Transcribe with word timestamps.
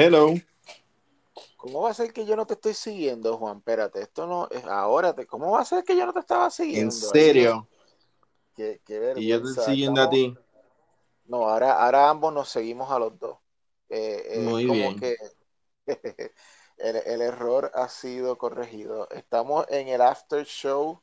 Hello. 0.00 0.32
¿Cómo 1.56 1.82
va 1.82 1.90
a 1.90 1.94
ser 1.94 2.12
que 2.12 2.24
yo 2.24 2.36
no 2.36 2.46
te 2.46 2.54
estoy 2.54 2.72
siguiendo, 2.72 3.36
Juan? 3.36 3.58
Espérate, 3.58 4.00
esto 4.00 4.28
no 4.28 4.48
es 4.48 4.64
ahora. 4.64 5.12
Te, 5.12 5.26
¿Cómo 5.26 5.50
va 5.50 5.62
a 5.62 5.64
ser 5.64 5.82
que 5.82 5.96
yo 5.96 6.06
no 6.06 6.12
te 6.12 6.20
estaba 6.20 6.48
siguiendo? 6.50 6.88
¿En 6.90 6.92
serio? 6.92 7.68
Qué, 8.54 8.80
qué 8.84 9.14
y 9.16 9.26
yo 9.26 9.42
te 9.42 9.48
estoy 9.48 9.64
siguiendo 9.74 10.00
a 10.02 10.08
ti. 10.08 10.36
No, 11.26 11.48
ahora, 11.48 11.84
ahora 11.84 12.08
ambos 12.10 12.32
nos 12.32 12.48
seguimos 12.48 12.90
a 12.92 13.00
los 13.00 13.18
dos. 13.18 13.38
Eh, 13.88 14.22
eh, 14.28 14.44
Muy 14.44 14.66
como 14.66 14.74
bien. 14.74 15.00
que 15.00 15.16
el, 16.78 16.96
el 16.96 17.20
error 17.22 17.72
ha 17.74 17.88
sido 17.88 18.38
corregido. 18.38 19.08
Estamos 19.10 19.66
en 19.68 19.88
el 19.88 20.00
after 20.00 20.44
show 20.46 21.02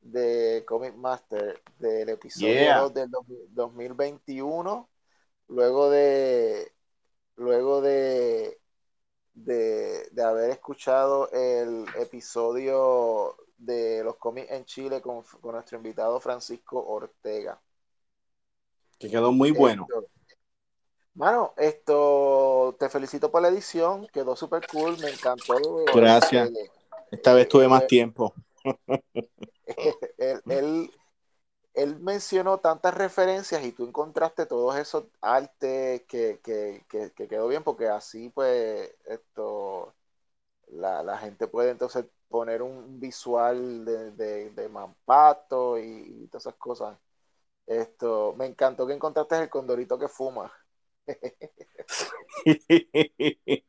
de 0.00 0.64
Comic 0.66 0.94
Master 0.94 1.62
del 1.78 2.08
episodio 2.08 2.54
Yeah. 2.54 2.80
2 2.80 2.94
del 2.94 3.10
dos- 3.10 3.26
2021. 3.50 4.88
Luego 5.48 5.90
de 5.90 6.72
luego 7.36 7.80
de, 7.80 8.58
de, 9.34 10.08
de 10.10 10.22
haber 10.22 10.50
escuchado 10.50 11.30
el 11.32 11.86
episodio 11.98 13.36
de 13.56 14.02
los 14.04 14.16
cómics 14.16 14.50
en 14.50 14.64
Chile 14.64 15.00
con, 15.00 15.22
con 15.40 15.52
nuestro 15.54 15.76
invitado 15.76 16.20
Francisco 16.20 16.84
Ortega. 16.84 17.60
Que 18.98 19.10
quedó 19.10 19.32
muy 19.32 19.50
bueno. 19.50 19.86
Esto- 19.88 20.06
Mano, 21.14 21.52
esto 21.58 22.74
te 22.78 22.88
felicito 22.88 23.30
por 23.30 23.42
la 23.42 23.48
edición, 23.48 24.06
quedó 24.08 24.34
súper 24.34 24.66
cool, 24.72 24.96
me 24.98 25.10
encantó. 25.10 25.54
Gracias. 25.94 26.48
Eh, 26.48 26.70
Esta 27.10 27.34
vez 27.34 27.48
tuve 27.48 27.68
más 27.68 27.82
eh, 27.82 27.86
tiempo. 27.86 28.32
él, 30.18 30.42
él, 30.48 30.90
él 31.74 31.98
mencionó 32.00 32.58
tantas 32.60 32.94
referencias 32.94 33.64
y 33.64 33.72
tú 33.72 33.84
encontraste 33.86 34.46
todos 34.46 34.76
esos 34.76 35.04
artes 35.20 36.02
que, 36.08 36.40
que, 36.42 36.84
que, 36.88 37.12
que 37.12 37.28
quedó 37.28 37.48
bien, 37.48 37.64
porque 37.64 37.88
así 37.88 38.30
pues 38.30 38.90
esto 39.06 39.94
la, 40.68 41.02
la 41.02 41.18
gente 41.18 41.48
puede 41.48 41.70
entonces 41.70 42.06
poner 42.28 42.62
un 42.62 43.00
visual 43.00 43.84
de, 43.84 44.12
de, 44.12 44.50
de 44.50 44.68
Mampato 44.68 45.78
y, 45.78 45.84
y 46.24 46.28
todas 46.28 46.46
esas 46.46 46.56
cosas. 46.56 46.98
Esto, 47.66 48.34
me 48.38 48.46
encantó 48.46 48.86
que 48.86 48.94
encontraste 48.94 49.38
el 49.40 49.50
condorito 49.50 49.98
que 49.98 50.08
fuma. 50.08 50.52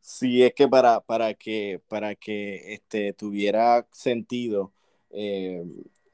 Sí, 0.00 0.42
es 0.42 0.54
que 0.54 0.68
para, 0.68 1.00
para 1.00 1.34
que, 1.34 1.80
para 1.88 2.14
que 2.14 2.74
este, 2.74 3.12
tuviera 3.12 3.86
sentido, 3.92 4.72
eh, 5.10 5.64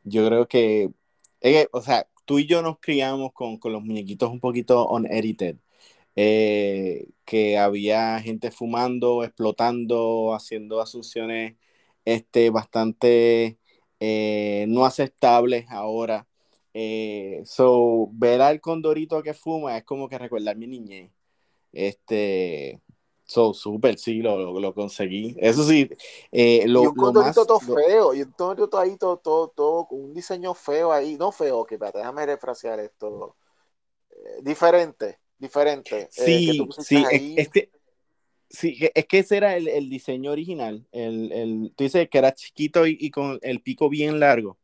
yo 0.05 0.27
creo 0.27 0.49
que, 0.49 0.91
eh, 1.41 1.69
o 1.73 1.83
sea, 1.83 2.09
tú 2.25 2.39
y 2.39 2.47
yo 2.47 2.63
nos 2.63 2.79
criamos 2.81 3.33
con, 3.33 3.59
con 3.59 3.73
los 3.73 3.83
muñequitos 3.83 4.31
un 4.31 4.41
poquito 4.41 4.89
unedited, 4.89 5.57
eh, 6.17 7.09
que 7.25 7.59
había 7.59 8.21
gente 8.21 8.51
fumando, 8.51 9.25
explotando, 9.25 10.35
haciendo 10.35 10.81
asunciones 10.81 11.57
este, 12.05 12.51
bastante 12.51 13.59
eh, 14.01 14.67
no 14.69 14.85
aceptables 14.87 15.67
ahora. 15.71 16.29
Eh, 16.75 17.43
so, 17.47 18.09
ver 18.13 18.43
al 18.43 18.61
condorito 18.61 19.23
que 19.23 19.35
fuma 19.35 19.77
es 19.79 19.85
como 19.85 20.09
que 20.09 20.19
recordar 20.19 20.57
mi 20.57 20.67
niñez. 20.67 21.11
Este, 21.73 22.81
so, 23.27 23.55
súper, 23.55 23.99
sí, 23.99 24.21
lo, 24.23 24.39
lo, 24.39 24.61
lo 24.61 24.75
conseguí. 24.75 25.37
Eso 25.39 25.65
sí, 25.65 25.89
eh, 26.33 26.67
lo, 26.69 26.83
y 26.83 26.87
un 26.87 26.95
lo 26.97 27.13
más. 27.15 27.47
todo 27.47 27.61
feo, 27.61 28.15
y 28.15 28.23
un 28.23 28.33
condorito 28.33 28.79
ahí 28.79 28.97
todo, 28.97 29.19
todo, 29.19 29.49
todo 29.49 29.87
con 29.87 30.01
un 30.05 30.15
diseño 30.15 30.55
feo 30.55 30.93
ahí, 30.93 31.17
no 31.17 31.31
feo, 31.33 31.65
que 31.65 31.75
espérate, 31.77 31.99
déjame 31.99 32.27
refrasear 32.27 32.81
esto. 32.81 33.37
Eh, 34.11 34.41
diferente, 34.43 35.21
diferente. 35.39 36.13
eh, 36.17 36.43
que 36.45 36.55
sí, 36.55 36.67
pusiste 36.67 36.99
sí, 37.09 37.09
ahí. 37.11 37.35
es 37.35 37.49
que, 37.51 37.71
sí, 38.51 38.79
es 38.95 39.07
que 39.07 39.21
ese 39.21 39.39
era 39.39 39.57
el, 39.57 39.69
el 39.69 39.91
diseño 39.91 40.33
original. 40.33 40.87
El, 40.93 41.33
el, 41.33 41.75
tú 41.77 41.85
dices 41.85 42.09
que 42.11 42.19
era 42.19 42.35
chiquito 42.35 42.87
y, 42.87 42.99
y 43.01 43.11
con 43.11 43.39
el 43.43 43.63
pico 43.63 43.89
bien 43.91 44.21
largo. 44.21 44.59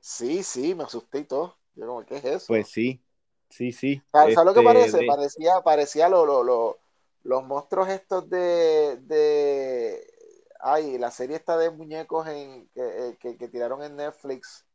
Sí, 0.00 0.42
sí, 0.42 0.74
me 0.74 0.84
asusté 0.84 1.18
y 1.20 1.24
todo. 1.24 1.58
Yo 1.74 1.86
como, 1.86 2.04
¿qué 2.06 2.16
es 2.16 2.24
eso? 2.24 2.56
Pues 2.56 2.68
sí, 2.70 3.02
sí, 3.50 3.72
sí. 3.72 4.02
¿Sabes 4.12 4.34
lo 4.46 4.54
que 4.54 4.62
Este, 4.62 4.62
parece? 4.62 5.04
de- 5.04 5.04
Parecía, 5.04 5.60
parecía 5.62 6.08
lo, 6.08 6.24
lo- 6.26 6.42
lo- 6.42 6.78
los 7.26 7.44
monstruos 7.44 7.88
estos 7.88 8.28
de, 8.30 8.98
de... 9.02 10.06
Ay, 10.60 10.98
la 10.98 11.10
serie 11.10 11.36
esta 11.36 11.56
de 11.58 11.70
muñecos 11.70 12.26
en, 12.28 12.68
que, 12.74 12.82
eh, 13.10 13.16
que- 13.20 13.36
que 13.38 13.48
tiraron 13.48 13.82
en 13.82 13.96
Netflix. 13.96 14.66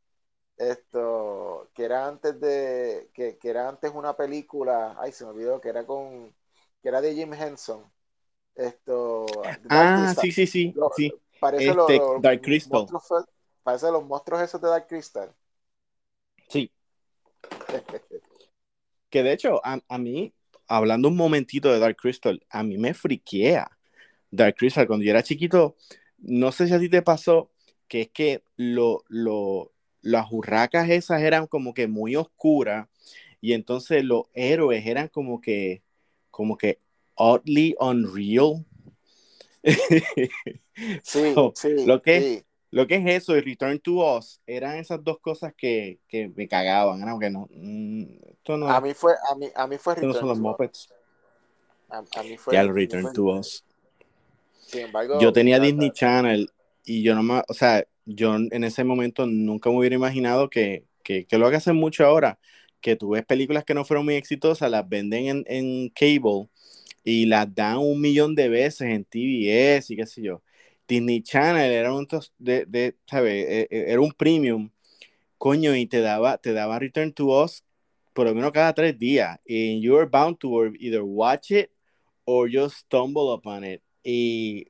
Esto, 0.56 1.70
que 1.74 1.84
era 1.84 2.06
antes 2.08 2.38
de, 2.40 3.10
que, 3.14 3.38
que 3.38 3.50
era 3.50 3.68
antes 3.68 3.92
una 3.94 4.16
película, 4.16 4.96
ay, 5.00 5.12
se 5.12 5.24
me 5.24 5.30
olvidó, 5.30 5.60
que 5.60 5.68
era 5.70 5.86
con, 5.86 6.34
que 6.82 6.88
era 6.88 7.00
de 7.00 7.14
Jim 7.14 7.32
Henson. 7.34 7.90
Esto, 8.54 9.42
Ah, 9.68 10.14
sí, 10.18 10.32
sí, 10.32 10.46
sí, 10.46 10.74
sí. 10.96 11.14
Parece 11.40 11.70
Este, 11.70 11.98
lo- 11.98 12.20
Dark 12.22 12.42
Crystal. 12.42 12.86
monstruos 12.86 13.04
parece 13.64 13.90
los 13.90 14.04
monstruos 14.04 14.42
esos 14.42 14.60
de 14.60 14.68
Dark 14.68 14.86
Crystal. 14.88 15.34
Sí. 16.48 16.70
Que 19.10 19.22
de 19.22 19.32
hecho, 19.32 19.60
a, 19.64 19.80
a 19.88 19.98
mí, 19.98 20.34
hablando 20.76 21.08
un 21.08 21.16
momentito 21.16 21.72
de 21.72 21.78
Dark 21.78 21.96
Crystal, 21.96 22.42
a 22.48 22.62
mí 22.62 22.78
me 22.78 22.94
friquea 22.94 23.70
Dark 24.30 24.56
Crystal. 24.56 24.86
Cuando 24.86 25.04
yo 25.04 25.10
era 25.10 25.22
chiquito, 25.22 25.76
no 26.18 26.50
sé 26.52 26.66
si 26.66 26.72
a 26.74 26.78
ti 26.78 26.88
te 26.88 27.02
pasó, 27.02 27.50
que 27.88 28.02
es 28.02 28.08
que 28.08 28.42
lo, 28.56 29.04
lo, 29.08 29.72
las 30.00 30.26
hurracas 30.30 30.88
esas 30.88 31.20
eran 31.22 31.46
como 31.46 31.74
que 31.74 31.88
muy 31.88 32.16
oscuras 32.16 32.88
y 33.40 33.52
entonces 33.52 34.04
los 34.04 34.24
héroes 34.32 34.86
eran 34.86 35.08
como 35.08 35.40
que, 35.40 35.82
como 36.30 36.56
que 36.56 36.78
oddly 37.14 37.76
unreal. 37.78 38.64
Sí, 41.02 41.34
So, 41.34 41.52
sí, 41.54 41.84
lo 41.84 42.00
que 42.00 42.20
sí. 42.22 42.44
Lo 42.72 42.86
que 42.86 42.96
es 42.96 43.06
eso 43.06 43.36
y 43.36 43.40
Return 43.42 43.78
to 43.80 44.16
Us 44.16 44.40
eran 44.46 44.76
esas 44.78 45.04
dos 45.04 45.20
cosas 45.20 45.52
que, 45.56 46.00
que 46.08 46.28
me 46.34 46.48
cagaban. 46.48 47.02
Era 47.02 47.16
que 47.20 47.28
no, 47.30 47.46
mm, 47.52 48.04
esto 48.32 48.56
no, 48.56 48.68
A 48.68 48.80
mí 48.80 48.94
fue, 48.94 49.12
a 49.30 49.34
mí, 49.36 49.46
a 49.54 49.66
mí 49.66 49.76
fue 49.78 49.94
no 50.00 50.14
son 50.14 50.24
Return 50.24 50.28
los 50.28 50.38
to. 50.38 50.42
Muppets. 50.42 50.88
A, 51.90 51.98
a 51.98 52.22
mí 52.22 52.38
fue, 52.38 52.54
Ya 52.54 52.62
el 52.62 52.74
Return 52.74 53.02
fue 53.02 53.12
to 53.12 53.22
Return. 53.24 53.38
Us. 53.40 53.64
Sin 54.66 54.80
embargo, 54.82 55.20
Yo 55.20 55.32
tenía. 55.32 55.60
Disney 55.60 55.90
Channel 55.90 56.50
y 56.84 57.02
yo 57.02 57.14
no 57.14 57.22
me, 57.22 57.42
o 57.46 57.54
sea, 57.54 57.84
yo 58.06 58.34
en 58.34 58.64
ese 58.64 58.84
momento 58.84 59.26
nunca 59.26 59.70
me 59.70 59.76
hubiera 59.78 59.94
imaginado 59.94 60.48
que, 60.50 60.84
que, 61.04 61.26
que 61.26 61.38
lo 61.38 61.50
que 61.50 61.56
hacen 61.56 61.76
mucho 61.76 62.04
ahora, 62.04 62.38
que 62.80 62.96
tú 62.96 63.10
ves 63.10 63.24
películas 63.24 63.64
que 63.64 63.74
no 63.74 63.84
fueron 63.84 64.04
muy 64.06 64.14
exitosas, 64.14 64.70
las 64.70 64.88
venden 64.88 65.26
en, 65.26 65.44
en 65.46 65.88
cable 65.90 66.48
y 67.04 67.26
las 67.26 67.54
dan 67.54 67.78
un 67.78 68.00
millón 68.00 68.34
de 68.34 68.48
veces 68.48 68.88
en 68.88 69.04
TBS 69.04 69.90
y 69.90 69.96
qué 69.96 70.06
sé 70.06 70.22
yo. 70.22 70.42
Disney 70.92 71.22
Channel 71.22 71.70
era 71.72 71.94
un 71.94 72.06
de, 72.38 72.66
de 72.66 72.94
¿sabes? 73.06 73.32
E- 73.48 73.68
e- 73.70 73.92
Era 73.92 74.00
un 74.00 74.12
premium, 74.12 74.68
coño, 75.38 75.74
y 75.74 75.86
te 75.86 76.00
daba, 76.02 76.36
te 76.36 76.52
daba 76.52 76.78
Return 76.78 77.12
to 77.12 77.42
Us 77.42 77.64
por 78.12 78.26
lo 78.26 78.34
menos 78.34 78.52
cada 78.52 78.74
tres 78.74 78.98
días. 78.98 79.40
Y 79.46 79.80
you 79.80 79.96
are 79.96 80.06
bound 80.06 80.36
to 80.38 80.66
either 80.78 81.02
watch 81.02 81.50
it 81.50 81.70
or 82.26 82.46
just 82.52 82.76
stumble 82.76 83.32
upon 83.32 83.64
it. 83.64 83.80
Y 84.04 84.66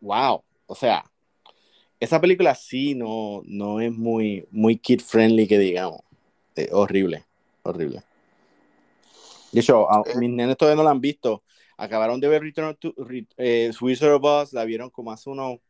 wow, 0.00 0.44
o 0.66 0.74
sea, 0.76 1.04
esa 1.98 2.20
película 2.20 2.54
sí 2.54 2.94
no, 2.94 3.42
no 3.44 3.80
es 3.80 3.92
muy, 3.92 4.46
muy 4.52 4.76
kid 4.76 5.00
friendly 5.00 5.48
que 5.48 5.58
digamos. 5.58 6.00
Eh, 6.54 6.68
horrible, 6.70 7.24
horrible. 7.64 8.02
De 9.50 9.60
hecho, 9.60 9.90
a- 9.90 10.04
Eh. 10.06 10.16
mis 10.16 10.30
nenes 10.30 10.56
todavía 10.56 10.76
no 10.76 10.84
la 10.84 10.92
han 10.92 11.00
visto. 11.00 11.42
Acabaron 11.82 12.20
de 12.20 12.28
ver 12.28 12.42
Return 12.42 12.76
to 12.76 12.94
eh, 13.38 13.70
of 13.70 14.24
Oz, 14.24 14.52
la 14.52 14.64
vieron 14.64 14.90
como 14.90 15.12
hace 15.12 15.30
unos, 15.30 15.60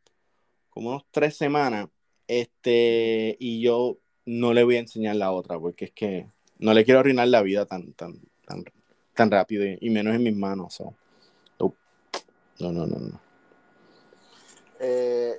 como 0.69 0.89
unos 0.89 1.03
tres 1.11 1.37
semanas. 1.37 1.87
Este, 2.27 3.37
y 3.39 3.61
yo 3.61 3.97
no 4.25 4.53
le 4.53 4.63
voy 4.63 4.75
a 4.75 4.79
enseñar 4.79 5.15
la 5.15 5.31
otra, 5.31 5.57
porque 5.59 5.85
es 5.85 5.91
que 5.91 6.27
no 6.59 6.73
le 6.73 6.83
quiero 6.83 6.99
arruinar 6.99 7.27
la 7.29 7.41
vida 7.41 7.65
tan, 7.65 7.93
tan, 7.93 8.19
tan, 8.45 8.63
tan 9.13 9.31
rápido 9.31 9.65
y, 9.65 9.77
y 9.79 9.89
menos 9.89 10.13
en 10.15 10.23
mis 10.23 10.35
manos. 10.35 10.73
so. 10.73 10.93
No, 12.59 12.71
no, 12.71 12.85
no, 12.85 12.99
no. 12.99 13.19
Eh, 14.79 15.33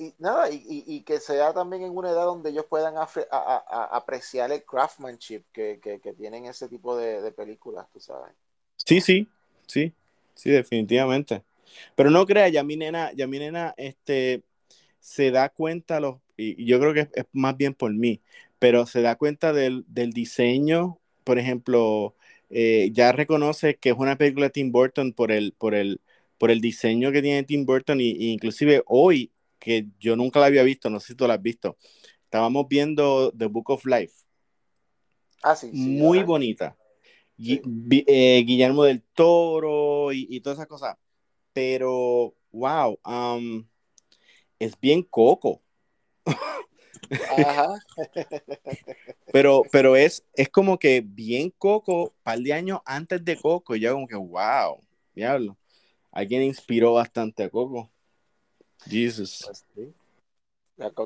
y 0.00 0.14
nada, 0.18 0.50
y, 0.50 0.56
y- 0.56 0.84
y 0.86 1.00
que 1.02 1.18
sea 1.18 1.52
también 1.52 1.82
en 1.82 1.96
una 1.96 2.10
edad 2.10 2.24
donde 2.24 2.50
ellos 2.50 2.66
puedan 2.68 2.94
afre- 2.94 3.26
a- 3.30 3.38
a- 3.56 3.64
a- 3.66 3.96
apreciar 3.96 4.52
el 4.52 4.62
craftsmanship 4.64 5.42
que, 5.52 5.80
que, 5.82 6.00
que 6.00 6.12
tienen 6.12 6.44
ese 6.44 6.68
tipo 6.68 6.96
de, 6.96 7.20
de 7.20 7.32
películas, 7.32 7.86
tú 7.92 7.98
sabes. 7.98 8.32
Sí, 8.76 9.00
sí, 9.00 9.28
sí, 9.66 9.92
sí, 10.38 10.50
definitivamente. 10.50 11.44
Pero 11.96 12.10
no 12.10 12.26
crea, 12.26 12.48
ya 12.48 12.64
mi 12.64 12.76
nena, 12.76 13.12
ya 13.14 13.26
mi 13.26 13.38
nena, 13.38 13.74
este, 13.76 14.42
se 15.00 15.30
da 15.32 15.48
cuenta, 15.50 16.00
los, 16.00 16.18
y 16.36 16.64
yo 16.66 16.80
creo 16.80 16.94
que 16.94 17.00
es, 17.02 17.10
es 17.14 17.26
más 17.32 17.56
bien 17.56 17.74
por 17.74 17.94
mí, 17.94 18.22
pero 18.58 18.86
se 18.86 19.02
da 19.02 19.16
cuenta 19.16 19.52
del, 19.54 19.84
del 19.88 20.12
diseño, 20.12 21.00
por 21.24 21.38
ejemplo, 21.38 22.16
eh, 22.50 22.90
ya 22.92 23.12
reconoce 23.12 23.76
que 23.78 23.90
es 23.90 23.96
una 23.98 24.16
película 24.18 24.46
de 24.48 24.50
Tim 24.52 24.72
Burton 24.72 25.12
por 25.14 25.32
el, 25.32 25.52
por 25.54 25.74
el, 25.74 26.00
por 26.38 26.50
el 26.52 26.60
diseño 26.62 27.12
que 27.12 27.22
tiene 27.22 27.44
Tim 27.44 27.66
Burton, 27.66 28.00
y, 28.00 28.10
y 28.12 28.32
inclusive 28.32 28.82
hoy, 28.86 29.32
que 29.60 29.86
yo 30.00 30.16
nunca 30.16 30.40
la 30.40 30.46
había 30.48 30.64
visto, 30.64 30.90
no 30.90 31.00
sé 31.00 31.08
si 31.08 31.16
tú 31.16 31.26
la 31.28 31.34
has 31.34 31.42
visto, 31.42 31.78
estábamos 32.24 32.68
viendo 32.68 33.32
The 33.32 33.46
Book 33.46 33.70
of 33.70 33.86
Life 33.86 34.14
Ah, 35.42 35.56
sí, 35.56 35.74
sí. 35.76 36.00
muy 36.00 36.22
ajá. 36.22 36.24
bonita. 36.24 36.77
Guillermo 37.38 38.84
del 38.84 39.02
Toro 39.14 40.12
y, 40.12 40.40
todas 40.40 40.58
esas 40.58 40.68
cosas. 40.68 40.96
Pero, 41.52 42.34
wow, 42.50 42.98
um, 43.04 43.66
es 44.58 44.78
bien 44.80 45.02
coco. 45.02 45.62
Ajá. 47.38 47.74
pero, 49.32 49.62
pero 49.70 49.96
es, 49.96 50.24
es 50.34 50.48
como 50.48 50.78
que 50.78 51.02
bien 51.04 51.50
Coco, 51.56 52.14
par 52.22 52.38
de 52.38 52.52
años 52.52 52.80
antes 52.84 53.24
de 53.24 53.40
Coco, 53.40 53.74
y 53.76 53.80
ya 53.80 53.92
como 53.92 54.06
que, 54.06 54.16
wow, 54.16 54.80
diablo. 55.14 55.56
Alguien 56.10 56.42
inspiró 56.42 56.94
bastante 56.94 57.44
a 57.44 57.50
Coco. 57.50 57.90
Jesus. 58.86 59.40
Pues 59.46 59.64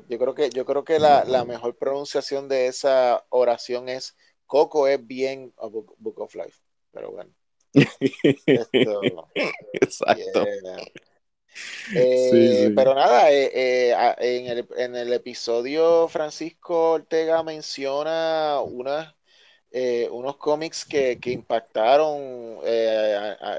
yo 0.09 0.19
creo 0.19 0.35
que, 0.35 0.51
yo 0.51 0.65
creo 0.67 0.85
que 0.85 0.99
la, 0.99 1.25
la, 1.25 1.45
mejor 1.45 1.77
pronunciación 1.77 2.49
de 2.49 2.67
esa 2.67 3.25
oración 3.31 3.89
es 3.89 4.17
Coco 4.53 4.87
es 4.87 5.05
bien 5.07 5.51
a 5.57 5.67
Book, 5.67 6.21
of 6.21 6.35
Life. 6.35 6.61
Pero 6.91 7.13
bueno. 7.13 7.33
Exacto. 9.73 10.45
Eh, 11.95 12.71
pero 12.77 12.95
nada, 12.95 13.33
eh, 13.33 13.51
eh, 13.55 13.95
en, 14.19 14.47
el, 14.49 14.69
en, 14.77 14.95
el, 14.95 15.11
episodio 15.15 16.07
Francisco 16.07 16.93
Ortega 16.93 17.43
menciona 17.43 18.61
unos 18.61 20.37
cómics 20.37 20.85
que, 20.85 21.19
que 21.19 21.31
impactaron 21.31 22.59
a, 22.63 23.59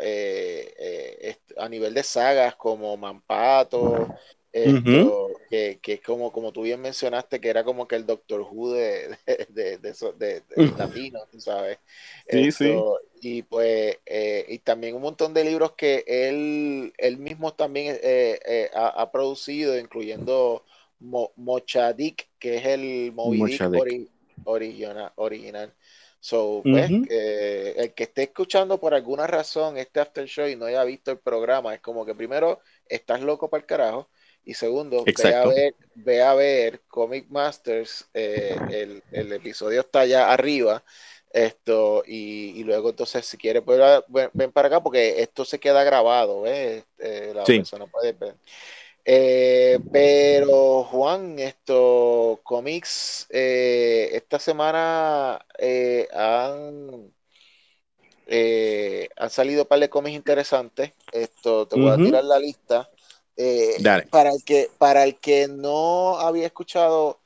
a, 1.57 1.69
nivel 1.69 1.95
de 1.95 2.04
sagas 2.04 2.56
como 2.56 2.95
Mampato, 2.98 4.10
esto, 4.53 5.31
que, 5.50 5.79
que, 5.81 5.94
es 5.94 6.01
como, 6.01 6.31
como 6.31 6.51
tú 6.51 6.61
bien 6.61 6.79
mencionaste, 6.79 7.41
que 7.41 7.50
era 7.50 7.63
como 7.63 7.88
que 7.88 7.95
el 7.95 8.05
Doctor 8.05 8.41
Who 8.41 8.73
de, 8.73 9.17
de, 9.50 9.77
de, 9.79 10.44
latino, 10.77 11.19
¿sabes? 11.39 11.79
Sí, 12.29 12.51
sí. 12.51 12.75
Y 13.19 13.41
pues, 13.41 13.97
eh, 14.05 14.45
y 14.47 14.59
también 14.59 14.95
un 14.95 15.01
montón 15.01 15.33
de 15.33 15.44
libros 15.44 15.71
que 15.71 16.03
él, 16.05 16.94
él 16.97 17.17
mismo 17.17 17.53
también 17.53 17.97
eh, 18.03 18.39
eh, 18.45 18.69
ha, 18.75 19.11
producido, 19.11 19.77
incluyendo 19.79 20.63
Mochadik, 20.99 22.27
que 22.38 22.57
es 22.57 22.65
el 22.65 23.11
Moby 23.13 23.41
original. 24.44 25.11
original. 25.15 25.73
So, 26.19 26.61
pues, 26.63 26.89
el 26.89 27.94
que 27.94 28.03
esté 28.03 28.23
escuchando 28.23 28.79
por 28.79 28.94
alguna 28.94 29.25
razón 29.25 29.77
este 29.77 29.99
after 29.99 30.25
show 30.25 30.47
y 30.47 30.56
no 30.56 30.65
haya 30.65 30.83
visto 30.83 31.11
el 31.11 31.17
programa, 31.17 31.73
es 31.73 31.81
como 31.81 32.06
que 32.06 32.13
primero 32.13 32.59
estás 32.88 33.21
loco 33.21 33.49
para 33.49 33.61
el 33.61 33.65
carajo. 33.65 34.09
Y 34.45 34.56
segundo, 34.56 35.06
ve 35.06 35.34
a, 35.34 35.45
ver, 35.45 35.75
ve 35.95 36.22
a 36.22 36.34
ver 36.34 36.81
Comic 36.90 37.30
Masters, 37.30 38.10
eh, 38.13 38.57
el, 38.72 39.04
el, 39.12 39.31
episodio 39.31 39.81
está 39.81 40.01
allá 40.01 40.31
arriba. 40.31 40.84
Esto, 41.31 42.04
y, 42.06 42.63
luego 42.63 42.90
entonces 42.90 43.25
si 43.25 43.38
quieres 43.38 43.63
pues, 43.63 43.80
ven, 44.34 44.51
para 44.51 44.68
acá 44.68 44.84
porque 44.84 45.22
esto 45.22 45.45
se 45.45 45.60
queda 45.60 45.84
grabado, 45.84 46.42
¿ves? 46.42 46.84
Este, 46.98 47.34
la 47.34 47.44
persona 47.44 47.88
puede 47.88 48.12
ver. 48.13 48.36
Eh, 49.06 49.80
pero 49.92 50.84
Juan, 50.84 51.40
esto, 51.40 52.40
cómics, 52.44 53.28
eh, 53.30 54.10
esta 54.12 54.40
semana 54.40 55.44
han, 56.13 57.13
han 59.18 59.30
salido 59.30 59.63
un 59.63 59.68
par 59.68 59.80
de 59.80 59.90
cómics 59.90 60.16
interesantes. 60.16 60.92
Esto, 61.13 61.66
te 61.66 61.80
voy 61.80 61.92
a 61.92 61.95
tirar 61.95 62.25
la 62.25 62.40
lista. 62.40 62.90
Eh, 63.35 63.77
para, 64.12 64.31
el 64.31 64.44
que, 64.44 64.69
para 64.77 65.03
el 65.03 65.19
que 65.19 65.47
no 65.47 66.19
había 66.19 66.45
escuchado, 66.45 67.19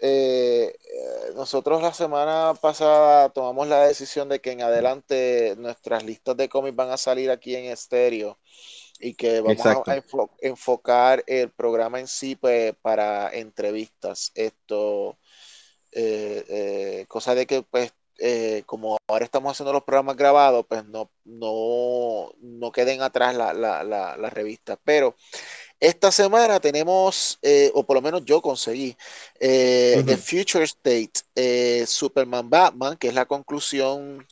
eh, 0.00 0.74
eh, 0.78 1.32
nosotros 1.34 1.82
la 1.82 1.92
semana 1.92 2.54
pasada 2.60 3.30
tomamos 3.30 3.68
la 3.68 3.86
decisión 3.86 4.28
de 4.28 4.40
que 4.40 4.52
en 4.52 4.62
adelante 4.62 5.54
nuestras 5.58 6.04
listas 6.04 6.36
de 6.36 6.48
cómics 6.48 6.76
van 6.76 6.90
a 6.90 6.96
salir 6.96 7.30
aquí 7.30 7.54
en 7.56 7.66
estéreo 7.66 8.38
y 8.98 9.14
que 9.14 9.40
vamos 9.40 9.64
a 9.64 9.82
enfocar 10.40 11.24
el 11.26 11.50
programa 11.50 12.00
en 12.00 12.06
sí 12.06 12.36
pues, 12.36 12.74
para 12.82 13.30
entrevistas. 13.30 14.32
Esto, 14.34 15.18
cosa 17.08 17.34
de 17.34 17.46
que 17.46 17.62
pues 17.62 17.92
como 18.66 18.98
ahora 19.06 19.24
estamos 19.24 19.52
haciendo 19.52 19.72
los 19.72 19.84
programas 19.84 20.16
grabados, 20.16 20.66
pues 20.68 20.84
no, 20.84 21.10
no, 21.24 22.32
no 22.40 22.72
queden 22.72 23.02
atrás 23.02 23.34
las 23.34 23.56
la, 23.56 23.84
la, 23.84 24.30
revistas. 24.30 24.78
Pero 24.84 25.16
esta 25.80 26.12
semana 26.12 26.60
tenemos, 26.60 27.38
eh, 27.42 27.70
o 27.74 27.84
por 27.84 27.96
lo 27.96 28.02
menos 28.02 28.24
yo 28.24 28.42
conseguí, 28.42 28.96
eh, 29.38 30.02
The 30.04 30.16
Future 30.16 30.64
State, 30.64 31.20
eh, 31.34 31.84
Superman 31.86 32.50
Batman, 32.50 32.96
que 32.96 33.08
es 33.08 33.14
la 33.14 33.26
conclusión. 33.26 34.26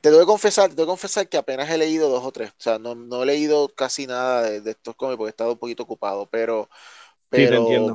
Te 0.00 0.10
debo 0.10 0.26
confesar, 0.26 0.70
te 0.70 0.76
debo 0.76 0.88
confesar 0.88 1.28
que 1.28 1.36
apenas 1.36 1.70
he 1.70 1.78
leído 1.78 2.08
dos 2.08 2.24
o 2.24 2.32
tres. 2.32 2.50
O 2.50 2.62
sea, 2.62 2.78
no, 2.78 2.94
no 2.94 3.22
he 3.22 3.26
leído 3.26 3.68
casi 3.68 4.06
nada 4.06 4.42
de, 4.42 4.70
estos 4.70 4.96
cómics 4.96 5.16
porque 5.16 5.28
he 5.28 5.30
estado 5.30 5.52
un 5.52 5.58
poquito 5.58 5.84
ocupado, 5.84 6.26
pero, 6.26 6.68
pero 7.28 7.94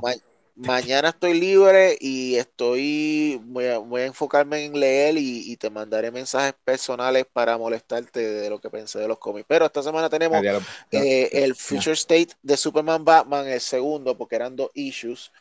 mañana 0.60 1.10
estoy 1.10 1.40
libre 1.40 1.98
y 2.00 2.36
estoy, 2.36 3.40
voy 3.46 3.66
a, 3.66 4.06
enfocarme 4.06 4.66
en 4.66 4.78
leer 4.80 5.16
y, 5.18 5.56
te 5.58 5.70
mandaré 5.70 6.12
mensajes 6.12 6.54
personales 6.64 7.26
para 7.32 7.58
molestarte 7.58 8.20
de 8.20 8.50
lo 8.50 8.60
que 8.60 8.70
pensé 8.70 9.00
de 9.00 9.08
los 9.08 9.20
cómics. 9.20 9.46
Pero 9.48 9.66
esta 9.66 9.82
semana 9.82 10.10
tenemos 10.10 10.44
eh, 10.92 11.30
el 11.32 11.56
Future 11.56 11.94
State 11.94 12.30
de 12.42 12.58
Superman 12.58 13.04
Batman, 13.04 13.48
el 13.48 13.62
segundo, 13.62 14.18
porque 14.18 14.36
eran 14.36 14.56
dos 14.56 14.70
issues. 14.74 15.32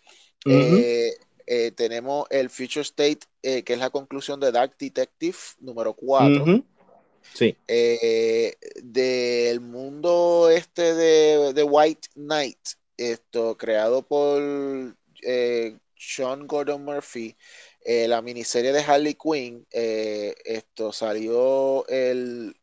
Eh, 0.47 1.15
eh, 1.47 1.73
tenemos 1.73 2.26
el 2.31 2.49
Future 2.49 2.82
State, 2.82 3.20
que 3.43 3.73
es 3.73 3.79
la 3.79 3.91
conclusión 3.91 4.38
de 4.41 4.53
Dark 4.53 4.76
Detective 4.79 5.37
número 5.61 5.94
4. 5.94 6.62
Sí. 7.35 7.55
del 7.67 9.61
mundo 9.61 10.49
este 10.50 10.94
de, 10.94 11.53
de 11.53 11.62
White 11.62 12.09
Knight, 12.15 12.59
esto 12.97 13.56
creado 13.56 14.03
por 14.03 14.97
eh, 15.23 15.76
Sean 15.94 16.47
Gordon 16.47 16.85
Murphy, 16.85 17.37
eh, 17.85 18.06
la 18.06 18.23
miniserie 18.23 18.73
de 18.73 18.81
Harley 18.81 19.15
Quinn, 19.15 19.67
eh, 19.70 20.35
esto 20.44 20.93
salió 20.93 21.87
el, 21.88 22.55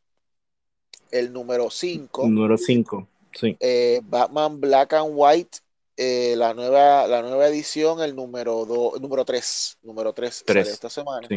el 1.11 1.33
número 1.33 1.69
5. 1.69 2.27
Número 2.27 2.57
5, 2.57 3.07
sí. 3.33 3.57
Batman 4.03 4.61
Black 4.61 4.93
and 4.93 5.11
White, 5.13 5.59
la, 5.97 6.53
nueva, 6.53 7.07
la 7.07 7.21
nueva 7.21 7.47
edición, 7.47 8.01
el 8.01 8.15
número, 8.15 8.65
do, 8.65 8.93
número 8.99 9.25
3. 9.25 9.79
Número 9.83 10.13
3 10.13 10.43
esta 10.47 10.89
semana. 10.89 11.27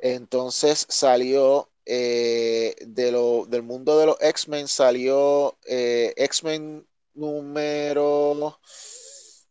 Entonces 0.00 0.86
salió 0.88 1.68
de 1.84 3.10
lo, 3.12 3.46
del 3.46 3.62
mundo 3.62 3.98
de 3.98 4.06
los 4.06 4.16
X-Men, 4.20 4.66
salió 4.66 5.56
X-Men 5.64 6.84
número 7.14 8.58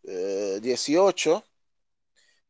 18, 0.06 1.38
eh, 1.38 1.44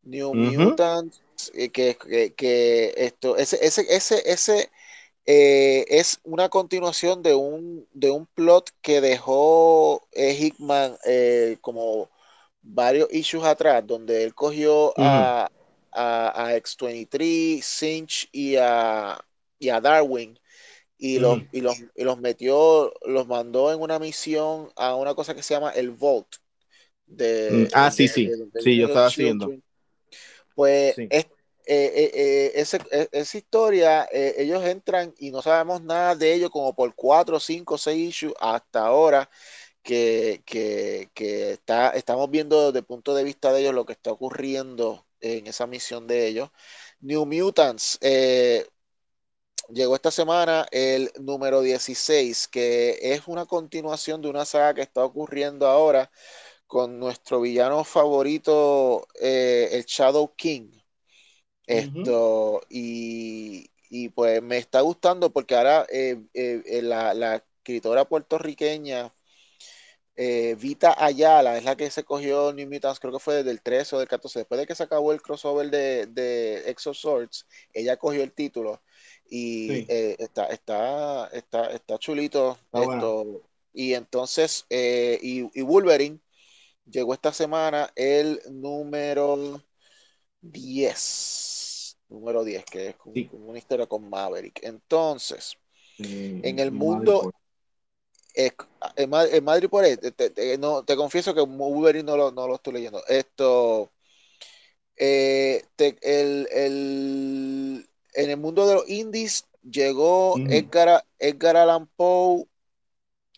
New 0.03 0.33
Mutants, 0.33 1.21
eh, 1.53 1.69
que, 1.69 2.93
esto, 2.97 3.38
ese, 3.38 3.65
ese, 3.65 3.85
ese, 3.89 4.31
ese 4.31 4.69
eh, 5.25 5.85
es 5.89 6.19
una 6.24 6.50
continuación 6.50 7.24
de 7.24 7.33
un, 7.33 7.88
de 7.93 8.12
un 8.12 8.25
plot 8.27 8.71
que 8.81 9.01
dejó 9.01 10.07
Hickman 10.13 10.97
como 11.62 12.09
varios 12.62 13.12
issues 13.12 13.43
atrás, 13.45 13.85
donde 13.85 14.24
él 14.24 14.33
cogió 14.35 14.93
a, 14.97 15.50
a, 15.91 16.53
X23, 16.55 17.62
Cinch 17.63 18.29
y 18.31 18.55
a, 18.57 19.19
y 19.59 19.69
a 19.69 19.81
Darwin. 19.81 20.39
Y 20.97 21.19
los, 21.19 21.39
y, 21.51 21.59
los, 21.59 21.77
y 21.93 22.03
los 22.05 22.17
metió, 22.19 22.93
los 23.05 23.27
mandó 23.27 23.71
en 23.74 23.81
una 23.81 24.00
misión 24.00 24.71
a 24.77 24.95
una 24.95 25.13
cosa 25.13 25.35
que 25.35 25.43
se 25.43 25.53
llama 25.53 25.71
el 25.71 25.91
Vault, 25.91 26.38
Mm, 27.07 27.65
ah, 27.74 27.91
sí, 27.91 28.07
sí, 28.07 28.29
sí, 28.59 28.77
yo 28.77 28.88
estaba 28.88 29.07
haciendo. 29.07 29.51
Pues 30.55 30.97
eh, 30.97 31.09
eh, 31.67 32.12
eh, 32.13 32.51
esa 33.12 33.38
historia, 33.38 34.07
ellos 34.12 34.63
entran 34.63 35.13
y 35.17 35.31
no 35.31 35.41
sabemos 35.41 35.81
nada 35.81 36.15
de 36.15 36.33
ellos 36.33 36.50
como 36.50 36.75
por 36.75 36.93
cuatro, 36.95 37.39
cinco, 37.39 37.77
seis 37.77 38.09
issues 38.09 38.33
hasta 38.39 38.85
ahora. 38.85 39.29
Que, 39.83 40.41
está, 41.15 41.89
estamos 41.91 42.31
viendo 42.31 42.67
desde 42.67 42.79
el 42.79 42.85
punto 42.85 43.13
de 43.13 43.24
vista 43.24 43.53
de 43.53 43.62
ellos 43.62 43.74
lo 43.75 43.85
que 43.85 43.93
está 43.93 44.12
ocurriendo 44.12 45.05
en 45.19 45.45
esa 45.45 45.67
misión 45.67 46.07
de 46.07 46.27
ellos. 46.27 46.50
New 47.01 47.25
Mutants, 47.27 48.00
llegó 49.69 49.95
esta 49.95 50.09
semana 50.12 50.65
el 50.71 51.12
número 51.19 51.62
16, 51.62 52.47
que 52.47 52.97
es 53.01 53.27
una 53.27 53.45
continuación 53.45 54.21
de 54.21 54.29
una 54.29 54.45
saga 54.45 54.74
que 54.74 54.81
está 54.81 55.03
ocurriendo 55.03 55.67
ahora 55.67 56.09
con 56.75 57.00
nuestro 57.00 57.39
villano 57.39 57.86
favorito, 57.86 59.08
eh, 59.22 59.70
el 59.72 59.86
Shadow 59.86 60.36
King. 60.36 60.72
Esto, 61.65 62.60
y, 62.67 63.70
pues 64.10 64.44
me 64.44 64.58
está 64.58 64.82
gustando 64.82 65.29
porque 65.32 65.55
ahora 65.55 65.88
eh, 65.89 66.22
eh, 66.34 66.82
la, 66.84 67.41
escritora 67.60 68.03
puertorriqueña 68.03 69.15
Vita 70.17 70.94
Ayala 70.98 71.58
es 71.58 71.63
la 71.63 71.77
que 71.77 71.89
se 71.89 72.03
cogió 72.03 72.51
New 72.51 72.70
Mutants, 72.70 73.00
creo 73.00 73.13
que 73.13 73.20
fue 73.20 73.36
desde 73.36 73.51
el 73.51 73.62
13 73.62 73.96
o 73.96 74.00
del 74.00 74.10
14, 74.10 74.39
después 74.39 74.60
de 74.60 74.67
que 74.67 74.75
se 74.75 74.84
acabó 74.84 75.13
el 75.13 75.22
crossover 75.22 75.72
de, 75.72 76.08
de 76.08 76.70
Exo 76.70 76.94
Swords, 76.94 77.48
ella 77.72 77.96
cogió 77.96 78.22
el 78.22 78.34
título 78.34 78.82
y 79.29 79.86
está, 79.89 80.48
está, 80.48 81.27
está, 81.27 81.67
está 81.67 81.98
chulito 82.00 82.58
esto. 82.74 83.44
Y 83.75 83.94
entonces, 83.94 84.65
eh, 84.70 85.20
y, 85.22 85.62
Wolverine 85.62 86.20
llegó 86.86 87.13
esta 87.13 87.34
semana 87.34 87.92
el 87.96 88.42
número 88.50 89.62
10. 90.42 91.98
Número 92.10 92.44
10, 92.44 92.65
que 92.65 92.89
es 92.89 92.96
como, 92.96 93.15
una 93.48 93.58
historia 93.58 93.88
con 93.88 94.10
Maverick. 94.10 94.63
Entonces, 94.63 95.58
en 95.98 96.60
el 96.60 96.72
mundo, 96.72 97.34
en, 98.36 99.10
Madrid 99.44 99.70
por 99.70 99.84
ahí, 99.84 99.98
te, 99.98 100.58
no, 100.58 100.84
te 100.84 100.96
confieso 100.96 101.34
que 101.34 101.42
Wolverine 101.42 102.04
no 102.04 102.18
lo, 102.18 102.32
no 102.32 102.48
lo 102.48 102.56
estoy 102.56 102.74
leyendo. 102.74 103.01
Esto, 103.08 103.92
eh, 104.96 105.63
el, 105.77 106.48
el, 106.51 107.89
en 108.13 108.30
el 108.30 108.38
mundo 108.38 108.68
de 108.68 108.75
los 108.75 108.89
indies 108.89 109.46
llegó 109.63 110.38
Edgar, 110.50 111.04
Edgar, 111.20 111.58
Allan 111.58 111.88
Poe, 111.96 112.46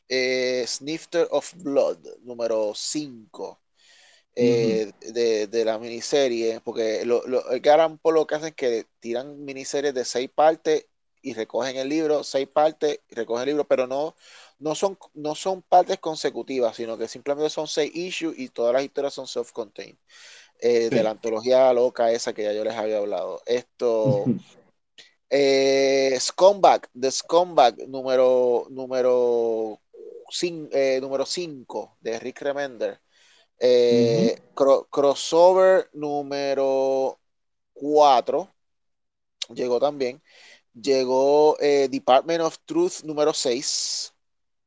eh, 0.09 0.63
Snifter 0.67 1.27
of 1.31 1.53
Blood, 1.55 1.97
número 2.23 2.73
5. 2.75 3.59
Eh, 4.39 4.91
de, 5.01 5.65
la 5.65 5.79
miniserie, 5.79 6.61
porque 6.63 7.03
lo, 7.05 7.25
lo, 7.25 7.43
Allan 7.49 7.97
Poe 7.97 8.13
lo 8.13 8.27
que 8.27 8.35
hacen 8.35 8.49
es 8.49 8.53
que 8.53 8.85
tiran 8.99 9.43
miniseries 9.43 9.95
de 9.95 10.05
seis 10.05 10.29
partes 10.29 10.85
y 11.23 11.33
recogen 11.33 11.75
el 11.77 11.89
libro, 11.89 12.23
seis 12.23 12.47
partes 12.47 12.99
y 13.09 13.15
recogen 13.15 13.41
el 13.41 13.47
libro, 13.49 13.67
pero 13.67 13.87
no, 13.87 14.15
no 14.59 14.75
son, 14.75 14.97
no 15.15 15.33
son 15.33 15.63
partes 15.63 15.97
consecutivas, 15.97 16.75
sino 16.75 16.99
que 16.99 17.07
simplemente 17.07 17.49
son 17.49 17.67
seis 17.67 17.91
issues 17.95 18.37
y 18.37 18.49
todas 18.49 18.73
las 18.73 18.83
historias 18.83 19.15
son 19.15 19.25
self-contained. 19.25 19.97
Eh, 20.59 20.89
de 20.89 21.03
la 21.03 21.11
antología 21.11 21.71
loca 21.71 22.11
esa 22.11 22.33
que 22.33 22.43
ya 22.43 22.53
yo 22.53 22.63
les 22.63 22.75
había 22.75 22.97
hablado. 22.97 23.41
Esto. 23.45 24.25
eh, 25.29 26.17
Scumbag, 26.19 26.89
The 26.99 27.11
Scumbag 27.11 27.87
número 27.87 28.67
número 28.69 29.79
5 30.29 30.69
eh, 30.71 30.99
número 31.01 31.25
de 31.99 32.19
Rick 32.19 32.41
Remender. 32.41 32.99
Eh, 33.59 34.39
crossover 34.89 35.89
número 35.93 37.19
4 37.73 38.53
llegó 39.53 39.79
también. 39.79 40.21
Llegó 40.73 41.57
Department 41.59 42.41
of 42.41 42.57
Truth 42.65 43.03
número 43.03 43.33
6. 43.33 44.13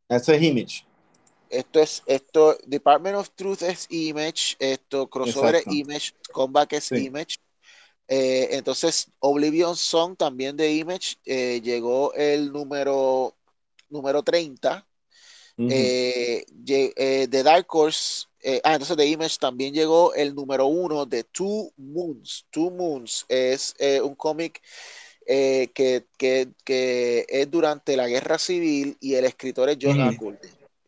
Eso 0.08 0.32
es 0.32 0.42
Image. 0.42 0.84
Esto 1.50 1.80
es, 1.80 2.02
esto, 2.06 2.56
Department 2.66 3.16
of 3.16 3.30
Truth 3.34 3.62
es 3.62 3.86
Image, 3.90 4.56
esto, 4.60 5.10
crossover 5.10 5.56
es 5.56 5.66
Image, 5.66 6.12
Comeback 6.32 6.74
es 6.74 6.92
Image. 6.92 7.38
Eh, 8.12 8.56
entonces, 8.56 9.10
Oblivion 9.20 9.76
Song 9.76 10.16
también 10.16 10.56
de 10.56 10.74
Image 10.74 11.16
eh, 11.24 11.60
llegó 11.62 12.12
el 12.14 12.52
número, 12.52 13.36
número 13.88 14.22
30. 14.24 14.84
Eh, 15.68 16.44
de 17.28 17.42
Dark 17.42 17.66
Horse, 17.68 18.26
ah, 18.64 18.72
entonces 18.72 18.96
de 18.96 19.06
Image 19.06 19.36
también 19.38 19.74
llegó 19.74 20.14
el 20.14 20.34
número 20.34 20.66
1 20.66 21.06
de 21.06 21.24
Two 21.24 21.72
Moons. 21.76 22.46
Two 22.50 22.70
Moons 22.70 23.26
es 23.28 23.74
un 24.02 24.14
cómic 24.14 24.62
que, 25.26 26.04
que, 26.16 27.26
es 27.28 27.50
durante 27.50 27.96
la 27.96 28.08
guerra 28.08 28.38
civil 28.38 28.96
y 29.00 29.14
el 29.14 29.24
escritor 29.24 29.68
es 29.70 29.78
John 29.80 30.00
uh 30.00 30.36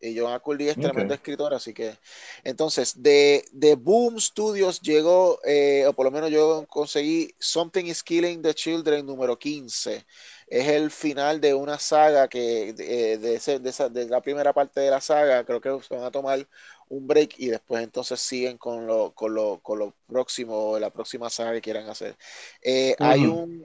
y 0.03 0.19
John 0.19 0.33
Acurdy 0.33 0.69
es 0.69 0.77
tremendo 0.77 1.15
escritor, 1.15 1.55
así 1.55 1.73
que. 1.73 1.97
Entonces, 2.43 3.01
de, 3.01 3.45
de 3.53 3.77
Boom 3.77 4.21
Studios 4.21 4.81
llegó, 4.81 5.39
eh, 5.45 5.85
o 5.87 5.93
por 5.93 6.05
lo 6.05 6.11
menos 6.11 6.31
yo 6.31 6.67
conseguí 6.69 7.33
Something 7.39 7.85
is 7.85 8.03
Killing 8.03 8.43
the 8.43 8.53
Children 8.53 9.07
número 9.07 9.39
15. 9.39 10.05
Es 10.53 10.69
el 10.69 10.91
final 10.91 11.41
de 11.41 11.55
una 11.55 11.79
saga 11.79 12.29
que, 12.29 12.75
de, 12.75 13.17
de, 13.17 13.35
esa, 13.37 13.89
de, 13.89 14.07
la 14.07 14.21
primera 14.21 14.53
parte 14.53 14.81
de 14.81 14.91
la 14.91 15.01
saga, 15.01 15.45
creo 15.45 15.63
que 15.63 15.83
se 15.83 15.95
van 15.95 16.05
a 16.05 16.11
tomar 16.11 16.47
un 16.91 17.07
break 17.07 17.39
y 17.39 17.49
después 17.49 17.83
entonces 17.83 18.21
siguen 18.21 18.59
con 18.59 18.87
lo, 18.87 19.13
con 19.15 19.33
lo, 19.33 19.61
con 19.63 19.79
lo 19.79 19.95
próximo, 20.07 20.79
la 20.79 20.91
próxima 20.91 21.31
saga 21.31 21.53
que 21.53 21.63
quieran 21.63 21.89
hacer. 21.89 22.17
Eh, 22.61 22.95
hay 22.99 23.25
un 23.25 23.65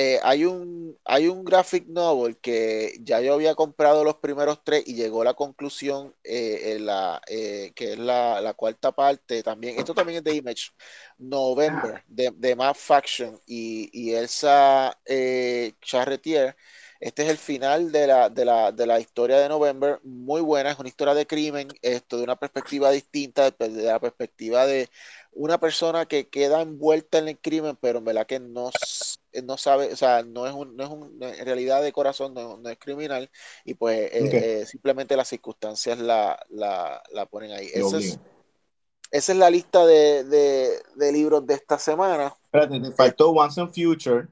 eh, 0.00 0.20
hay, 0.22 0.44
un, 0.44 0.96
hay 1.04 1.26
un 1.26 1.44
graphic 1.44 1.88
novel 1.88 2.38
que 2.38 2.98
ya 3.00 3.20
yo 3.20 3.34
había 3.34 3.56
comprado 3.56 4.04
los 4.04 4.14
primeros 4.18 4.62
tres 4.62 4.84
y 4.86 4.94
llegó 4.94 5.22
a 5.22 5.24
la 5.24 5.34
conclusión 5.34 6.14
eh, 6.22 6.74
en 6.76 6.86
la, 6.86 7.20
eh, 7.26 7.72
que 7.74 7.94
es 7.94 7.98
la, 7.98 8.54
cuarta 8.56 8.92
parte 8.92 9.42
también. 9.42 9.76
Esto 9.76 9.94
también 9.94 10.18
es 10.18 10.24
de 10.24 10.36
Image. 10.36 10.70
November, 11.18 12.04
de, 12.06 12.30
de 12.30 12.54
Mad 12.54 12.74
Faction 12.74 13.40
y, 13.44 13.90
y 13.92 14.14
Elsa 14.14 14.96
Charretier. 15.80 16.54
Este 17.00 17.22
es 17.22 17.28
el 17.28 17.38
final 17.38 17.92
de 17.92 18.08
la, 18.08 18.28
de, 18.28 18.44
la, 18.44 18.72
de 18.72 18.84
la 18.84 18.98
historia 18.98 19.38
de 19.38 19.48
November, 19.48 20.00
muy 20.02 20.40
buena, 20.40 20.72
es 20.72 20.78
una 20.80 20.88
historia 20.88 21.14
de 21.14 21.28
crimen, 21.28 21.68
esto 21.80 22.16
de 22.16 22.24
una 22.24 22.34
perspectiva 22.34 22.90
distinta, 22.90 23.52
de 23.52 23.68
la 23.84 24.00
perspectiva 24.00 24.66
de 24.66 24.88
una 25.32 25.58
persona 25.58 26.06
que 26.06 26.28
queda 26.28 26.60
envuelta 26.60 27.18
en 27.18 27.28
el 27.28 27.38
crimen, 27.38 27.78
pero 27.80 27.98
en 27.98 28.04
verdad 28.04 28.26
que 28.26 28.40
no, 28.40 28.70
no 29.44 29.56
sabe, 29.56 29.92
o 29.92 29.96
sea, 29.96 30.24
no 30.24 30.48
es, 30.48 30.52
un, 30.52 30.76
no 30.76 30.82
es 30.82 30.90
un, 30.90 31.22
en 31.22 31.44
realidad 31.46 31.82
de 31.82 31.92
corazón 31.92 32.34
no, 32.34 32.68
es 32.68 32.78
criminal 32.78 33.30
y 33.64 33.74
pues 33.74 34.12
eh, 34.12 34.30
eh, 34.62 34.66
simplemente 34.66 35.16
las 35.16 35.28
circunstancias 35.28 36.00
la, 36.00 36.36
la, 36.48 37.00
la 37.12 37.26
ponen 37.26 37.52
ahí. 37.52 37.70
Esa 37.72 37.98
es, 37.98 38.18
esa 39.12 39.32
es, 39.32 39.38
la 39.38 39.50
lista 39.50 39.86
de, 39.86 40.24
de, 40.24 40.82
de, 40.96 41.12
libros 41.12 41.46
de 41.46 41.54
esta 41.54 41.78
semana. 41.78 42.34
Espérate, 42.46 42.80
te 42.80 42.90
faltó 42.90 43.30
Once 43.30 43.60
and 43.60 43.72
Future. 43.72 44.26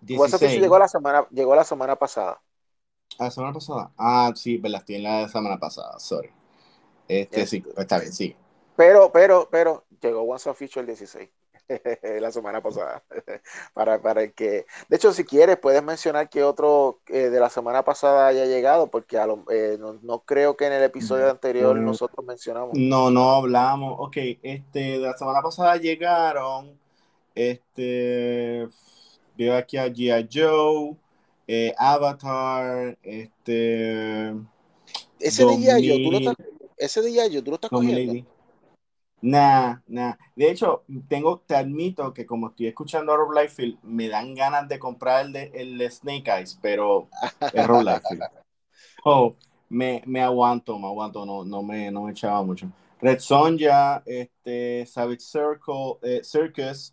16. 0.00 0.20
Once 0.20 0.34
and 0.34 0.40
Future 0.40 0.60
llegó 0.60 0.78
la 0.78 0.88
semana, 0.88 1.26
llegó 1.30 1.54
la 1.54 1.64
semana 1.64 1.96
pasada. 1.96 2.40
¿La 3.18 3.30
semana 3.30 3.52
pasada? 3.52 3.90
Ah, 3.96 4.32
sí, 4.34 4.58
las 4.58 4.84
tiene 4.84 5.04
la 5.04 5.28
semana 5.28 5.58
pasada, 5.58 5.98
sorry. 5.98 6.30
Este, 7.08 7.46
sí, 7.46 7.60
pues 7.60 7.76
está 7.78 7.98
bien, 7.98 8.12
sí. 8.12 8.36
Pero, 8.76 9.10
pero, 9.10 9.48
pero, 9.50 9.84
llegó 10.00 10.22
Once 10.22 10.48
Official 10.48 10.82
el 10.82 10.86
16. 10.88 11.28
la 12.20 12.30
semana 12.30 12.62
pasada. 12.62 13.02
para, 13.74 14.00
para 14.00 14.22
el 14.22 14.32
que. 14.32 14.66
De 14.88 14.96
hecho, 14.96 15.12
si 15.12 15.24
quieres, 15.24 15.56
puedes 15.58 15.82
mencionar 15.82 16.28
que 16.28 16.42
otro 16.42 17.00
eh, 17.06 17.30
de 17.30 17.40
la 17.40 17.50
semana 17.50 17.84
pasada 17.84 18.28
haya 18.28 18.46
llegado, 18.46 18.88
porque 18.88 19.16
eh, 19.50 19.78
no, 19.78 20.20
creo 20.20 20.56
que 20.56 20.66
en 20.66 20.74
el 20.74 20.82
episodio 20.82 21.30
anterior 21.30 21.76
nosotros 21.76 22.24
mencionamos. 22.26 22.70
No, 22.74 23.10
no 23.10 23.30
hablamos. 23.32 23.96
Ok, 23.98 24.16
este, 24.42 24.78
de 24.78 24.98
la 24.98 25.16
semana 25.16 25.42
pasada 25.42 25.76
llegaron. 25.76 26.78
Este. 27.34 28.68
Veo 29.38 29.56
aquí 29.56 29.76
a 29.76 29.86
G.I. 29.86 30.28
Joe, 30.30 30.96
eh, 31.46 31.72
Avatar, 31.78 32.98
este. 33.04 34.34
Ese 35.20 35.44
de 35.44 35.54
G.I. 35.54 35.88
Joe, 35.88 36.34
tú 36.34 36.44
ese 36.76 37.02
de 37.02 37.10
G.I. 37.12 37.34
Joe, 37.34 37.42
tú 37.42 37.50
lo 37.52 37.54
estás 37.54 37.70
cogiendo. 37.70 38.26
Nah, 39.20 39.76
nah. 39.86 40.14
De 40.34 40.50
hecho, 40.50 40.82
tengo, 41.08 41.40
te 41.46 41.54
admito 41.54 42.12
que 42.12 42.26
como 42.26 42.48
estoy 42.48 42.66
escuchando 42.66 43.12
a 43.12 43.16
Rob 43.16 43.32
Liefeld, 43.32 43.78
me 43.84 44.08
dan 44.08 44.34
ganas 44.34 44.68
de 44.68 44.80
comprar 44.80 45.26
el 45.26 45.32
de, 45.32 45.52
el 45.54 45.88
Snake 45.88 46.28
Eyes, 46.28 46.58
pero 46.60 47.08
es 47.52 47.66
Rob 47.66 47.82
Liefeld. 47.82 48.22
Oh, 49.04 49.36
me, 49.68 50.02
me 50.06 50.20
aguanto, 50.20 50.76
me 50.76 50.88
aguanto, 50.88 51.24
no, 51.24 51.44
no, 51.44 51.62
me, 51.62 51.88
no 51.90 52.02
me 52.02 52.10
echaba 52.10 52.42
mucho. 52.42 52.68
Red 53.00 53.20
Sonja, 53.20 54.02
este, 54.04 54.84
Savage 54.86 55.20
Circle, 55.20 55.98
eh, 56.02 56.20
Circus, 56.24 56.92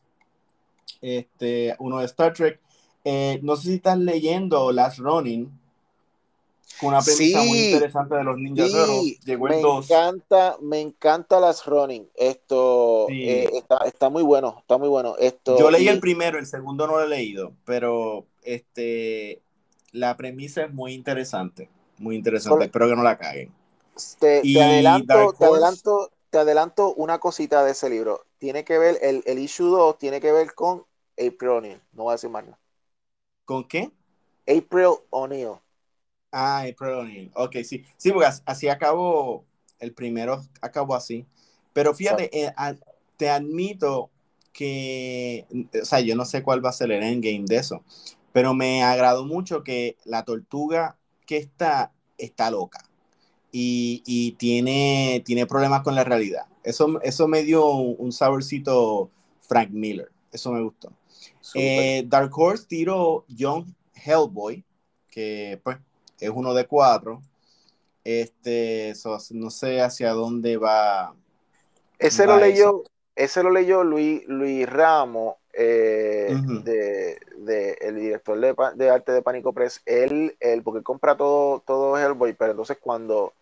este, 1.02 1.76
uno 1.80 2.00
de 2.00 2.06
Star 2.06 2.34
Trek. 2.34 2.60
Eh, 3.04 3.40
no 3.44 3.56
sé 3.56 3.68
si 3.68 3.74
estás 3.76 3.98
leyendo 4.00 4.72
Last 4.72 5.00
Running 5.00 5.52
con 6.80 6.90
una 6.90 7.02
premisa 7.02 7.44
muy 7.44 7.60
interesante 7.60 8.16
de 8.16 8.24
los 8.24 8.38
Ninja 8.38 8.66
sí, 8.68 9.18
Llegó 9.26 9.48
me 9.48 9.60
encanta, 9.60 10.58
me 10.62 10.82
encanta 10.82 11.40
las 11.40 11.66
running. 11.66 12.08
Esto 12.16 13.08
eh, 13.10 13.50
está, 13.86 14.10
muy 14.10 14.24
bueno, 14.24 14.58
está 14.60 14.78
muy 14.78 14.90
bueno. 14.90 15.16
Esto, 15.18 15.58
Yo 15.58 15.72
leí 15.72 15.88
el 15.88 16.00
primero, 16.00 16.38
el 16.38 16.46
segundo 16.46 16.88
no 16.88 16.98
lo 16.98 17.04
he 17.04 17.08
leído, 17.08 17.54
pero 17.66 18.26
este 18.44 19.42
la 19.92 20.18
premisa 20.18 20.64
es 20.64 20.74
muy 20.74 20.94
interesante, 20.94 21.70
muy 21.98 22.16
interesante. 22.16 22.66
Espero 22.66 22.90
que 22.90 22.96
no 22.96 23.04
la 23.04 23.18
caguen. 23.18 23.52
Te, 24.20 24.40
adelanto, 24.62 25.34
te, 25.40 25.46
adelanto, 25.46 26.12
te 26.36 26.40
adelanto 26.42 26.94
una 26.96 27.20
cosita 27.20 27.64
de 27.64 27.72
ese 27.72 27.90
libro. 27.90 28.26
Tiene 28.40 28.66
que 28.66 28.78
ver, 28.78 29.00
el, 29.02 29.24
el 29.26 29.40
issue 29.40 29.70
2 29.70 29.98
tiene 29.98 30.20
que 30.20 30.34
ver 30.34 30.54
con 30.54 30.86
April 31.18 31.50
O'Neil. 31.52 31.82
No 31.94 32.04
voy 32.04 32.12
a 32.12 32.16
decir 32.16 32.30
más 32.30 32.44
nada. 32.44 32.60
¿Con 33.46 33.68
qué? 33.68 33.92
April 34.48 34.98
O'Neil. 35.12 35.60
Ah, 36.32 36.62
April 36.70 37.32
Ok, 37.36 37.58
sí. 37.64 37.86
Sí, 37.98 38.12
porque 38.12 38.28
así 38.46 38.68
acabó, 38.68 39.46
el 39.80 39.94
primero 39.94 40.44
acabó 40.62 40.96
así. 40.96 41.26
Pero 41.74 41.94
fíjate, 41.94 42.30
eh, 42.46 42.54
te 43.18 43.30
admito 43.30 44.10
que, 44.54 45.46
o 45.82 45.86
sea, 45.86 46.00
yo 46.02 46.16
no 46.16 46.26
sé 46.26 46.44
cuál 46.44 46.64
va 46.64 46.70
a 46.70 46.74
ser 46.74 46.92
el 46.92 47.04
endgame 47.04 47.46
de 47.48 47.58
eso, 47.58 47.84
pero 48.34 48.54
me 48.54 48.84
agradó 48.84 49.26
mucho 49.26 49.64
que 49.64 49.98
la 50.06 50.24
tortuga 50.26 50.98
que 51.26 51.38
está, 51.38 51.94
está 52.18 52.52
loca. 52.52 52.80
Y, 53.58 54.32
tiene, 54.34 55.24
tiene 55.26 55.46
problemas 55.46 55.82
con 55.82 55.96
la 55.96 56.04
realidad. 56.04 56.46
Eso, 56.64 57.00
eso 57.04 57.28
me 57.28 57.44
dio 57.44 57.66
un, 57.66 58.12
saborcito 58.12 59.10
Frank 59.40 59.70
Miller. 59.70 60.12
Eso 60.32 60.52
me 60.52 60.62
gustó. 60.62 60.92
Eh, 61.54 62.04
Dark 62.08 62.38
Horse 62.38 62.66
tiró 62.68 63.24
Young 63.30 63.68
Hellboy, 63.94 64.66
que 65.10 65.60
pues 65.64 65.78
es 66.20 66.30
uno 66.30 66.54
de 66.54 66.68
cuatro. 66.68 67.22
Este, 68.04 68.94
no 69.32 69.50
sé 69.50 69.82
hacia 69.82 70.12
dónde 70.12 70.58
va. 70.58 71.16
Ese 71.98 72.26
lo 72.26 72.38
leyó, 72.38 72.84
ese 73.16 73.42
lo 73.42 73.52
leyó 73.52 73.86
Luis, 73.86 74.28
Luis 74.28 74.68
Ramos, 74.68 75.36
eh, 75.54 76.36
de, 76.66 77.78
el 77.80 77.96
director 77.96 78.38
de, 78.76 78.90
arte 78.90 79.14
de 79.14 79.22
Pánico 79.22 79.54
Press. 79.54 79.82
Él, 79.86 80.36
él, 80.42 80.62
porque 80.62 80.84
compra 80.84 81.16
todo, 81.16 81.62
todo 81.66 81.98
Hellboy, 81.98 82.34
pero 82.34 82.52
entonces 82.52 82.78
cuando 82.82 83.34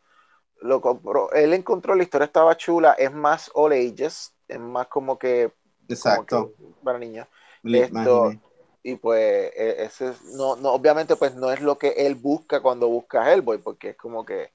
lo 0.64 0.82
compró, 0.82 1.32
él 1.34 1.54
encontró 1.54 1.94
la 1.94 2.04
historia 2.04 2.26
estaba 2.26 2.56
chula, 2.56 2.94
es 2.94 3.12
más 3.12 3.52
all 3.54 3.74
ages, 3.74 4.34
es 4.48 4.60
más 4.60 4.88
como 4.88 5.20
que, 5.20 5.52
Exacto. 5.88 6.54
para 6.84 6.98
niños. 6.98 7.28
Esto, 7.64 8.34
y 8.82 8.96
pues 8.96 9.52
e, 9.56 9.84
ese 9.84 10.14
no, 10.36 10.56
no, 10.56 10.72
obviamente 10.72 11.16
pues 11.16 11.36
no 11.36 11.52
es 11.52 11.62
lo 11.62 11.78
que 11.78 11.90
él 11.90 12.16
busca 12.16 12.62
cuando 12.62 12.88
busca 12.88 13.32
Hellboy, 13.32 13.60
porque 13.60 13.90
es 13.90 13.98
como 13.98 14.26
que 14.26 14.52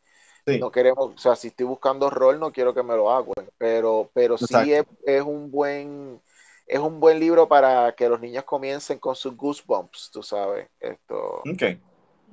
no 0.46 0.70
queremos, 0.70 1.14
o 1.14 1.18
sea, 1.18 1.36
si 1.36 1.48
estoy 1.48 1.66
buscando 1.66 2.08
rol 2.08 2.40
no 2.40 2.52
quiero 2.52 2.72
que 2.74 2.82
me 2.82 2.96
lo 2.96 3.10
hagan, 3.10 3.50
pero, 3.58 4.10
pero 4.14 4.38
sí 4.38 4.72
es, 4.72 5.22
un 5.22 5.50
buen 5.50 6.22
es 6.66 6.78
un 6.78 7.00
buen 7.00 7.20
libro 7.20 7.48
para 7.48 7.92
que 7.92 8.08
los 8.08 8.20
niños 8.20 8.44
comiencen 8.44 8.98
con 8.98 9.14
sus 9.14 9.36
goosebumps, 9.36 10.10
tú 10.10 10.22
sabes. 10.22 10.68
Esto. 10.80 11.42
Ok, 11.50 11.62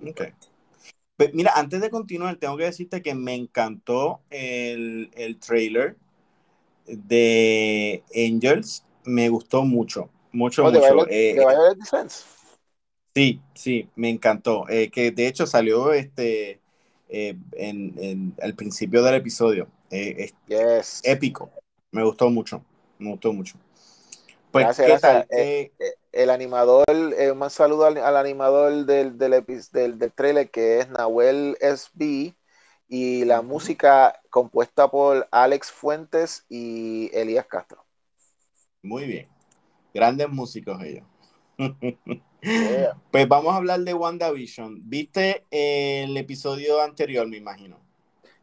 ok. 0.09 0.21
Mira, 1.33 1.53
antes 1.55 1.81
de 1.81 1.89
continuar, 1.89 2.35
tengo 2.37 2.57
que 2.57 2.65
decirte 2.65 3.01
que 3.01 3.15
me 3.15 3.35
encantó 3.35 4.19
el, 4.29 5.09
el 5.13 5.37
trailer 5.39 5.95
de 6.87 8.03
Angels. 8.13 8.83
Me 9.05 9.29
gustó 9.29 9.63
mucho, 9.63 10.09
mucho, 10.31 10.65
oh, 10.65 10.71
mucho. 10.71 11.07
Eh, 11.09 11.37
sí, 13.13 13.41
sí, 13.53 13.89
me 13.95 14.09
encantó. 14.09 14.67
Eh, 14.67 14.89
que 14.89 15.11
de 15.11 15.27
hecho 15.27 15.45
salió 15.45 15.93
este 15.93 16.59
eh, 17.07 17.35
en, 17.53 17.93
en, 17.97 18.35
al 18.41 18.55
principio 18.55 19.01
del 19.03 19.15
episodio. 19.15 19.67
es 19.89 21.01
épico. 21.03 21.49
Me 21.91 22.03
gustó 22.03 22.29
mucho. 22.29 22.61
Me 22.99 23.09
gustó 23.11 23.31
mucho. 23.31 23.57
Pues, 24.51 24.77
gracias, 24.77 25.27
eh, 25.31 25.71
eh, 25.77 25.93
el 26.15 26.29
animador, 26.29 26.85
eh, 26.87 27.31
un 27.31 27.49
saludo 27.49 27.85
al, 27.85 28.17
animador 28.17 28.85
del, 28.85 29.17
del, 29.17 29.45
del, 29.71 30.11
trailer 30.13 30.49
que 30.49 30.79
es 30.79 30.89
Nahuel 30.89 31.57
SB 31.59 32.33
y 32.87 33.25
la 33.25 33.41
música 33.41 34.21
compuesta 34.29 34.89
por 34.89 35.27
Alex 35.31 35.71
Fuentes 35.71 36.45
y 36.49 37.09
Elías 37.13 37.45
Castro. 37.47 37.83
Muy 38.81 39.05
bien. 39.05 39.27
Grandes 39.93 40.29
músicos 40.29 40.81
ellos. 40.83 41.05
Pues 43.09 43.27
vamos 43.27 43.53
a 43.53 43.57
hablar 43.57 43.79
de 43.79 43.95
WandaVision. 43.95 44.87
¿Viste 44.87 45.45
el 45.49 46.15
episodio 46.15 46.79
anterior, 46.79 47.27
me 47.27 47.37
imagino? 47.37 47.84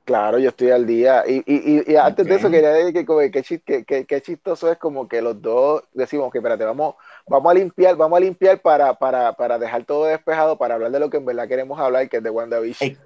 Claro, 0.04 0.38
yo 0.38 0.48
estoy 0.48 0.70
al 0.70 0.84
día. 0.84 1.24
Y, 1.26 1.42
y, 1.46 1.92
y 1.92 1.96
antes 1.96 2.26
de 2.26 2.34
eso 2.34 2.50
quería 2.50 2.70
decir 2.70 3.62
que, 3.62 3.84
que, 3.84 4.04
que, 4.04 4.22
chistoso 4.22 4.70
es 4.70 4.78
como 4.78 5.06
que 5.06 5.22
los 5.22 5.40
dos 5.40 5.84
decimos 5.92 6.32
que 6.32 6.38
espérate, 6.38 6.64
vamos, 6.64 6.96
vamos 7.28 7.50
a 7.50 7.54
limpiar, 7.54 7.94
vamos 7.96 8.16
a 8.16 8.20
limpiar 8.20 8.60
para, 8.60 8.94
para, 8.94 9.32
para 9.34 9.58
dejar 9.58 9.84
todo 9.84 10.06
despejado 10.06 10.58
para 10.58 10.74
hablar 10.74 10.90
de 10.90 10.98
lo 10.98 11.08
que 11.08 11.18
en 11.18 11.24
verdad 11.24 11.46
queremos 11.46 11.78
hablar, 11.78 12.08
que 12.08 12.16
es 12.16 12.22
de 12.22 12.30
WandaVision. 12.30 12.98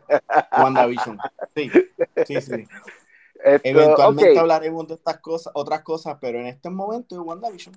WandaVision. 0.59 1.19
Sí, 1.55 1.71
sí, 2.27 2.41
sí. 2.41 2.67
Eventualmente 3.45 4.39
hablaremos 4.39 4.89
de 4.89 4.95
estas 4.95 5.19
cosas, 5.19 5.53
otras 5.55 5.83
cosas, 5.83 6.17
pero 6.21 6.39
en 6.39 6.47
este 6.47 6.71
momento 6.71 7.15
es 7.15 7.21
WandaVision. 7.21 7.77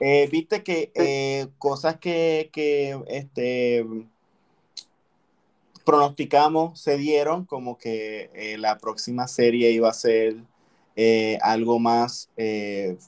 Eh, 0.00 0.28
Viste 0.30 0.62
que 0.62 0.92
eh, 0.94 1.48
cosas 1.58 1.96
que, 1.96 2.50
que 2.52 3.00
este 3.08 3.84
pronosticamos 5.88 6.78
se 6.78 6.98
dieron 6.98 7.46
como 7.46 7.78
que 7.78 8.30
eh, 8.34 8.58
la 8.58 8.76
próxima 8.76 9.26
serie 9.26 9.70
iba 9.70 9.88
a 9.88 9.94
ser 9.94 10.36
eh, 10.96 11.38
algo 11.40 11.78
más 11.78 12.28
eh, 12.36 12.98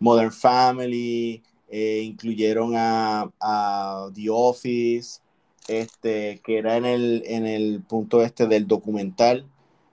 Modern 0.00 0.32
Family, 0.32 1.42
incluyeron 1.70 2.74
a, 2.76 4.10
The 4.14 4.28
Office, 4.28 5.22
este, 5.66 6.42
que 6.44 6.58
era 6.58 6.76
en 6.76 6.84
el, 6.84 7.22
en 7.24 7.46
el 7.46 7.82
punto 7.82 8.22
este 8.22 8.46
del 8.46 8.68
documental. 8.68 9.46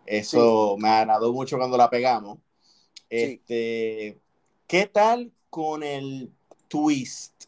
Eso 0.06 0.76
me 0.78 0.90
agradó 0.90 1.32
mucho 1.32 1.58
cuando 1.58 1.78
la 1.78 1.90
pegamos. 1.90 2.40
Este, 3.10 4.20
¿Qué 4.68 4.86
tal 4.88 5.32
con 5.50 5.82
el 5.82 6.30
twist 6.68 7.46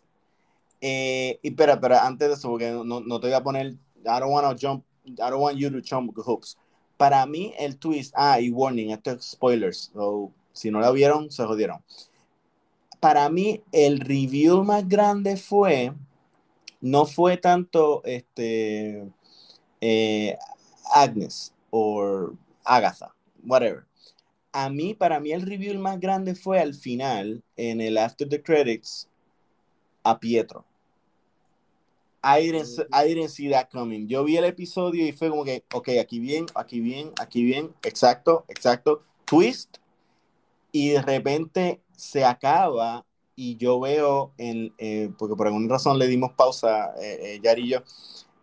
eh, 0.86 1.40
y 1.42 1.48
espera, 1.48 1.76
espera, 1.76 2.06
antes 2.06 2.28
de 2.28 2.34
eso, 2.34 2.50
porque 2.50 2.70
no, 2.70 3.00
no 3.00 3.20
te 3.22 3.28
voy 3.28 3.36
a 3.36 3.42
poner, 3.42 3.68
I 3.68 4.20
don't 4.20 4.34
want 4.34 4.62
jump, 4.62 4.84
I 5.06 5.14
don't 5.16 5.40
want 5.40 5.58
you 5.58 5.70
to 5.72 5.80
jump 5.82 6.14
hoops. 6.18 6.58
Para 6.98 7.26
mí, 7.26 7.54
el 7.58 7.78
twist, 7.78 8.14
ah, 8.18 8.42
y 8.42 8.50
warning, 8.50 8.92
esto 8.92 9.12
es 9.12 9.24
spoilers, 9.32 9.92
so, 9.94 10.34
si 10.52 10.72
no 10.72 10.82
la 10.82 10.92
vieron, 10.92 11.32
se 11.32 11.46
jodieron. 11.46 11.82
Para 13.00 13.30
mí, 13.30 13.64
el 13.72 14.02
review 14.02 14.66
más 14.66 14.86
grande 14.86 15.38
fue, 15.38 15.94
no 16.82 17.06
fue 17.06 17.38
tanto 17.38 18.04
este, 18.04 19.08
eh, 19.80 20.38
Agnes 20.94 21.54
o 21.70 22.32
Agatha, 22.66 23.16
whatever. 23.46 23.86
A 24.52 24.70
mí, 24.70 24.94
para 24.94 25.22
mí, 25.22 25.32
el 25.32 25.44
review 25.44 25.80
más 25.80 25.98
grande 25.98 26.36
fue 26.36 26.60
al 26.60 26.74
final, 26.74 27.42
en 27.56 27.80
el 27.80 27.98
After 27.98 28.28
the 28.28 28.44
Credits, 28.44 29.08
a 30.04 30.20
Pietro. 30.20 30.66
I 32.24 32.52
didn't, 32.52 33.30
see 33.30 33.50
that 33.50 33.70
coming. 33.70 34.08
Yo 34.08 34.24
vi 34.24 34.38
el 34.38 34.46
episodio 34.46 35.06
y 35.06 35.12
fue 35.12 35.30
como 35.30 35.44
que, 35.44 35.66
ok, 35.74 35.90
aquí 36.02 36.20
bien, 36.20 36.46
aquí 36.56 36.80
bien, 36.80 37.12
aquí 37.20 37.44
bien, 37.44 37.74
exacto, 37.84 38.46
exacto, 38.48 39.04
twist, 39.26 39.78
y 40.72 40.90
de 40.90 41.02
repente 41.02 41.82
se 41.98 42.24
acaba 42.24 43.06
y 43.36 43.58
yo 43.58 43.80
veo, 43.80 44.32
en, 44.38 44.74
eh, 44.78 45.12
porque 45.18 45.36
por 45.36 45.48
alguna 45.48 45.68
razón 45.68 46.00
le 46.00 46.08
dimos 46.08 46.32
pausa, 46.32 46.94
eh, 47.02 47.42
eh 47.44 47.56
y 47.58 47.68
yo, 47.68 47.80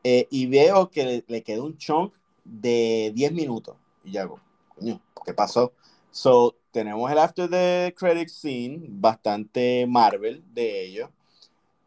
eh, 0.05 0.27
y 0.31 0.47
veo 0.47 0.91
que 0.91 1.05
le, 1.05 1.25
le, 1.27 1.43
queda 1.43 1.63
un 1.63 1.79
chunk 1.79 2.15
de 2.45 3.13
10 3.15 3.33
minutos. 3.33 3.77
Y 4.05 4.13
ya 4.13 4.23
hago, 4.23 4.41
coño, 4.69 5.01
¿qué 5.25 5.33
pasó? 5.33 5.73
So, 6.11 6.57
tenemos 6.71 7.11
el 7.11 7.19
after 7.19 7.49
the 7.49 7.95
credit 7.97 8.29
scene, 8.29 8.87
bastante 8.89 9.87
Marvel 9.89 10.43
de 10.53 10.85
ello, 10.85 11.11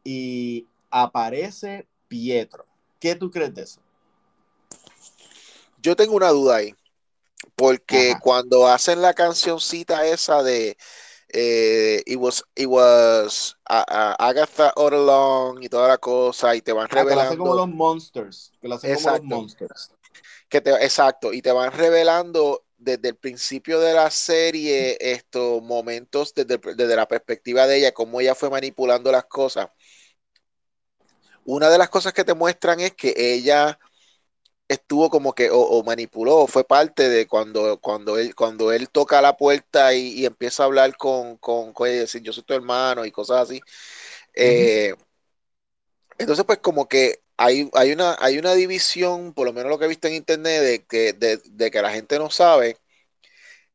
y 0.04 0.66
aparece 0.94 1.88
Pietro. 2.08 2.66
¿Qué 3.00 3.16
tú 3.16 3.32
crees 3.32 3.54
de 3.54 3.64
eso? 3.64 3.82
Yo 5.82 5.96
tengo 5.96 6.16
una 6.16 6.30
duda 6.30 6.58
ahí, 6.58 6.76
porque 7.56 8.14
cuando 8.22 8.68
hacen 8.68 9.02
la 9.02 9.14
cancioncita 9.14 10.06
esa 10.06 10.44
de 10.44 10.78
eh, 11.30 12.02
it 12.06 12.18
was, 12.18 12.44
it 12.56 12.68
was 12.68 13.58
Agatha 13.68 14.72
all 14.76 14.94
along 14.94 15.64
y 15.64 15.68
toda 15.68 15.88
la 15.88 15.98
cosa 15.98 16.56
y 16.56 16.62
te 16.62 16.72
van 16.72 16.88
revelando. 16.88 17.12
Ah, 17.12 17.16
que 17.16 17.16
lo 17.16 17.22
hacen 17.22 17.38
como 17.40 17.56
los 17.56 17.68
monsters. 17.68 18.52
Que 18.62 18.68
lo 18.68 18.76
hacen 18.76 18.96
como 18.96 19.10
los 19.10 19.24
monsters. 19.24 19.92
Que 20.48 20.62
te, 20.62 20.70
exacto, 20.70 21.34
y 21.34 21.42
te 21.42 21.52
van 21.52 21.72
revelando 21.72 22.64
desde 22.78 23.10
el 23.10 23.16
principio 23.16 23.80
de 23.80 23.94
la 23.94 24.12
serie 24.12 24.98
estos 25.00 25.64
momentos 25.64 26.34
desde, 26.36 26.60
desde 26.76 26.96
la 26.96 27.08
perspectiva 27.08 27.66
de 27.66 27.78
ella, 27.78 27.94
cómo 27.94 28.22
ella 28.22 28.36
fue 28.36 28.52
manipulando 28.52 29.12
las 29.12 29.26
cosas 29.26 29.70
una 31.46 31.70
de 31.70 31.78
las 31.78 31.90
cosas 31.90 32.14
que 32.14 32.24
te 32.24 32.34
muestran 32.34 32.80
es 32.80 32.94
que 32.94 33.14
ella 33.18 33.80
estuvo 34.68 35.10
como 35.10 35.34
que 35.34 35.50
o, 35.52 35.84
manipuló, 35.84 36.48
fue 36.48 36.66
parte 36.66 37.10
de 37.10 37.28
cuando, 37.28 37.80
cuando, 37.80 38.18
él, 38.18 38.36
cuando 38.36 38.72
él 38.72 38.90
toca 38.90 39.22
la 39.22 39.38
puerta 39.38 39.94
y, 39.94 40.26
empieza 40.26 40.64
a 40.64 40.66
hablar 40.68 40.96
con, 40.98 41.38
con, 41.38 41.74
con 41.74 41.88
ella, 41.90 42.02
decir 42.02 42.22
yo 42.22 42.34
soy 42.34 42.44
tu 42.44 42.54
hermano 42.54 43.06
y 43.06 43.12
cosas 43.12 43.50
así. 43.50 43.62
Eh, 44.36 44.96
entonces, 46.18 46.46
pues 46.46 46.60
como 46.60 46.88
que 46.88 47.22
hay, 47.38 47.70
hay, 47.74 47.92
una, 47.92 48.16
hay 48.20 48.38
una 48.38 48.54
división, 48.54 49.34
por 49.34 49.46
lo 49.46 49.54
menos 49.54 49.70
lo 49.70 49.80
que 49.80 49.86
he 49.86 49.88
visto 49.88 50.08
en 50.08 50.16
internet, 50.16 50.62
de 50.62 50.86
que, 50.86 51.14
de, 51.14 51.72
que 51.72 51.82
la 51.82 51.92
gente 51.92 52.18
no 52.20 52.30
sabe 52.30 52.78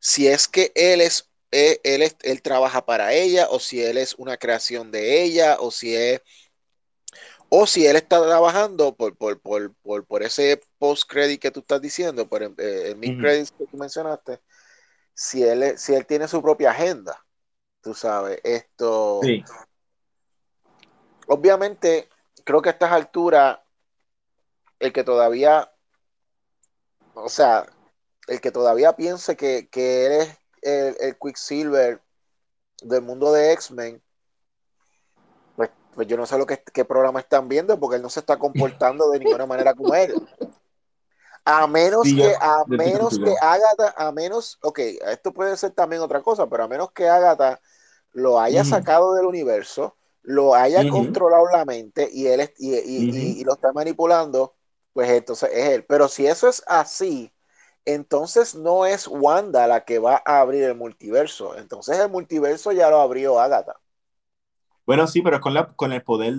si 0.01 0.29
es 0.29 0.49
que 0.49 0.73
él 0.75 1.01
es, 1.01 1.29
él, 1.51 1.81
él, 1.85 2.13
él 2.23 2.43
trabaja 2.43 2.85
para 2.87 3.13
ella 3.15 3.49
o 3.51 3.61
si 3.61 3.83
él 3.83 3.99
es 3.99 4.15
una 4.19 4.37
creación 4.37 4.91
de 4.91 5.23
ella 5.23 5.57
o 5.61 5.71
si 5.71 5.95
es 5.97 6.23
o 7.49 7.67
si 7.67 7.87
él 7.87 7.97
está 7.97 8.23
trabajando 8.23 8.95
por, 8.95 9.17
por, 9.17 9.41
por, 9.41 9.75
por, 9.75 10.05
por 10.05 10.23
ese 10.23 10.61
post-credit 10.79 11.41
que 11.41 11.51
tú 11.51 11.61
estás 11.61 11.81
diciendo, 11.81 12.29
por 12.29 12.43
el, 12.43 12.55
eh, 12.59 12.95
mid-credit 12.97 13.51
que 13.57 13.67
tú 13.67 13.77
mencionaste, 13.77 14.41
si 15.15 15.43
él, 15.43 15.79
si 15.79 15.95
él 15.95 16.07
tiene 16.07 16.29
su 16.29 16.43
propia 16.43 16.71
agenda, 16.71 17.25
tú 17.81 17.95
sabes, 17.95 18.41
esto... 18.45 19.21
Sí. 19.23 19.45
Obviamente, 21.27 22.09
creo 22.45 22.63
que 22.63 22.71
a 22.71 22.73
estas 22.73 22.93
alturas, 22.93 23.59
el 24.79 24.93
que 24.93 25.05
todavía 25.05 25.71
o 27.23 27.29
sea, 27.29 27.67
el 28.27 28.41
que 28.41 28.51
todavía 28.51 28.95
piense 28.95 29.37
que, 29.37 29.69
que 29.69 30.07
él 30.07 30.13
es 30.13 30.39
el, 30.63 30.97
el 31.01 31.19
Quicksilver 31.19 32.01
del 32.83 33.03
mundo 33.03 33.33
de 33.33 33.53
X-Men, 33.53 34.03
pues, 35.99 36.07
yo 36.07 36.17
no 36.17 36.27
sé 36.27 36.39
lo 36.39 36.47
que 36.47 36.63
qué 36.73 36.85
programa 36.85 37.19
están 37.19 37.49
viendo 37.49 37.77
porque 37.81 37.97
él 37.97 38.03
no 38.03 38.09
se 38.09 38.21
está 38.21 38.39
comportando 38.39 39.11
de 39.11 39.19
ninguna 39.19 39.47
manera 39.47 39.75
como 39.75 39.97
él. 39.97 40.15
A 41.45 41.67
menos 41.67 42.05
que, 42.05 42.37
a 42.41 42.63
menos 42.69 43.19
que 43.19 43.35
Agatha, 43.41 43.95
a 43.97 44.13
menos, 44.13 44.61
ok, 44.63 44.79
esto 44.79 45.33
puede 45.33 45.57
ser 45.57 45.73
también 45.73 46.01
otra 46.01 46.23
cosa, 46.23 46.47
pero 46.47 46.63
a 46.63 46.69
menos 46.69 46.93
que 46.93 47.09
Agatha 47.09 47.61
lo 48.13 48.39
haya 48.39 48.65
sacado 48.65 49.13
del 49.15 49.27
universo, 49.27 49.97
lo 50.23 50.55
haya 50.55 50.89
controlado 50.89 51.47
la 51.51 51.65
mente 51.65 52.09
y 52.13 52.29
él 52.29 52.49
y, 52.59 52.77
y, 52.77 53.43
lo 53.43 53.55
está 53.55 53.73
manipulando, 53.73 54.55
pues 54.93 55.11
entonces 55.11 55.51
es 55.53 55.69
él. 55.71 55.85
Pero 55.85 56.07
si 56.07 56.29
eso 56.29 56.49
es 56.49 56.63
así, 56.69 57.33
entonces 57.87 58.55
no 58.55 58.87
es 58.87 59.09
Wanda 59.09 59.67
la 59.67 59.85
que 59.85 59.99
va 59.99 60.23
a 60.25 60.39
abrir 60.39 60.63
el 60.63 60.77
multiverso. 60.77 61.59
Entonces 61.59 61.99
el 61.99 62.09
multiverso 62.09 62.71
ya 62.71 62.89
lo 62.89 63.01
abrió 63.01 63.41
Agatha. 63.41 63.81
Bueno, 64.89 65.07
sí, 65.07 65.21
pero 65.21 65.39
con, 65.43 65.53
la, 65.53 65.67
con 65.67 65.93
el 65.93 66.01
poder, 66.01 66.37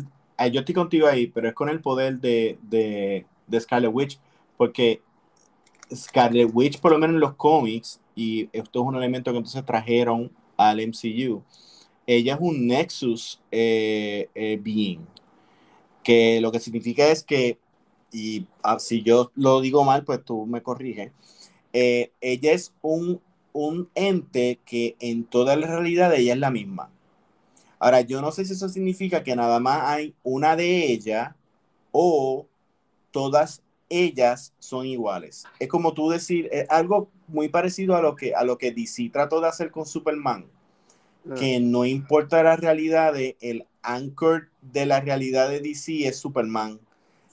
yo 0.52 0.62
estoy 0.62 0.74
contigo 0.74 1.06
ahí, 1.06 1.28
pero 1.28 1.48
es 1.50 1.54
con 1.54 1.70
el 1.70 1.82
poder 1.82 2.20
de, 2.20 2.58
de, 2.64 3.28
de 3.46 3.62
Scarlet 3.62 3.92
Witch, 3.94 4.20
porque 4.58 5.04
Scarlet 5.94 6.50
Witch, 6.52 6.80
por 6.80 6.92
lo 6.92 6.98
menos 6.98 7.14
en 7.14 7.20
los 7.20 7.36
cómics, 7.36 8.02
y 8.16 8.50
esto 8.52 8.82
es 8.82 8.88
un 8.88 8.96
elemento 8.96 9.32
que 9.32 9.38
entonces 9.38 9.64
trajeron 9.64 10.32
al 10.58 10.80
MCU, 10.80 11.44
ella 12.08 12.34
es 12.34 12.40
un 12.42 12.66
Nexus 12.66 13.40
eh, 13.52 14.30
eh, 14.34 14.60
Being, 14.60 15.06
que 16.04 16.42
lo 16.42 16.52
que 16.52 16.60
significa 16.60 17.08
es 17.08 17.24
que, 17.24 17.60
y 18.12 18.48
ah, 18.64 18.80
si 18.80 19.04
yo 19.04 19.32
lo 19.36 19.62
digo 19.62 19.84
mal, 19.84 20.04
pues 20.04 20.26
tú 20.26 20.48
me 20.48 20.64
corriges, 20.64 21.12
eh, 21.72 22.12
ella 22.20 22.54
es 22.54 22.74
un, 22.82 23.22
un 23.54 23.90
ente 23.94 24.60
que 24.66 24.96
en 25.00 25.24
toda 25.26 25.56
la 25.56 25.68
realidad 25.68 26.16
ella 26.16 26.34
es 26.34 26.40
la 26.40 26.50
misma. 26.50 26.90
Ahora, 27.80 28.02
yo 28.02 28.22
no 28.22 28.32
sé 28.32 28.46
si 28.46 28.54
eso 28.54 28.70
significa 28.70 29.24
que 29.24 29.36
nada 29.36 29.60
más 29.60 29.82
hay 29.84 30.14
una 30.24 30.56
de 30.56 30.92
ellas 30.92 31.34
o 31.92 32.46
todas 33.12 33.62
ellas 33.90 34.54
son 34.60 34.86
iguales. 34.86 35.46
Es 35.60 35.68
como 35.68 35.94
tú 35.94 36.10
decir, 36.10 36.50
es 36.52 36.70
algo 36.70 37.10
muy 37.28 37.48
parecido 37.48 37.96
a 37.96 38.02
lo 38.02 38.16
que, 38.16 38.36
a 38.36 38.44
lo 38.44 38.58
que 38.58 38.72
DC 38.72 39.10
trató 39.12 39.42
de 39.42 39.48
hacer 39.48 39.72
con 39.72 39.86
Superman, 39.86 40.46
que 41.38 41.60
no 41.60 41.86
importa 41.86 42.44
la 42.44 42.56
realidad, 42.56 43.14
de, 43.14 43.38
el 43.42 43.66
anchor 43.82 44.50
de 44.62 44.86
la 44.86 45.00
realidad 45.00 45.50
de 45.50 45.60
DC 45.62 46.08
es 46.08 46.18
Superman 46.18 46.80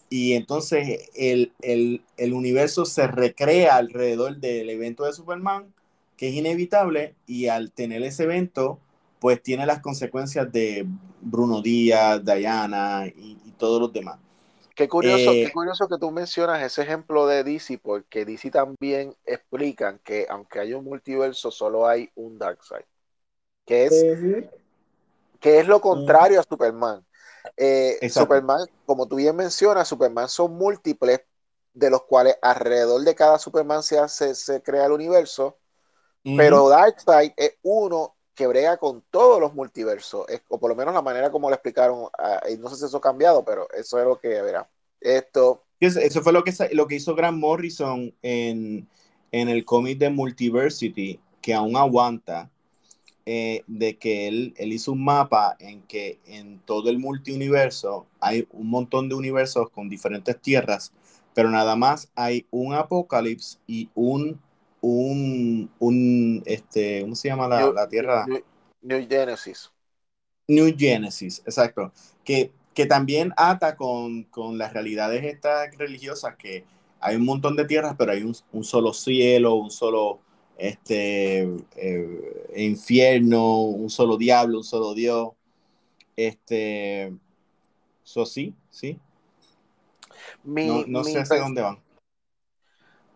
y 0.08 0.34
entonces 0.34 1.10
el, 1.14 1.52
universo 2.18 2.84
se 2.84 3.06
recrea 3.06 3.76
alrededor 3.76 4.36
del 4.36 4.70
evento 4.70 5.04
de 5.04 5.12
Superman, 5.12 5.72
que 6.16 6.28
es 6.28 6.34
inevitable, 6.34 7.14
y 7.26 7.48
al 7.48 7.72
tener 7.72 8.02
ese 8.02 8.24
evento, 8.24 8.78
pues 9.20 9.42
tiene 9.42 9.66
las 9.66 9.80
consecuencias 9.80 10.50
de 10.52 10.86
Bruno 11.20 11.62
Díaz, 11.62 12.24
Diana 12.24 13.06
y, 13.06 13.36
todos 13.58 13.80
los 13.80 13.90
demás. 13.90 14.18
Qué 14.74 14.86
curioso, 14.86 15.30
qué 15.30 15.44
eh, 15.44 15.52
curioso 15.52 15.88
que 15.88 15.96
tú 15.96 16.10
mencionas 16.10 16.62
ese 16.62 16.82
ejemplo 16.82 17.26
de 17.26 17.42
DC, 17.42 17.78
porque 17.78 18.26
DC 18.26 18.50
también 18.50 19.16
explican 19.24 19.98
que 20.04 20.26
aunque 20.28 20.60
hay 20.60 20.74
un 20.74 20.84
multiverso, 20.84 21.50
solo 21.50 21.88
hay 21.88 22.10
un 22.16 22.38
Darkseid, 22.38 22.84
que 23.64 23.86
es, 23.86 24.04
que 25.40 25.60
es 25.60 25.66
lo 25.66 25.80
contrario 25.80 26.38
a 26.38 26.42
Superman. 26.42 27.02
Eh, 27.56 28.10
Superman, 28.10 28.68
como 28.84 29.08
tú 29.08 29.16
bien 29.16 29.34
mencionas, 29.34 29.88
Superman 29.88 30.28
son 30.28 30.54
múltiples, 30.54 31.22
de 31.72 31.88
los 31.90 32.02
cuales 32.02 32.36
alrededor 32.42 33.02
de 33.02 33.14
cada 33.14 33.38
Superman 33.38 33.82
se, 33.82 33.98
hace, 33.98 34.34
se 34.34 34.62
crea 34.62 34.84
el 34.84 34.92
universo, 34.92 35.56
pero 36.22 36.68
Darkseid 36.68 37.32
es 37.36 37.54
uno 37.62 38.15
que 38.36 38.46
brega 38.46 38.76
con 38.76 39.02
todos 39.10 39.40
los 39.40 39.54
multiversos, 39.54 40.26
o 40.48 40.60
por 40.60 40.70
lo 40.70 40.76
menos 40.76 40.94
la 40.94 41.02
manera 41.02 41.30
como 41.32 41.48
lo 41.48 41.54
explicaron, 41.54 42.08
ah, 42.18 42.42
y 42.48 42.58
no 42.58 42.68
sé 42.68 42.76
si 42.76 42.84
eso 42.84 42.98
ha 42.98 43.00
cambiado, 43.00 43.44
pero 43.44 43.66
eso 43.72 43.98
es 43.98 44.04
lo 44.04 44.20
que 44.20 44.28
verá. 44.28 44.68
Esto. 45.00 45.64
Eso 45.80 46.22
fue 46.22 46.32
lo 46.32 46.44
que, 46.44 46.52
lo 46.72 46.86
que 46.86 46.96
hizo 46.96 47.14
Grant 47.14 47.38
Morrison 47.38 48.14
en, 48.22 48.86
en 49.32 49.48
el 49.48 49.64
cómic 49.64 49.98
de 49.98 50.10
Multiversity, 50.10 51.18
que 51.40 51.54
aún 51.54 51.76
aguanta, 51.76 52.50
eh, 53.24 53.62
de 53.66 53.96
que 53.96 54.28
él, 54.28 54.54
él, 54.56 54.72
hizo 54.72 54.92
un 54.92 55.02
mapa 55.02 55.56
en 55.58 55.82
que 55.82 56.20
en 56.26 56.60
todo 56.60 56.90
el 56.90 56.98
multiuniverso 56.98 58.06
hay 58.20 58.46
un 58.52 58.68
montón 58.68 59.08
de 59.08 59.16
universos 59.16 59.68
con 59.70 59.88
diferentes 59.88 60.40
tierras, 60.40 60.92
pero 61.34 61.50
nada 61.50 61.74
más 61.74 62.08
hay 62.14 62.46
un 62.50 62.74
apocalipsis 62.74 63.58
y 63.66 63.90
un, 63.94 64.40
un, 64.86 65.70
un 65.80 66.42
este, 66.46 67.00
¿cómo 67.00 67.16
se 67.16 67.28
llama 67.28 67.48
la, 67.48 67.72
la 67.72 67.88
tierra? 67.88 68.24
New, 68.82 69.06
Genesis. 69.08 69.72
New 70.46 70.72
Genesis, 70.76 71.42
exacto. 71.44 71.92
Que, 72.24 72.52
que 72.72 72.86
también 72.86 73.32
ata 73.36 73.76
con, 73.76 74.24
con, 74.24 74.58
las 74.58 74.72
realidades 74.72 75.24
estas 75.24 75.76
religiosas, 75.76 76.36
que 76.36 76.64
hay 77.00 77.16
un 77.16 77.24
montón 77.24 77.56
de 77.56 77.64
tierras, 77.64 77.96
pero 77.98 78.12
hay 78.12 78.22
un, 78.22 78.36
un 78.52 78.64
solo 78.64 78.92
cielo, 78.92 79.54
un 79.54 79.70
solo 79.72 80.20
este 80.56 81.42
eh, 81.76 82.52
infierno, 82.56 83.62
un 83.62 83.90
solo 83.90 84.16
diablo, 84.16 84.58
un 84.58 84.64
solo 84.64 84.94
Dios. 84.94 85.30
Este, 86.14 87.12
eso 88.04 88.24
sí, 88.24 88.54
sí. 88.70 88.98
no, 90.44 91.02
sé 91.02 91.18
hacia 91.18 91.40
dónde 91.40 91.62
van. 91.62 91.78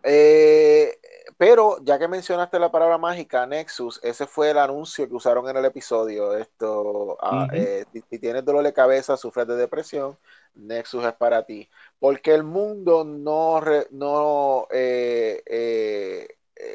Eh, 0.02 0.98
pero 1.40 1.82
ya 1.82 1.98
que 1.98 2.06
mencionaste 2.06 2.58
la 2.58 2.70
palabra 2.70 2.98
mágica, 2.98 3.46
Nexus, 3.46 3.98
ese 4.02 4.26
fue 4.26 4.50
el 4.50 4.58
anuncio 4.58 5.08
que 5.08 5.14
usaron 5.14 5.48
en 5.48 5.56
el 5.56 5.64
episodio. 5.64 6.36
Esto, 6.36 7.16
ah, 7.18 7.48
eh, 7.54 7.86
si, 8.10 8.18
tienes 8.18 8.44
dolor 8.44 8.62
de 8.62 8.74
cabeza, 8.74 9.16
sufres 9.16 9.46
de 9.46 9.56
depresión, 9.56 10.18
Nexus 10.54 11.02
es 11.02 11.14
para 11.14 11.46
ti. 11.46 11.70
Porque 11.98 12.34
el 12.34 12.44
mundo 12.44 13.04
no, 13.04 13.58
no 13.90 14.68
eh, 14.70 16.28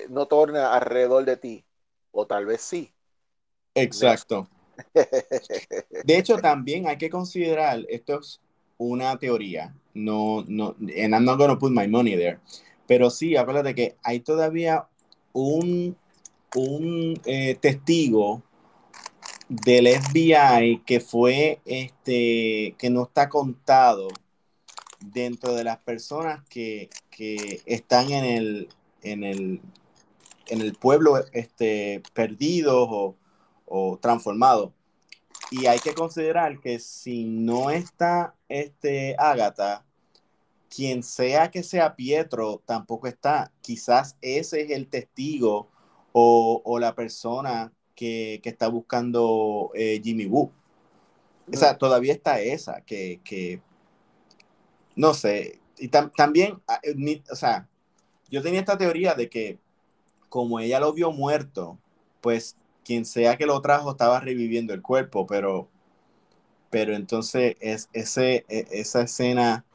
no 0.10 0.26
torna 0.26 0.74
alrededor 0.74 1.26
de 1.26 1.38
ti, 1.38 1.66
o 2.10 2.26
tal 2.26 2.48
vez 2.48 2.62
sí. 2.62 2.92
Exacto. 3.76 4.50
De 6.06 6.18
hecho, 6.18 6.40
también 6.40 6.88
hay 6.88 6.98
que 6.98 7.12
considerar, 7.12 7.82
esto 7.88 8.20
es 8.20 8.42
una 8.80 9.16
teoría, 9.20 9.76
no, 9.94 10.44
no, 10.48 10.76
and 10.80 11.14
I'm 11.14 11.24
not 11.24 11.38
gonna 11.38 11.56
put 11.56 11.72
my 11.72 11.88
money 11.88 12.18
there, 12.18 12.40
pero 12.88 13.10
sí, 13.10 13.36
acuérdate 13.36 13.76
que 13.76 13.96
hay 14.04 14.20
todavía 14.20 14.88
un, 15.34 15.98
un 16.56 17.22
eh, 17.26 17.56
testigo 17.56 18.44
del 19.50 19.88
FBI 19.88 20.82
que 20.86 21.00
fue, 21.00 21.62
este, 21.66 22.76
que 22.78 22.90
no 22.90 23.04
está 23.04 23.30
contado 23.30 24.08
dentro 25.00 25.54
de 25.54 25.64
las 25.64 25.78
personas 25.78 26.44
que, 26.50 26.90
que 27.10 27.62
están 27.66 28.12
en 28.12 28.26
el, 28.26 28.70
en 29.04 29.24
el, 29.24 29.62
en 30.48 30.62
el 30.62 30.74
pueblo 30.74 31.18
este, 31.34 32.02
perdidos 32.14 32.88
o, 32.90 33.16
o 33.66 33.98
transformados. 34.02 34.72
Y 35.52 35.68
hay 35.68 35.80
que 35.80 35.94
considerar 35.94 36.60
que 36.60 36.80
si 36.80 37.26
no 37.26 37.70
está 37.70 38.36
este 38.50 39.16
Ágata, 39.18 39.85
quien 40.70 41.04
sea 41.04 41.52
que 41.52 41.64
sea 41.64 41.96
Pietro 41.96 42.62
tampoco 42.66 43.08
está. 43.08 43.52
Quizás 43.62 44.18
ese 44.22 44.62
es 44.62 44.72
el 44.72 44.88
testigo 44.88 45.70
o, 46.12 46.62
o 46.64 46.80
la 46.80 46.96
persona 46.96 47.72
que, 47.96 48.40
que 48.44 48.50
está 48.50 48.68
buscando 48.68 49.72
eh, 49.74 50.02
Jimmy 50.04 50.26
Woo. 50.26 50.52
O 51.52 51.58
sea, 51.58 51.78
todavía 51.78 52.14
está 52.14 52.40
esa, 52.40 52.82
que, 52.82 53.22
que 53.24 53.62
no 54.96 55.14
sé. 55.14 55.60
Y 55.78 55.90
también, 55.90 56.62
ah, 56.68 56.80
eh, 56.84 57.22
o 57.32 57.36
sea, 57.36 57.68
yo 58.30 58.42
tenía 58.42 58.60
esta 58.60 58.78
teoría 58.78 59.14
de 59.14 59.30
que 59.30 59.60
como 60.30 60.60
ella 60.60 60.80
lo 60.80 60.94
vio 60.94 61.12
muerto, 61.12 61.78
pues 62.22 62.58
quien 62.84 63.06
sea 63.06 63.38
que 63.38 63.46
lo 63.46 63.62
trajo 63.62 63.92
estaba 63.92 64.20
reviviendo 64.20 64.74
el 64.74 64.82
cuerpo, 64.82 65.26
pero, 65.28 65.70
pero 66.70 66.96
entonces 66.96 67.56
es 67.60 67.90
ese, 67.94 68.46
e, 68.50 68.68
esa 68.72 69.04
escena 69.04 69.66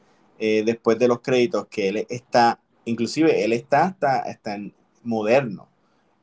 eh, 0.43 0.63
después 0.65 0.97
de 0.97 1.07
los 1.07 1.21
créditos 1.21 1.67
que 1.67 1.87
él 1.87 2.07
está, 2.09 2.59
inclusive 2.85 3.43
él 3.43 3.53
está 3.53 3.85
hasta, 3.85 4.21
está 4.21 4.55
en 4.55 4.73
moderno, 5.03 5.69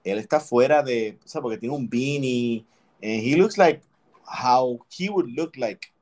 él 0.02 0.18
está 0.18 0.40
fuera 0.40 0.82
de, 0.82 1.16
o 1.24 1.28
sea, 1.28 1.40
porque 1.40 1.56
tiene 1.56 1.76
un 1.76 1.88
beanie, 1.88 2.64
and 3.00 3.22
he 3.22 3.36
looks 3.36 3.56
like 3.56 3.80
how 4.24 4.76
he 4.90 5.08
would 5.08 5.28
look 5.28 5.56
like 5.56 5.92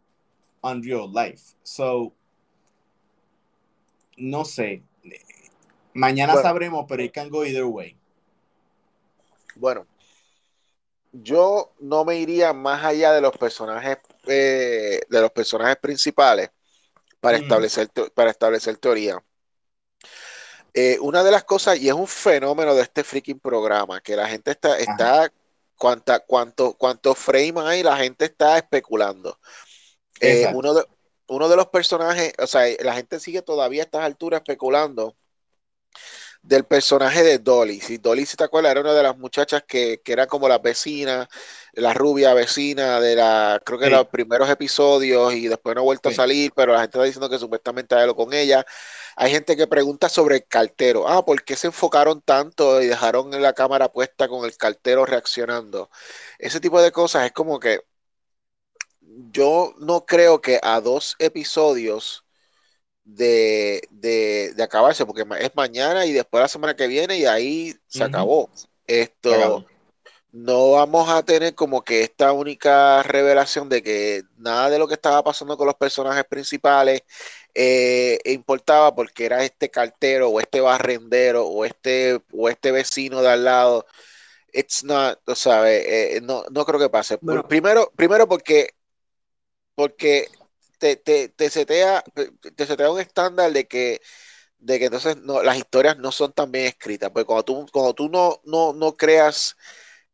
on 0.62 0.82
real 0.82 1.06
life. 1.12 1.54
So, 1.62 2.14
no 4.16 4.46
sé, 4.46 4.82
Mañana 5.92 6.40
sabremos, 6.40 6.86
pero 6.88 7.02
it 7.02 7.12
can 7.12 7.28
go 7.28 7.44
either 7.44 7.66
way. 7.66 7.98
Bueno, 9.56 9.86
yo 11.12 11.74
no 11.80 12.06
me 12.06 12.18
iría 12.18 12.54
más 12.54 12.82
allá 12.82 13.12
de 13.12 13.20
los 13.20 13.36
personajes 13.36 13.98
eh, 14.26 15.00
de 15.06 15.20
los 15.20 15.30
personajes 15.32 15.76
principales 15.76 16.50
para 17.20 17.38
establecer 17.38 17.90
para 18.14 18.30
establecer 18.30 18.76
teoría. 18.78 19.22
eh, 20.74 20.98
una 21.00 21.24
de 21.24 21.30
las 21.30 21.44
cosas, 21.44 21.78
y 21.78 21.88
es 21.88 21.94
un 21.94 22.06
fenómeno 22.06 22.74
de 22.74 22.82
este 22.82 23.02
freaking 23.04 23.40
programa, 23.40 24.00
que 24.00 24.16
la 24.16 24.28
gente 24.28 24.50
está, 24.50 24.78
está 24.78 25.32
cuánta, 25.76 26.20
cuánto, 26.20 27.14
frames 27.14 27.64
hay, 27.64 27.82
la 27.82 27.96
gente 27.96 28.26
está 28.26 28.58
especulando. 28.58 29.38
Eh, 30.20 30.46
uno, 30.54 30.74
de, 30.74 30.84
uno 31.28 31.48
de 31.48 31.56
los 31.56 31.68
personajes, 31.68 32.32
o 32.38 32.46
sea, 32.46 32.66
la 32.80 32.94
gente 32.94 33.20
sigue 33.20 33.42
todavía 33.42 33.82
a 33.82 33.84
estas 33.84 34.02
alturas 34.02 34.40
especulando 34.40 35.16
del 36.46 36.64
personaje 36.64 37.24
de 37.24 37.38
Dolly. 37.38 37.80
Si 37.80 37.98
Dolly, 37.98 38.24
si 38.24 38.36
te 38.36 38.44
acuerdas, 38.44 38.70
era 38.70 38.80
una 38.80 38.94
de 38.94 39.02
las 39.02 39.18
muchachas 39.18 39.64
que, 39.66 40.00
que 40.04 40.12
era 40.12 40.26
como 40.28 40.48
la 40.48 40.58
vecina, 40.58 41.28
la 41.72 41.92
rubia 41.92 42.34
vecina 42.34 43.00
de 43.00 43.16
la, 43.16 43.60
creo 43.64 43.78
que 43.80 43.90
los 43.90 44.06
primeros 44.08 44.48
episodios 44.48 45.34
y 45.34 45.48
después 45.48 45.74
no 45.74 45.80
ha 45.82 45.84
vuelto 45.84 46.08
a 46.08 46.12
salir, 46.12 46.52
pero 46.54 46.72
la 46.72 46.80
gente 46.82 46.98
está 46.98 47.04
diciendo 47.04 47.28
que 47.28 47.38
supuestamente 47.38 47.96
hay 47.96 48.02
algo 48.02 48.16
con 48.16 48.32
ella. 48.32 48.64
Hay 49.16 49.32
gente 49.32 49.56
que 49.56 49.66
pregunta 49.66 50.08
sobre 50.08 50.36
el 50.36 50.46
cartero. 50.46 51.08
Ah, 51.08 51.24
¿por 51.24 51.42
qué 51.42 51.56
se 51.56 51.68
enfocaron 51.68 52.22
tanto 52.22 52.80
y 52.82 52.86
dejaron 52.86 53.30
la 53.42 53.52
cámara 53.52 53.92
puesta 53.92 54.28
con 54.28 54.44
el 54.44 54.56
cartero 54.56 55.04
reaccionando? 55.06 55.90
Ese 56.38 56.60
tipo 56.60 56.80
de 56.80 56.92
cosas 56.92 57.26
es 57.26 57.32
como 57.32 57.58
que 57.58 57.80
yo 59.00 59.74
no 59.78 60.06
creo 60.06 60.40
que 60.40 60.60
a 60.62 60.80
dos 60.80 61.16
episodios 61.18 62.25
de, 63.06 63.80
de, 63.90 64.62
acabarse, 64.62 65.06
porque 65.06 65.24
es 65.40 65.54
mañana 65.54 66.04
y 66.04 66.12
después 66.12 66.42
la 66.42 66.48
semana 66.48 66.76
que 66.76 66.86
viene 66.86 67.16
y 67.16 67.24
ahí 67.24 67.74
se 67.86 68.04
acabó. 68.04 68.50
Esto 68.86 69.64
no 70.36 70.72
vamos 70.72 71.08
a 71.08 71.22
tener 71.22 71.54
como 71.54 71.82
que 71.82 72.02
esta 72.02 72.32
única 72.32 73.02
revelación 73.02 73.70
de 73.70 73.82
que 73.82 74.22
nada 74.36 74.68
de 74.68 74.78
lo 74.78 74.86
que 74.86 74.92
estaba 74.92 75.24
pasando 75.24 75.56
con 75.56 75.66
los 75.66 75.76
personajes 75.76 76.24
principales 76.26 77.00
eh, 77.54 78.18
importaba 78.26 78.94
porque 78.94 79.24
era 79.24 79.42
este 79.44 79.70
cartero 79.70 80.28
o 80.28 80.38
este 80.38 80.60
barrendero 80.60 81.46
o 81.46 81.64
este 81.64 82.20
o 82.32 82.50
este 82.50 82.70
vecino 82.70 83.22
de 83.22 83.30
al 83.30 83.44
lado. 83.44 83.86
It's 84.52 84.84
not, 84.84 85.20
tú 85.24 85.34
sabes, 85.34 85.86
eh, 85.86 86.20
no, 86.22 86.44
no 86.50 86.66
creo 86.66 86.80
que 86.80 86.90
pase. 86.90 87.16
Primero, 87.48 87.90
primero 87.96 88.28
porque 88.28 88.74
porque 89.74 90.28
te, 90.78 90.96
te, 90.96 91.28
te, 91.28 91.50
setea, 91.50 92.04
te 92.54 92.66
setea 92.66 92.90
un 92.90 93.00
estándar 93.00 93.52
de 93.52 93.66
que, 93.66 94.00
de 94.58 94.78
que 94.78 94.86
entonces 94.86 95.16
no, 95.18 95.42
las 95.42 95.56
historias 95.58 95.98
no 95.98 96.12
son 96.12 96.32
tan 96.32 96.52
bien 96.52 96.66
escritas. 96.66 97.10
Porque 97.10 97.26
cuando 97.26 97.44
tú, 97.44 97.66
cuando 97.72 97.94
tú 97.94 98.08
no, 98.08 98.40
no, 98.44 98.72
no 98.72 98.96
creas 98.96 99.56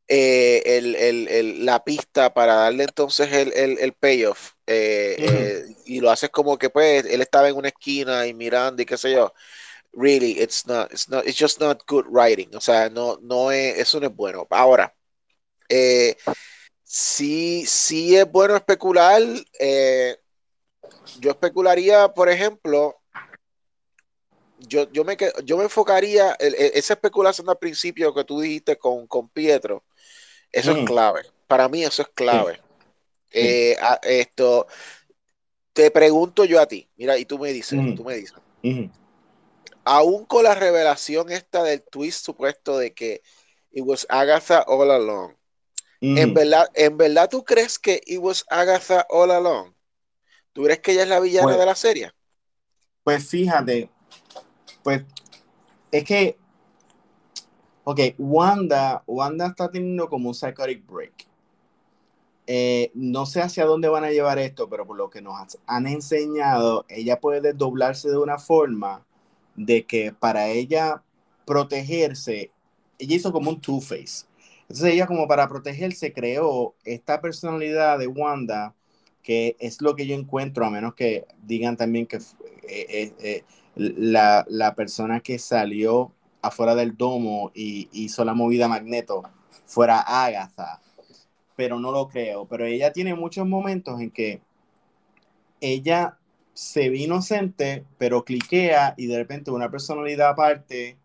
eh, 0.08 0.62
el, 0.66 0.96
el, 0.96 1.28
el, 1.28 1.64
la 1.64 1.84
pista 1.84 2.34
para 2.34 2.54
darle 2.54 2.84
entonces 2.84 3.32
el, 3.32 3.92
payoff 3.94 4.52
eh, 4.66 5.16
eh, 5.18 5.64
y 5.86 6.00
lo 6.00 6.10
haces 6.10 6.30
como 6.30 6.58
que 6.58 6.70
pues 6.70 7.06
él 7.06 7.22
estaba 7.22 7.48
en 7.48 7.56
una 7.56 7.68
esquina 7.68 8.26
y 8.26 8.34
mirando 8.34 8.82
y 8.82 8.86
qué 8.86 8.96
sé 8.96 9.12
yo. 9.12 9.32
Really, 9.94 10.40
it's 10.40 10.66
not, 10.66 10.90
it's 10.92 11.08
not, 11.08 11.26
it's 11.26 11.38
just 11.38 11.60
not 11.60 11.84
good 11.86 12.06
writing. 12.08 12.54
O 12.56 12.60
sea, 12.60 12.88
no, 12.88 13.18
no 13.22 13.52
es, 13.52 13.78
eso 13.78 14.00
no 14.00 14.06
es 14.06 14.14
bueno. 14.16 14.46
Ahora, 14.50 14.94
eh, 15.68 16.16
sí, 16.84 17.64
sí 17.66 18.16
es 18.16 18.30
bueno 18.30 18.56
especular. 18.56 19.22
Eh, 19.58 20.16
yo 21.20 21.30
especularía, 21.30 22.08
por 22.08 22.28
ejemplo, 22.28 22.98
yo, 24.58 24.90
yo, 24.92 25.04
me, 25.04 25.16
yo 25.44 25.56
me 25.56 25.64
enfocaría, 25.64 26.36
esa 26.38 26.94
especulación 26.94 27.48
al 27.48 27.58
principio 27.58 28.14
que 28.14 28.24
tú 28.24 28.40
dijiste 28.40 28.76
con, 28.76 29.06
con 29.06 29.28
Pietro, 29.28 29.84
eso 30.50 30.72
es 30.72 30.86
clave. 30.86 31.22
Para 31.46 31.68
mí 31.68 31.82
eso 31.84 32.02
es 32.02 32.08
clave. 32.14 32.60
Eh, 33.30 33.76
esto, 34.02 34.66
te 35.72 35.90
pregunto 35.90 36.44
yo 36.44 36.60
a 36.60 36.66
ti, 36.66 36.88
mira, 36.96 37.16
y 37.18 37.24
tú 37.24 37.38
me 37.38 37.52
dices, 37.52 37.78
tú 37.96 38.04
me 38.04 38.14
dices, 38.14 38.34
aún 39.84 40.24
con 40.26 40.44
la 40.44 40.54
revelación 40.54 41.30
esta 41.32 41.62
del 41.62 41.82
twist 41.82 42.24
supuesto 42.24 42.78
de 42.78 42.92
que 42.92 43.22
it 43.70 43.82
was 43.84 44.06
Agatha 44.08 44.60
all 44.66 44.90
along, 44.90 45.34
¿En, 46.02 46.34
verdad, 46.34 46.68
¿En 46.74 46.96
verdad 46.96 47.30
tú 47.30 47.44
crees 47.44 47.78
que 47.78 48.00
it 48.06 48.18
was 48.18 48.44
Agatha 48.50 49.06
all 49.08 49.30
along? 49.30 49.72
¿Tú 50.52 50.64
crees 50.64 50.80
que 50.80 50.92
ella 50.92 51.02
es 51.02 51.08
la 51.08 51.20
villana 51.20 51.46
pues 51.46 51.58
de 51.58 51.66
la 51.66 51.74
serie? 51.74 52.10
Pues 53.04 53.28
fíjate, 53.28 53.90
pues 54.82 55.04
es 55.90 56.04
que, 56.04 56.36
ok, 57.84 58.00
Wanda, 58.18 59.02
Wanda 59.06 59.46
está 59.46 59.70
teniendo 59.70 60.08
como 60.08 60.28
un 60.28 60.34
psychotic 60.34 60.86
break. 60.86 61.26
Eh, 62.46 62.90
no 62.94 63.24
sé 63.24 63.40
hacia 63.40 63.64
dónde 63.64 63.88
van 63.88 64.04
a 64.04 64.10
llevar 64.10 64.38
esto, 64.38 64.68
pero 64.68 64.86
por 64.86 64.96
lo 64.96 65.10
que 65.10 65.22
nos 65.22 65.34
han 65.66 65.86
enseñado, 65.86 66.84
ella 66.88 67.20
puede 67.20 67.40
desdoblarse 67.40 68.10
de 68.10 68.18
una 68.18 68.38
forma 68.38 69.06
de 69.54 69.86
que 69.86 70.12
para 70.12 70.48
ella 70.48 71.02
protegerse, 71.44 72.50
ella 72.98 73.16
hizo 73.16 73.32
como 73.32 73.50
un 73.50 73.60
two-face 73.60 74.26
entonces 74.72 74.94
ella 74.94 75.06
como 75.06 75.28
para 75.28 75.48
protegerse 75.48 76.14
creó 76.14 76.74
esta 76.82 77.20
personalidad 77.20 77.98
de 77.98 78.06
Wanda, 78.06 78.74
que 79.22 79.56
es 79.60 79.80
lo 79.80 79.94
que 79.94 80.06
yo 80.06 80.14
encuentro, 80.14 80.66
a 80.66 80.70
menos 80.70 80.94
que 80.94 81.26
digan 81.42 81.76
también 81.76 82.06
que 82.06 82.16
eh, 82.16 82.22
eh, 82.68 83.12
eh, 83.20 83.44
la, 83.76 84.44
la, 84.48 84.74
persona 84.74 85.20
que 85.20 85.38
salió 85.38 86.12
afuera 86.42 86.74
del 86.74 86.96
domo 86.96 87.52
y 87.54 87.88
hizo 87.92 88.24
la 88.24 88.34
movida 88.34 88.68
magneto 88.68 89.22
fuera 89.66 90.00
Agatha, 90.00 90.80
pero 91.56 91.78
no 91.78 91.92
lo 91.92 92.08
creo. 92.08 92.46
Pero 92.46 92.66
ella 92.66 92.92
tiene 92.92 93.14
muchos 93.14 93.46
momentos 93.46 94.00
en 94.00 94.10
que 94.10 94.42
ella 95.60 96.18
se 96.54 96.90
ve 96.90 96.98
inocente, 96.98 97.84
pero 97.98 98.24
cliquea 98.24 98.94
y 98.96 99.06
de 99.06 99.16
repente 99.16 99.50
una 99.50 99.70
personalidad 99.70 100.30
aparte, 100.30 100.98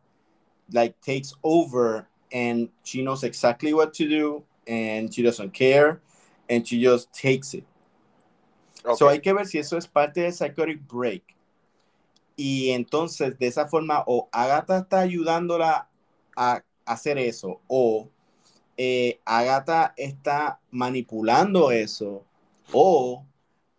like, 0.69 0.95
takes 1.05 1.33
over 1.41 2.07
and 2.31 2.69
she 2.83 3.01
knows 3.01 3.23
exactly 3.23 3.73
what 3.73 3.91
to 3.93 4.05
do 4.05 4.43
and 4.67 5.13
she 5.13 5.23
doesn't 5.23 5.53
care 5.53 6.01
and 6.49 6.65
she 6.65 6.83
just 6.83 7.11
takes 7.13 7.53
it. 7.53 7.63
So 8.97 9.09
hay 9.09 9.19
que 9.19 9.33
ver 9.33 9.47
si 9.47 9.57
eso 9.57 9.77
es 9.77 9.87
parte 9.87 10.21
del 10.21 10.33
psychotic 10.33 10.81
break. 10.87 11.23
Y 12.35 12.69
entonces 12.69 13.37
de 13.37 13.47
esa 13.47 13.67
forma 13.67 14.03
o 14.05 14.29
Agatha 14.31 14.77
está 14.77 14.99
ayudándola 14.99 15.89
a 16.35 16.63
hacer 16.85 17.17
eso 17.17 17.59
o 17.67 18.09
eh, 18.77 19.19
Agatha 19.25 19.93
está 19.97 20.59
manipulando 20.69 21.71
eso 21.71 22.23
o 22.71 23.25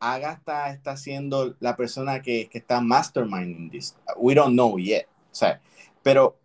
Agatha 0.00 0.70
está 0.70 0.96
siendo 0.96 1.56
la 1.60 1.76
persona 1.76 2.20
que, 2.20 2.48
que 2.48 2.58
está 2.58 2.80
masterminding 2.80 3.70
this. 3.70 3.96
We 4.16 4.34
don't 4.34 4.54
know 4.54 4.78
yet. 4.78 5.06
O 5.30 5.34
sea, 5.34 5.60
pero 6.02 6.36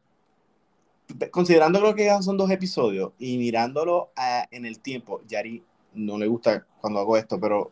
considerando 1.31 1.79
lo 1.79 1.93
que 1.95 2.09
son 2.21 2.37
dos 2.37 2.49
episodios 2.51 3.11
y 3.19 3.37
mirándolo 3.37 4.11
ah, 4.15 4.47
en 4.51 4.65
el 4.65 4.79
tiempo, 4.79 5.21
Yari 5.27 5.63
no 5.93 6.17
le 6.17 6.27
gusta 6.27 6.65
cuando 6.79 6.99
hago 6.99 7.17
esto, 7.17 7.39
pero 7.39 7.71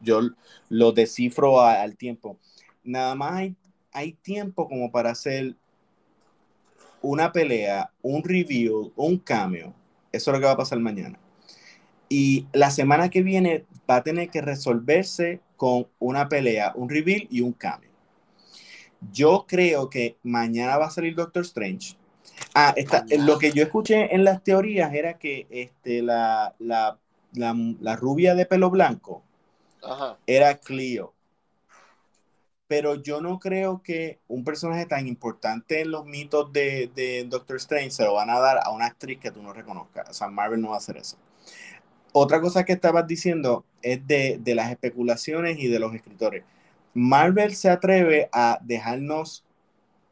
yo 0.00 0.20
lo 0.68 0.92
descifro 0.92 1.60
al 1.60 1.96
tiempo. 1.96 2.38
Nada 2.84 3.14
más 3.14 3.32
hay, 3.32 3.56
hay 3.92 4.12
tiempo 4.12 4.68
como 4.68 4.90
para 4.90 5.10
hacer 5.10 5.54
una 7.02 7.32
pelea, 7.32 7.90
un 8.02 8.22
review, 8.22 8.92
un 8.96 9.18
cambio. 9.18 9.74
Eso 10.12 10.30
es 10.30 10.34
lo 10.34 10.40
que 10.40 10.46
va 10.46 10.52
a 10.52 10.56
pasar 10.56 10.78
mañana. 10.78 11.18
Y 12.08 12.46
la 12.52 12.70
semana 12.70 13.10
que 13.10 13.22
viene 13.22 13.64
va 13.90 13.96
a 13.96 14.02
tener 14.02 14.30
que 14.30 14.40
resolverse 14.40 15.40
con 15.56 15.88
una 15.98 16.28
pelea, 16.28 16.72
un 16.76 16.88
reveal 16.88 17.26
y 17.30 17.40
un 17.40 17.52
cambio. 17.52 17.90
Yo 19.12 19.44
creo 19.46 19.90
que 19.90 20.16
mañana 20.22 20.78
va 20.78 20.86
a 20.86 20.90
salir 20.90 21.14
Doctor 21.14 21.42
Strange 21.42 21.96
Ah, 22.54 22.74
lo 23.18 23.38
que 23.38 23.52
yo 23.52 23.62
escuché 23.62 24.14
en 24.14 24.24
las 24.24 24.42
teorías 24.42 24.92
era 24.94 25.18
que 25.18 25.46
este, 25.50 26.02
la, 26.02 26.54
la, 26.58 26.98
la, 27.32 27.96
rubia 27.96 28.34
de 28.34 28.46
pelo 28.46 28.70
blanco 28.70 29.22
era 30.26 30.58
Cleo. 30.58 31.12
Pero 32.68 32.96
yo 32.96 33.20
no 33.20 33.38
creo 33.38 33.80
que 33.82 34.18
un 34.26 34.42
personaje 34.42 34.86
tan 34.86 35.06
importante 35.06 35.82
en 35.82 35.92
los 35.92 36.04
mitos 36.04 36.52
de, 36.52 36.90
de, 36.96 37.24
Doctor 37.28 37.56
Strange 37.56 37.92
se 37.92 38.04
lo 38.04 38.14
van 38.14 38.28
a 38.28 38.40
dar 38.40 38.58
a 38.64 38.70
una 38.70 38.86
actriz 38.86 39.20
que 39.20 39.30
tú 39.30 39.40
no 39.40 39.52
reconozcas. 39.52 40.10
O 40.10 40.12
sea, 40.12 40.28
Marvel 40.28 40.60
no 40.60 40.70
va 40.70 40.74
a 40.74 40.78
hacer 40.78 40.96
eso. 40.96 41.16
Otra 42.12 42.40
cosa 42.40 42.64
que 42.64 42.72
estabas 42.72 43.06
diciendo 43.06 43.64
es 43.82 44.04
de, 44.08 44.38
de 44.40 44.54
las 44.56 44.70
especulaciones 44.70 45.58
y 45.60 45.68
de 45.68 45.78
los 45.78 45.94
escritores. 45.94 46.44
Marvel 46.92 47.54
se 47.54 47.70
atreve 47.70 48.28
a 48.32 48.58
dejarnos 48.62 49.44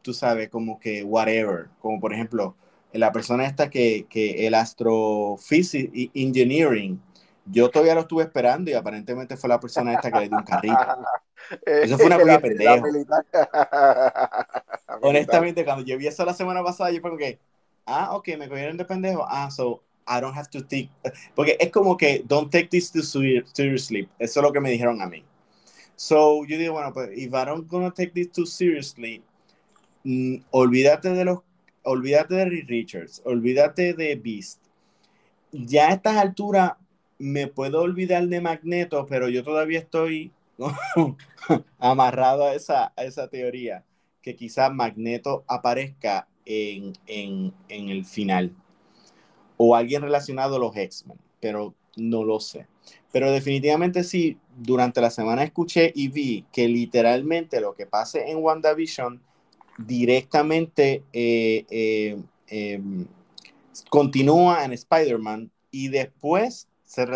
tú 0.05 0.12
sabes, 0.12 0.50
como 0.50 0.79
que 0.79 1.03
whatever, 1.03 1.68
como 1.81 1.98
por 1.98 2.12
ejemplo, 2.12 2.55
la 2.94 3.12
persona 3.12 3.44
esta 3.46 3.68
que, 3.70 4.07
que 4.09 4.46
el 4.46 4.54
astrophysics 4.54 6.11
engineering, 6.14 7.00
yo 7.46 7.68
todavía 7.68 7.94
lo 7.94 8.02
estuve 8.02 8.22
esperando 8.22 8.70
y 8.70 8.74
aparentemente 8.74 9.37
fue 9.37 9.48
la 9.48 9.61
persona 9.61 9.94
esta 9.94 10.11
que 10.11 10.20
le 10.20 10.28
dio 10.28 10.38
un 10.38 10.44
carrito. 10.44 10.78
Eso 11.66 11.98
fue 11.98 12.07
una 12.07 12.18
cosa 12.18 12.38
pendejo. 12.40 12.87
Honestamente, 15.02 15.64
cuando 15.64 15.85
yo 15.85 15.98
vi 15.98 16.07
eso 16.07 16.24
la 16.24 16.33
semana 16.33 16.62
pasada, 16.62 16.90
yo 16.90 17.00
fue 17.00 17.11
como 17.11 17.18
que, 17.18 17.38
ah, 17.85 18.16
ok, 18.16 18.28
me 18.38 18.48
cogieron 18.48 18.78
de 18.78 18.85
pendejo. 18.87 19.26
Ah, 19.28 19.50
so 19.50 19.83
I 20.07 20.20
don't 20.20 20.35
have 20.35 20.48
to 20.50 20.62
take. 20.62 20.90
Porque 21.35 21.57
es 21.61 21.70
como 21.70 21.96
que, 21.96 22.22
don't 22.26 22.50
take 22.50 22.68
this 22.68 22.90
too 22.90 23.02
seriously. 23.02 24.09
Eso 24.18 24.40
es 24.40 24.42
lo 24.42 24.52
que 24.52 24.61
me 24.61 24.70
dijeron 24.70 25.02
a 25.02 25.07
mí. 25.07 25.22
So 25.96 26.44
yo 26.46 26.59
digo, 26.59 26.74
bueno, 26.74 26.92
pues, 26.92 27.11
if 27.12 27.33
I 27.33 27.44
don't 27.44 27.68
gonna 27.68 27.90
take 27.90 28.12
this 28.12 28.30
too 28.33 28.46
seriously, 28.46 29.22
mm, 30.04 30.37
olvídate 30.50 31.11
de 31.11 31.24
los, 31.24 31.40
olvídate 31.84 32.34
de 32.34 32.44
Reed 32.46 32.68
Richards, 32.68 33.22
olvídate 33.24 33.94
de 33.94 34.16
Beast. 34.16 34.60
Ya 35.52 35.88
a 35.88 35.92
estas 35.92 36.16
alturas 36.16 36.72
me 37.18 37.46
puedo 37.46 37.80
olvidar 37.82 38.26
de 38.26 38.40
Magneto, 38.40 39.06
pero 39.06 39.28
yo 39.28 39.44
todavía 39.44 39.78
estoy 39.78 40.32
amarrado 41.78 42.44
a 42.44 42.54
esa, 42.54 42.92
a 42.96 43.04
esa 43.04 43.28
teoría, 43.28 43.84
que 44.22 44.34
quizás 44.34 44.72
Magneto 44.72 45.44
aparezca 45.46 46.26
en, 46.44 46.92
en, 47.06 47.52
en 47.68 47.88
el 47.88 48.04
final. 48.04 48.52
O 49.56 49.76
alguien 49.76 50.02
relacionado 50.02 50.56
a 50.56 50.58
los 50.58 50.76
X-Men, 50.76 51.18
pero 51.40 51.74
no 51.96 52.24
lo 52.24 52.40
sé. 52.40 52.66
Pero 53.12 53.30
definitivamente 53.30 54.02
sí, 54.02 54.38
durante 54.56 55.00
la 55.00 55.10
semana 55.10 55.44
escuché 55.44 55.92
y 55.94 56.08
vi 56.08 56.44
que 56.52 56.66
literalmente 56.66 57.60
lo 57.60 57.74
que 57.74 57.86
pase 57.86 58.30
en 58.30 58.38
WandaVision 58.38 59.20
directamente 59.78 61.02
eh, 61.12 61.66
eh, 61.70 62.18
em, 62.48 63.06
continúa 63.88 64.64
en 64.64 64.72
Spider-Man 64.72 65.50
y 65.70 65.88
después 65.88 66.68
se, 66.84 67.06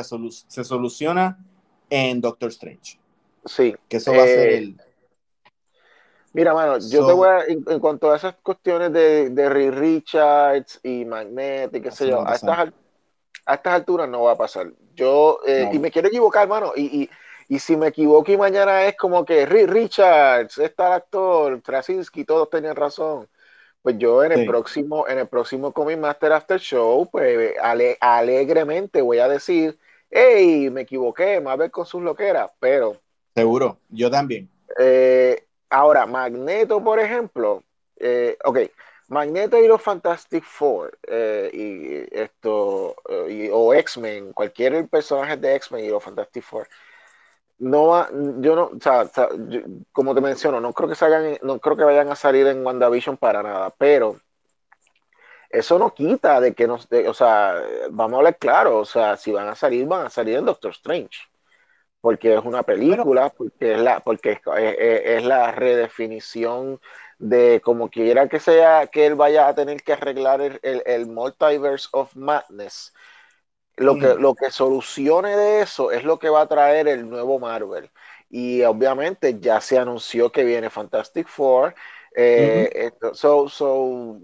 se 0.48 0.64
soluciona 0.64 1.38
en 1.90 2.20
Doctor 2.20 2.50
Strange. 2.50 2.98
Sí. 3.44 3.74
Que 3.88 3.98
eso 3.98 4.12
va 4.12 4.22
a 4.22 4.26
ser 4.26 4.48
eh, 4.48 4.58
el. 4.58 4.80
Mira, 6.32 6.52
mano, 6.54 6.78
yo 6.78 7.06
te 7.06 7.12
voy 7.12 7.28
a, 7.28 7.44
en, 7.46 7.80
cuanto 7.80 8.12
a 8.12 8.16
esas 8.16 8.34
cuestiones 8.42 8.92
de, 8.92 9.30
de 9.30 9.70
Richards 9.70 10.78
y 10.82 11.04
Magnet 11.04 11.74
y 11.74 11.80
qué 11.80 11.90
sé 11.90 12.06
yo, 12.08 12.26
a 12.26 12.34
estas, 12.34 12.70
a 13.46 13.54
estas 13.54 13.74
alturas 13.74 14.08
no 14.08 14.22
va 14.22 14.32
a 14.32 14.36
pasar. 14.36 14.70
Yo, 14.94 15.40
eh, 15.46 15.70
y 15.72 15.78
me 15.78 15.90
quiero 15.90 16.08
equivocar, 16.08 16.46
mano, 16.46 16.72
y, 16.76 17.02
y, 17.02 17.10
y, 17.48 17.58
si 17.58 17.76
me 17.76 17.88
equivoco 17.88 18.30
y 18.30 18.36
mañana 18.36 18.86
es 18.86 18.96
como 18.96 19.24
que 19.24 19.46
Richards, 19.46 20.58
está 20.58 20.88
el 20.88 20.92
actor, 20.94 21.62
Krasinski, 21.62 22.24
todos 22.24 22.50
tenían 22.50 22.76
razón. 22.76 23.28
Pues 23.82 23.96
yo 23.98 24.24
en 24.24 24.32
el 24.32 24.46
próximo, 24.46 25.08
en 25.08 25.18
el 25.18 25.28
próximo 25.28 25.72
Comic 25.72 25.98
Master 25.98 26.32
After 26.32 26.58
Show, 26.58 27.08
pues 27.10 27.54
alegremente 28.00 29.00
voy 29.00 29.18
a 29.18 29.28
decir, 29.28 29.78
hey, 30.10 30.68
me 30.70 30.82
equivoqué, 30.82 31.40
ver 31.40 31.70
con 31.70 31.86
sus 31.86 32.02
loqueras, 32.02 32.50
pero. 32.58 32.96
Seguro, 33.34 33.78
yo 33.88 34.10
también. 34.10 34.48
Eh, 34.78 35.44
ahora, 35.70 36.06
Magneto, 36.06 36.82
por 36.82 36.98
ejemplo, 36.98 37.62
eh, 37.96 38.36
ok, 38.44 38.58
Magneto 39.08 39.58
y 39.58 39.66
los 39.66 39.80
Fantastic 39.80 40.44
Four 40.44 40.98
eh, 41.06 41.50
y 41.52 42.14
esto 42.14 42.94
eh, 43.08 43.50
o 43.52 43.72
X-Men, 43.72 44.32
cualquier 44.32 44.86
personaje 44.88 45.36
de 45.36 45.54
X-Men 45.56 45.84
y 45.84 45.88
los 45.88 46.04
Fantastic 46.04 46.42
Four, 46.42 46.68
no 47.58 47.86
va, 47.88 48.08
yo 48.38 48.54
no, 48.56 48.64
o 48.66 48.80
sea, 48.80 49.08
como 49.92 50.14
te 50.14 50.20
menciono, 50.20 50.60
no 50.60 50.72
creo 50.72 50.88
que 50.88 50.94
salgan, 50.94 51.38
no 51.42 51.58
creo 51.58 51.76
que 51.76 51.84
vayan 51.84 52.10
a 52.10 52.16
salir 52.16 52.46
en 52.46 52.64
WandaVision 52.64 53.16
para 53.16 53.42
nada, 53.42 53.74
pero 53.76 54.16
eso 55.50 55.78
no 55.78 55.94
quita 55.94 56.40
de 56.40 56.54
que 56.54 56.66
nos, 56.66 56.88
o 56.90 57.14
sea, 57.14 57.62
vamos 57.90 58.14
a 58.14 58.18
hablar 58.18 58.38
claro, 58.38 58.78
o 58.78 58.84
sea, 58.84 59.16
si 59.16 59.32
van 59.32 59.48
a 59.48 59.54
salir, 59.54 59.86
van 59.86 60.06
a 60.06 60.10
salir 60.10 60.36
en 60.36 60.44
Doctor 60.44 60.72
Strange, 60.72 61.18
porque 62.00 62.34
es 62.34 62.44
una 62.44 62.62
película, 62.62 63.30
porque 63.30 63.74
es 63.74 63.80
la, 63.80 64.00
porque 64.00 64.40
es 64.56 65.24
la 65.24 65.52
redefinición 65.52 66.80
de 67.18 67.60
como 67.64 67.90
quiera 67.90 68.28
que 68.28 68.40
sea 68.40 68.86
que 68.86 69.06
él 69.06 69.14
vaya 69.16 69.48
a 69.48 69.54
tener 69.54 69.82
que 69.82 69.92
arreglar 69.92 70.40
el, 70.40 70.60
el, 70.62 71.06
Multiverse 71.06 71.88
of 71.92 72.14
Madness, 72.14 72.94
lo, 73.78 73.98
que, 73.98 74.14
mm. 74.14 74.20
lo 74.20 74.34
que 74.34 74.50
solucione 74.50 75.36
de 75.36 75.62
eso 75.62 75.90
es 75.90 76.04
lo 76.04 76.18
que 76.18 76.28
va 76.28 76.42
a 76.42 76.48
traer 76.48 76.88
el 76.88 77.08
nuevo 77.08 77.38
Marvel. 77.38 77.90
Y 78.30 78.62
obviamente 78.62 79.38
ya 79.40 79.60
se 79.60 79.78
anunció 79.78 80.30
que 80.30 80.44
viene 80.44 80.70
Fantastic 80.70 81.26
Four. 81.28 81.74
Eh, 82.14 82.90
so, 83.12 83.48
so, 83.48 84.18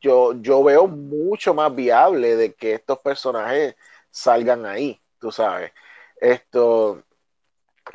yo, 0.00 0.34
yo 0.40 0.62
veo 0.62 0.86
mucho 0.86 1.54
más 1.54 1.74
viable 1.74 2.36
de 2.36 2.54
que 2.54 2.74
estos 2.74 2.98
personajes 2.98 3.74
salgan 4.10 4.66
ahí, 4.66 5.00
tú 5.18 5.32
sabes. 5.32 5.72
Esto. 6.16 7.02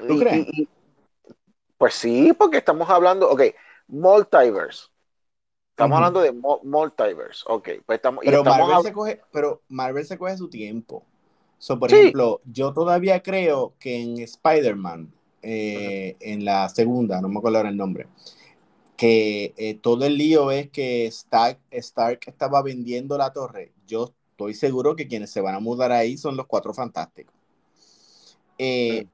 ¿Tú 0.07 0.19
crees? 0.19 0.47
pues 1.77 1.93
sí, 1.93 2.33
porque 2.33 2.57
estamos 2.57 2.89
hablando, 2.89 3.29
ok, 3.29 3.41
Multiverse. 3.87 4.87
Estamos 5.77 5.95
hablando 5.95 6.21
de 6.21 6.31
multiverse, 6.31 7.43
ok. 7.45 7.69
Pues 7.85 7.97
estamos, 7.97 8.23
pero, 8.25 8.43
Marvel 8.43 8.81
se 8.81 8.91
coge, 8.91 9.21
pero 9.31 9.61
Marvel 9.69 10.07
se 10.07 10.17
coge 10.17 10.35
su 10.35 10.49
tiempo. 10.49 11.03
So, 11.59 11.77
por 11.77 11.93
ejemplo, 11.93 12.41
yo 12.51 12.73
todavía 12.73 13.21
creo 13.21 13.73
que 13.79 14.01
en 14.01 14.17
Spider-Man, 14.17 15.13
eh, 15.43 16.15
en 16.19 16.45
la 16.45 16.67
segunda, 16.69 17.21
no 17.21 17.29
me 17.29 17.37
acuerdo 17.37 17.57
ahora 17.57 17.69
el 17.69 17.77
nombre, 17.77 18.07
que 18.95 19.53
eh, 19.55 19.75
todo 19.75 20.07
el 20.07 20.17
lío 20.17 20.49
es 20.49 20.71
que 20.71 21.05
Stark, 21.05 21.59
Stark 21.69 22.21
estaba 22.25 22.63
vendiendo 22.63 23.15
la 23.15 23.31
torre. 23.31 23.71
Yo 23.85 24.15
estoy 24.31 24.55
seguro 24.55 24.95
que 24.95 25.07
quienes 25.07 25.29
se 25.29 25.41
van 25.41 25.53
a 25.53 25.59
mudar 25.59 25.91
ahí 25.91 26.17
son 26.17 26.35
los 26.35 26.47
cuatro 26.47 26.73
fantásticos. 26.73 27.35
Eh, 28.57 29.05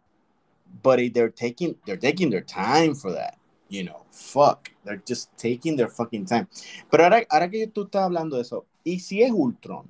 but 0.81 0.95
they're 1.13 1.29
taking, 1.29 1.75
they're 1.83 1.99
taking 1.99 2.29
their 2.29 2.45
time 2.45 2.95
for 2.95 3.13
that 3.13 3.35
you 3.69 3.83
know, 3.83 4.05
fuck, 4.11 4.69
they're 4.83 5.01
just 5.05 5.35
taking 5.37 5.75
their 5.75 5.89
fucking 5.89 6.25
time. 6.25 6.47
Pero 6.89 7.03
ahora, 7.03 7.25
ahora 7.29 7.49
que 7.49 7.67
tú 7.67 7.83
estás 7.83 8.03
hablando 8.03 8.35
de 8.35 8.43
eso, 8.43 8.65
¿y 8.83 8.99
si 8.99 9.21
es 9.21 9.31
Ultron? 9.31 9.85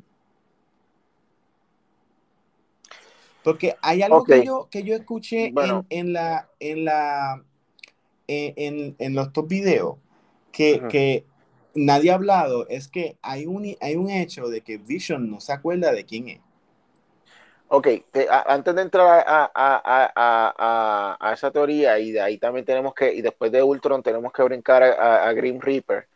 Porque 3.44 3.76
hay 3.82 4.02
algo 4.02 4.24
que, 4.24 4.46
yo, 4.46 4.70
que 4.72 4.84
yo 4.84 4.96
escuché 4.96 5.48
en, 5.48 5.86
en, 5.90 6.14
la, 6.14 6.50
en, 6.60 6.86
la, 6.86 7.44
en, 8.28 8.96
en 8.98 9.14
los 9.14 9.34
dos 9.34 9.48
videos 9.48 9.98
que, 10.54 10.82
que 10.90 11.26
nadie 11.76 12.12
ha 12.12 12.16
hablado, 12.16 12.68
es 12.70 12.88
que 12.88 13.18
hay 13.22 13.46
un, 13.46 13.76
hay 13.82 13.96
un 13.98 14.10
hecho 14.10 14.48
de 14.48 14.62
que 14.62 14.78
Vision 14.78 15.30
no 15.30 15.42
se 15.42 15.52
acuerda 15.52 15.92
de 15.92 16.06
quién 16.06 16.30
es. 16.30 16.40
Ok, 17.68 17.88
antes 18.46 18.76
de 18.76 18.82
entrar 18.82 19.24
a, 19.28 20.14
esa 21.34 21.52
teoría, 21.52 21.98
y 21.98 22.12
de 22.12 22.22
ahí 22.22 22.38
también 22.38 22.66
tenemos 22.66 22.94
que, 22.94 23.12
y 23.14 23.22
después 23.22 23.52
de 23.52 23.64
Ultron 23.64 24.04
tenemos 24.04 24.32
que 24.32 24.44
brincar 24.44 24.84
a, 24.84 25.34
Grim 25.34 25.60
Reaper, 25.60 26.08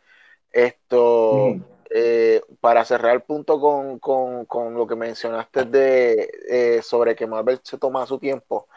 esto, 0.51 1.55
eh, 1.89 2.41
para 2.59 2.85
cerrar 2.85 3.15
el 3.15 3.21
punto 3.21 3.59
con, 3.99 4.75
lo 4.75 4.87
que 4.87 4.95
mencionaste 4.95 5.65
de, 5.65 6.29
eh, 6.49 6.81
sobre 6.83 7.15
que 7.15 7.27
Marvel 7.27 7.59
se 7.63 7.77
toma 7.77 8.05
su 8.05 8.19
tiempo, 8.19 8.67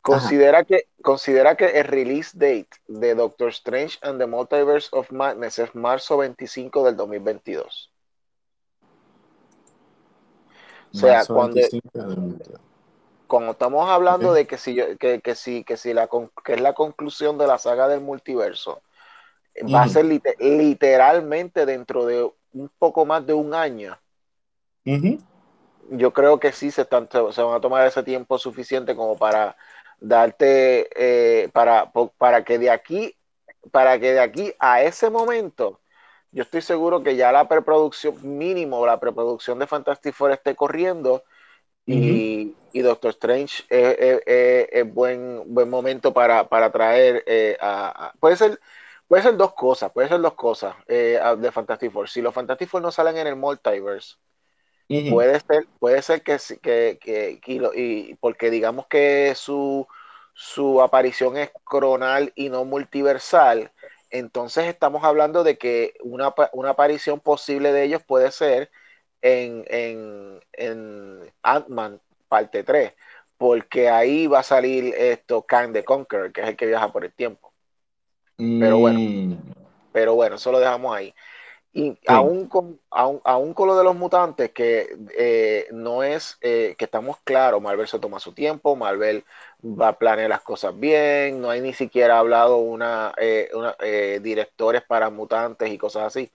considera 0.00 0.64
que, 0.64 0.88
considera 1.02 1.56
que 1.56 1.66
el 1.78 1.84
release 1.84 2.30
date 2.34 2.70
de 2.86 3.14
Doctor 3.14 3.50
Strange 3.50 3.98
and 4.02 4.18
the 4.18 4.26
Multiverse 4.26 4.88
of 4.92 5.10
Madness 5.10 5.58
es 5.58 5.74
marzo 5.74 6.18
25 6.18 6.84
del 6.84 6.96
2022. 6.96 7.93
O 10.94 10.96
sea, 10.96 11.24
cuando, 11.26 11.60
cuando 13.26 13.52
estamos 13.52 13.88
hablando 13.90 14.32
de 14.32 14.46
que 14.46 14.56
si, 14.56 14.76
que, 14.98 15.20
que, 15.20 15.34
si, 15.34 15.64
que 15.64 15.76
si 15.76 15.92
la, 15.92 16.08
que 16.44 16.54
es 16.54 16.60
la 16.60 16.72
conclusión 16.72 17.36
de 17.36 17.48
la 17.48 17.58
saga 17.58 17.88
del 17.88 18.00
multiverso, 18.00 18.80
va 19.74 19.82
a 19.82 19.88
ser 19.88 20.04
literalmente 20.38 21.66
dentro 21.66 22.06
de 22.06 22.30
un 22.52 22.70
poco 22.78 23.04
más 23.04 23.26
de 23.26 23.32
un 23.32 23.54
año. 23.54 23.98
Yo 25.90 26.12
creo 26.12 26.38
que 26.38 26.52
sí 26.52 26.70
se, 26.70 26.82
están, 26.82 27.08
se 27.10 27.42
van 27.42 27.54
a 27.56 27.60
tomar 27.60 27.86
ese 27.86 28.02
tiempo 28.02 28.38
suficiente 28.38 28.94
como 28.94 29.16
para 29.16 29.56
darte, 30.00 30.88
eh, 30.94 31.48
para, 31.52 31.90
para 32.18 32.44
que 32.44 32.58
de 32.58 32.70
aquí, 32.70 33.16
para 33.72 33.98
que 33.98 34.12
de 34.12 34.20
aquí 34.20 34.54
a 34.58 34.82
ese 34.82 35.10
momento 35.10 35.80
yo 36.34 36.42
estoy 36.42 36.62
seguro 36.62 37.02
que 37.02 37.16
ya 37.16 37.30
la 37.30 37.48
preproducción 37.48 38.16
mínimo, 38.36 38.84
la 38.84 38.98
preproducción 38.98 39.58
de 39.58 39.68
Fantastic 39.68 40.12
Four 40.12 40.32
esté 40.32 40.56
corriendo 40.56 41.22
y, 41.86 42.54
Doctor 42.74 43.10
Strange 43.10 43.64
es, 43.68 44.94
buen, 44.94 45.42
buen 45.54 45.70
momento 45.70 46.12
para, 46.12 46.48
traer 46.72 47.22
eh, 47.26 47.56
a, 47.60 48.12
puede 48.18 48.36
ser 48.36 48.58
puede 49.06 49.22
ser 49.22 49.36
dos 49.36 49.54
cosas, 49.54 49.92
puede 49.92 50.08
ser 50.08 50.20
dos 50.20 50.34
cosas 50.34 50.74
eh, 50.88 51.20
de 51.38 51.52
Fantastic 51.52 51.92
Four. 51.92 52.08
Si 52.08 52.20
los 52.20 52.34
Fantastic 52.34 52.68
Four 52.68 52.82
no 52.82 52.90
salen 52.90 53.16
en 53.16 53.28
el 53.28 53.36
multiverse, 53.36 54.16
puede 55.10 55.38
ser, 55.38 55.66
puede 55.78 56.02
ser 56.02 56.22
que, 56.22 56.38
que, 56.60 56.98
que, 57.00 57.40
y, 57.76 58.14
porque 58.16 58.50
digamos 58.50 58.86
que 58.88 59.34
su, 59.36 59.86
su 60.32 60.82
aparición 60.82 61.36
es 61.36 61.52
coronal 61.62 62.32
y 62.34 62.48
no 62.48 62.64
multiversal, 62.64 63.70
entonces 64.14 64.66
estamos 64.66 65.02
hablando 65.02 65.42
de 65.42 65.58
que 65.58 65.94
una, 66.04 66.32
aparición 66.68 67.18
posible 67.18 67.72
de 67.72 67.82
ellos 67.82 68.00
puede 68.06 68.30
ser 68.30 68.70
en, 69.22 69.64
en, 70.52 71.20
Ant-Man 71.42 72.00
parte 72.28 72.62
3, 72.62 72.92
porque 73.36 73.88
ahí 73.88 74.28
va 74.28 74.38
a 74.38 74.44
salir 74.44 74.94
esto 74.94 75.42
Kang 75.42 75.72
the 75.72 75.82
Conqueror, 75.82 76.32
que 76.32 76.42
es 76.42 76.48
el 76.48 76.56
que 76.56 76.66
viaja 76.66 76.92
por 76.92 77.04
el 77.04 77.12
tiempo. 77.12 77.52
Pero 78.36 78.78
bueno, 78.78 79.00
mm. 79.00 79.36
pero 79.92 80.14
bueno, 80.14 80.36
eso 80.36 80.52
lo 80.52 80.60
dejamos 80.60 80.94
ahí. 80.94 81.12
Y 81.72 81.98
aún, 82.06 82.46
con, 82.46 82.78
aún, 82.90 83.52
con 83.52 83.66
lo 83.66 83.76
de 83.76 83.82
los 83.82 83.96
mutantes, 83.96 84.52
que 84.52 84.96
eh, 85.18 85.66
no 85.72 86.04
es 86.04 86.38
eh, 86.40 86.76
que 86.78 86.84
estamos 86.84 87.16
claros, 87.24 87.60
Marvel 87.60 87.88
se 87.88 87.98
toma 87.98 88.20
su 88.20 88.32
tiempo, 88.32 88.76
Marvel 88.76 89.24
va 89.64 89.88
a 89.88 89.98
planear 89.98 90.28
las 90.28 90.42
cosas 90.42 90.78
bien, 90.78 91.40
no 91.40 91.48
hay 91.50 91.60
ni 91.60 91.72
siquiera 91.72 92.18
hablado 92.18 92.58
una, 92.58 93.14
eh, 93.16 94.20
directores 94.22 94.82
para 94.82 95.08
mutantes 95.08 95.70
y 95.70 95.78
cosas 95.78 96.04
así, 96.04 96.30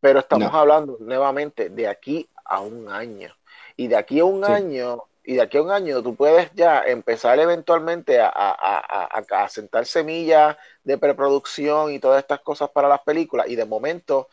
pero 0.00 0.20
estamos 0.20 0.52
hablando 0.54 0.96
nuevamente 1.00 1.68
de 1.68 1.86
aquí 1.86 2.28
a 2.44 2.60
un 2.60 2.88
año. 2.88 3.34
Y 3.76 3.88
de 3.88 3.96
aquí 3.96 4.20
a 4.20 4.24
un 4.24 4.44
año, 4.44 5.04
y 5.22 5.34
de 5.34 5.42
aquí 5.42 5.58
a 5.58 5.62
un 5.62 5.70
año 5.70 6.02
tú 6.02 6.16
puedes 6.16 6.50
ya 6.54 6.82
empezar 6.82 7.38
eventualmente 7.38 8.18
a, 8.20 8.30
a 8.30 9.48
sentar 9.48 9.84
semillas 9.84 10.56
de 10.82 10.96
preproducción 10.96 11.92
y 11.92 11.98
todas 11.98 12.22
estas 12.22 12.40
cosas 12.40 12.70
para 12.70 12.88
las 12.88 13.00
películas, 13.00 13.46
y 13.48 13.56
de 13.56 13.64
momento 13.66 14.28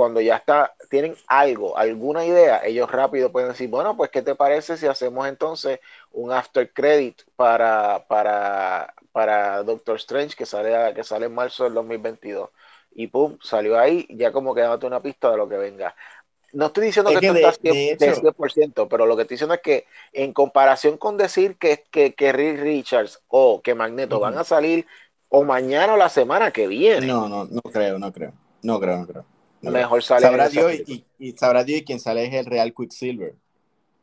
cuando 0.00 0.22
ya 0.22 0.36
está, 0.36 0.72
tienen 0.88 1.14
algo, 1.26 1.76
alguna 1.76 2.24
idea, 2.24 2.62
ellos 2.64 2.90
rápido 2.90 3.30
pueden 3.30 3.50
decir, 3.50 3.68
bueno, 3.68 3.98
pues 3.98 4.08
¿qué 4.08 4.22
te 4.22 4.34
parece 4.34 4.78
si 4.78 4.86
hacemos 4.86 5.28
entonces 5.28 5.78
un 6.12 6.32
after 6.32 6.72
credit 6.72 7.20
para, 7.36 8.06
para, 8.08 8.94
para 9.12 9.62
Doctor 9.62 9.96
Strange 9.96 10.34
que 10.34 10.46
sale, 10.46 10.94
que 10.94 11.04
sale 11.04 11.26
en 11.26 11.34
marzo 11.34 11.64
del 11.64 11.74
2022? 11.74 12.48
Y 12.94 13.08
pum, 13.08 13.36
salió 13.42 13.78
ahí, 13.78 14.06
ya 14.08 14.32
como 14.32 14.54
que 14.54 14.62
dándote 14.62 14.86
una 14.86 15.02
pista 15.02 15.30
de 15.30 15.36
lo 15.36 15.46
que 15.46 15.58
venga. 15.58 15.94
No 16.54 16.68
estoy 16.68 16.86
diciendo 16.86 17.10
que, 17.10 17.26
esto 17.26 18.04
está 18.06 18.32
100%, 18.32 18.88
pero 18.88 19.04
lo 19.04 19.16
que 19.16 19.22
estoy 19.22 19.34
diciendo 19.34 19.54
es 19.54 19.60
que 19.60 19.84
en 20.14 20.32
comparación 20.32 20.96
con 20.96 21.18
decir 21.18 21.58
que, 21.58 21.84
que, 21.90 22.14
que 22.14 22.32
Rick 22.32 22.58
Richards 22.62 23.20
o 23.28 23.60
que 23.60 23.74
Magneto 23.74 24.18
van 24.18 24.38
a 24.38 24.44
salir 24.44 24.86
o 25.28 25.44
mañana 25.44 25.92
o 25.92 25.98
la 25.98 26.08
semana 26.08 26.52
que 26.52 26.66
viene. 26.68 27.06
No, 27.06 27.28
no, 27.28 27.44
no 27.44 27.60
creo, 27.60 27.98
no 27.98 28.10
creo. 28.10 28.32
No 28.62 28.80
creo, 28.80 28.96
no 28.96 29.06
creo 29.06 29.39
mejor 29.62 30.02
sale. 30.02 30.22
Sabrá 30.22 30.48
Dios 30.48 30.72
y, 30.86 31.04
y, 31.18 31.32
sabrá 31.32 31.64
Dios 31.64 31.80
y 31.80 31.84
quien 31.84 32.00
sale 32.00 32.24
es 32.26 32.34
el 32.34 32.46
Real 32.46 32.72
Quicksilver. 32.74 33.34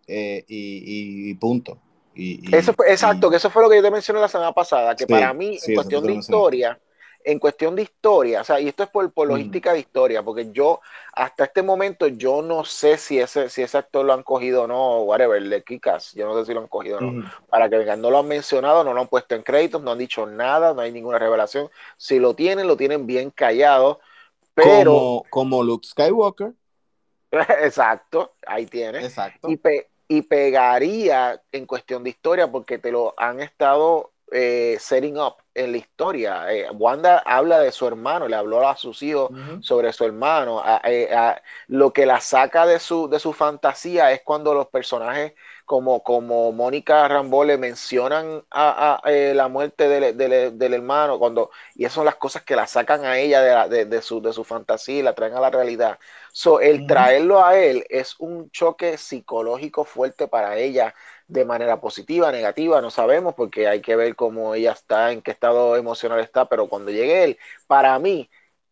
Eh, 0.08 0.46
y, 0.48 1.34
punto. 1.36 1.80
eso 2.16 2.74
exacto, 2.88 3.30
que 3.30 3.36
eso 3.36 3.50
fue 3.50 3.62
lo 3.62 3.70
que 3.70 3.76
yo 3.76 3.84
te 3.84 3.92
mencioné 3.92 4.22
la 4.22 4.30
semana 4.30 4.54
pasada, 4.54 4.96
que 4.96 5.06
para 5.06 5.34
mí, 5.34 5.60
en 5.66 5.76
cuestión 5.76 6.06
de 6.06 6.14
historia, 6.14 6.80
en 7.26 7.40
cuestión 7.40 7.76
de 7.76 7.82
historia, 7.82 8.40
o 8.40 8.44
sea, 8.46 8.58
y 8.62 8.70
esto 8.70 8.84
es 8.84 8.90
por, 8.90 9.12
por 9.12 9.28
logística 9.28 9.74
de 9.74 9.80
historia, 9.80 10.24
porque 10.24 10.50
yo, 10.54 10.80
hasta 11.12 11.44
este 11.44 11.62
momento, 11.62 12.08
yo 12.08 12.42
no 12.42 12.64
sé 12.64 12.98
si 12.98 13.20
ese, 13.20 13.50
si 13.50 13.62
ese 13.64 13.78
actor 13.78 14.06
lo 14.06 14.14
han 14.14 14.24
cogido 14.24 14.64
o 14.64 14.68
no, 14.68 15.02
whatever, 15.02 15.36
el 15.36 15.50
de 15.50 15.62
Kikas, 15.62 16.14
yo 16.14 16.26
no 16.26 16.40
sé 16.40 16.46
si 16.46 16.54
lo 16.54 16.62
han 16.62 16.70
cogido 16.70 17.00
o 17.00 17.02
no. 17.02 17.30
Para 17.50 17.70
que 17.70 17.78
vengan, 17.78 18.02
no 18.02 18.10
lo 18.10 18.20
han 18.20 18.30
mencionado, 18.30 18.86
no 18.86 18.94
lo 18.94 19.02
han 19.02 19.08
puesto 19.10 19.36
en 19.36 19.44
créditos, 19.44 19.82
no 19.82 19.92
han 19.92 19.98
dicho 19.98 20.26
nada, 20.26 20.74
no 20.74 20.80
hay 20.80 20.94
ninguna 20.94 21.20
revelación. 21.20 21.70
Si 21.98 22.18
lo 22.18 22.34
tienen, 22.34 22.66
lo 22.66 22.78
tienen 22.78 23.06
bien 23.06 23.30
callado. 23.30 24.00
Pero, 24.64 25.24
como, 25.30 25.64
Luke 25.64 25.88
Skywalker. 25.88 26.54
Exacto, 27.32 28.34
ahí 28.46 28.66
tienes. 28.66 29.06
Exacto. 29.06 29.50
Y, 29.50 29.60
y, 30.08 30.22
pegaría 30.24 31.42
en 31.52 31.66
cuestión 31.66 32.04
de 32.04 32.10
historia 32.10 32.52
porque 32.52 32.80
te 32.80 32.92
lo 32.92 33.14
han 33.18 33.40
estado 33.40 34.14
eh, 34.32 34.78
setting 34.80 35.18
up 35.18 35.36
en 35.54 35.72
la 35.72 35.78
historia. 35.78 36.52
Eh, 36.52 36.70
Wanda 36.72 37.20
habla 37.20 37.60
de 37.60 37.72
su 37.72 37.88
hermano, 37.88 38.28
le 38.28 38.36
habló 38.36 38.68
a 38.68 38.76
sus 38.76 39.02
hijos 39.04 39.32
sobre 39.62 39.94
su 39.94 40.06
hermano. 40.06 40.62
Eh, 40.84 41.10
lo 41.68 41.94
que 41.94 42.06
la 42.06 42.20
saca 42.20 42.66
de 42.66 42.80
su, 42.80 43.08
de 43.08 43.20
su 43.20 43.34
fantasía 43.34 44.12
es 44.12 44.22
cuando 44.24 44.54
los 44.54 44.68
personajes 44.68 45.34
como, 45.68 46.02
como 46.02 46.54
Mónica 46.54 47.06
Rambo 47.10 47.44
le 47.44 47.58
mencionan 47.58 48.44
a, 48.52 49.02
eh, 49.06 49.34
la 49.36 49.50
muerte 49.50 49.90
del, 49.90 50.74
hermano, 50.74 51.20
cuando, 51.20 51.52
y 51.76 51.84
esas 51.84 51.96
son 51.96 52.06
las 52.06 52.16
cosas 52.16 52.44
que 52.44 52.56
la 52.56 52.68
sacan 52.68 53.04
a 53.04 53.20
ella 53.20 53.68
de, 53.68 54.02
su, 54.02 54.22
de 54.22 54.32
su 54.32 54.46
fantasía 54.46 55.00
y 55.00 55.04
la 55.04 55.14
traen 55.14 55.34
a 55.36 55.42
la 55.42 55.50
realidad. 55.50 56.00
So, 56.32 56.62
el 56.62 56.88
traerlo 56.88 57.44
a 57.44 57.58
él 57.58 57.86
es 57.90 58.16
un 58.20 58.50
choque 58.52 58.98
psicológico 58.98 59.84
fuerte 59.84 60.30
para 60.30 60.58
ella 60.58 60.96
de 61.28 61.44
manera 61.44 61.82
positiva, 61.82 62.32
negativa, 62.32 62.82
no 62.82 62.90
sabemos 62.90 63.36
porque 63.36 63.68
hay 63.68 63.82
que 63.82 63.98
ver 63.98 64.16
cómo 64.16 64.56
ella 64.56 64.72
está, 64.72 65.12
en 65.12 65.22
qué 65.22 65.32
estado 65.32 65.76
emocional 65.76 66.22
está, 66.22 66.48
pero 66.48 66.70
cuando 66.70 66.92
llegue 66.92 67.26
él, 67.26 67.38
para 67.68 68.00
mí, 68.00 68.30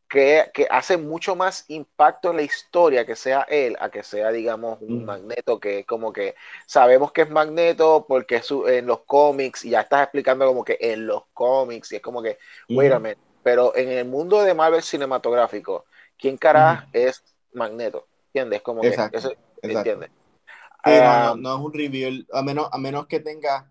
que, 0.09 0.67
hace 0.69 0.97
mucho 0.97 1.35
más 1.35 1.65
impacto 1.67 2.31
en 2.31 2.37
la 2.37 2.43
historia 2.43 3.05
que 3.05 3.15
sea 3.15 3.41
él, 3.49 3.75
a 3.79 3.89
que 3.89 4.03
sea, 4.03 4.31
digamos, 4.31 4.79
un 4.81 5.05
magneto 5.05 5.59
que 5.59 5.83
como 5.85 6.13
que 6.13 6.35
sabemos 6.65 7.11
que 7.11 7.23
es 7.23 7.29
magneto 7.29 8.05
porque 8.07 8.41
en 8.67 8.85
los 8.85 9.01
cómics, 9.01 9.65
y 9.65 9.71
ya 9.71 9.81
estás 9.81 10.03
explicando 10.03 10.47
como 10.47 10.63
que 10.63 10.77
en 10.79 11.07
los 11.07 11.23
cómics, 11.33 11.91
y 11.91 11.97
es 11.97 12.01
como 12.01 12.21
que, 12.21 12.37
wait 12.69 12.93
pero 13.43 13.75
en 13.75 13.89
el 13.89 14.05
mundo 14.05 14.41
de 14.41 14.55
Marvel 14.55 14.81
cinematográfico, 14.81 15.85
¿quién 16.17 16.35
cara 16.35 16.87
es 16.93 17.23
magneto? 17.53 18.07
¿Entiendes? 18.27 18.63
Como 18.63 18.81
que, 18.81 18.95
¿entiendes? 19.61 20.09
Ah, 20.83 21.35
no, 21.37 21.55
es 21.55 21.61
un 21.61 21.73
reveal, 21.73 22.27
a 22.31 22.41
menos, 22.41 22.69
a 22.71 22.77
menos 22.77 23.05
que 23.07 23.19
tenga, 23.19 23.69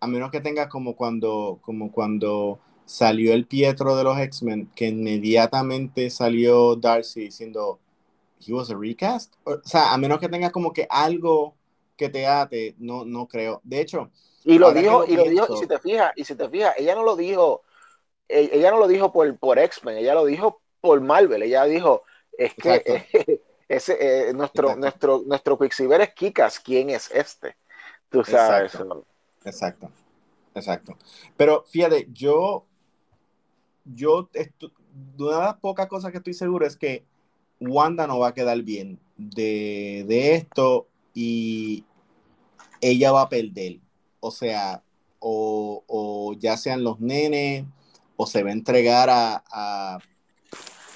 a 0.00 0.06
menos 0.06 0.30
que 0.30 0.40
tenga 0.40 0.68
como 0.68 0.96
cuando, 0.96 1.58
como 1.62 1.90
cuando 1.90 2.60
salió 2.90 3.32
el 3.34 3.46
Pietro 3.46 3.94
de 3.94 4.02
los 4.02 4.18
X-Men, 4.18 4.68
que 4.74 4.88
inmediatamente 4.88 6.10
salió 6.10 6.74
Darcy 6.74 7.20
diciendo, 7.20 7.78
he 8.44 8.52
was 8.52 8.68
a 8.68 8.74
recast. 8.76 9.32
O 9.44 9.60
sea, 9.62 9.92
a 9.92 9.96
menos 9.96 10.18
que 10.18 10.28
tengas 10.28 10.50
como 10.50 10.72
que 10.72 10.88
algo 10.90 11.54
que 11.96 12.08
te 12.08 12.26
ate, 12.26 12.74
no, 12.78 13.04
no 13.04 13.28
creo. 13.28 13.60
De 13.62 13.80
hecho. 13.80 14.10
Y 14.42 14.58
lo 14.58 14.72
dijo, 14.72 15.04
y 15.06 15.14
lo 15.14 15.22
dijo, 15.22 15.54
y 15.54 15.58
si 15.58 15.66
te 15.68 15.78
fijas, 15.78 16.12
y 16.16 16.24
si 16.24 16.34
te 16.34 16.48
fijas, 16.48 16.74
ella 16.78 16.96
no 16.96 17.04
lo 17.04 17.14
dijo, 17.14 17.62
e, 18.28 18.50
ella 18.54 18.72
no 18.72 18.78
lo 18.78 18.88
dijo 18.88 19.12
por, 19.12 19.38
por 19.38 19.60
X-Men, 19.60 19.98
ella 19.98 20.14
lo 20.14 20.24
dijo 20.24 20.60
por 20.80 21.00
Marvel, 21.00 21.44
ella 21.44 21.66
dijo, 21.66 22.02
es 22.36 22.54
que 22.54 23.40
ese, 23.68 23.98
eh, 24.00 24.32
nuestro, 24.34 24.74
nuestro, 24.74 25.22
nuestro 25.24 25.56
Quicksilver 25.56 26.00
es 26.00 26.12
Kikas, 26.12 26.58
¿quién 26.58 26.90
es 26.90 27.08
este? 27.12 27.56
Tú 28.08 28.24
sabes. 28.24 28.74
Exacto. 28.74 29.06
Exacto. 29.44 29.90
Exacto. 30.54 30.96
Pero 31.36 31.64
fíjate, 31.68 32.08
yo 32.10 32.66
yo, 33.84 34.28
de 34.32 34.52
una 35.18 35.36
de 35.36 35.42
las 35.42 35.56
pocas 35.56 35.86
cosas 35.86 36.10
que 36.12 36.18
estoy 36.18 36.34
seguro 36.34 36.66
es 36.66 36.76
que 36.76 37.04
Wanda 37.60 38.06
no 38.06 38.18
va 38.18 38.28
a 38.28 38.34
quedar 38.34 38.62
bien 38.62 38.98
de, 39.16 40.34
esto 40.34 40.88
y 41.14 41.84
ella 42.80 43.12
va 43.12 43.22
a 43.22 43.28
perder. 43.28 43.78
O 44.20 44.30
sea, 44.30 44.82
o, 45.18 46.34
ya 46.38 46.56
sean 46.56 46.82
los 46.82 47.00
nenes, 47.00 47.64
o 48.16 48.26
se 48.26 48.42
va 48.42 48.50
a 48.50 48.52
entregar 48.52 49.08
a, 49.10 49.98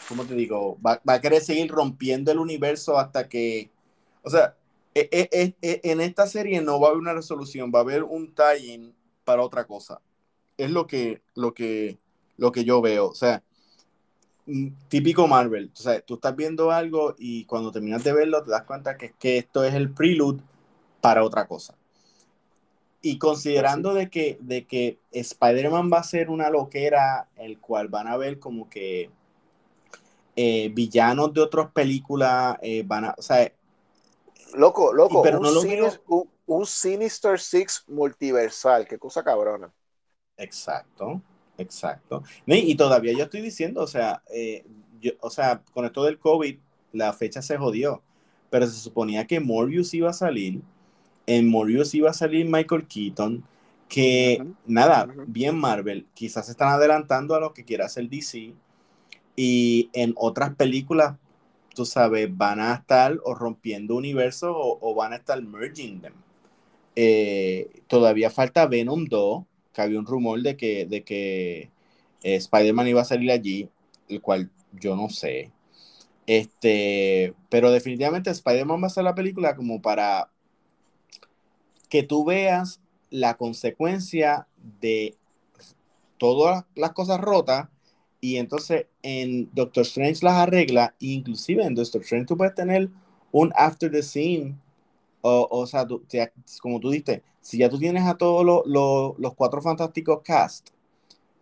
¿cómo 0.09 0.25
te 0.25 0.35
digo? 0.35 0.79
Va, 0.85 1.01
a 1.07 1.21
querer 1.21 1.43
seguir 1.43 1.71
rompiendo 1.71 2.33
el 2.33 2.39
universo 2.39 2.99
hasta 2.99 3.29
que, 3.29 3.71
o 4.23 4.31
sea, 4.31 4.57
e, 4.95 5.09
e, 5.11 5.55
e, 5.61 5.81
en 5.83 6.01
esta 6.01 6.27
serie 6.27 6.61
no 6.63 6.81
va 6.81 6.89
a 6.89 6.91
haber 6.91 7.01
una 7.01 7.15
resolución, 7.15 7.73
va 7.75 7.81
a 7.81 7.83
haber 7.83 8.05
un 8.05 8.35
tie-in 8.35 8.95
para 9.25 9.43
otra 9.43 9.67
cosa. 9.67 10.01
Es 10.57 10.71
lo 10.71 10.87
que, 10.87 11.23
lo 11.35 11.53
que, 11.53 11.99
lo 12.37 12.53
que 12.53 12.65
yo 12.65 12.81
veo. 12.81 13.09
O 13.09 13.15
sea, 13.15 13.43
típico 14.89 15.27
Marvel. 15.27 15.71
O 15.73 15.77
sea, 15.77 16.01
tú 16.01 16.15
estás 16.15 16.37
viendo 16.37 16.71
algo 16.71 17.15
y 17.19 17.45
cuando 17.45 17.73
terminas 17.73 18.05
de 18.05 18.13
verlo 18.13 18.43
te 18.43 18.51
das 18.51 18.65
cuenta 18.65 18.97
que, 18.97 19.13
que 19.13 19.39
esto 19.39 19.65
es 19.65 19.75
el 19.75 19.93
prelude 19.93 20.43
para 21.01 21.25
otra 21.25 21.47
cosa. 21.47 21.75
Y 23.01 23.19
considerando 23.19 23.93
de 23.93 24.09
que, 24.09 24.39
de 24.41 24.67
que 24.67 24.99
Spider-Man 25.13 25.91
va 25.93 25.99
a 25.99 26.05
ser 26.05 26.31
una 26.31 26.49
loquera, 26.49 27.29
el 27.37 27.59
cual 27.59 27.89
van 27.89 28.09
a 28.09 28.17
ver 28.17 28.39
como 28.39 28.71
que 28.71 29.11
eh, 30.37 30.71
villanos 30.73 31.35
de 31.35 31.43
otras 31.43 31.71
películas 31.71 32.57
eh, 32.63 32.83
van 32.87 33.05
a, 33.05 33.15
o 33.19 33.23
sea, 33.23 33.53
loco, 34.55 34.93
loco, 34.95 35.23
pero 35.23 35.39
un, 35.39 35.43
no 35.43 35.61
un, 36.09 36.31
un 36.47 36.67
Sinister 36.67 37.39
Six 37.39 37.85
multiversal, 37.89 38.89
qué 38.89 38.99
cosa 38.99 39.23
cabrona. 39.23 39.71
Exacto. 40.39 41.21
Exacto. 41.59 42.23
Y, 42.47 42.75
todavía 42.75 43.13
yo 43.13 43.25
estoy 43.25 43.41
diciendo, 43.41 43.83
o 43.83 43.87
sea, 43.87 44.23
eh, 44.33 44.65
o 45.21 45.31
sea, 45.31 45.63
con 45.73 45.85
esto 45.85 46.05
del 46.05 46.19
COVID, 46.19 46.57
la 46.93 47.13
fecha 47.13 47.43
se 47.43 47.57
jodió, 47.57 48.03
pero 48.51 48.67
se 48.67 48.79
suponía 48.79 49.27
que 49.27 49.41
Morbius 49.41 49.95
iba 49.95 50.11
a 50.11 50.15
salir, 50.15 50.63
en 51.27 51.49
Morbius 51.49 51.95
iba 51.95 52.11
a 52.11 52.15
salir 52.15 52.47
Michael 52.47 52.87
Keaton, 52.87 53.45
que 53.89 54.45
nada, 54.67 55.09
bien 55.27 55.57
Marvel, 55.57 56.07
quizás 56.15 56.47
se 56.47 56.53
están 56.53 56.69
adelantando 56.69 57.35
a 57.35 57.41
lo 57.41 57.53
que 57.53 57.65
quiera 57.65 57.87
hacer 57.87 58.09
DC, 58.09 58.55
y 59.37 59.91
en 59.93 60.15
otras 60.17 60.55
películas, 60.55 61.17
tú 61.75 61.85
sabes, 61.85 62.29
van 62.37 62.61
a 62.61 62.75
estar 62.75 63.19
o 63.25 63.35
rompiendo 63.35 63.97
universos 63.97 64.55
o, 64.57 64.95
van 64.95 65.13
a 65.13 65.17
estar 65.17 65.41
merging 65.43 66.01
them. 66.01 66.15
Eh, 66.97 67.83
todavía 67.89 68.31
falta 68.31 68.67
Venom 68.67 69.07
2, 69.07 69.45
que 69.75 69.83
había 69.83 69.99
un 69.99 70.07
rumor 70.07 70.41
de 70.41 70.57
que, 70.57 70.87
de 70.87 71.03
que 71.03 71.71
eh, 72.23 72.37
Spider-Man 72.37 72.89
iba 72.89 73.03
a 73.03 73.05
salir 73.05 73.31
allí, 73.31 73.69
el 74.09 74.23
cual 74.23 74.51
yo 74.73 74.97
no 74.97 75.11
sé. 75.11 75.53
Este, 76.27 77.35
pero 77.51 77.71
definitivamente 77.71 78.31
Spider-Man 78.31 78.83
va 78.83 78.87
a 78.87 78.91
ser 78.91 79.05
la 79.05 79.15
película 79.15 79.55
como 79.55 79.83
para 79.83 80.31
que 81.91 82.03
tú 82.03 82.25
veas 82.25 82.81
la 83.11 83.37
consecuencia 83.37 84.47
de 84.81 85.17
todas 86.17 86.65
las 86.75 86.93
cosas 86.93 87.21
rotas 87.21 87.69
y 88.21 88.37
entonces 88.37 88.87
en 89.03 89.51
Doctor 89.53 89.83
Strange 89.83 90.25
las 90.25 90.35
arregla, 90.35 90.95
inclusive 90.99 91.63
en 91.63 91.75
Doctor 91.75 92.01
Strange 92.01 92.27
tú 92.27 92.37
puedes 92.37 92.55
tener 92.55 92.89
un 93.33 93.53
after 93.55 93.91
the 93.91 94.03
scene, 94.03 94.57
o, 95.21 95.47
o 95.51 95.67
sea, 95.67 95.87
como 96.63 96.81
tú 96.81 96.91
dijiste, 96.91 97.23
si 97.45 97.59
ya 97.59 97.69
tú 97.69 97.79
tienes 97.79 98.05
a 98.05 98.17
todos 98.17 98.43
los 98.65 99.35
cuatro 99.35 99.61
fantásticos 99.61 100.23
cast, 100.25 100.71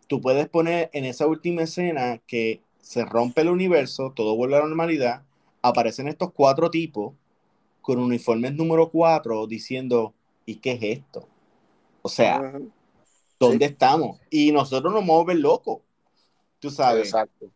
tú 0.09 0.21
puedes 0.21 0.49
poner 0.49 0.91
en 0.93 1.05
esa 1.05 1.29
última 1.29 1.63
escena 1.63 2.19
que 2.27 2.61
se 2.81 3.05
rompe 3.05 3.43
el 3.43 3.51
universo, 3.51 4.13
todo 4.13 4.35
vuelve 4.35 4.57
a 4.57 4.59
la 4.59 4.67
normalidad, 4.67 5.23
aparecen 5.63 6.09
estos 6.09 6.33
cuatro 6.33 6.71
tipos 6.71 7.15
con 7.81 8.01
uniformes 8.01 8.53
número 8.53 8.91
cuatro 8.91 9.47
diciendo, 9.47 10.13
¿y 10.45 10.57
qué 10.57 10.73
es 10.73 10.99
esto? 10.99 11.29
O 12.03 12.09
sea, 12.09 12.53
¿dónde 13.39 13.67
estamos? 13.67 14.19
Y 14.29 14.51
nosotros 14.51 14.93
nos 14.93 15.03
vamos 15.03 15.23
a 15.23 15.27
ver 15.29 15.37
locos 15.37 15.83
tú 16.59 16.69
sabes. 16.69 17.05
Exacto. 17.05 17.53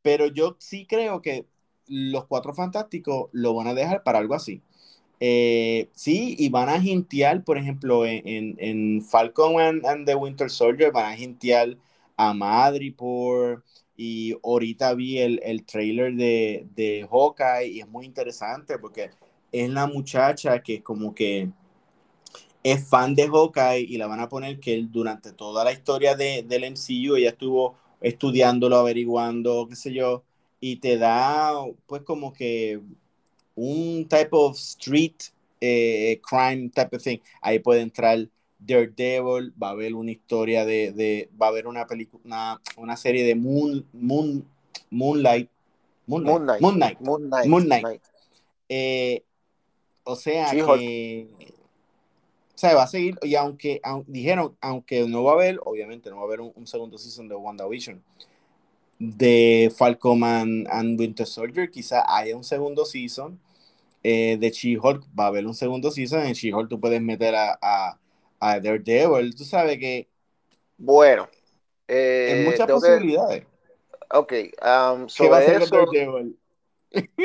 Pero 0.00 0.28
yo 0.28 0.56
sí 0.58 0.86
creo 0.86 1.20
que 1.20 1.46
los 1.88 2.24
cuatro 2.24 2.54
fantásticos 2.54 3.28
lo 3.32 3.54
van 3.54 3.66
a 3.66 3.74
dejar 3.74 4.02
para 4.02 4.18
algo 4.18 4.34
así. 4.34 4.62
Eh, 5.24 5.88
sí, 5.94 6.34
y 6.36 6.48
van 6.48 6.68
a 6.68 6.80
jintear, 6.80 7.44
por 7.44 7.56
ejemplo, 7.56 8.04
en, 8.04 8.56
en, 8.58 9.02
Falcon 9.04 9.60
and, 9.60 10.04
the 10.04 10.16
Winter 10.16 10.50
Soldier, 10.50 10.90
van 10.90 11.12
a 11.12 11.16
jintear 11.16 11.76
a 12.16 12.34
Madripoor. 12.34 13.62
Y 13.96 14.34
ahorita 14.42 14.94
vi 14.94 15.20
el, 15.20 15.40
el 15.44 15.64
trailer 15.64 16.16
de, 16.16 16.66
de 16.74 17.06
Hawkeye 17.08 17.68
y 17.68 17.80
es 17.80 17.88
muy 17.88 18.04
interesante 18.04 18.78
porque 18.80 19.10
es 19.52 19.70
la 19.70 19.86
muchacha 19.86 20.60
que 20.60 20.82
como 20.82 21.14
que 21.14 21.50
es 22.64 22.88
fan 22.88 23.14
de 23.14 23.28
Hawkeye 23.28 23.86
y 23.88 23.98
la 23.98 24.08
van 24.08 24.20
a 24.20 24.28
poner 24.28 24.58
que 24.58 24.74
él 24.74 24.90
durante 24.90 25.32
toda 25.32 25.62
la 25.62 25.72
historia 25.72 26.16
de, 26.16 26.42
del 26.42 26.64
MCU 26.64 27.14
ella 27.14 27.30
estuvo 27.30 27.76
estudiándolo, 28.00 28.76
averiguando, 28.76 29.68
qué 29.68 29.76
sé 29.76 29.92
yo, 29.92 30.24
y 30.58 30.76
te 30.76 30.98
da 30.98 31.52
pues 31.86 32.02
como 32.02 32.32
que 32.32 32.80
un 33.62 34.06
type 34.08 34.30
of 34.32 34.56
street 34.56 35.24
eh, 35.60 36.20
crime 36.28 36.70
type 36.70 36.96
of 36.96 37.02
thing. 37.02 37.18
Ahí 37.40 37.58
puede 37.58 37.80
entrar 37.80 38.18
Daredevil, 38.58 39.52
va 39.60 39.68
a 39.68 39.70
haber 39.70 39.94
una 39.94 40.10
historia 40.10 40.64
de, 40.64 40.92
de 40.92 41.28
va 41.40 41.46
a 41.46 41.48
haber 41.50 41.66
una 41.66 41.86
película, 41.86 42.60
una, 42.76 42.96
serie 42.96 43.24
de 43.24 43.34
Moon, 43.34 43.84
Moon, 43.92 44.44
Moonlight, 44.90 45.50
Moonlight, 46.06 46.60
Moonlight, 46.60 47.00
Moonlight, 47.00 47.46
Moonlight. 47.46 48.02
Eh, 48.68 49.22
o 50.04 50.16
sea 50.16 50.50
que 50.50 51.28
sea, 52.62 52.74
va 52.76 52.84
a 52.84 52.86
seguir, 52.86 53.18
y 53.22 53.34
aunque, 53.34 53.80
dijeron, 54.06 54.56
aunque 54.60 55.06
no 55.08 55.24
va 55.24 55.32
a 55.32 55.34
haber, 55.34 55.58
obviamente 55.64 56.10
no 56.10 56.16
va 56.16 56.22
a 56.22 56.26
haber 56.26 56.40
un, 56.40 56.66
segundo 56.66 56.96
season 56.96 57.26
de 57.26 57.34
WandaVision, 57.34 58.00
de 59.00 59.72
Falcon 59.76 60.22
and, 60.22 61.00
Winter 61.00 61.26
Soldier, 61.26 61.70
quizá 61.70 62.04
haya 62.06 62.36
un 62.36 62.44
segundo 62.44 62.84
season, 62.84 63.40
eh, 64.02 64.36
de 64.38 64.50
She-Hulk 64.50 65.04
va 65.18 65.24
a 65.24 65.26
haber 65.28 65.46
un 65.46 65.54
segundo 65.54 65.90
season, 65.90 66.22
en 66.26 66.34
She-Hulk 66.34 66.68
tú 66.68 66.80
puedes 66.80 67.00
meter 67.00 67.34
a, 67.34 67.58
a, 67.60 67.98
a, 68.40 68.60
Daredevil, 68.60 69.34
tú 69.34 69.44
sabes 69.44 69.78
que... 69.78 70.08
Bueno. 70.76 71.28
hay 71.88 72.44
muchas 72.44 72.66
posibilidades. 72.66 73.44
Ok, 74.10 74.32
um, 74.62 75.08
sobre 75.08 75.56
eso... 75.56 75.86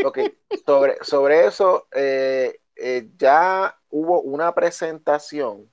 ok, 0.05 0.19
sobre, 0.65 0.95
sobre 1.01 1.45
eso, 1.45 1.87
eh, 1.93 2.59
eh, 2.75 3.09
ya 3.17 3.75
hubo 3.89 4.21
una 4.21 4.53
presentación 4.53 5.69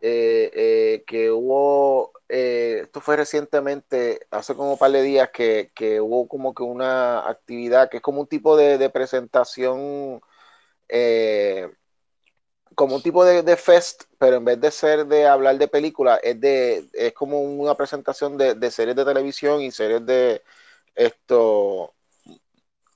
eh, 0.00 0.50
eh, 0.54 1.04
que 1.06 1.30
hubo, 1.30 2.12
esto 2.28 3.00
fue 3.00 3.16
recientemente, 3.16 4.20
hace 4.30 4.54
como 4.54 4.72
un 4.72 4.78
par 4.78 4.92
de 4.92 5.02
días, 5.02 5.30
que, 5.30 5.70
hubo 6.00 6.28
como 6.28 6.54
que 6.54 6.62
una 6.62 7.28
actividad 7.28 7.90
que 7.90 7.98
es 7.98 8.02
como 8.02 8.22
un 8.22 8.26
tipo 8.26 8.56
de, 8.56 8.90
presentación, 8.90 10.20
como 12.74 12.96
un 12.96 13.02
tipo 13.02 13.24
de, 13.24 13.56
fest, 13.56 14.04
pero 14.18 14.36
en 14.36 14.44
vez 14.44 14.60
de 14.60 14.70
ser 14.70 15.06
de 15.06 15.26
hablar 15.26 15.58
de 15.58 15.68
películas, 15.68 16.20
es, 16.22 16.40
de, 16.40 16.88
es 16.92 17.12
como 17.12 17.42
una 17.42 17.74
presentación 17.76 18.38
de, 18.38 18.54
de 18.54 18.70
series 18.70 18.96
de 18.96 19.04
televisión 19.04 19.60
y 19.60 19.70
series 19.70 20.04
de 20.06 20.42
esto, 20.94 21.94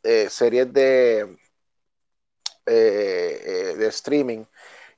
series 0.03 0.73
de 0.73 1.37
eh, 2.67 3.43
eh, 3.45 3.77
de 3.77 3.87
streaming. 3.89 4.45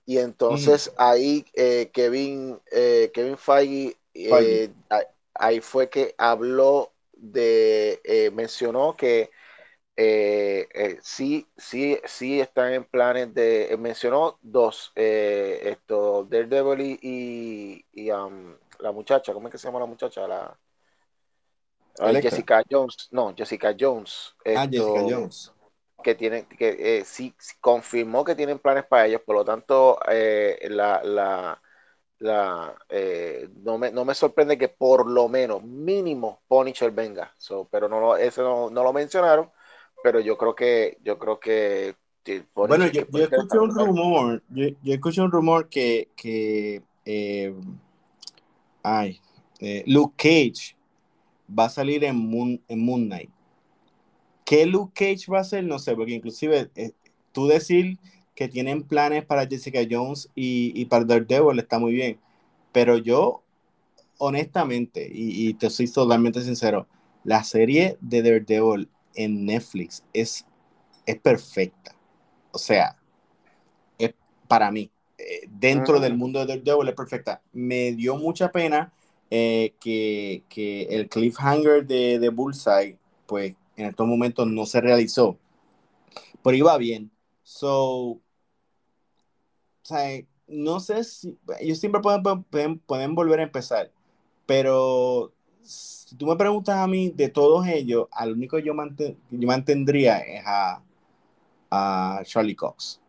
Y 0.07 0.19
entonces 0.19 0.93
ahí 0.97 1.45
eh, 1.55 1.91
Kevin, 1.93 2.61
Kevin 3.13 3.37
Feige, 3.37 3.97
ahí 5.35 5.61
fue 5.61 5.91
que 5.91 6.15
habló 6.17 6.93
de, 7.13 8.31
mencionó 8.33 8.97
que 8.97 9.31
sí, 11.03 11.49
sí, 11.57 11.99
sí 12.05 12.41
están 12.41 12.73
en 12.73 12.85
planes 12.85 13.35
de, 13.35 13.77
mencionó 13.79 14.39
dos, 14.43 14.93
esto, 14.95 16.25
Daredevil 16.31 16.99
y, 17.03 17.85
y, 17.93 18.11
um, 18.13 18.55
la 18.79 18.93
muchacha, 18.93 19.33
¿cómo 19.33 19.49
es 19.49 19.53
que 19.53 19.59
se 19.59 19.67
llama 19.67 19.81
la 19.81 19.87
muchacha? 19.87 20.27
La, 20.29 20.57
Jessica 22.21 22.63
Jones, 22.71 23.09
no, 23.11 23.35
Jessica 23.37 23.75
Jones. 23.79 24.35
ah, 24.45 24.69
Jessica 24.71 25.01
Jones 25.09 25.53
que 26.07 26.15
tienen, 26.15 26.47
que 26.47 26.99
eh, 26.99 27.05
sí, 27.05 27.35
confirmó 27.61 28.25
que 28.25 28.37
tienen 28.37 28.61
planes 28.61 28.85
para 28.85 29.09
ellos, 29.09 29.23
por 29.27 29.35
lo 29.35 29.45
tanto, 29.45 29.99
eh, 30.09 30.57
la, 30.71 31.03
la, 31.03 31.61
la 32.21 32.77
eh, 32.89 33.49
no, 33.65 33.77
me, 33.77 33.91
no, 33.91 34.05
me, 34.05 34.15
sorprende 34.15 34.57
que 34.57 34.69
por 34.69 35.11
lo 35.11 35.29
menos, 35.29 35.65
mínimo, 35.65 36.43
Punisher 36.47 36.93
venga. 36.93 37.35
pero 37.73 37.89
no 37.89 37.99
lo, 37.99 38.17
eso 38.17 38.71
no, 38.71 38.85
lo 38.85 38.93
mencionaron, 38.93 39.51
pero 40.01 40.21
yo 40.21 40.39
creo 40.39 40.55
que, 40.55 40.97
yo 41.03 41.19
creo 41.19 41.41
que 41.41 41.97
bueno, 42.55 42.87
yo, 42.87 43.03
yo 43.11 43.25
escuché 43.25 43.59
un 43.59 43.75
rumor, 43.75 44.43
yo, 44.51 44.69
yo, 44.83 44.95
escuché 44.95 45.23
un 45.23 45.33
rumor 45.33 45.69
que, 45.69 46.09
que 46.15 46.83
ay, 48.85 49.21
Luke 49.87 50.15
Cage 50.17 50.77
va 51.49 51.65
a 51.65 51.69
salir 51.69 52.05
en 52.05 52.15
Moon, 52.15 52.63
en 52.69 52.85
Moon 52.85 53.07
Knight. 53.07 53.36
¿Qué 54.47 54.65
Luke 54.65 54.93
Cage 54.95 55.31
va 55.31 55.39
a 55.39 55.41
hacer? 55.41 55.65
No 55.65 55.81
sé, 55.81 55.97
porque 55.97 56.13
inclusive 56.13 56.71
eh, 56.77 56.93
tú 57.33 57.49
decir 57.49 57.99
que 58.37 58.47
tienen 58.47 58.85
planes 58.85 59.25
para 59.25 59.45
Jessica 59.45 59.81
Jones 59.91 60.31
y, 60.37 60.73
y 60.81 60.85
para 60.85 61.05
Daredevil 61.05 61.59
está 61.59 61.81
muy 61.81 61.93
bien, 61.93 62.21
pero 62.71 62.97
yo, 62.97 63.43
honestamente, 64.19 65.11
y, 65.13 65.53
te 65.55 65.69
soy 65.69 65.91
totalmente 65.91 66.43
sincero, 66.43 66.87
la 67.25 67.43
serie 67.43 67.99
de 68.01 68.23
Daredevil 68.23 68.89
en 69.17 69.47
Netflix 69.47 70.05
es, 70.13 70.47
es 71.07 71.19
perfecta. 71.19 71.97
O 72.53 72.59
sea, 72.59 72.97
es 73.99 74.15
para 74.47 74.71
mí, 74.71 74.93
eh, 75.19 75.49
dentro 75.51 75.99
del 75.99 76.17
mundo 76.17 76.39
de 76.39 76.47
Daredevil 76.47 76.89
es 76.89 76.95
perfecta. 76.95 77.43
Me 77.53 77.93
dio 77.93 78.17
mucha 78.17 78.53
pena 78.53 78.93
eh, 79.29 79.75
que, 79.81 80.45
que, 80.49 80.83
el 80.83 81.09
cliffhanger 81.09 81.85
de, 81.85 82.21
de 82.21 82.29
Bullseye, 82.29 82.97
pues 83.27 83.57
en 83.77 83.87
estos 83.87 84.07
momentos 84.07 84.47
no 84.47 84.67
se 84.67 84.81
realizó, 84.81 85.39
pero 86.43 86.57
iba 86.57 86.77
bien. 86.79 87.11
So, 87.43 88.21
no 90.49 90.81
sé 90.81 91.05
si 91.05 91.39
ellos 91.61 91.79
siempre 91.79 92.01
pueden, 92.01 92.81
pueden, 92.81 93.15
volver 93.15 93.41
a 93.41 93.45
empezar, 93.45 93.91
pero 94.47 95.33
si 95.63 96.17
tú 96.17 96.27
me 96.27 96.37
preguntas 96.37 96.77
a 96.77 96.87
mí 96.87 97.11
de 97.11 97.29
todos 97.29 97.67
ellos, 97.67 98.09
al 98.11 98.33
único 98.33 98.57
que 98.57 98.63
yo, 98.63 98.75
yo 99.31 99.49
mantendría 99.49 100.19
es 100.19 100.43
a, 100.47 100.83
a 101.71 102.23
Charlie 102.25 102.57
Cox, 102.57 103.01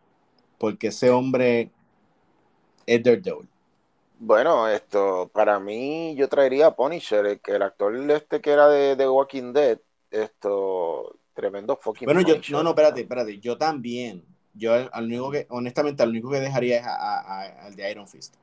porque 0.58 0.88
ese 0.88 1.10
hombre 1.10 1.70
es 2.86 3.02
Daredevil. 3.02 3.48
Bueno, 4.20 4.66
esto, 4.68 5.30
para 5.32 5.60
mí, 5.60 6.16
yo 6.16 6.28
traería 6.28 6.66
a 6.66 6.74
Punisher, 6.74 7.24
el, 7.24 7.40
el 7.46 7.62
actor 7.62 7.94
este 8.10 8.40
que 8.40 8.50
era 8.50 8.68
de, 8.68 8.96
de 8.96 9.08
Walking 9.08 9.52
Dead, 9.52 9.78
esto, 10.10 11.18
tremendo 11.34 11.76
fucking. 11.76 12.06
Bueno, 12.06 12.20
yo, 12.20 12.36
no, 12.50 12.62
no, 12.62 12.70
espérate, 12.70 13.02
espérate, 13.02 13.38
yo 13.38 13.56
también. 13.56 14.24
Yo 14.54 14.72
al 14.74 15.04
único 15.04 15.30
que, 15.30 15.46
honestamente, 15.50 16.02
al 16.02 16.08
único 16.08 16.30
que 16.30 16.40
dejaría 16.40 16.78
es 16.78 16.86
al 16.86 17.76
de 17.76 17.90
Iron 17.90 18.08
Fist. 18.08 18.34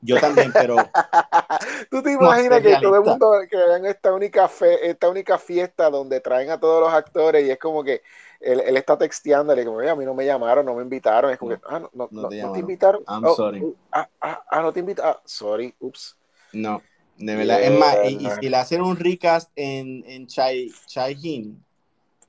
Yo 0.00 0.18
también, 0.20 0.52
pero. 0.52 0.76
¿Tú 1.90 2.02
te 2.02 2.12
imaginas 2.12 2.62
que 2.62 2.76
todo 2.80 2.96
el 2.96 3.02
mundo 3.02 3.32
que 3.50 3.56
vean 3.56 3.84
esta 3.84 4.14
única, 4.14 4.48
fe, 4.48 4.88
esta 4.88 5.08
única 5.08 5.38
fiesta 5.38 5.90
donde 5.90 6.20
traen 6.20 6.50
a 6.50 6.58
todos 6.58 6.80
los 6.80 6.92
actores 6.92 7.44
y 7.44 7.50
es 7.50 7.58
como 7.58 7.82
que 7.82 8.02
él, 8.40 8.60
él 8.60 8.76
está 8.76 8.96
texteándole, 8.96 9.64
como, 9.64 9.80
a 9.80 9.94
mí 9.96 10.04
no 10.04 10.14
me 10.14 10.24
llamaron, 10.24 10.64
no 10.64 10.74
me 10.74 10.82
invitaron. 10.82 11.32
Es 11.32 11.38
como 11.38 11.52
que, 11.52 11.60
ah, 11.68 11.80
no, 11.92 12.08
no, 12.10 12.28
te, 12.28 12.58
invitaron. 12.58 13.02
I'm 13.08 13.24
oh, 13.24 13.34
sorry. 13.34 13.60
Uh, 13.60 13.74
ah, 13.92 14.08
ah, 14.20 14.44
ah, 14.48 14.62
no 14.62 14.72
te 14.72 14.80
invitaron. 14.80 15.14
Ah, 15.16 15.20
sorry, 15.24 15.74
ups. 15.80 16.16
No, 16.52 16.80
de 17.18 17.36
verdad, 17.36 17.62
es 17.62 17.78
más, 17.78 17.96
y, 18.08 18.26
si 18.40 18.48
le 18.48 18.56
hacen 18.56 18.80
un 18.80 18.96
recast 18.96 19.50
en, 19.56 20.04
en 20.06 20.26
Chai, 20.26 20.72
Chai 20.86 21.14
Jin, 21.16 21.62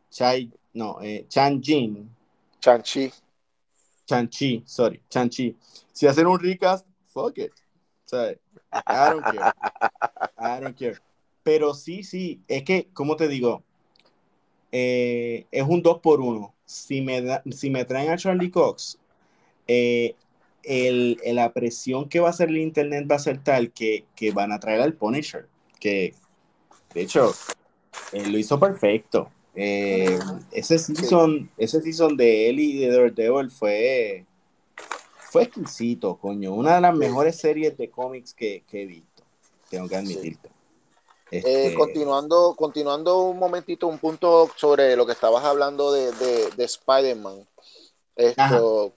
Chai, 0.09 0.51
no, 0.73 0.99
eh, 1.01 1.25
Chan 1.29 1.61
Jin. 1.61 2.09
Chan 2.59 2.81
Chi. 2.81 3.11
Chan 4.05 4.29
Chi, 4.29 4.63
sorry, 4.65 5.01
Chan 5.09 5.29
Chi. 5.29 5.55
Si 5.93 6.07
hacen 6.07 6.27
un 6.27 6.39
recast, 6.39 6.85
fuck 7.07 7.37
it. 7.37 7.51
Sea, 8.03 8.35
I 8.73 9.09
don't 9.11 9.23
care. 9.23 9.53
I 10.37 10.59
don't 10.59 10.75
care. 10.75 10.99
pero 11.49 11.73
sí, 11.73 12.03
sí, 12.03 12.41
es 12.47 12.63
que, 12.63 12.89
como 12.93 13.15
te 13.15 13.27
digo, 13.27 13.63
eh, 14.71 15.47
es 15.49 15.63
un 15.63 15.81
2 15.81 15.99
por 15.99 16.21
1 16.21 16.53
Si 16.65 17.01
me, 17.01 17.23
si 17.51 17.71
me 17.71 17.85
traen 17.85 18.11
a 18.11 18.17
Charlie 18.17 18.51
Cox, 18.51 18.99
eh, 19.67 20.15
el, 20.63 21.19
la 21.25 21.53
presión 21.53 22.09
que 22.09 22.19
va 22.19 22.27
a 22.27 22.31
hacer 22.31 22.49
el 22.49 22.57
internet 22.57 23.07
va 23.09 23.15
a 23.15 23.19
ser 23.19 23.43
tal 23.43 23.71
que, 23.71 24.05
que 24.15 24.31
van 24.31 24.51
a 24.51 24.59
traer 24.59 24.81
al 24.81 24.93
Punisher, 24.93 25.47
que 25.79 26.13
de 26.93 27.01
hecho, 27.01 27.33
él 28.11 28.31
lo 28.31 28.37
hizo 28.37 28.59
perfecto. 28.59 29.29
Eh, 29.55 30.19
ese 30.51 30.79
season, 30.79 31.49
ese 31.57 31.81
season 31.81 32.17
de 32.17 32.49
él 32.49 32.59
y 32.59 32.79
de 32.79 32.91
Daredevil 32.91 33.51
fue, 33.51 34.25
fue 35.31 35.43
exquisito, 35.43 36.17
coño. 36.17 36.53
Una 36.53 36.75
de 36.75 36.81
las 36.81 36.95
mejores 36.95 37.37
series 37.37 37.77
de 37.77 37.89
cómics 37.89 38.33
que, 38.33 38.63
he 38.71 38.85
visto, 38.85 39.23
tengo 39.69 39.87
que 39.87 39.95
admitirte. 39.95 40.49
Eh, 41.31 41.43
este, 41.45 41.75
continuando, 41.75 42.55
continuando 42.55 43.21
un 43.23 43.37
momentito, 43.37 43.85
un 43.87 43.99
punto 43.99 44.49
sobre 44.55 44.95
lo 44.95 45.05
que 45.05 45.11
estabas 45.11 45.43
hablando 45.43 45.91
de, 45.91 46.11
de, 46.55 46.63
Spider-Man. 46.63 47.47
Esto, 48.15 48.93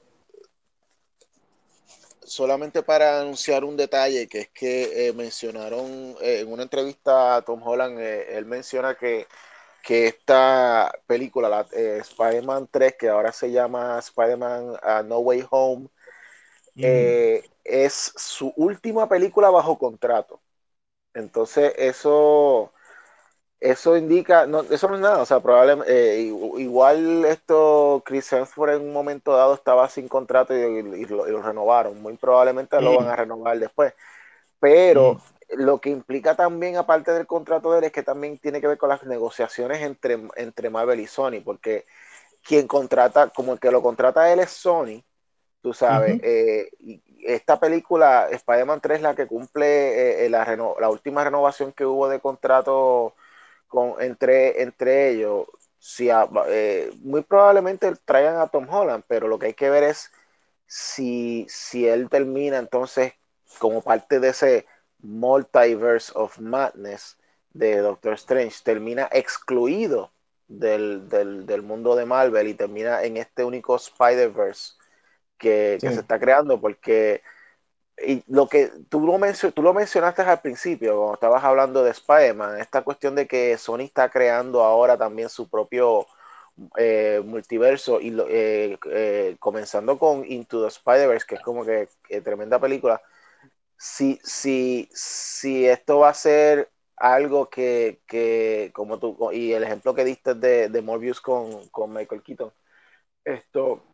solamente 2.33 2.83
para 2.83 3.21
anunciar 3.21 3.65
un 3.65 3.77
detalle, 3.77 4.27
que 4.29 4.41
es 4.41 4.49
que 4.51 5.09
eh, 5.09 5.13
mencionaron 5.13 6.17
eh, 6.23 6.41
en 6.41 6.53
una 6.53 6.63
entrevista 6.63 7.37
a 7.37 7.43
Tom 7.43 7.63
Holland, 7.63 7.99
eh, 8.01 8.37
él 8.39 8.47
menciona 8.47 8.95
que, 8.97 9.27
que 9.83 10.07
esta 10.07 10.93
película, 11.07 11.49
la, 11.49 11.61
Spider-Man 11.71 12.69
3, 12.71 12.97
que 12.99 13.09
ahora 13.11 13.33
se 13.33 13.51
llama 13.53 13.99
Spider-Man 13.99 14.71
uh, 14.71 15.03
No 15.05 15.19
Way 15.19 15.47
Home, 15.51 15.89
es 17.65 18.13
su 18.17 18.53
última 18.57 19.09
película 19.09 19.51
bajo 19.51 19.79
contrato. 19.79 20.41
Entonces, 21.15 21.75
eso 21.77 22.73
eso 23.63 23.97
indica, 23.97 24.45
no, 24.47 24.63
eso 24.63 24.89
no 24.89 24.97
es 24.97 25.01
nada, 25.01 25.23
o 25.23 25.25
sea, 25.25 25.39
probablemente, 25.39 25.93
eh, 25.93 26.23
igual 26.23 27.25
esto, 27.25 28.03
Chris 28.05 28.33
Hemsworth 28.33 28.75
en 28.75 28.83
un 28.83 28.93
momento 28.93 29.37
dado 29.37 29.55
estaba 29.55 29.89
sin 29.89 30.09
contrato 30.09 30.53
y, 30.53 31.05
lo, 31.07 31.41
renovaron, 31.41 32.03
muy 32.03 32.17
probablemente 32.17 32.81
lo 32.81 32.97
van 32.97 33.09
a 33.09 33.15
renovar 33.15 33.57
después, 33.61 33.95
pero 34.59 35.21
lo 35.51 35.81
que 35.81 35.91
implica 35.91 36.35
también, 36.35 36.77
aparte 36.77 37.13
del 37.13 37.29
contrato 37.29 37.71
de 37.71 37.79
él, 37.79 37.85
es 37.85 37.93
que 37.93 38.03
también 38.03 38.37
tiene 38.39 38.61
que 38.61 38.67
ver 38.67 38.79
con 38.79 38.89
las 38.89 39.05
negociaciones 39.05 39.81
entre, 39.83 40.19
entre 40.35 40.69
Marvel 40.69 40.99
y 40.99 41.07
Sony, 41.07 41.41
porque 41.45 41.87
quien 42.43 42.67
contrata, 42.67 43.29
como 43.29 43.53
el 43.53 43.61
que 43.61 43.71
lo 43.71 43.81
contrata 43.81 44.33
él 44.33 44.41
es 44.41 44.51
Sony, 44.51 45.05
tú 45.61 45.73
sabes, 45.73 46.19
eh, 46.25 46.69
esta 47.25 47.61
película, 47.61 48.27
Spider-Man 48.29 48.81
3, 48.81 49.03
la 49.03 49.15
que 49.15 49.29
cumple 49.29 50.27
eh, 50.27 50.29
la, 50.29 50.57
la 50.81 50.91
última 50.91 51.23
renovación 51.23 51.71
que 51.71 51.87
hubo 51.87 52.09
de 52.09 52.19
contrato 52.19 53.15
entre, 54.01 54.63
entre 54.63 55.11
ellos, 55.11 55.47
si 55.79 56.09
eh, 56.49 56.91
muy 57.01 57.23
probablemente 57.23 57.93
traigan 58.05 58.37
a 58.37 58.49
Tom 58.49 58.67
Holland, 58.69 59.05
pero 59.09 59.29
lo 59.29 59.39
que 59.39 59.47
hay 59.47 59.55
que 59.55 59.71
ver 59.71 59.83
es 59.83 60.13
si, 60.67 61.47
si 61.49 61.89
él 61.89 62.09
termina 62.09 62.59
entonces 62.59 63.15
como 63.59 63.83
parte 63.83 64.21
de 64.21 64.29
ese 64.29 64.67
multiverse 65.01 66.13
of 66.15 66.39
madness 66.39 67.19
de 67.53 67.79
Doctor 67.79 68.15
Strange, 68.15 68.57
termina 68.63 69.09
excluido 69.13 70.13
del, 70.49 71.63
mundo 71.63 71.97
de 71.97 72.07
Marvel 72.07 72.49
y 72.49 72.55
termina 72.55 73.03
en 73.03 73.17
este 73.17 73.45
único 73.45 73.77
Spider-Verse 73.77 74.75
que, 75.39 75.79
que 75.81 75.91
se 75.91 76.01
está 76.01 76.19
creando, 76.19 76.61
porque 76.61 77.23
y 77.99 78.23
lo 78.27 78.49
que 78.49 78.71
tú 78.89 79.01
lo, 79.01 79.19
tú 79.53 79.63
lo 79.63 79.75
mencionaste 79.75 80.23
al 80.23 80.41
principio, 80.41 80.97
cuando 80.97 81.15
estabas 81.15 81.45
hablando 81.45 81.85
de 81.85 81.91
Spider-Man, 81.91 82.61
esta 82.61 82.83
cuestión 82.83 83.15
de 83.15 83.27
que 83.27 83.57
Sony 83.59 83.81
está 83.83 84.11
creando 84.11 84.63
ahora 84.63 84.97
también 84.97 85.29
su 85.29 85.49
propio 85.49 86.07
eh, 86.77 87.23
multiverso 87.25 88.01
y 88.01 88.15
eh, 88.29 88.79
eh, 88.91 89.37
comenzando 89.41 89.99
con 89.99 90.25
Into 90.31 90.63
the 90.63 90.69
Spider-Verse, 90.69 91.27
que 91.27 91.35
es 91.37 91.41
como 91.43 91.65
que, 91.65 91.89
tremenda 92.23 92.59
película. 92.61 93.03
Si, 93.77 94.21
si, 94.23 94.89
si 94.93 95.67
esto 95.67 96.01
va 96.01 96.11
a 96.11 96.15
ser 96.15 96.71
algo 96.97 97.51
que, 97.51 98.01
que, 98.07 98.71
como 98.75 98.99
tú, 98.99 99.17
y 99.33 99.53
el 99.53 99.65
ejemplo 99.65 99.95
que 99.95 100.05
diste 100.05 100.35
de, 100.35 100.69
de 100.69 100.83
Morbius 100.83 101.21
con, 101.21 101.69
con 101.69 101.93
Michael 101.93 102.23
Keaton, 102.23 102.53
esto, 103.25 103.85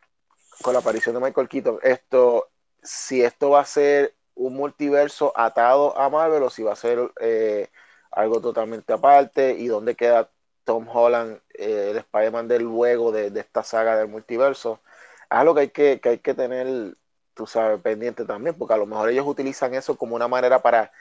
con 0.62 0.74
la 0.74 0.80
aparición 0.80 1.14
de 1.14 1.20
Michael 1.22 1.49
Keaton, 1.49 1.78
esto 1.82 2.49
si 2.82 3.22
esto 3.22 3.50
va 3.50 3.60
a 3.60 3.64
ser 3.64 4.14
un 4.34 4.54
multiverso 4.54 5.32
atado 5.34 5.98
a 5.98 6.08
Marvel 6.08 6.42
o 6.44 6.50
si 6.50 6.62
va 6.62 6.72
a 6.72 6.76
ser 6.76 7.10
eh, 7.20 7.68
algo 8.10 8.40
totalmente 8.40 8.92
aparte 8.92 9.56
y 9.58 9.66
dónde 9.66 9.94
queda 9.94 10.30
Tom 10.64 10.86
Holland, 10.86 11.40
eh, 11.54 11.88
el 11.90 11.96
Spider-Man 11.96 12.46
del 12.46 12.62
luego 12.62 13.10
de, 13.10 13.32
esta 13.40 13.62
saga 13.62 13.96
del 13.96 14.08
multiverso. 14.08 14.80
Es 15.22 15.26
algo 15.30 15.54
que 15.54 15.60
hay 15.62 15.68
que, 15.68 16.00
hay 16.02 16.18
que 16.18 16.34
tener, 16.34 16.94
tú 17.34 17.46
sabes, 17.46 17.80
pendiente 17.80 18.24
también, 18.24 18.54
porque 18.54 18.74
a 18.74 18.76
lo 18.76 18.86
mejor 18.86 19.08
ellos 19.08 19.26
utilizan 19.26 19.74
eso 19.74 19.96
como 19.96 20.14
una 20.14 20.28
manera 20.28 20.60
para 20.60 20.92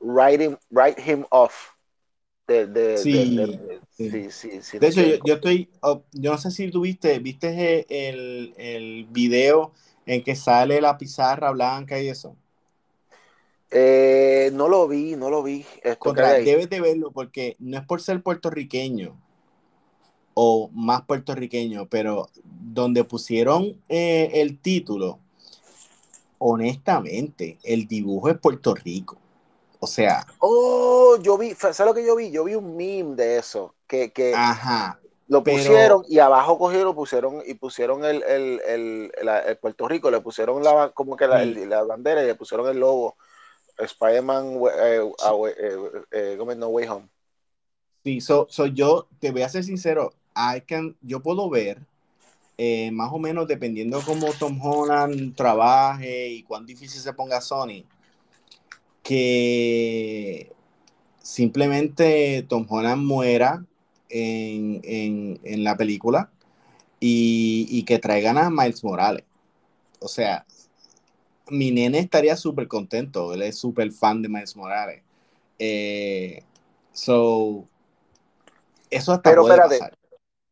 write 0.00 0.44
him, 0.44 0.56
write 0.70 1.00
him 1.00 1.24
off. 1.30 1.70
De, 2.48 2.98
sí, 2.98 4.30
sí. 4.30 4.78
de 4.78 4.86
hecho, 4.88 5.00
yo, 5.24 5.34
estoy, 5.34 5.70
oh, 5.80 6.02
yo 6.12 6.32
no 6.32 6.38
sé 6.38 6.50
si 6.50 6.70
tuviste, 6.70 7.18
viste 7.18 7.86
el, 7.88 8.52
el 8.58 9.06
video 9.08 9.72
en 10.06 10.22
que 10.22 10.34
sale 10.36 10.80
la 10.80 10.98
pizarra 10.98 11.50
blanca 11.50 12.00
y 12.00 12.08
eso? 12.08 12.36
Eh, 13.70 14.50
no 14.52 14.68
lo 14.68 14.86
vi, 14.86 15.16
no 15.16 15.30
lo 15.30 15.42
vi. 15.42 15.64
debes 16.44 16.68
de 16.68 16.80
verlo 16.80 17.10
porque 17.10 17.56
no 17.58 17.78
es 17.78 17.86
por 17.86 18.02
ser 18.02 18.22
puertorriqueño 18.22 19.16
o 20.34 20.70
más 20.72 21.02
puertorriqueño, 21.02 21.86
pero 21.88 22.28
donde 22.44 23.04
pusieron 23.04 23.80
eh, 23.88 24.30
el 24.34 24.58
título, 24.58 25.18
honestamente, 26.38 27.58
el 27.62 27.86
dibujo 27.86 28.28
es 28.28 28.38
Puerto 28.38 28.74
Rico. 28.74 29.16
O 29.80 29.86
sea. 29.86 30.26
Oh, 30.38 31.16
yo 31.20 31.36
vi, 31.36 31.54
¿sabes 31.54 31.78
lo 31.80 31.94
que 31.94 32.04
yo 32.04 32.14
vi? 32.16 32.30
Yo 32.30 32.44
vi 32.44 32.54
un 32.54 32.76
meme 32.76 33.16
de 33.16 33.38
eso. 33.38 33.74
Que, 33.86 34.12
que, 34.12 34.34
Ajá. 34.34 35.00
Lo 35.32 35.42
pusieron 35.42 36.04
y 36.10 36.18
abajo 36.18 36.58
cogieron, 36.58 36.94
pusieron 36.94 37.42
y 37.46 37.54
pusieron 37.54 38.04
el, 38.04 38.22
el, 38.22 38.60
el, 39.16 39.56
Puerto 39.56 39.88
Rico, 39.88 40.10
le 40.10 40.20
pusieron 40.20 40.62
la, 40.62 40.90
como 40.90 41.16
que 41.16 41.26
la, 41.26 41.42
la, 41.42 41.82
bandera 41.84 42.22
y 42.22 42.26
le 42.26 42.34
pusieron 42.34 42.68
el 42.68 42.78
logo. 42.78 43.16
Spider-Man 43.78 44.60
eh, 44.78 45.10
eh, 45.58 46.36
eh, 46.38 46.54
No 46.54 46.68
Way 46.68 46.86
Home. 46.88 47.08
Sí, 48.04 48.20
so, 48.20 48.46
yo 48.74 49.08
te 49.20 49.30
voy 49.30 49.40
a 49.40 49.48
ser 49.48 49.64
sincero, 49.64 50.12
I 50.36 50.60
can, 50.60 50.98
yo 51.00 51.20
puedo 51.20 51.48
ver 51.48 51.80
más 52.92 53.10
o 53.10 53.18
menos 53.18 53.48
dependiendo 53.48 54.02
cómo 54.04 54.26
Tom 54.38 54.60
Holland 54.62 55.34
trabaje 55.34 56.28
y 56.28 56.42
cuán 56.42 56.66
difícil 56.66 57.00
se 57.00 57.14
ponga 57.14 57.40
Sony, 57.40 57.86
que 59.02 60.52
simplemente 61.22 62.44
Tom 62.46 62.66
Holland 62.68 63.02
muera 63.02 63.64
en, 64.12 65.64
la 65.64 65.76
película 65.76 66.30
y, 67.00 67.82
que 67.84 67.98
traigan 67.98 68.38
a 68.38 68.50
Miles 68.50 68.84
Morales. 68.84 69.24
O 70.00 70.08
sea, 70.08 70.44
mi 71.48 71.70
nene 71.70 71.98
estaría 72.00 72.36
súper 72.36 72.68
contento, 72.68 73.32
él 73.32 73.42
es 73.42 73.58
súper 73.58 73.92
fan 73.92 74.22
de 74.22 74.28
Miles 74.28 74.56
Morales. 74.56 75.02
Eh, 75.58 76.42
so, 76.92 77.66
eso 78.90 79.12
hasta 79.12 79.30
pero, 79.30 79.42
puede 79.42 79.58
pasar. 79.58 79.96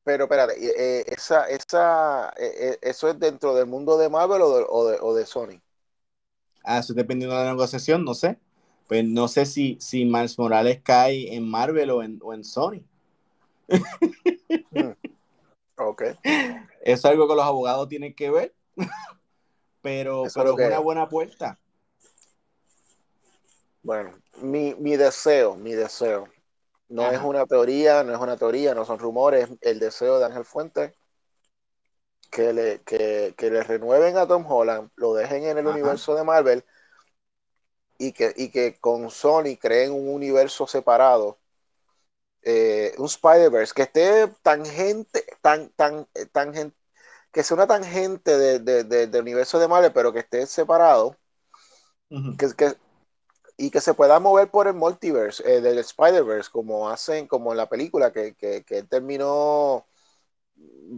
Pero 0.02 0.24
espérate, 0.24 0.54
eh, 0.58 1.04
esa, 1.08 1.44
esa, 1.44 2.32
eh, 2.38 2.78
¿eso 2.80 3.08
es 3.08 3.18
dentro 3.18 3.54
del 3.54 3.66
mundo 3.66 3.98
de 3.98 4.08
Marvel 4.08 4.40
o 4.42 5.14
de, 5.14 5.26
Sony? 5.26 5.61
Ah, 6.64 6.78
eso 6.78 6.94
dependiendo 6.94 7.36
de 7.36 7.44
la 7.44 7.50
negociación, 7.50 8.04
no 8.04 8.14
sé. 8.14 8.38
Pues 8.88 9.04
no 9.04 9.28
sé 9.28 9.46
si, 9.46 9.76
si 9.80 10.04
Miles 10.04 10.38
Morales 10.38 10.80
cae 10.82 11.34
en 11.34 11.48
Marvel 11.48 11.90
o 11.90 12.02
en, 12.02 12.18
o 12.22 12.34
en 12.34 12.44
Sony. 12.44 12.82
Ok. 15.80 16.02
Es 16.82 17.04
algo 17.06 17.26
que 17.26 17.34
los 17.34 17.44
abogados 17.44 17.88
tienen 17.88 18.14
que 18.14 18.30
ver, 18.30 18.54
pero, 19.82 20.24
pero 20.34 20.58
es 20.58 20.66
una 20.66 20.78
buena 20.78 21.08
puerta. 21.08 21.58
Bueno, 23.82 24.12
mi, 24.42 24.74
deseo, 24.96 25.56
mi 25.56 25.72
deseo, 25.72 26.28
no 26.88 27.10
es 27.10 27.20
una 27.22 27.46
teoría, 27.46 28.04
no 28.04 28.12
es 28.12 28.20
una 28.20 28.36
teoría, 28.36 28.74
no 28.74 28.84
son 28.84 28.98
rumores, 28.98 29.48
el 29.62 29.78
deseo 29.78 30.18
de 30.18 30.26
Ángel 30.26 30.44
Fuentes, 30.44 30.92
que 32.30 32.52
le, 32.52 32.82
que, 32.82 33.34
le 33.38 33.62
renueven 33.62 34.18
a 34.18 34.26
Tom 34.26 34.44
Holland, 34.46 34.90
lo 34.96 35.14
dejen 35.14 35.44
en 35.44 35.56
el 35.56 35.66
universo 35.66 36.14
de 36.14 36.24
Marvel 36.24 36.64
y 37.96 38.12
que, 38.12 38.34
y 38.36 38.50
que 38.50 38.78
con 38.78 39.10
Sony 39.10 39.56
creen 39.58 39.92
un 39.92 40.08
universo 40.08 40.66
separado 40.66 41.39
eh, 42.43 42.95
un 42.99 43.07
Spider-Verse 43.07 43.74
que 43.74 43.82
esté 43.82 44.28
tangente, 44.43 45.24
tan, 45.43 45.70
tan, 45.72 46.09
eh, 46.14 46.26
tangente, 46.26 46.76
que 47.32 47.43
sea 47.45 47.57
una 47.57 47.66
tangente 47.68 48.36
de, 48.38 48.61
de, 48.61 48.84
del 49.09 49.22
universo 49.22 49.59
de 49.59 49.68
Marvel, 49.68 49.93
pero 49.93 50.12
que 50.12 50.20
esté 50.20 50.47
separado. 50.47 51.16
que, 52.36 52.49
que, 52.57 52.76
y 53.59 53.70
que 53.70 53.80
se 53.82 53.95
pueda 53.95 54.20
mover 54.20 54.51
por 54.51 54.68
el 54.68 54.74
multiverse 54.74 55.43
eh, 55.47 55.61
del 55.61 55.78
Spider-Verse, 55.80 56.51
como 56.53 56.91
hacen, 56.91 57.26
como 57.28 57.53
en 57.53 57.59
la 57.59 57.68
película, 57.68 58.12
que, 58.12 58.34
que, 58.34 58.64
que 58.64 58.82
terminó 58.84 59.86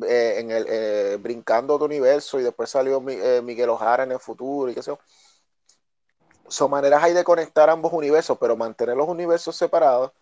eh, 0.09 0.36
en 0.38 0.51
el, 0.51 0.66
eh, 0.68 1.16
brincando 1.20 1.74
otro 1.74 1.86
universo 1.86 2.40
y 2.40 2.43
después 2.43 2.70
salió 2.70 3.01
Miguel 3.01 3.70
Ojara 3.70 4.05
en 4.05 4.12
el 4.12 4.18
futuro 4.20 4.70
y 4.70 4.74
qué 4.74 4.82
sé 4.82 4.90
yo. 4.90 4.99
Son 6.49 6.70
maneras 6.70 7.03
hay 7.03 7.14
de 7.14 7.24
conectar 7.24 7.70
ambos 7.70 7.93
universos, 7.93 8.38
pero 8.38 8.57
mantener 8.57 8.97
los 8.97 9.09
universos 9.09 9.57
separados 9.57 10.12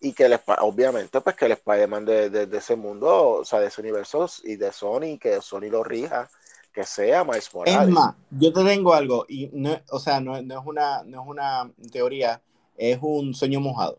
y 0.00 0.12
que 0.12 0.26
el, 0.26 0.38
obviamente 0.60 1.20
pues 1.20 1.36
que 1.36 1.46
el 1.46 1.52
Spider-Man 1.52 2.04
de, 2.04 2.30
de, 2.30 2.58
ese 2.58 2.76
mundo, 2.76 3.30
o 3.30 3.44
sea, 3.44 3.60
de 3.60 3.66
ese 3.66 3.80
universo 3.80 4.26
y 4.44 4.56
de 4.56 4.72
Sony, 4.72 5.18
que 5.20 5.40
Sony 5.40 5.68
lo 5.70 5.82
rija, 5.82 6.28
que 6.72 6.84
sea 6.84 7.24
más 7.24 7.52
Morales. 7.52 7.88
Es 7.88 7.88
más, 7.88 8.14
yo 8.30 8.52
te 8.52 8.64
tengo 8.64 8.94
algo, 8.94 9.26
y 9.28 9.50
no, 9.52 9.76
o 9.90 9.98
sea, 9.98 10.20
no, 10.20 10.40
no, 10.42 10.60
es 10.60 10.66
una, 10.66 11.02
no 11.04 11.22
es 11.22 11.28
una 11.28 11.72
teoría, 11.90 12.40
es 12.76 12.98
un 13.00 13.34
sueño 13.34 13.60
mojado. 13.60 13.98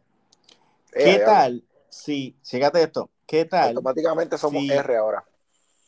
Eh, 0.93 1.03
¿Qué 1.03 1.19
tal 1.19 1.63
si, 1.89 2.35
fíjate 2.43 2.81
esto, 2.81 3.09
qué 3.25 3.45
tal? 3.45 3.69
Automáticamente 3.69 4.37
somos 4.37 4.63
R 4.63 4.97
ahora. 4.97 5.25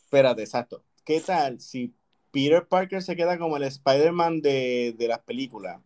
Espérate, 0.04 0.42
exacto. 0.42 0.82
¿Qué 1.04 1.20
tal 1.20 1.58
si 1.58 1.94
Peter 2.30 2.66
Parker 2.66 3.02
se 3.02 3.16
queda 3.16 3.38
como 3.38 3.56
el 3.56 3.62
Spider-Man 3.62 4.42
de, 4.42 4.94
de 4.96 5.08
las 5.08 5.20
películas 5.20 5.80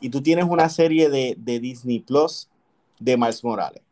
y 0.00 0.10
tú 0.10 0.22
tienes 0.22 0.46
una 0.46 0.68
serie 0.68 1.10
de, 1.10 1.34
de 1.36 1.60
Disney 1.60 2.00
Plus 2.00 2.48
de 2.98 3.16
Miles 3.16 3.42
Morales. 3.44 3.82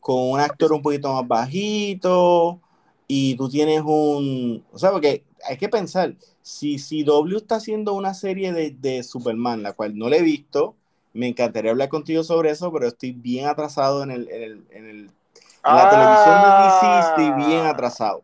Con 0.00 0.30
un 0.30 0.40
actor 0.40 0.72
un 0.72 0.82
poquito 0.82 1.12
más 1.12 1.26
bajito 1.26 2.60
y 3.06 3.36
tú 3.36 3.48
tienes 3.48 3.82
un... 3.84 4.64
O 4.72 4.78
sea, 4.78 4.90
porque 4.90 5.22
hay 5.48 5.56
que 5.56 5.68
pensar, 5.68 6.14
si, 6.40 6.78
si 6.78 7.04
W 7.04 7.36
está 7.36 7.56
haciendo 7.56 7.94
una 7.94 8.14
serie 8.14 8.52
de, 8.52 8.70
de 8.70 9.02
Superman, 9.02 9.62
la 9.62 9.72
cual 9.72 9.96
no 9.96 10.08
le 10.08 10.18
he 10.18 10.22
visto, 10.22 10.74
me 11.12 11.28
encantaría 11.28 11.70
hablar 11.70 11.88
contigo 11.88 12.24
sobre 12.24 12.50
eso, 12.50 12.72
pero 12.72 12.88
estoy 12.88 13.12
bien 13.12 13.46
atrasado 13.46 14.02
en 14.02 14.10
el, 14.10 14.28
en 14.30 14.42
el, 14.42 14.66
en 14.70 14.86
el 14.88 15.10
la 15.64 15.90
televisión 15.90 16.42
de 16.42 16.64
DC 16.64 17.08
estoy 17.08 17.46
bien 17.46 17.66
atrasado. 17.66 18.22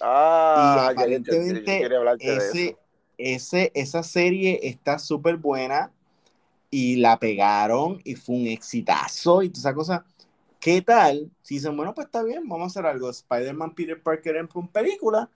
Ah, 0.00 0.88
y 0.88 0.92
aparentemente 0.92 1.88
ese, 2.18 2.76
ese, 3.18 3.70
esa 3.74 4.02
serie 4.02 4.58
está 4.64 4.98
súper 4.98 5.36
buena 5.36 5.92
y 6.72 6.96
la 6.96 7.18
pegaron 7.18 8.00
y 8.02 8.14
fue 8.14 8.34
un 8.34 8.46
exitazo 8.46 9.42
y 9.42 9.50
toda 9.50 9.60
esa 9.60 9.74
cosa. 9.74 10.04
¿Qué 10.58 10.80
tal? 10.80 11.30
Si 11.42 11.56
dicen, 11.56 11.76
bueno, 11.76 11.92
pues 11.92 12.06
está 12.06 12.22
bien, 12.22 12.48
vamos 12.48 12.64
a 12.64 12.66
hacer 12.68 12.86
algo. 12.86 13.10
Spider-Man, 13.10 13.74
Peter 13.74 14.02
Parker 14.02 14.36
en 14.36 14.48
película 14.68 15.28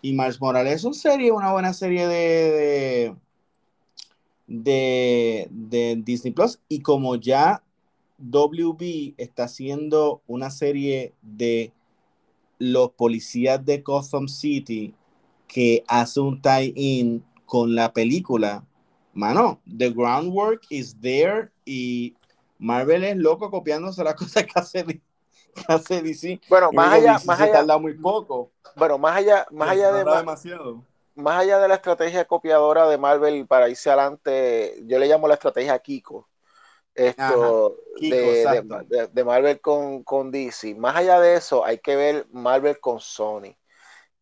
y 0.00 0.12
Miles 0.12 0.40
Morales 0.40 0.84
es 0.84 1.00
serie, 1.00 1.32
una 1.32 1.52
buena 1.52 1.72
serie 1.72 2.06
de, 2.06 3.16
de, 4.46 5.48
de, 5.50 6.02
Disney 6.04 6.32
Plus. 6.32 6.60
Y 6.68 6.80
como 6.80 7.16
ya 7.16 7.64
WB 8.18 9.14
está 9.16 9.44
haciendo 9.44 10.22
una 10.28 10.50
serie 10.50 11.14
de 11.20 11.72
los 12.58 12.92
policías 12.92 13.64
de 13.64 13.78
Gotham 13.78 14.28
City 14.28 14.94
que 15.48 15.82
hace 15.88 16.20
un 16.20 16.40
tie-in 16.40 17.24
con 17.44 17.74
la 17.74 17.92
película, 17.92 18.65
mano, 19.16 19.60
the 19.66 19.90
groundwork 19.90 20.64
is 20.70 20.94
there 21.00 21.50
y 21.64 22.14
Marvel 22.58 23.04
es 23.04 23.16
loco 23.16 23.50
copiándose 23.50 24.04
las 24.04 24.14
cosas 24.16 24.44
que 24.44 24.52
hace, 24.54 24.84
que 24.84 25.00
hace 25.66 26.02
DC. 26.02 26.40
Bueno, 26.48 26.70
más 26.72 26.92
allá, 26.92 27.18
más 27.24 27.40
allá, 27.40 27.78
muy 27.78 27.94
poco. 27.94 28.52
Bueno, 28.76 28.98
más 28.98 29.16
allá, 29.16 29.46
más 29.50 29.70
allá 29.70 29.92
de 29.92 30.04
demasiado. 30.04 30.84
Más 31.14 31.40
allá 31.40 31.58
de 31.58 31.68
la 31.68 31.76
estrategia 31.76 32.26
copiadora 32.26 32.86
de 32.88 32.98
Marvel 32.98 33.46
para 33.46 33.70
irse 33.70 33.88
adelante, 33.88 34.82
yo 34.84 34.98
le 34.98 35.06
llamo 35.06 35.26
la 35.26 35.34
estrategia 35.34 35.78
Kiko. 35.78 36.28
Esto 36.94 37.76
de, 38.00 39.08
de, 39.12 39.24
Marvel 39.24 39.60
con, 39.60 40.02
con 40.02 40.30
DC. 40.30 40.74
Más 40.74 40.96
allá 40.96 41.20
de 41.20 41.36
eso, 41.36 41.64
hay 41.64 41.78
que 41.78 41.96
ver 41.96 42.26
Marvel 42.32 42.78
con 42.80 43.00
Sony. 43.00 43.54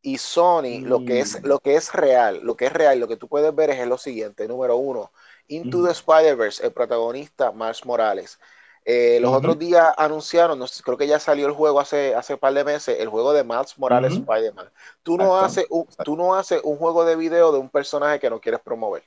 Y 0.07 0.19
Sony, 0.19 0.83
lo, 0.83 1.03
que 1.03 1.21
es, 1.21 1.41
mm. 1.41 1.47
lo 1.47 1.59
que 1.61 1.77
es 1.77 1.91
real, 1.95 2.41
lo 2.43 2.59
que 2.59 2.67
es 2.67 2.73
real, 2.75 3.01
lo 3.01 3.09
que 3.09 3.17
tú 3.17 3.27
puedes 3.27 3.55
ver 3.55 3.71
es 3.71 3.89
lo 3.89 3.97
siguiente. 3.97 4.47
Número 4.47 4.77
uno, 4.77 5.11
Into 5.49 5.83
the 5.83 5.93
Spider-Verse, 5.93 6.67
el 6.67 6.73
protagonista, 6.73 7.53
Miles 7.53 7.87
Morales. 7.87 8.39
Eh, 8.85 9.19
los 9.19 9.33
otros 9.33 9.59
días 9.59 9.95
anunciaron, 9.97 10.59
no 10.59 10.67
sé, 10.67 10.83
creo 10.83 10.99
que 10.99 11.07
ya 11.07 11.19
salió 11.19 11.47
el 11.47 11.55
juego 11.55 11.81
hace, 11.81 12.15
hace 12.15 12.35
un 12.35 12.39
par 12.39 12.53
de 12.53 12.65
meses, 12.65 13.01
el 13.01 13.09
juego 13.09 13.33
de 13.33 13.45
Miles 13.45 13.79
Morales 13.79 14.13
Spider-Man. 14.13 14.71
Tú, 15.03 15.17
no 15.17 15.39
haces 15.39 15.65
un, 15.71 15.87
tú 16.05 16.17
no 16.17 16.35
haces 16.35 16.61
un 16.63 16.77
juego 16.77 17.07
de 17.07 17.17
video 17.17 17.51
de 17.51 17.59
un 17.59 17.71
personaje 17.71 18.21
que 18.21 18.29
no 18.29 18.43
quieres 18.43 18.61
promover. 18.61 19.05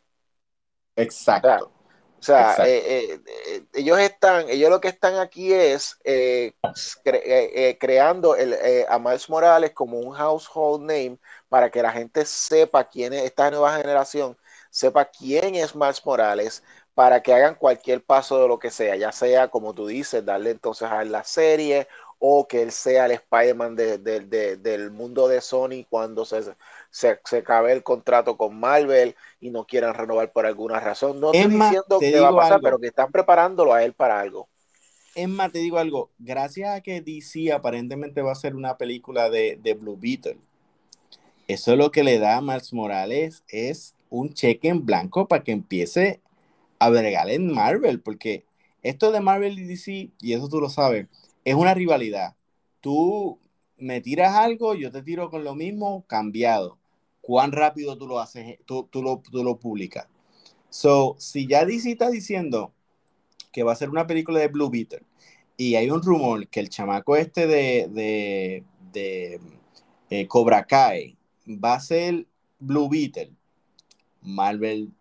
Exacto. 0.96 1.48
O 1.48 1.58
sea, 1.60 1.77
eh, 2.28 2.64
eh, 2.66 3.22
eh, 3.26 3.64
ellos 3.74 4.00
están, 4.00 4.50
ellos 4.50 4.70
lo 4.70 4.82
que 4.82 4.88
están 4.88 5.16
aquí 5.18 5.54
es 5.54 5.98
creando 7.80 8.36
el, 8.36 8.56
a 8.88 9.00
Miles 9.00 9.30
Morales 9.30 9.72
como 9.72 10.00
un 10.00 10.14
household 10.14 10.82
name 10.82 11.18
para 11.50 11.70
que 11.70 11.82
la 11.82 11.92
gente 11.92 12.26
sepa 12.26 12.84
quién 12.90 13.14
es 13.14 13.24
esta 13.24 13.52
nueva 13.52 13.78
generación, 13.78 14.38
sepa 14.70 15.06
quién 15.06 15.56
es 15.56 15.76
Miles 15.76 16.06
Morales, 16.06 16.64
para 16.94 17.22
que 17.22 17.34
hagan 17.34 17.56
cualquier 17.56 18.04
paso 18.04 18.42
de 18.42 18.48
lo 18.48 18.58
que 18.60 18.72
sea, 18.72 18.96
ya 18.96 19.12
sea 19.12 19.50
como 19.50 19.74
tú 19.74 19.88
dices, 19.88 20.26
darle 20.26 20.52
entonces 20.52 20.90
a 20.90 21.04
la 21.04 21.24
serie 21.24 21.88
o 22.20 22.48
que 22.48 22.64
él 22.64 22.72
sea 22.72 23.06
el 23.06 23.12
Spider-Man 23.12 23.76
del 23.76 24.92
mundo 24.92 25.28
de 25.28 25.42
Sony 25.42 25.86
cuando 25.90 26.26
se, 26.26 26.56
se, 26.90 27.20
se, 27.26 27.38
acabe 27.38 27.74
el 27.74 27.84
contrato 27.84 28.38
con 28.38 28.60
Marvel 28.60 29.16
y 29.40 29.50
no 29.50 29.66
quieran 29.66 29.94
renovar 29.94 30.32
por 30.32 30.46
alguna 30.46 30.80
razón. 30.80 31.20
No 31.20 31.32
estoy 31.34 31.52
diciendo 31.52 32.00
que 32.00 32.20
va 32.20 32.30
a 32.30 32.36
pasar, 32.36 32.62
pero 32.62 32.80
que 32.80 32.88
están 32.88 33.12
preparándolo 33.12 33.74
a 33.74 33.84
él 33.84 33.94
para 33.94 34.20
algo. 34.20 34.48
Más, 35.28 35.52
te 35.52 35.60
digo 35.60 35.80
algo, 35.80 36.12
gracias 36.20 36.76
a 36.76 36.82
que 36.82 37.02
DC 37.02 37.52
aparentemente 37.52 38.22
va 38.22 38.34
a 38.34 38.36
ser 38.36 38.56
una 38.56 38.78
película 38.78 39.32
de, 39.32 39.58
de 39.60 39.74
Blue 39.74 39.98
Beetle, 40.00 40.38
eso 41.48 41.72
es 41.72 41.78
lo 41.78 41.92
que 41.92 42.04
le 42.04 42.20
da 42.20 42.38
a 42.38 42.42
Miles 42.42 42.74
Morales, 42.74 43.44
es 43.48 43.96
un 44.10 44.34
cheque 44.34 44.68
en 44.68 44.86
blanco 44.86 45.30
para 45.30 45.44
que 45.44 45.54
empiece 45.54 46.20
a 46.78 46.90
bregar 46.90 47.30
en 47.30 47.54
Marvel, 47.54 48.02
porque 48.02 48.44
esto 48.84 49.12
de 49.12 49.22
Marvel 49.22 49.58
y 49.58 49.64
DC, 49.64 50.12
y 50.20 50.34
eso 50.34 50.50
tú 50.50 50.60
lo 50.60 50.70
sabes, 50.70 51.08
es 51.46 51.56
una 51.56 51.74
rivalidad. 51.74 52.36
Tú 52.82 53.40
me 53.78 54.02
tiras 54.02 54.36
algo, 54.36 54.76
yo 54.76 54.92
te 54.92 55.02
tiro 55.04 55.30
con 55.30 55.44
lo 55.44 55.56
mismo, 55.56 56.06
cambiado. 56.08 56.78
¿Cuán 57.22 57.52
rápido 57.52 57.98
tú 57.98 58.08
lo 58.08 58.20
haces, 58.20 58.58
tú, 58.66 58.88
tú, 58.90 59.02
lo, 59.02 59.22
tú 59.32 59.44
lo 59.44 59.60
publicas? 59.60 60.08
So, 60.70 61.16
si 61.20 61.48
ya 61.48 61.66
DC 61.66 61.92
está 61.92 62.10
diciendo 62.10 62.74
que 63.52 63.64
va 63.64 63.74
a 63.74 63.76
ser 63.76 63.90
una 63.90 64.08
película 64.08 64.40
de 64.40 64.48
Blue 64.48 64.70
Beetle 64.70 65.04
y 65.58 65.76
hay 65.76 65.90
un 65.90 66.02
rumor 66.02 66.48
que 66.48 66.60
el 66.60 66.70
chamaco 66.70 67.16
este 67.16 67.48
de, 67.48 67.88
de, 67.90 68.64
de 68.92 69.42
eh, 70.10 70.28
Cobra 70.28 70.66
Kai 70.66 71.18
va 71.48 71.76
a 71.76 71.80
ser 71.80 72.28
Blue 72.60 72.90
Beetle, 72.90 73.32
Marvel, 74.22 74.92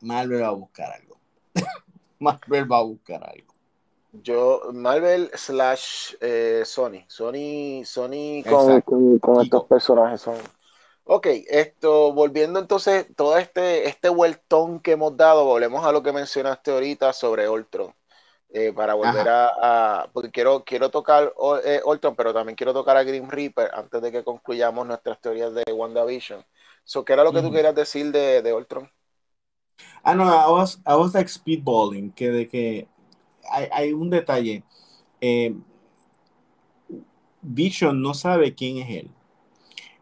Marvel 0.00 0.42
va 0.42 0.48
a 0.48 0.52
buscar 0.52 0.92
algo. 0.92 1.18
Marvel 2.18 2.70
va 2.70 2.78
a 2.78 2.82
buscar 2.82 3.22
algo. 3.24 3.51
Yo, 4.12 4.60
Marvel 4.72 5.30
slash 5.34 6.14
eh, 6.20 6.62
Sony. 6.66 7.04
Sony, 7.08 7.82
Sony 7.84 8.42
con, 8.44 9.40
estos 9.42 9.66
personajes 9.66 10.20
son. 10.20 10.36
Ok, 11.04 11.26
esto, 11.48 12.12
volviendo 12.12 12.60
entonces, 12.60 13.06
todo 13.16 13.38
este, 13.38 13.88
este 13.88 14.10
vueltón 14.10 14.80
que 14.80 14.92
hemos 14.92 15.16
dado, 15.16 15.44
volvemos 15.44 15.84
a 15.84 15.92
lo 15.92 16.02
que 16.02 16.12
mencionaste 16.12 16.70
ahorita 16.72 17.12
sobre 17.12 17.48
Ultron. 17.48 17.92
Eh, 18.54 18.70
para 18.74 18.92
volver 18.92 19.26
a, 19.30 20.10
porque 20.12 20.30
quiero, 20.30 20.62
quiero 20.62 20.90
tocar 20.90 21.32
eh, 21.64 21.80
Ultron, 21.86 22.14
pero 22.14 22.34
también 22.34 22.54
quiero 22.54 22.74
tocar 22.74 22.98
a 22.98 23.02
Grim 23.02 23.30
Reaper 23.30 23.70
antes 23.72 24.02
de 24.02 24.12
que 24.12 24.22
concluyamos 24.22 24.86
nuestras 24.86 25.18
teorías 25.22 25.54
de 25.54 25.64
WandaVision. 25.72 26.44
So, 26.84 27.02
¿Qué 27.02 27.14
era 27.14 27.24
lo 27.24 27.32
que 27.32 27.40
tú 27.40 27.50
querías 27.50 27.74
decir 27.74 28.12
de, 28.12 28.42
de 28.42 28.52
Ultron? 28.52 28.90
Ah, 30.02 30.14
no, 30.14 30.24
I 30.24 30.50
was, 30.50 30.80
I 30.86 30.94
was 30.94 31.14
like 31.14 31.30
speedballing, 31.30 32.12
que 32.12 32.30
de 32.30 32.46
que 32.46 32.88
hay, 33.50 33.92
un 33.92 34.10
detalle. 34.10 34.62
Eh, 35.20 35.54
Vision 37.42 38.00
no 38.00 38.14
sabe 38.14 38.54
quién 38.54 38.78
es 38.78 38.90
él. 38.90 39.10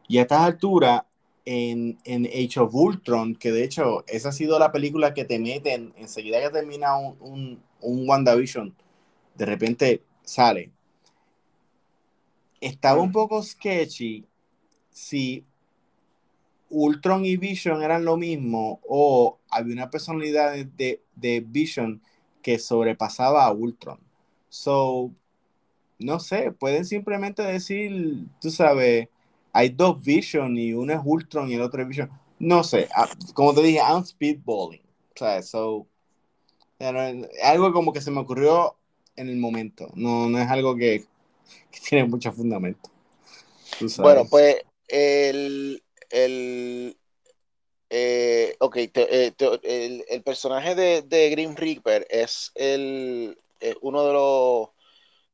Y 0.08 0.18
a 0.18 0.22
estas 0.22 0.42
alturas, 0.42 1.02
en, 1.44 1.98
en 2.04 2.26
Age 2.26 2.60
of 2.60 2.74
Ultron, 2.74 3.34
que 3.34 3.50
de 3.50 3.64
hecho 3.64 4.04
esa 4.06 4.28
ha 4.28 4.32
sido 4.32 4.58
la 4.58 4.72
película 4.72 5.14
que 5.14 5.24
te 5.24 5.38
meten 5.38 5.92
enseguida 5.96 6.40
que 6.40 6.50
termina 6.50 6.96
un, 6.96 7.16
un, 7.20 7.62
un 7.80 8.08
WandaVision, 8.08 8.74
de 9.34 9.46
repente 9.46 10.02
sale. 10.22 10.70
Estaba 12.60 13.00
un 13.00 13.10
poco 13.10 13.42
sketchy 13.42 14.26
si 14.90 15.44
Ultron 16.68 17.24
y 17.24 17.36
Vision 17.36 17.82
eran 17.82 18.04
lo 18.04 18.16
mismo 18.16 18.80
o 18.86 19.38
había 19.50 19.74
una 19.74 19.90
personalidad 19.90 20.52
de, 20.52 21.02
de 21.16 21.40
Vision 21.40 22.00
que 22.42 22.58
sobrepasaba 22.58 23.44
a 23.44 23.52
Ultron. 23.52 23.98
So, 24.48 25.10
no 25.98 26.18
sé, 26.20 26.52
pueden 26.52 26.84
simplemente 26.84 27.42
decir, 27.42 28.24
tú 28.40 28.50
sabes, 28.50 29.08
hay 29.52 29.68
dos 29.70 30.02
Vision 30.02 30.56
y 30.56 30.72
uno 30.72 30.92
es 30.92 31.00
Ultron 31.04 31.50
y 31.50 31.54
el 31.54 31.62
otro 31.62 31.82
es 31.82 31.88
Vision. 31.88 32.10
No 32.38 32.64
sé, 32.64 32.88
ah, 32.94 33.08
como 33.34 33.54
te 33.54 33.62
dije, 33.62 33.78
I'm 33.78 34.04
speedballing. 34.04 34.82
O 35.14 35.18
sea, 35.18 35.42
so, 35.42 35.86
algo 37.42 37.72
como 37.72 37.92
que 37.92 38.00
se 38.00 38.10
me 38.10 38.20
ocurrió 38.20 38.76
en 39.16 39.28
el 39.28 39.36
momento. 39.36 39.90
No, 39.94 40.28
no 40.28 40.38
es 40.38 40.48
algo 40.48 40.74
que, 40.74 41.04
tiene 41.88 42.06
mucho 42.08 42.32
fundamento. 42.32 42.90
Bueno, 43.98 44.24
pues 44.28 44.56
el, 44.88 45.82
el 46.10 46.96
eh, 47.90 48.56
ok, 48.60 48.76
eh, 48.76 49.34
el, 50.08 50.22
personaje 50.22 50.74
de, 50.74 51.02
de 51.02 51.30
Grim 51.30 51.54
Reaper 51.56 52.06
es 52.10 52.52
el, 52.54 53.38
eh, 53.60 53.74
uno 53.82 54.06
de 54.06 54.12
los 54.12 54.68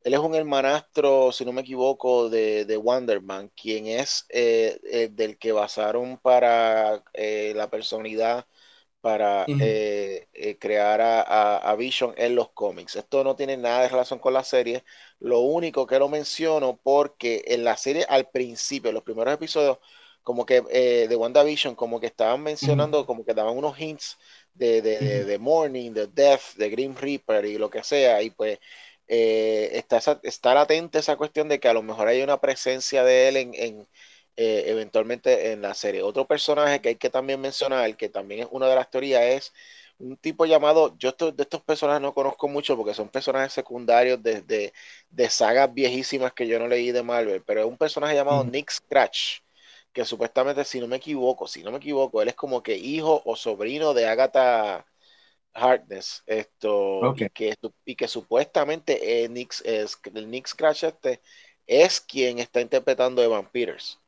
él 0.07 0.15
es 0.15 0.21
un 0.21 0.37
hermanastro, 0.37 1.33
si 1.33 1.45
no 1.45 1.53
me 1.53 1.63
equivoco, 1.63 2.29
de, 2.31 2.65
de 2.65 2.77
Wonderman, 2.77 3.49
quien 3.61 3.89
es 3.89 4.25
eh, 4.29 4.79
eh, 4.85 5.09
del 5.11 5.37
que 5.37 5.51
basaron 5.51 6.19
para 6.19 7.03
eh, 7.13 7.53
la 7.57 7.69
personalidad 7.69 8.47
para 9.01 9.47
crear 10.61 11.01
a, 11.01 11.75
Vision 11.77 12.15
en 12.17 12.37
los 12.37 12.51
cómics. 12.51 12.97
Esto 12.97 13.25
no 13.25 13.35
tiene 13.37 13.57
nada 13.57 13.83
de 13.83 13.89
relación 13.89 14.21
con 14.21 14.33
la 14.33 14.45
serie. 14.45 14.85
Lo 15.19 15.41
único 15.41 15.87
que 15.87 15.99
lo 15.99 16.09
menciono 16.09 16.79
porque 16.83 17.45
en 17.49 17.65
la 17.65 17.77
serie 17.77 18.05
al 18.09 18.29
principio, 18.31 18.91
en 18.91 18.95
los 18.95 19.05
primeros 19.05 19.35
episodios, 19.35 19.79
como 20.27 20.45
que 20.45 20.61
de 20.61 21.15
WandaVision, 21.15 21.77
como 21.77 22.01
que 22.01 22.07
estaban 22.07 22.43
mencionando, 22.43 23.07
como 23.07 23.25
que 23.25 23.33
daban 23.33 23.57
unos 23.57 23.79
hints 23.79 24.19
de, 24.55 24.83
de, 24.83 25.25
de, 25.25 25.39
Morning, 25.39 25.93
de 25.93 26.09
Death, 26.09 26.57
de 26.57 26.69
Grim 26.69 26.97
Reaper 26.97 27.45
y 27.45 27.59
lo 27.59 27.71
que 27.71 27.85
sea. 27.85 28.21
Y 28.23 28.31
pues 28.31 28.59
eh, 29.07 29.71
está, 29.75 30.19
está 30.25 30.55
latente 30.55 30.99
esa 30.99 31.17
cuestión 31.17 31.49
de 31.49 31.61
que 31.61 31.69
a 31.69 31.75
lo 31.75 31.83
mejor 31.83 32.09
hay 32.09 32.23
una 32.23 32.41
presencia 32.41 33.05
de 33.05 33.29
él 33.29 33.37
en, 33.37 33.87
eh, 34.37 34.65
eventualmente 34.67 35.53
en 35.53 35.63
la 35.63 35.75
serie. 35.75 36.03
Otro 36.03 36.27
personaje 36.27 36.81
que 36.81 36.91
hay 36.91 36.97
que 36.97 37.11
también 37.11 37.41
mencionar, 37.41 37.97
que 37.97 38.09
también 38.09 38.41
es 38.43 38.49
una 38.51 38.67
de 38.69 38.75
las 38.75 38.91
teorías, 38.91 39.23
es 39.23 39.53
un 39.99 40.17
tipo 40.17 40.45
llamado, 40.45 40.97
yo 40.99 41.13
de 41.13 41.43
estos 41.43 41.63
personajes 41.63 42.03
no 42.03 42.15
conozco 42.15 42.49
mucho 42.49 42.77
porque 42.77 42.95
son 42.95 43.09
personajes 43.09 43.53
secundarios 43.53 44.23
de, 44.23 44.43
de, 45.11 45.31
sagas 45.31 45.73
viejísimas 45.73 46.33
que 46.33 46.47
yo 46.47 46.59
no 46.59 46.69
leí 46.69 46.93
de 46.93 47.03
Marvel, 47.03 47.43
pero 47.47 47.61
es 47.61 47.67
un 47.67 47.79
personaje 47.79 48.15
llamado 48.15 48.45
Nick 48.45 48.71
Scratch, 48.71 49.41
que 49.97 50.05
supuestamente, 50.05 50.63
si 50.67 50.79
no 50.79 50.87
me 50.87 50.97
equivoco, 50.97 51.49
si 51.49 51.63
no 51.63 51.71
me 51.71 51.79
equivoco, 51.79 52.21
él 52.21 52.29
es 52.29 52.35
como 52.35 52.63
que 52.63 52.77
hijo 52.77 53.23
o 53.25 53.35
sobrino 53.35 53.95
de 53.95 54.07
Agatha 54.07 54.85
Hardness, 55.55 56.23
esto, 56.27 57.15
y, 57.17 57.31
que, 57.31 57.55
y 57.87 57.97
que 57.97 58.07
supuestamente 58.07 59.25
eh, 59.25 59.29
Nick, 59.31 59.55
es, 59.65 59.99
el 60.15 60.31
Nick 60.31 60.49
Scratch 60.49 60.85
este 60.85 61.23
es 61.67 62.03
quien 62.03 62.41
está 62.41 62.61
interpretando 62.61 63.23
a 63.23 63.25
Evan 63.25 63.51
Peters. 63.51 63.99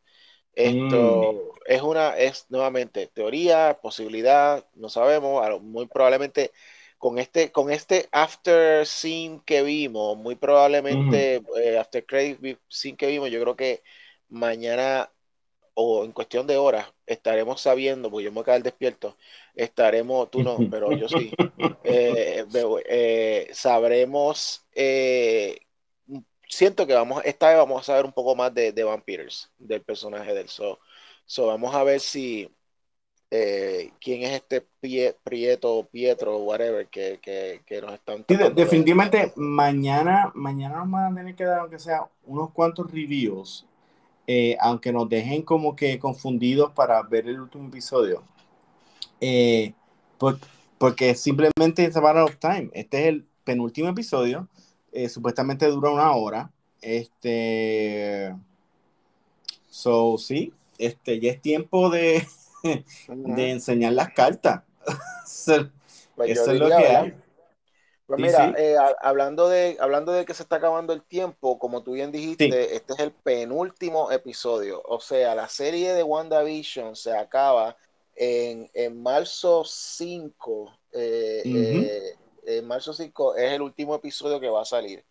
Esto 0.53 1.32
mm. 1.32 1.59
es 1.64 1.80
una, 1.80 2.18
es 2.18 2.45
nuevamente 2.51 3.07
teoría, 3.07 3.78
posibilidad, 3.80 4.66
no 4.74 4.91
sabemos, 4.91 5.62
muy 5.62 5.86
probablemente 5.86 6.53
con 6.99 7.18
este, 7.18 7.51
con 7.51 7.70
este 7.70 8.11
after 8.12 8.84
scene 8.84 9.41
que 9.47 9.62
vimos, 9.62 10.18
muy 10.18 10.34
probablemente 10.34 11.41
eh, 11.62 11.78
after 11.78 12.05
credit 12.05 12.59
scene 12.68 12.99
que 12.99 13.07
vimos, 13.07 13.30
yo 13.30 13.41
creo 13.41 13.57
que 13.57 13.82
mañana 14.28 15.11
o 15.80 16.04
en 16.04 16.10
cuestión 16.10 16.44
de 16.48 16.56
horas 16.56 16.92
estaremos 17.06 17.60
sabiendo, 17.60 18.10
porque 18.10 18.24
yo 18.24 18.32
me 18.32 18.36
voy 18.36 18.42
a 18.42 18.44
quedar 18.46 18.62
despierto, 18.64 19.16
estaremos, 19.54 20.28
tú 20.28 20.42
no, 20.42 20.58
pero 20.68 20.90
yo 20.90 21.08
sí, 21.08 21.30
eh, 21.84 22.44
eh, 22.88 23.48
sabremos, 23.52 24.66
eh, 24.74 25.60
siento 26.48 26.84
que 26.84 26.94
vamos, 26.94 27.22
esta 27.24 27.50
vez 27.50 27.58
vamos 27.58 27.80
a 27.80 27.84
saber 27.84 28.04
un 28.04 28.12
poco 28.12 28.34
más 28.34 28.52
de, 28.52 28.72
de 28.72 28.82
Vampires, 28.82 29.52
del 29.56 29.80
personaje 29.82 30.34
del 30.34 30.48
So. 30.48 30.80
so 31.24 31.46
vamos 31.46 31.72
a 31.72 31.84
ver 31.84 32.00
si 32.00 32.50
quién 33.30 34.22
es 34.22 34.32
este 34.32 34.66
Prieto, 35.22 35.86
Pietro, 35.92 36.38
whatever, 36.38 36.88
que, 36.88 37.20
que, 37.22 37.80
nos 37.80 37.92
están... 37.92 38.24
definitivamente 38.26 39.32
mañana, 39.36 40.32
mañana 40.34 40.78
nos 40.78 40.90
van 40.90 41.12
a 41.12 41.14
tener 41.14 41.36
que 41.36 41.44
dar, 41.44 41.60
aunque 41.60 41.78
sea, 41.78 42.08
unos 42.24 42.50
cuantos 42.50 42.90
reviews 42.90 43.67
eh, 44.30 44.58
aunque 44.60 44.92
nos 44.92 45.08
dejen 45.08 45.40
como 45.40 45.74
que 45.74 45.98
confundidos 45.98 46.70
para 46.72 47.00
ver 47.02 47.26
el 47.26 47.40
último 47.40 47.66
episodio. 47.66 48.22
Eh, 49.22 49.72
porque 50.76 51.14
simplemente 51.14 51.86
es 51.86 51.96
a 51.96 52.02
matter 52.02 52.22
of 52.22 52.36
time. 52.36 52.68
Este 52.74 53.00
es 53.00 53.06
el 53.06 53.26
penúltimo 53.44 53.88
episodio. 53.88 54.46
Eh, 54.92 55.08
supuestamente 55.08 55.64
dura 55.66 55.90
una 55.90 56.12
hora. 56.12 56.52
Este. 56.82 58.36
So, 59.70 60.18
sí. 60.18 60.52
Este, 60.76 61.20
ya 61.20 61.30
es 61.30 61.40
tiempo 61.40 61.88
de, 61.88 62.26
de 63.08 63.50
enseñar 63.50 63.94
las 63.94 64.12
cartas. 64.12 64.62
Pues 66.16 66.30
Eso 66.30 66.50
es 66.50 66.58
lo 66.58 66.66
que 66.66 66.74
hay. 66.74 67.14
Pues 68.09 68.22
mira, 68.22 68.54
eh, 68.56 68.74
hablando, 69.02 69.50
de, 69.50 69.76
hablando 69.80 70.12
de 70.12 70.24
que 70.24 70.32
se 70.32 70.42
está 70.42 70.56
acabando 70.56 70.94
el 70.94 71.02
tiempo, 71.02 71.59
como 71.59 71.82
tú 71.82 71.92
bien 71.92 72.11
dijiste, 72.11 72.74
este 72.74 72.94
es 72.94 72.98
el 73.00 73.12
penúltimo 73.12 74.11
episodio. 74.11 74.82
O 74.86 74.98
sea, 74.98 75.34
la 75.34 75.46
serie 75.46 75.92
de 75.92 76.02
WandaVision 76.02 76.96
se 76.96 77.14
acaba 77.14 77.76
en, 78.16 79.02
marzo 79.02 79.62
5. 79.62 80.78
Eh, 80.92 81.42
eh, 81.44 82.14
en 82.46 82.66
marzo 82.66 82.94
5 82.94 83.36
es 83.36 83.52
el 83.52 83.61
último 83.61 83.94
episodio 83.94 84.40
que 84.40 84.48
va 84.48 84.62
a 84.62 84.64
salir. 84.64 85.04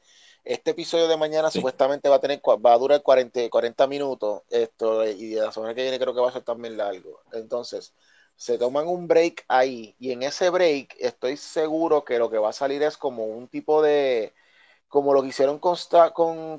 Este 0.44 0.72
episodio 0.72 1.08
de 1.08 1.18
mañana 1.18 1.52
supuestamente 1.52 2.10
va 2.10 2.16
a 2.16 2.20
tener 2.20 2.42
va 2.42 2.74
a 2.74 2.80
durar 2.80 3.04
40, 3.04 3.48
40 3.52 3.86
minutos. 3.86 4.42
Esto, 4.50 5.06
y 5.06 5.36
la 5.36 5.52
semana 5.52 5.76
que 5.76 5.84
viene 5.84 6.00
creo 6.00 6.16
que 6.16 6.22
va 6.22 6.30
a 6.30 6.34
ser 6.34 6.42
también 6.42 6.76
largo. 6.76 7.22
Entonces, 7.32 7.94
se 8.38 8.58
toman 8.58 8.88
un 8.88 9.08
break 9.08 9.44
ahí 9.48 9.96
y 10.00 10.12
en 10.12 10.24
ese 10.24 10.50
break 10.50 10.96
estoy 11.00 11.38
seguro 11.38 12.06
que 12.06 12.20
lo 12.20 12.30
que 12.30 12.38
va 12.38 12.50
a 12.50 12.54
salir 12.54 12.84
es 12.84 12.96
como 12.96 13.26
un 13.26 13.48
tipo 13.48 13.82
de, 13.82 14.34
como 14.88 15.14
lo 15.14 15.22
que 15.22 15.30
hicieron 15.30 15.60
con, 15.60 15.76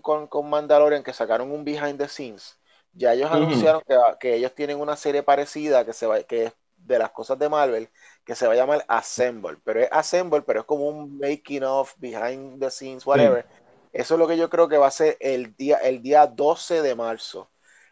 con, 0.00 0.26
con, 0.26 0.50
Mandalorian, 0.50 1.02
que 1.02 1.12
sacaron 1.12 1.50
un 1.52 1.64
behind 1.64 1.98
the 1.98 2.08
scenes. 2.08 2.58
Ya 2.92 3.14
ellos 3.14 3.30
anunciaron 3.30 3.82
que, 4.18 4.34
ellos 4.34 4.54
tienen 4.54 4.80
una 4.80 4.96
serie 4.96 5.22
parecida 5.22 5.84
que, 5.84 5.92
se 5.92 6.06
va, 6.06 6.22
que 6.24 6.46
es 6.46 6.52
de 6.76 6.98
las 6.98 7.10
cosas 7.10 7.38
de 7.38 7.48
Marvel, 7.48 7.88
que 8.24 8.34
se 8.34 8.46
va 8.46 8.54
a 8.54 8.56
llamar 8.56 8.84
Assemble, 8.88 9.58
pero 9.64 9.80
es 9.80 9.88
Assemble, 9.92 10.42
pero 10.42 10.60
es 10.60 10.66
como 10.66 10.88
un 10.88 11.18
making 11.18 11.62
of, 11.62 11.94
behind 11.98 12.60
the 12.60 12.70
scenes, 12.70 13.06
whatever. 13.06 13.46
Eso 13.92 14.14
es 14.14 14.18
lo 14.18 14.26
que 14.26 14.36
yo 14.36 14.50
creo 14.50 14.68
que 14.68 14.78
va 14.78 14.88
a 14.88 14.90
ser 14.90 15.16
el 15.20 15.54
día, 15.54 15.76
el 15.78 16.02
día 16.02 16.26
12 16.26 16.82
de 16.82 16.94
marzo. 16.94 17.48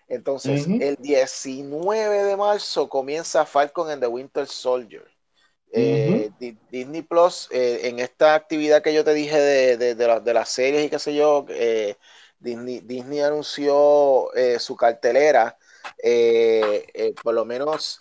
Entonces, 0.08 0.66
el 0.68 0.96
19 0.96 2.22
de 2.24 2.36
marzo 2.36 2.88
comienza 2.88 3.44
Falcon 3.44 3.90
and 3.90 4.00
the 4.00 4.06
Winter 4.06 4.46
Soldier. 4.46 5.04
Eh, 5.72 6.30
Disney 6.70 7.02
Plus, 7.02 7.48
eh, 7.50 7.80
en 7.88 7.98
esta 7.98 8.34
actividad 8.34 8.82
que 8.82 8.94
yo 8.94 9.04
te 9.04 9.12
dije 9.14 9.38
de, 9.38 9.94
de, 9.94 10.34
las 10.34 10.48
series 10.48 10.86
y 10.86 10.90
qué 10.90 10.98
sé 10.98 11.14
yo, 11.14 11.44
eh, 11.50 11.96
Disney, 12.38 13.20
anunció 13.20 14.30
su 14.58 14.76
cartelera, 14.76 15.58
por 17.22 17.34
lo 17.34 17.44
menos 17.44 17.98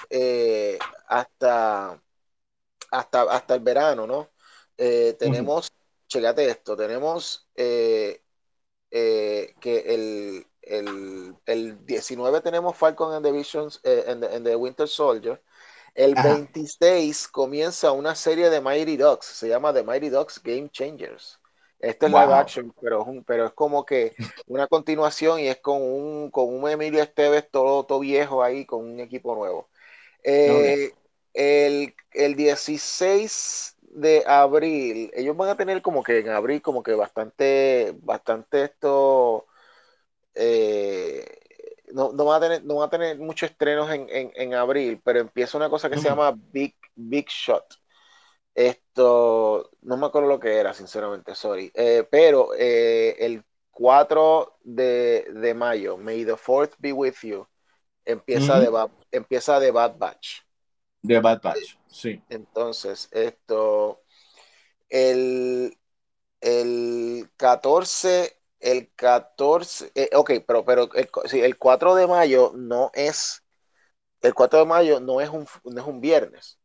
hasta, 1.07 2.01
hasta, 2.91 3.21
hasta 3.23 3.55
el 3.55 3.61
verano, 3.61 4.05
¿no? 4.05 4.29
tenemos, 4.75 5.71
checate 6.07 6.49
esto, 6.49 6.77
tenemos 6.77 7.47
que 7.55 8.21
el, 9.65 10.45
el, 10.65 11.85
19 11.85 12.41
tenemos 12.41 12.75
Falcon 12.75 13.13
and 13.13 13.25
the 13.25 13.31
Visions 13.31 13.79
eh, 13.83 14.03
the, 14.43 14.55
Winter 14.55 14.87
Soldier. 14.87 15.41
El 15.93 16.13
26 16.13 17.29
comienza 17.29 17.91
una 17.93 18.15
serie 18.15 18.49
de 18.49 18.59
Mighty 18.59 18.97
Ducks, 18.97 19.27
se 19.27 19.47
llama 19.47 19.73
The 19.73 19.83
Mighty 19.83 20.09
Ducks 20.09 20.41
Game 20.43 20.69
Changers. 20.69 21.39
Este 21.79 22.07
es 22.07 22.11
live 22.11 22.33
action, 22.33 22.73
pero 22.81 23.01
es, 23.01 23.07
un, 23.07 23.23
pero 23.23 23.45
es 23.45 23.53
como 23.53 23.85
que 23.85 24.13
una 24.47 24.67
continuación 24.67 25.39
y 25.39 25.47
es 25.47 25.57
con 25.57 25.81
un, 25.81 26.31
con 26.31 26.53
un 26.53 26.69
Emilio 26.69 27.01
Esteves 27.01 27.49
todo, 27.49 27.85
todo 27.85 27.99
viejo 27.99 28.43
ahí, 28.43 28.65
con 28.65 28.83
un 28.83 28.99
equipo 28.99 29.35
nuevo. 29.35 29.69
Eh, 30.23 30.91
el, 31.33 31.93
el 32.11 32.35
16 32.35 33.77
de 33.81 34.23
abril, 34.25 35.11
ellos 35.13 35.37
van 35.37 35.49
a 35.49 35.57
tener 35.57 35.81
como 35.81 36.03
que 36.03 36.19
en 36.19 36.29
abril 36.29 36.61
como 36.61 36.83
que 36.83 36.93
bastante, 36.93 37.93
bastante 38.01 38.63
esto 38.63 39.45
eh, 40.35 41.25
no, 41.93 42.11
no, 42.11 42.25
va 42.25 42.37
a 42.37 42.39
tener, 42.39 42.63
no 42.65 42.75
va 42.75 42.85
a 42.85 42.89
tener 42.89 43.17
muchos 43.17 43.49
estrenos 43.49 43.89
en, 43.91 44.07
en, 44.09 44.53
abril, 44.53 45.01
pero 45.03 45.19
empieza 45.19 45.57
una 45.57 45.69
cosa 45.69 45.89
que 45.89 45.97
se 45.97 46.09
llama 46.09 46.35
Big, 46.51 46.75
Big 46.95 47.27
Shot. 47.29 47.75
Esto, 48.53 49.71
no 49.81 49.97
me 49.97 50.05
acuerdo 50.05 50.29
lo 50.29 50.39
que 50.39 50.57
era, 50.57 50.73
sinceramente, 50.73 51.35
sorry. 51.35 51.71
Eh, 51.73 52.07
pero 52.09 52.49
eh, 52.57 53.15
el 53.19 53.43
4 53.71 54.59
de, 54.63 55.27
de, 55.33 55.53
mayo, 55.53 55.97
May 55.97 56.25
the 56.25 56.35
4th 56.35 56.75
be 56.79 56.91
with 56.91 57.15
you, 57.23 57.47
empieza, 58.03 58.59
de, 58.59 58.69
empieza 59.11 59.59
de 59.59 59.71
Bad 59.71 59.97
Batch. 59.97 60.41
De 61.01 61.19
Bad 61.19 61.41
Batch, 61.41 61.77
sí. 61.85 62.21
Entonces, 62.29 63.09
esto, 63.11 64.01
el, 64.89 65.77
el 66.41 67.29
14 67.37 68.34
el 68.59 68.91
14, 68.95 69.91
eh, 69.95 70.09
ok, 70.13 70.31
pero, 70.47 70.65
pero 70.65 70.89
el, 70.93 71.09
el 71.33 71.57
4 71.57 71.95
de 71.95 72.07
mayo 72.07 72.51
no 72.55 72.91
es, 72.93 73.43
el 74.21 74.33
4 74.33 74.59
de 74.59 74.65
mayo 74.65 74.99
no 74.99 75.21
es 75.21 75.29
un, 75.29 75.47
no 75.63 75.81
es 75.81 75.87
un 75.87 76.01
viernes, 76.01 76.59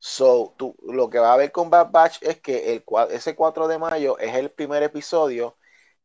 So, 0.00 0.54
tú, 0.56 0.76
lo 0.82 1.10
que 1.10 1.18
va 1.18 1.30
a 1.30 1.34
haber 1.34 1.50
con 1.50 1.70
Bad 1.70 1.90
Batch 1.90 2.22
es 2.22 2.40
que 2.40 2.72
el, 2.72 2.84
ese 3.10 3.34
4 3.34 3.66
de 3.66 3.78
mayo 3.78 4.18
es 4.18 4.34
el 4.34 4.50
primer 4.50 4.82
episodio 4.82 5.56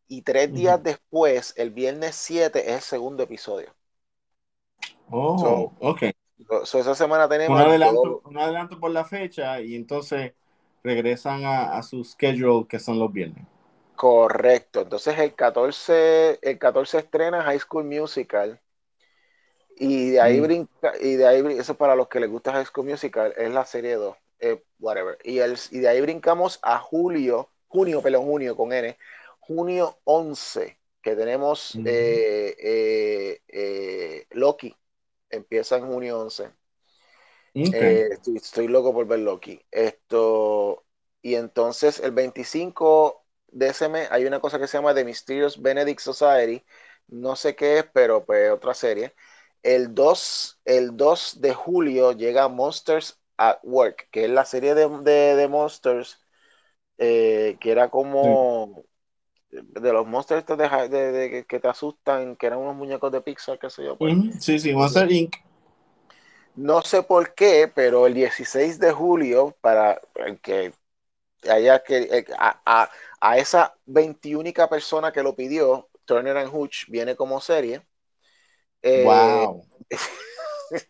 y 0.07 0.23
tres 0.23 0.53
días 0.53 0.81
después, 0.81 1.53
el 1.57 1.69
viernes 1.71 2.15
7, 2.15 2.59
es 2.59 2.75
el 2.75 2.81
segundo 2.81 3.23
episodio. 3.23 3.73
Oh, 5.11 5.71
ok. 5.79 6.03
So, 6.65 6.79
esa 6.79 6.95
semana 6.95 7.29
tenemos... 7.29 7.59
Un 7.59 7.67
adelanto, 7.67 8.21
un 8.25 8.37
adelanto, 8.37 8.79
por 8.79 8.91
la 8.91 9.05
fecha 9.05 9.61
y 9.61 9.75
entonces 9.75 10.33
regresan 10.83 11.45
a, 11.45 11.77
a, 11.77 11.83
su 11.83 12.03
schedule 12.03 12.67
que 12.67 12.79
son 12.79 12.99
los 12.99 13.13
viernes. 13.13 13.45
Correcto. 13.95 14.81
Entonces 14.81 15.17
el 15.19 15.33
14, 15.35 16.39
el 16.41 16.59
14 16.59 16.99
estrena 16.99 17.43
High 17.43 17.59
School 17.59 17.85
Musical. 17.85 18.59
Y 19.75 20.11
de 20.11 20.21
ahí 20.21 20.39
mm. 20.39 20.43
brinca, 20.43 20.93
y 21.01 21.15
de 21.15 21.27
ahí, 21.27 21.43
eso 21.57 21.75
para 21.75 21.95
los 21.95 22.07
que 22.07 22.19
les 22.19 22.29
gusta 22.29 22.53
High 22.53 22.65
School 22.65 22.87
Musical, 22.87 23.33
es 23.37 23.51
la 23.51 23.65
serie 23.65 23.95
2, 23.95 24.15
eh, 24.39 24.63
whatever. 24.79 25.17
Y, 25.23 25.39
el, 25.39 25.57
y 25.71 25.79
de 25.79 25.87
ahí 25.87 26.01
brincamos 26.01 26.59
a 26.61 26.77
julio, 26.77 27.49
junio, 27.67 28.01
perdón, 28.01 28.25
junio 28.25 28.55
con 28.55 28.71
N, 28.71 28.95
junio 29.39 29.97
11, 30.03 30.77
que 31.01 31.15
tenemos 31.15 31.75
eh, 31.85 32.55
eh, 32.57 33.41
eh, 33.47 34.25
Loki, 34.31 34.75
empieza 35.29 35.77
en 35.77 35.87
junio 35.87 36.21
11. 36.21 36.49
Estoy, 37.53 38.67
loco 38.67 38.93
por 38.93 39.05
ver 39.05 39.19
Loki. 39.19 39.61
Esto, 39.69 40.85
y 41.21 41.35
entonces 41.35 41.99
el 41.99 42.11
25 42.11 43.22
de 43.53 43.67
ese 43.67 43.89
mes 43.89 44.07
hay 44.11 44.25
una 44.25 44.39
cosa 44.39 44.59
que 44.59 44.67
se 44.67 44.77
llama 44.77 44.93
The 44.93 45.05
Mysterious 45.05 45.61
Benedict 45.61 45.99
Society, 45.99 46.63
no 47.07 47.35
sé 47.35 47.55
qué 47.55 47.79
es, 47.79 47.85
pero 47.93 48.25
pues 48.25 48.51
otra 48.51 48.73
serie. 48.73 49.13
El 49.61 49.93
2, 49.95 50.61
el 50.65 50.97
2 50.97 51.41
de 51.41 51.53
julio 51.53 52.11
llega 52.11 52.47
Monsters 52.49 53.19
at 53.37 53.59
Work, 53.63 54.09
que 54.11 54.25
es 54.25 54.29
la 54.29 54.45
serie 54.45 54.75
de, 54.75 54.87
de, 54.89 55.47
Monsters, 55.47 56.19
que 56.97 57.57
era 57.61 57.89
como 57.89 58.85
de 59.49 59.93
los 59.93 60.07
monsters 60.07 60.45
de, 60.45 61.45
que 61.47 61.59
te 61.59 61.67
asustan, 61.67 62.35
que 62.35 62.47
eran 62.47 62.59
unos 62.59 62.75
muñecos 62.75 63.11
de 63.11 63.21
Pixar, 63.21 63.59
qué 63.59 63.69
sé 63.69 63.85
yo. 63.85 63.97
Pues. 63.97 64.15
Sí, 64.39 64.59
sí, 64.59 64.73
Monster 64.73 65.11
Inc. 65.11 65.35
No 66.55 66.81
sé 66.81 67.01
por 67.01 67.33
qué, 67.33 67.71
pero 67.73 68.05
el 68.05 68.13
16 68.13 68.79
de 68.79 68.91
julio, 68.91 69.55
para 69.61 69.99
que 70.41 70.71
haya 71.49 71.83
que 71.83 72.25
a, 72.37 72.89
a, 73.19 73.37
esa 73.37 73.75
21 73.85 74.67
persona 74.69 75.11
que 75.11 75.23
lo 75.23 75.35
pidió, 75.35 75.89
Turner 76.05 76.37
and 76.37 76.53
Hooch 76.53 76.87
viene 76.87 77.15
como 77.15 77.39
serie. 77.41 77.81
wow. 78.83 79.65
Eh, 79.89 79.97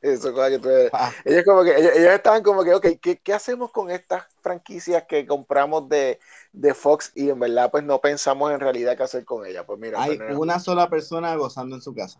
Eso, 0.01 0.29
ellos, 0.45 1.43
como 1.45 1.63
que, 1.63 1.77
ellos, 1.77 2.13
estaban 2.13 2.41
como 2.41 2.63
que, 2.63 2.73
ok, 2.73 2.87
¿qué, 3.01 3.19
¿qué, 3.19 3.33
hacemos 3.33 3.71
con 3.71 3.91
estas 3.91 4.25
franquicias 4.41 5.03
que 5.09 5.25
compramos 5.25 5.89
de, 5.89 6.19
de, 6.53 6.73
Fox 6.73 7.11
y 7.15 7.29
en 7.29 7.39
verdad 7.39 7.69
pues 7.69 7.83
no 7.83 7.99
pensamos 7.99 8.51
en 8.51 8.61
realidad 8.61 8.95
qué 8.95 9.03
hacer 9.03 9.25
con 9.25 9.45
ellas? 9.45 9.65
Pues 9.67 9.79
mira, 9.79 10.01
hay 10.01 10.17
una 10.37 10.59
sola 10.59 10.89
persona 10.89 11.35
gozando 11.35 11.75
en 11.75 11.81
su 11.81 11.93
casa. 11.93 12.19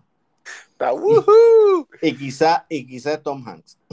Está, 0.72 0.91
y 2.02 2.18
quizá 2.18 2.66
y 2.70 2.86
quizá 2.86 3.22
Tom 3.22 3.48
Hanks. 3.48 3.78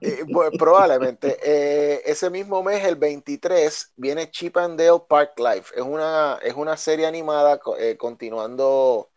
Eh, 0.00 0.24
pues, 0.32 0.50
probablemente. 0.58 1.36
Eh, 1.42 2.02
ese 2.06 2.30
mismo 2.30 2.62
mes, 2.62 2.84
el 2.84 2.96
23, 2.96 3.92
viene 3.96 4.30
Chip 4.30 4.56
and 4.56 4.78
Dale 4.78 5.02
Park 5.08 5.38
Life. 5.38 5.74
Es 5.74 5.82
una, 5.82 6.38
es 6.42 6.54
una 6.54 6.76
serie 6.76 7.06
animada 7.06 7.60
eh, 7.78 7.96
continuando 7.96 9.10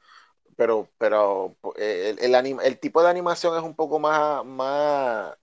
pero, 0.55 0.87
pero 0.97 1.55
el, 1.77 2.35
el, 2.35 2.79
tipo 2.79 3.01
de 3.01 3.09
animación 3.09 3.57
es 3.57 3.63
un 3.63 3.75
poco 3.75 3.99
más, 3.99 4.45
más 4.45 5.33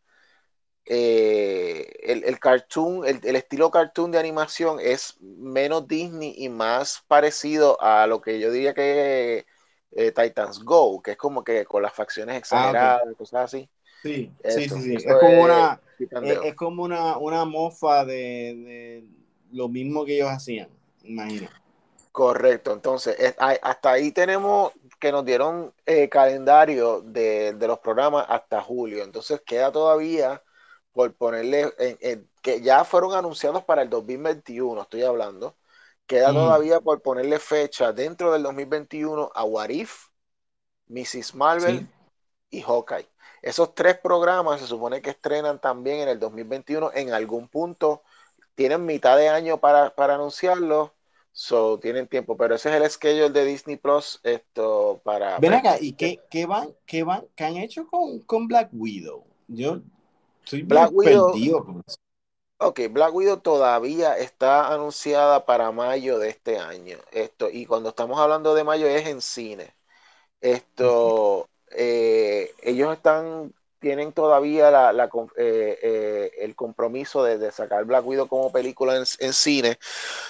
eh, 0.93 1.89
el, 2.03 2.41
cartoon, 2.41 3.07
el, 3.07 3.37
estilo 3.37 3.71
cartoon 3.71 4.11
de 4.11 4.19
animación 4.19 4.79
es 4.81 5.17
menos 5.21 5.87
Disney 5.87 6.35
y 6.37 6.49
más 6.49 7.05
parecido 7.07 7.81
a 7.81 8.09
lo 8.09 8.21
que 8.21 8.41
yo 8.41 8.51
diría 8.51 8.75
que 8.75 9.47
eh, 9.93 10.13
Titans 10.13 10.63
Go, 10.65 11.03
que 11.03 11.13
es 11.13 11.17
como 11.17 11.43
que 11.43 11.65
con 11.65 11.83
las 11.83 11.93
facciones 11.93 12.35
ah, 12.35 12.39
exageradas, 12.39 13.03
cosas 13.17 13.45
así. 13.45 13.69
Sí, 14.03 14.33
sí, 14.45 14.69
sí, 14.69 14.95
Es 14.95 15.05
como 15.05 15.43
una, 15.43 15.81
es, 15.99 16.55
como 16.55 16.85
una, 16.85 17.19
una 17.19 17.45
mofa 17.45 18.05
de, 18.05 18.15
de, 18.15 19.05
lo 19.53 19.69
mismo 19.69 20.05
que 20.05 20.17
ellos 20.17 20.31
hacían, 20.31 20.69
imagino. 21.05 21.49
Correcto, 22.13 22.73
entonces 22.73 23.35
hasta 23.39 23.93
ahí 23.93 24.11
tenemos 24.11 24.73
que 25.01 25.11
nos 25.11 25.25
dieron 25.25 25.73
eh, 25.87 26.09
calendario 26.09 27.01
de, 27.01 27.57
los 27.59 27.79
programas 27.79 28.27
hasta 28.29 28.61
julio. 28.61 29.03
Entonces 29.03 29.41
queda 29.45 29.73
todavía 29.73 30.43
por 30.93 31.13
ponerle, 31.15 31.73
en, 31.79 32.29
que 32.43 32.61
ya 32.61 32.85
fueron 32.85 33.15
anunciados 33.15 33.65
para 33.65 33.83
el 33.83 33.91
2021, 33.91 34.83
estoy 34.83 35.03
hablando. 35.03 35.57
Queda 36.11 36.33
todavía 36.33 36.81
por 36.81 37.01
ponerle 37.03 37.39
fecha 37.39 37.93
dentro 37.93 38.33
del 38.33 38.43
2021 38.43 39.31
a 39.33 39.45
Warif, 39.45 40.09
Mrs. 40.89 41.37
Marvel 41.37 41.87
y 42.51 42.63
Hawkeye. 42.63 43.09
Esos 43.43 43.77
tres 43.77 43.97
programas 43.97 44.61
se 44.61 44.67
supone 44.67 45.01
que 45.03 45.11
estrenan 45.11 45.61
también 45.61 46.01
en 46.01 46.09
el 46.09 46.19
2021 46.19 46.91
en 46.95 47.13
algún 47.13 47.47
punto. 47.47 48.03
Tienen 48.57 48.87
mitad 48.87 49.17
de 49.17 49.29
año 49.29 49.61
para, 49.61 49.95
para 49.95 50.17
anunciarlo 50.17 50.93
So, 51.33 51.79
tienen 51.79 52.09
tiempo, 52.09 52.37
pero 52.37 52.57
ese 52.57 52.71
es 52.71 52.83
el 52.83 52.91
schedule 52.91 53.31
de 53.31 53.45
Disney 53.45 53.77
Plus 53.77 54.19
esto 54.25 55.01
para... 55.05 55.39
Ven 55.39 55.55
acá, 55.55 55.77
¿y 55.81 55.93
qué, 55.93 56.19
qué 56.29 56.45
van, 56.45 56.75
qué 56.87 57.05
van, 57.05 57.25
qué 57.37 57.45
han 57.45 57.57
hecho 57.57 57.87
con, 57.87 58.19
con 58.23 58.49
Black 58.49 58.71
Widow? 58.73 59.25
Yo 59.47 59.81
estoy 60.43 60.63
Black 60.63 60.91
Widow, 60.93 61.31
perdido 61.33 61.65
con 61.65 61.85
eso. 61.87 61.97
Ok, 62.63 62.81
Black 62.91 63.15
Widow 63.15 63.39
todavía 63.39 64.19
está 64.19 64.73
anunciada 64.73 65.47
para 65.47 65.73
mayo 65.73 66.19
de 66.19 66.29
este 66.29 66.59
año. 66.59 66.99
Esto, 67.11 67.49
y 67.51 67.65
cuando 67.65 67.89
estamos 67.89 68.21
hablando 68.21 68.55
de 68.55 68.65
mayo 68.65 68.87
es 68.87 69.07
en 69.07 69.23
cine. 69.23 69.75
Esto, 70.41 71.49
eh, 71.71 72.55
ellos 72.63 72.93
están 72.95 73.55
tienen 73.81 74.13
todavía 74.13 74.71
la, 74.71 74.93
la, 74.93 75.07
eh, 75.39 75.79
eh, 75.83 76.33
el 76.41 76.55
compromiso 76.55 77.25
de, 77.25 77.39
de, 77.39 77.51
sacar 77.51 77.85
Black 77.87 78.07
Widow 78.07 78.29
como 78.29 78.53
película 78.53 78.97
en, 78.97 79.05
en, 79.21 79.33
cine. 79.33 79.79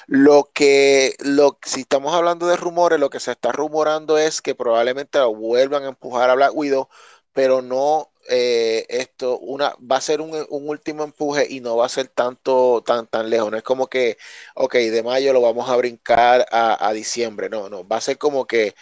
Lo 0.06 0.50
que, 0.54 1.16
lo, 1.20 1.58
si 1.62 1.80
estamos 1.82 2.14
hablando 2.14 2.46
de 2.46 2.56
rumores, 2.56 3.00
lo 3.00 3.10
que 3.10 3.20
se 3.20 3.32
está 3.32 3.52
rumorando 3.52 4.18
es 4.18 4.40
que 4.42 4.54
probablemente 4.54 5.20
vuelvan 5.20 5.84
a 5.84 5.88
empujar 5.88 6.30
a 6.30 6.34
Black 6.36 6.54
Widow, 6.54 6.88
pero 7.32 7.62
no 7.62 8.10
eh, 8.30 8.86
esto, 8.88 9.38
una, 9.40 9.74
va 9.80 9.96
a 9.96 10.00
ser 10.00 10.20
un, 10.20 10.32
un, 10.50 10.68
último 10.68 11.04
empuje 11.04 11.46
y 11.50 11.60
no 11.60 11.76
va 11.76 11.86
a 11.86 11.88
ser 11.88 12.08
tanto, 12.08 12.82
tan, 12.86 13.06
tan 13.08 13.28
lejos. 13.30 13.50
No 13.50 13.56
es 13.58 13.62
como 13.64 13.88
que, 13.88 14.16
ok, 14.54 14.74
de 14.76 15.02
mayo 15.02 15.32
lo 15.32 15.42
vamos 15.42 15.68
a 15.68 15.76
brincar 15.76 16.46
a, 16.50 16.88
a 16.88 16.92
diciembre. 16.92 17.48
No, 17.50 17.68
no, 17.68 17.86
va 17.86 17.96
a 17.98 18.00
ser 18.00 18.18
como 18.18 18.46
que, 18.46 18.74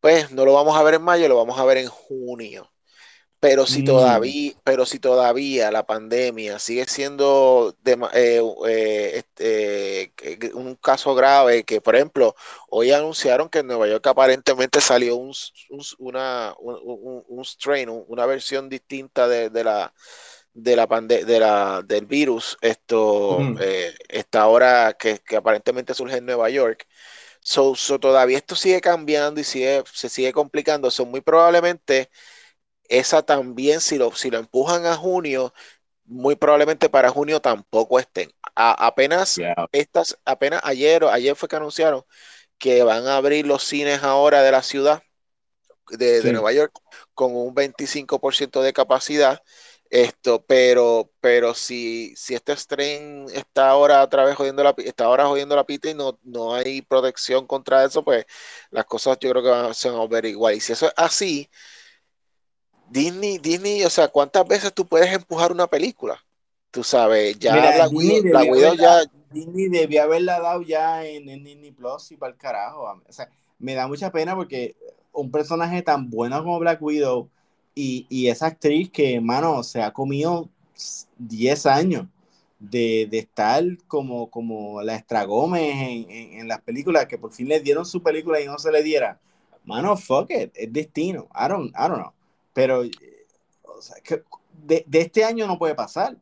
pues 0.00 0.30
no 0.32 0.44
lo 0.46 0.54
vamos 0.54 0.76
a 0.76 0.82
ver 0.84 0.94
en 0.94 1.02
mayo, 1.02 1.28
lo 1.28 1.36
vamos 1.36 1.58
a 1.58 1.64
ver 1.64 1.78
en 1.78 1.88
junio 1.88 2.70
pero 3.40 3.66
si, 3.66 3.82
mm. 3.82 3.84
todavía, 3.84 4.52
pero 4.64 4.86
si 4.86 4.98
todavía 4.98 5.70
la 5.70 5.84
pandemia 5.84 6.58
sigue 6.58 6.86
siendo 6.86 7.76
eh, 7.84 8.42
eh, 8.58 9.22
este, 9.38 10.54
un 10.54 10.74
caso 10.76 11.14
grave, 11.14 11.64
que 11.64 11.80
por 11.80 11.96
ejemplo, 11.96 12.34
hoy 12.70 12.92
anunciaron 12.92 13.48
que 13.48 13.58
en 13.58 13.66
Nueva 13.66 13.88
York 13.88 14.06
aparentemente 14.06 14.80
salió 14.80 15.16
un, 15.16 15.32
una, 15.98 16.54
un, 16.58 17.44
strain, 17.44 17.90
una 18.08 18.26
versión 18.26 18.68
distinta 18.68 19.28
de, 19.28 19.50
la 19.64 19.92
de 20.54 20.76
la, 20.76 20.86
de 20.86 21.38
la 21.38 21.82
del 21.84 22.06
virus, 22.06 22.56
esto, 22.62 23.38
mm. 23.40 23.58
eh, 23.60 23.94
esta 24.08 24.46
hora 24.46 24.94
que, 24.98 25.20
aparentemente 25.36 25.94
surge 25.94 26.16
en 26.16 26.26
Nueva 26.26 26.48
York. 26.50 26.86
So, 27.40 27.74
todavía 28.00 28.38
esto 28.38 28.56
sigue 28.56 28.80
cambiando 28.80 29.40
y 29.40 29.44
sigue, 29.44 29.84
se 29.92 30.08
sigue 30.08 30.32
complicando. 30.32 30.90
Son 30.90 31.08
muy 31.08 31.20
probablemente 31.20 32.10
esa 32.88 33.22
también, 33.22 33.80
si 33.80 33.98
lo, 33.98 34.12
si 34.12 34.30
lo 34.30 34.38
empujan 34.38 34.86
a 34.86 34.96
junio, 34.96 35.52
muy 36.04 36.36
probablemente 36.36 36.88
para 36.88 37.10
junio 37.10 37.40
tampoco 37.40 37.98
estén. 37.98 38.32
apenas 38.54 39.38
estas, 39.72 40.18
apenas 40.24 40.60
ayer 40.64 41.04
o 41.04 41.10
ayer 41.10 41.36
fue 41.36 41.48
que 41.48 41.56
anunciaron 41.56 42.04
que 42.58 42.82
van 42.82 43.06
a 43.06 43.16
abrir 43.16 43.46
los 43.46 43.62
cines 43.64 44.02
ahora 44.02 44.42
de 44.42 44.52
la 44.52 44.62
ciudad 44.62 45.02
de, 45.90 46.32
Nueva 46.32 46.52
York 46.52 46.72
con 47.14 47.34
un 47.36 47.54
25% 47.54 48.62
de 48.62 48.72
capacidad. 48.72 49.42
Esto, 49.88 50.44
pero, 50.44 51.12
pero 51.20 51.54
si, 51.54 52.14
si 52.16 52.34
este 52.34 52.56
tren 52.66 53.26
está 53.32 53.68
ahora 53.70 54.02
otra 54.02 54.24
vez 54.24 54.34
jodiendo 54.34 54.64
la, 54.64 54.74
está 54.78 55.04
ahora 55.04 55.26
jodiendo 55.26 55.54
la 55.54 55.64
pita 55.64 55.88
y 55.88 55.94
no, 55.94 56.18
no 56.24 56.54
hay 56.54 56.82
protección 56.82 57.46
contra 57.46 57.84
eso, 57.84 58.02
pues 58.04 58.26
las 58.70 58.84
cosas 58.86 59.16
yo 59.20 59.30
creo 59.30 59.42
que 59.44 59.48
van, 59.48 59.74
se 59.74 59.88
van 59.88 60.00
a 60.00 60.06
ver 60.08 60.24
igual. 60.24 60.54
Y 60.56 60.60
si 60.60 60.72
eso 60.72 60.86
es 60.86 60.92
así, 60.96 61.48
Disney, 62.90 63.38
Disney, 63.38 63.84
o 63.84 63.90
sea, 63.90 64.08
¿cuántas 64.08 64.46
veces 64.46 64.72
tú 64.72 64.86
puedes 64.86 65.12
empujar 65.12 65.52
una 65.52 65.66
película? 65.66 66.18
Tú 66.70 66.84
sabes, 66.84 67.38
ya 67.38 67.56
la 67.56 67.88
Widow, 67.88 68.74
ya. 68.74 69.02
Disney 69.30 69.68
debía 69.68 70.04
haberla 70.04 70.40
dado 70.40 70.62
ya 70.62 71.04
en, 71.04 71.26
Disney 71.44 71.72
Plus 71.72 72.12
y 72.12 72.16
para 72.16 72.32
el 72.32 72.38
carajo. 72.38 73.00
O 73.08 73.12
sea, 73.12 73.28
me 73.58 73.74
da 73.74 73.86
mucha 73.86 74.10
pena 74.10 74.34
porque 74.34 74.76
un 75.12 75.30
personaje 75.30 75.82
tan 75.82 76.10
bueno 76.10 76.38
como 76.42 76.58
Black 76.58 76.80
Widow 76.82 77.28
y, 77.74 78.28
esa 78.28 78.46
actriz 78.46 78.90
que, 78.90 79.20
mano, 79.20 79.62
se 79.62 79.82
ha 79.82 79.92
comido 79.92 80.48
10 81.18 81.66
años 81.66 82.06
de, 82.58 83.08
estar 83.12 83.62
como, 83.86 84.30
como 84.30 84.82
la 84.82 84.96
Estragómez 84.96 85.74
en, 85.76 86.10
en, 86.10 86.48
las 86.48 86.62
películas, 86.62 87.06
que 87.06 87.18
por 87.18 87.32
fin 87.32 87.48
le 87.48 87.60
dieron 87.60 87.84
su 87.84 88.02
película 88.02 88.40
y 88.40 88.46
no 88.46 88.58
se 88.58 88.72
le 88.72 88.82
diera. 88.82 89.20
Mano, 89.64 89.96
fuck 89.96 90.30
it, 90.30 90.52
es 90.54 90.72
destino. 90.72 91.28
I 91.34 91.48
don't, 91.48 91.70
I 91.74 91.88
don't 91.88 91.96
know. 91.96 92.12
Pero 92.56 92.84
de, 92.84 94.82
de, 94.86 95.00
este 95.02 95.22
año 95.22 95.46
no 95.46 95.58
puede 95.58 95.74
pasar. 95.74 96.16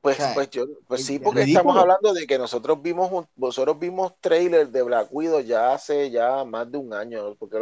Pues, 0.00 0.18
pues, 0.34 0.50
yo, 0.50 0.64
pues 0.88 1.04
sí, 1.04 1.20
porque 1.20 1.42
estamos 1.42 1.76
hablando 1.76 2.12
de 2.12 2.26
que 2.26 2.38
nosotros 2.38 2.82
vimos, 2.82 3.26
nosotros 3.36 3.78
vimos 3.78 4.14
trailer 4.20 4.68
de 4.68 4.82
Black 4.82 5.06
Widow 5.12 5.42
ya 5.42 5.72
hace 5.72 6.10
ya 6.10 6.44
más 6.44 6.72
de 6.72 6.78
un 6.78 6.92
año, 6.92 7.36
porque 7.36 7.56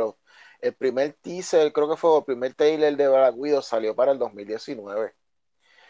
el 0.62 0.72
primer 0.72 1.18
teaser, 1.20 1.70
creo 1.70 1.90
que 1.90 1.98
fue 1.98 2.16
el 2.16 2.24
primer 2.24 2.54
trailer 2.54 2.96
de 2.96 3.08
Black 3.08 3.34
Widow 3.36 3.60
salió 3.60 3.94
para 3.94 4.12
el 4.12 4.18
2019. 4.18 5.12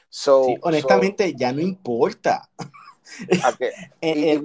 So, 0.09 0.45
honestamente, 0.63 1.35
ya 1.37 1.53
no 1.53 1.61
importa. 1.61 2.51
Y, 4.01 4.39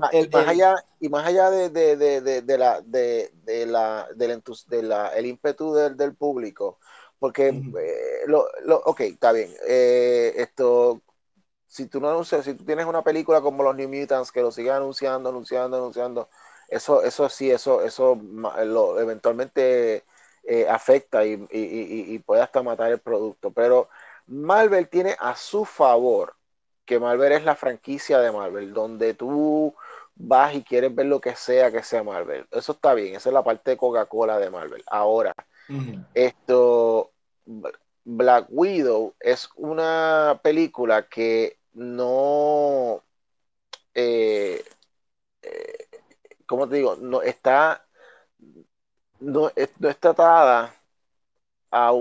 más, 1.10 1.26
allá, 1.28 1.50
de, 1.50 1.70
de, 1.70 1.96
de, 2.22 2.42
de 2.42 2.58
la, 2.58 2.82
de, 2.82 3.32
la, 3.66 4.08
del 4.16 4.44
de 4.68 4.84
la, 4.84 5.08
el 5.10 5.26
ímpetu 5.26 5.74
del, 5.74 5.98
del 5.98 6.16
público, 6.16 6.80
porque, 7.20 7.50
eh, 7.50 8.24
lo, 8.28 8.48
lo, 8.66 8.78
ok, 8.78 9.02
está 9.02 9.32
bien, 9.32 9.54
eh, 9.68 10.34
esto, 10.38 11.02
si 11.68 11.88
tú 11.88 12.00
no 12.00 12.10
anuncias, 12.10 12.46
si 12.46 12.54
tú 12.54 12.66
tienes 12.66 12.86
una 12.86 13.04
película 13.04 13.42
como 13.42 13.64
los 13.64 13.76
New 13.76 13.90
Mutants 13.90 14.32
que 14.32 14.42
lo 14.42 14.52
siguen 14.52 14.74
anunciando, 14.74 15.30
anunciando, 15.30 15.78
anunciando, 15.78 16.30
eso, 16.68 17.04
eso 17.04 17.30
sí, 17.30 17.52
eso, 17.52 17.82
eso 17.84 18.16
lo, 18.66 19.00
eventualmente 19.00 20.06
eh, 20.44 20.68
afecta 20.70 21.26
y, 21.26 21.34
y, 21.52 22.14
y, 22.16 22.20
puede 22.20 22.42
hasta 22.42 22.64
matar 22.64 22.92
el 22.92 23.00
producto. 23.00 23.52
Pero 23.52 23.90
Marvel 24.28 24.90
tiene 24.90 25.16
a 25.20 25.36
su 25.36 25.66
favor 25.66 26.36
que 26.86 27.00
Marvel 27.00 27.32
es 27.34 27.44
la 27.44 27.56
franquicia 27.56 28.20
de 28.20 28.32
Marvel, 28.32 28.74
donde 28.74 29.14
tú 29.14 29.74
vas 30.16 30.56
y 30.56 30.64
quieres 30.64 30.94
ver 30.94 31.08
lo 31.08 31.22
que 31.22 31.36
sea 31.36 31.72
que 31.72 31.84
sea 31.84 32.04
Marvel. 32.04 32.46
Eso 32.52 32.74
está 32.74 32.94
bien, 32.94 33.16
esa 33.16 33.30
es 33.30 33.34
la 33.34 33.44
parte 33.44 33.72
de 33.72 33.78
Coca-Cola 33.78 34.40
de 34.40 34.50
Marvel. 34.50 34.84
Ahora, 34.88 35.34
esto, 36.14 37.12
Black 38.06 38.48
Widow 38.50 39.16
es 39.20 39.50
una 39.56 40.40
película 40.44 41.08
que 41.08 41.58
no, 41.74 43.04
eh, 43.94 44.64
eh, 45.42 45.88
¿cómo 46.46 46.68
te 46.68 46.76
digo? 46.78 46.96
No 46.98 47.22
está, 47.22 47.86
no, 49.20 49.52
es, 49.56 49.72
tratada 50.00 50.76
a, 51.72 51.88
a, 51.88 51.92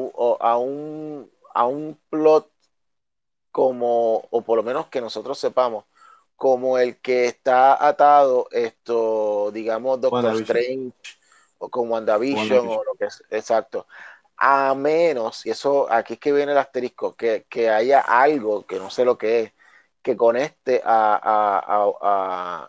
un, 0.58 1.30
a 1.54 1.66
un 1.66 1.98
plot 2.10 2.51
como, 3.52 4.26
o 4.30 4.42
por 4.42 4.56
lo 4.56 4.62
menos 4.62 4.86
que 4.88 5.00
nosotros 5.00 5.38
sepamos, 5.38 5.84
como 6.36 6.78
el 6.78 6.96
que 6.98 7.26
está 7.26 7.86
atado, 7.86 8.48
esto, 8.50 9.50
digamos, 9.52 10.00
Doctor 10.00 10.34
Strange 10.42 10.92
o 11.58 11.68
con 11.68 11.90
WandaVision, 11.90 12.66
o 12.66 12.82
lo 12.82 12.94
que 12.98 13.04
es, 13.04 13.22
exacto. 13.30 13.86
A 14.36 14.74
menos, 14.74 15.46
y 15.46 15.50
eso 15.50 15.86
aquí 15.92 16.14
es 16.14 16.18
que 16.18 16.32
viene 16.32 16.52
el 16.52 16.58
asterisco, 16.58 17.14
que, 17.14 17.46
que, 17.48 17.70
haya 17.70 18.00
algo, 18.00 18.66
que 18.66 18.80
no 18.80 18.90
sé 18.90 19.04
lo 19.04 19.16
que 19.18 19.40
es, 19.42 19.52
que 20.02 20.16
conecte 20.16 20.82
a, 20.84 21.14
a, 21.22 22.68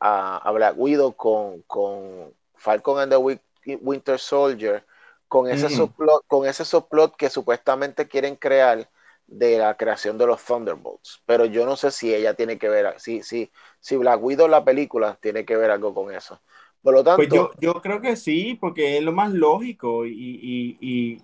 a, 0.00 0.36
a 0.48 0.52
Black 0.52 0.74
Widow 0.76 1.14
con, 1.14 1.62
con, 1.62 2.34
Falcon 2.56 2.98
and 2.98 3.12
the 3.12 3.76
Winter 3.76 4.18
Soldier, 4.18 4.84
con 5.28 5.48
ese, 5.48 5.68
subplot, 5.68 6.24
con 6.26 6.46
ese 6.46 6.64
subplot 6.64 7.16
que 7.16 7.30
supuestamente 7.30 8.08
quieren 8.08 8.36
crear 8.36 8.88
de 9.26 9.58
la 9.58 9.76
creación 9.76 10.18
de 10.18 10.26
los 10.26 10.44
Thunderbolts. 10.44 11.22
Pero 11.26 11.46
yo 11.46 11.66
no 11.66 11.76
sé 11.76 11.90
si 11.90 12.14
ella 12.14 12.34
tiene 12.34 12.58
que 12.58 12.68
ver, 12.68 12.98
si, 13.00 13.22
si, 13.22 13.50
si 13.80 13.96
Black 13.96 14.22
Widow 14.22 14.48
la 14.48 14.64
película 14.64 15.18
tiene 15.20 15.44
que 15.44 15.56
ver 15.56 15.70
algo 15.70 15.94
con 15.94 16.14
eso. 16.14 16.40
Por 16.82 16.94
lo 16.94 17.04
tanto, 17.04 17.22
pues 17.22 17.28
yo, 17.30 17.50
yo 17.60 17.74
creo 17.80 18.00
que 18.00 18.16
sí, 18.16 18.56
porque 18.60 18.98
es 18.98 19.02
lo 19.02 19.12
más 19.12 19.32
lógico 19.32 20.06
y, 20.06 20.12
y, 20.12 20.76
y, 20.80 21.22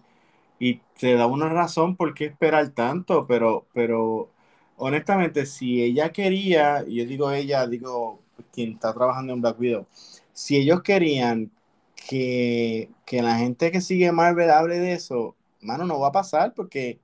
y 0.58 0.80
te 0.98 1.14
da 1.14 1.26
una 1.26 1.48
razón 1.50 1.96
por 1.96 2.14
qué 2.14 2.26
esperar 2.26 2.70
tanto, 2.70 3.26
pero, 3.26 3.66
pero 3.74 4.30
honestamente, 4.76 5.46
si 5.46 5.82
ella 5.82 6.12
quería, 6.12 6.84
yo 6.84 7.06
digo 7.06 7.30
ella, 7.32 7.66
digo 7.66 8.20
quien 8.52 8.72
está 8.74 8.94
trabajando 8.94 9.34
en 9.34 9.42
Black 9.42 9.60
Widow, 9.60 9.86
si 10.32 10.56
ellos 10.56 10.82
querían 10.82 11.50
que, 11.96 12.90
que 13.06 13.22
la 13.22 13.36
gente 13.38 13.70
que 13.72 13.80
sigue 13.82 14.12
Marvel 14.12 14.50
hable 14.50 14.78
de 14.80 14.94
eso, 14.94 15.36
mano, 15.60 15.84
no 15.86 16.00
va 16.00 16.08
a 16.08 16.12
pasar 16.12 16.54
porque 16.54 17.00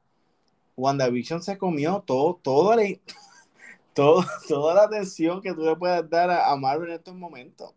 WandaVision 0.78 1.42
se 1.42 1.58
comió 1.58 2.02
todo, 2.06 2.38
todo, 2.40 2.76
todo 3.94 4.24
toda 4.48 4.74
la 4.74 4.82
atención 4.84 5.42
que 5.42 5.52
tú 5.52 5.62
le 5.62 5.76
puedas 5.76 6.08
dar 6.08 6.30
a, 6.30 6.54
Marvel 6.56 6.90
en 6.90 6.96
estos 6.96 7.14
momentos. 7.14 7.72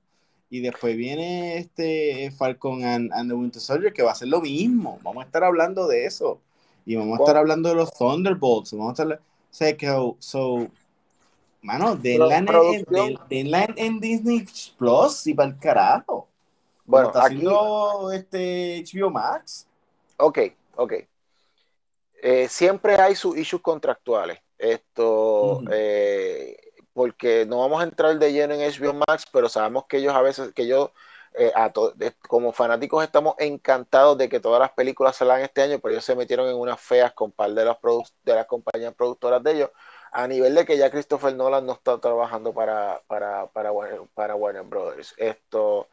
Y 0.50 0.60
después 0.60 0.96
viene 0.96 1.58
este 1.58 2.30
Falcon 2.32 2.84
and, 2.84 3.12
and, 3.14 3.30
the 3.30 3.36
Winter 3.36 3.62
Soldier, 3.62 3.94
que 3.94 4.04
va 4.04 4.12
a 4.12 4.16
ser 4.16 4.28
lo 4.28 4.42
mismo. 4.42 5.00
Vamos 5.02 5.24
a 5.24 5.26
estar 5.26 5.44
hablando 5.44 5.88
de 5.88 6.06
eso. 6.06 6.40
Y 6.86 6.96
vamos 6.96 7.20
a 7.20 7.24
estar 7.24 7.38
hablando 7.38 7.70
de 7.70 7.76
los 7.76 7.94
Thunderbolts. 7.94 8.74
Vamos 8.74 9.00
a 9.00 9.04
estar 9.04 9.22
sea, 9.50 9.76
que, 9.76 9.88
so, 10.20 10.68
mano, 11.62 11.96
denla 11.96 12.38
en, 13.30 13.78
en, 13.78 14.00
Disney 14.00 14.46
Plus 14.78 15.28
y 15.28 15.34
para 15.34 15.50
el 15.50 15.58
carajo. 15.58 16.28
Bueno, 16.86 17.08
está 17.08 17.26
aquí, 17.26 17.36
haciendo 17.36 18.12
este 18.12 18.84
HBO 18.84 19.10
Max. 19.10 19.68
Ok, 20.18 20.40
ok. 20.76 20.94
Eh, 22.24 22.48
siempre 22.48 22.96
hay 22.96 23.16
sus 23.16 23.36
issues 23.36 23.62
contractuales. 23.62 24.40
Esto, 24.58 25.64
eh, 25.72 26.56
porque 26.94 27.46
no 27.48 27.60
vamos 27.60 27.82
a 27.82 27.84
entrar 27.86 28.18
de 28.20 28.32
lleno 28.32 28.54
en 28.54 28.62
HBO 28.62 28.94
Max, 29.08 29.26
pero 29.34 29.50
sabemos 29.50 29.86
que 29.88 29.98
ellos 29.98 30.14
a 30.14 30.22
veces, 30.22 30.54
que 30.54 30.64
ellos 30.64 30.92
eh, 31.34 31.52
como 32.28 32.52
fanáticos 32.52 33.04
estamos 33.04 33.36
encantados 33.40 34.18
de 34.20 34.30
que 34.30 34.40
todas 34.40 34.60
las 34.60 34.72
películas 34.72 35.16
salgan 35.16 35.42
este 35.42 35.64
año, 35.64 35.80
pero 35.80 35.94
ellos 35.94 36.06
se 36.06 36.16
metieron 36.16 36.48
en 36.48 36.56
unas 36.56 36.80
feas 36.80 37.14
con 37.14 37.32
par 37.32 37.52
de, 37.54 37.66
las 37.66 37.78
de 38.24 38.36
las 38.36 38.46
compañías 38.46 38.94
productoras 38.94 39.42
de 39.42 39.54
ellos, 39.54 39.72
a 40.12 40.28
nivel 40.28 40.54
de 40.54 40.66
que 40.66 40.78
ya 40.78 40.92
Christopher 40.92 41.34
Nolan 41.36 41.66
no 41.66 41.74
está 41.74 42.00
trabajando 42.00 42.54
para, 42.54 43.02
para, 43.08 43.48
para, 43.48 43.72
Warner, 43.72 44.02
para 44.14 44.36
Warner 44.36 44.64
Brothers. 44.64 45.16
Esto, 45.18 45.90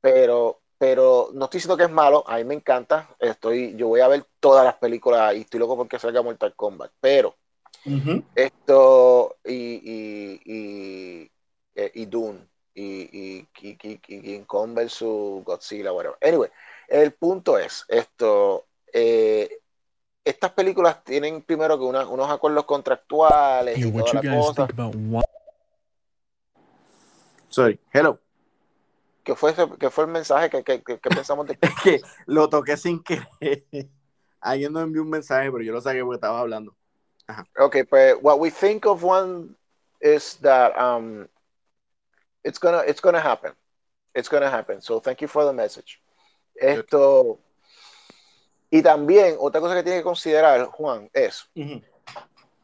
pero, 0.00 0.60
pero 0.80 1.28
no 1.34 1.44
estoy 1.44 1.58
diciendo 1.58 1.76
que 1.76 1.82
es 1.84 1.90
malo, 1.90 2.24
a 2.26 2.38
mí 2.38 2.44
me 2.44 2.54
encanta, 2.54 3.14
estoy, 3.18 3.76
yo 3.76 3.88
voy 3.88 4.00
a 4.00 4.08
ver 4.08 4.24
todas 4.40 4.64
las 4.64 4.76
películas 4.76 5.36
y 5.36 5.42
estoy 5.42 5.60
loco 5.60 5.76
porque 5.76 5.98
salga 5.98 6.22
Mortal 6.22 6.54
Kombat, 6.56 6.90
pero 6.98 7.36
esto 8.34 9.36
y, 9.44 9.52
y, 9.52 10.40
y, 10.42 11.30
eh, 11.74 11.92
y 11.94 12.06
Dune 12.06 12.48
y, 12.74 13.46
y, 13.60 13.76
King 13.76 14.44
Kong 14.46 14.72
versus 14.72 15.44
Godzilla, 15.44 15.92
whatever. 15.92 16.16
Anyway, 16.22 16.48
el 16.88 17.12
punto 17.12 17.58
es 17.58 17.84
esto. 17.86 18.64
Eh, 18.90 19.58
estas 20.24 20.52
películas 20.52 21.04
tienen 21.04 21.42
primero 21.42 21.78
que 21.78 21.84
unos 21.84 22.30
acuerdos 22.30 22.64
contractuales 22.64 23.76
y 23.76 23.92
toda 23.92 24.14
la 24.14 24.34
cosa. 24.34 24.66
Sorry, 27.50 27.78
hello. 27.92 28.18
¿Qué 29.30 29.36
fue, 29.36 29.54
qué 29.78 29.90
fue 29.90 30.04
el 30.04 30.10
mensaje 30.10 30.50
que, 30.50 30.64
que, 30.64 30.82
que, 30.82 30.98
pensamos 30.98 31.46
de 31.46 31.56
que 31.84 32.00
lo 32.26 32.48
toqué 32.48 32.76
sin 32.76 33.00
querer. 33.00 33.64
Alguien 34.40 34.72
nos 34.72 34.82
envió 34.82 35.02
un 35.02 35.10
mensaje, 35.10 35.52
pero 35.52 35.62
yo 35.62 35.72
lo 35.72 35.80
saqué 35.80 36.02
porque 36.02 36.16
estaba 36.16 36.40
hablando. 36.40 36.74
Ajá. 37.28 37.44
Ok, 37.60 37.76
pues 37.88 38.16
what 38.22 38.40
we 38.40 38.50
think 38.50 38.86
of 38.86 39.04
one 39.04 39.54
is 40.00 40.36
that 40.42 40.76
um, 40.76 41.28
it's 42.42 42.58
gonna 42.58 42.82
it's 42.88 43.00
gonna 43.00 43.20
happen. 43.20 43.52
It's 44.16 44.28
gonna 44.28 44.50
happen. 44.50 44.80
So 44.80 44.98
thank 44.98 45.20
you 45.20 45.28
for 45.28 45.44
the 45.44 45.52
message. 45.52 46.02
Esto 46.56 47.38
y 48.68 48.82
también 48.82 49.36
otra 49.38 49.60
cosa 49.60 49.76
que 49.76 49.84
tiene 49.84 49.98
que 49.98 50.04
considerar 50.04 50.64
Juan 50.64 51.08
es 51.12 51.48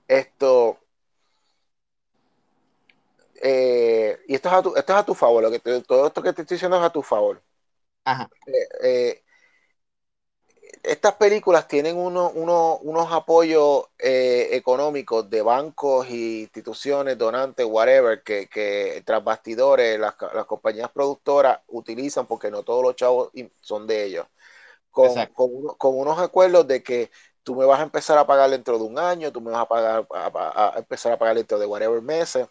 esto 0.08 0.80
eh, 3.42 4.18
y 4.26 4.34
esto 4.34 4.48
es, 4.48 4.54
a 4.54 4.62
tu, 4.62 4.76
esto 4.76 4.92
es 4.92 4.98
a 4.98 5.06
tu 5.06 5.14
favor, 5.14 5.42
lo 5.42 5.50
que 5.50 5.58
todo 5.58 6.06
esto 6.06 6.22
que 6.22 6.32
te 6.32 6.42
estoy 6.42 6.56
diciendo 6.56 6.76
es 6.76 6.82
a 6.82 6.90
tu 6.90 7.02
favor. 7.02 7.42
Ajá. 8.04 8.28
Eh, 8.46 8.68
eh, 8.82 9.22
estas 10.82 11.14
películas 11.14 11.66
tienen 11.66 11.96
uno, 11.96 12.30
unos 12.30 13.12
apoyos 13.12 13.86
económicos 13.98 15.28
de 15.28 15.42
bancos 15.42 16.06
e 16.06 16.42
instituciones, 16.42 17.18
donantes, 17.18 17.66
whatever, 17.66 18.22
que, 18.22 18.48
que 18.48 19.02
tras 19.04 19.24
bastidores 19.24 19.98
las, 19.98 20.14
compañías 20.46 20.90
productoras 20.90 21.60
utilizan 21.66 22.26
porque 22.26 22.52
no 22.52 22.62
todos 22.62 22.84
los 22.84 22.94
chavos 22.94 23.30
son 23.60 23.86
de 23.86 24.04
ellos. 24.04 24.26
Con, 24.90 25.12
con, 25.76 25.98
unos 25.98 26.18
acuerdos 26.20 26.66
de 26.68 26.82
que 26.82 27.10
tú 27.46 27.54
me 27.54 27.64
vas 27.64 27.78
a 27.78 27.84
empezar 27.84 28.18
a 28.18 28.26
pagar 28.26 28.50
dentro 28.50 28.76
de 28.76 28.84
un 28.84 28.98
año, 28.98 29.30
tú 29.30 29.40
me 29.40 29.52
vas 29.52 29.62
a 29.62 29.68
pagar 29.68 30.06
a, 30.10 30.74
empezar 30.78 31.12
a 31.12 31.18
pagar 31.18 31.36
dentro 31.36 31.58
de 31.60 31.66
whatever 31.66 32.02
meses, 32.02 32.48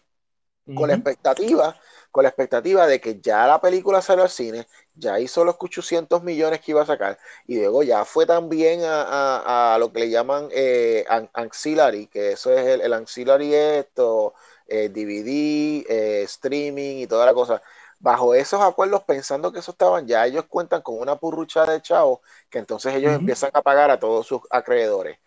con 0.74 0.88
la 0.88 0.94
expectativa, 0.94 1.76
con 2.10 2.24
la 2.24 2.30
expectativa 2.30 2.86
de 2.86 3.00
que 3.00 3.20
ya 3.20 3.46
la 3.46 3.60
película 3.60 4.02
salió 4.02 4.24
al 4.24 4.30
cine, 4.30 4.66
ya 4.94 5.20
hizo 5.20 5.44
los 5.44 5.56
800 5.58 6.22
millones 6.22 6.60
que 6.60 6.72
iba 6.72 6.82
a 6.82 6.86
sacar 6.86 7.18
y 7.46 7.58
luego 7.58 7.82
ya 7.82 8.04
fue 8.04 8.26
también 8.26 8.80
a, 8.84 9.76
lo 9.78 9.92
que 9.92 10.00
le 10.00 10.10
llaman 10.10 10.48
eh, 10.50 11.04
ancillary, 11.34 12.06
que 12.08 12.32
eso 12.32 12.52
es 12.52 12.66
el, 12.66 12.80
el 12.80 12.92
ancillary 12.92 13.54
esto, 13.54 14.34
DVD, 14.68 15.28
eh, 15.28 15.84
eh, 15.88 16.22
streaming 16.24 16.96
y 16.98 17.06
toda 17.06 17.26
la 17.26 17.34
cosa. 17.34 17.62
Bajo 17.98 18.34
esos 18.34 18.60
acuerdos, 18.60 19.04
pensando 19.04 19.52
que 19.52 19.60
eso 19.60 19.70
estaban, 19.70 20.06
ya 20.06 20.26
ellos 20.26 20.44
cuentan 20.48 20.82
con 20.82 20.98
una 20.98 21.16
purrucha 21.16 21.64
de 21.64 21.80
chavos 21.80 22.20
que 22.50 22.58
entonces 22.58 22.94
ellos 22.94 23.14
empiezan 23.14 23.50
a 23.54 23.62
pagar 23.62 23.90
a 23.90 23.98
todos 23.98 24.26
sus 24.26 24.40
acreedores. 24.50 25.18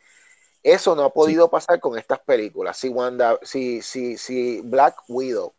Eso 0.63 0.95
no 0.95 1.03
ha 1.03 1.09
podido 1.13 1.49
pasar 1.49 1.79
con 1.79 1.97
estas 1.97 2.19
películas. 2.19 2.77
Si, 2.77 2.89
Wanda, 2.89 3.39
si, 3.43 3.81
si, 3.81 4.17
si 4.17 4.61
Black 4.61 4.95
Widow 5.07 5.53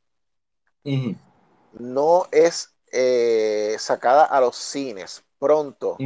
no 1.73 2.27
es 2.31 2.75
eh, 2.93 3.77
sacada 3.79 4.25
a 4.25 4.41
los 4.41 4.57
cines 4.57 5.25
pronto, 5.39 5.97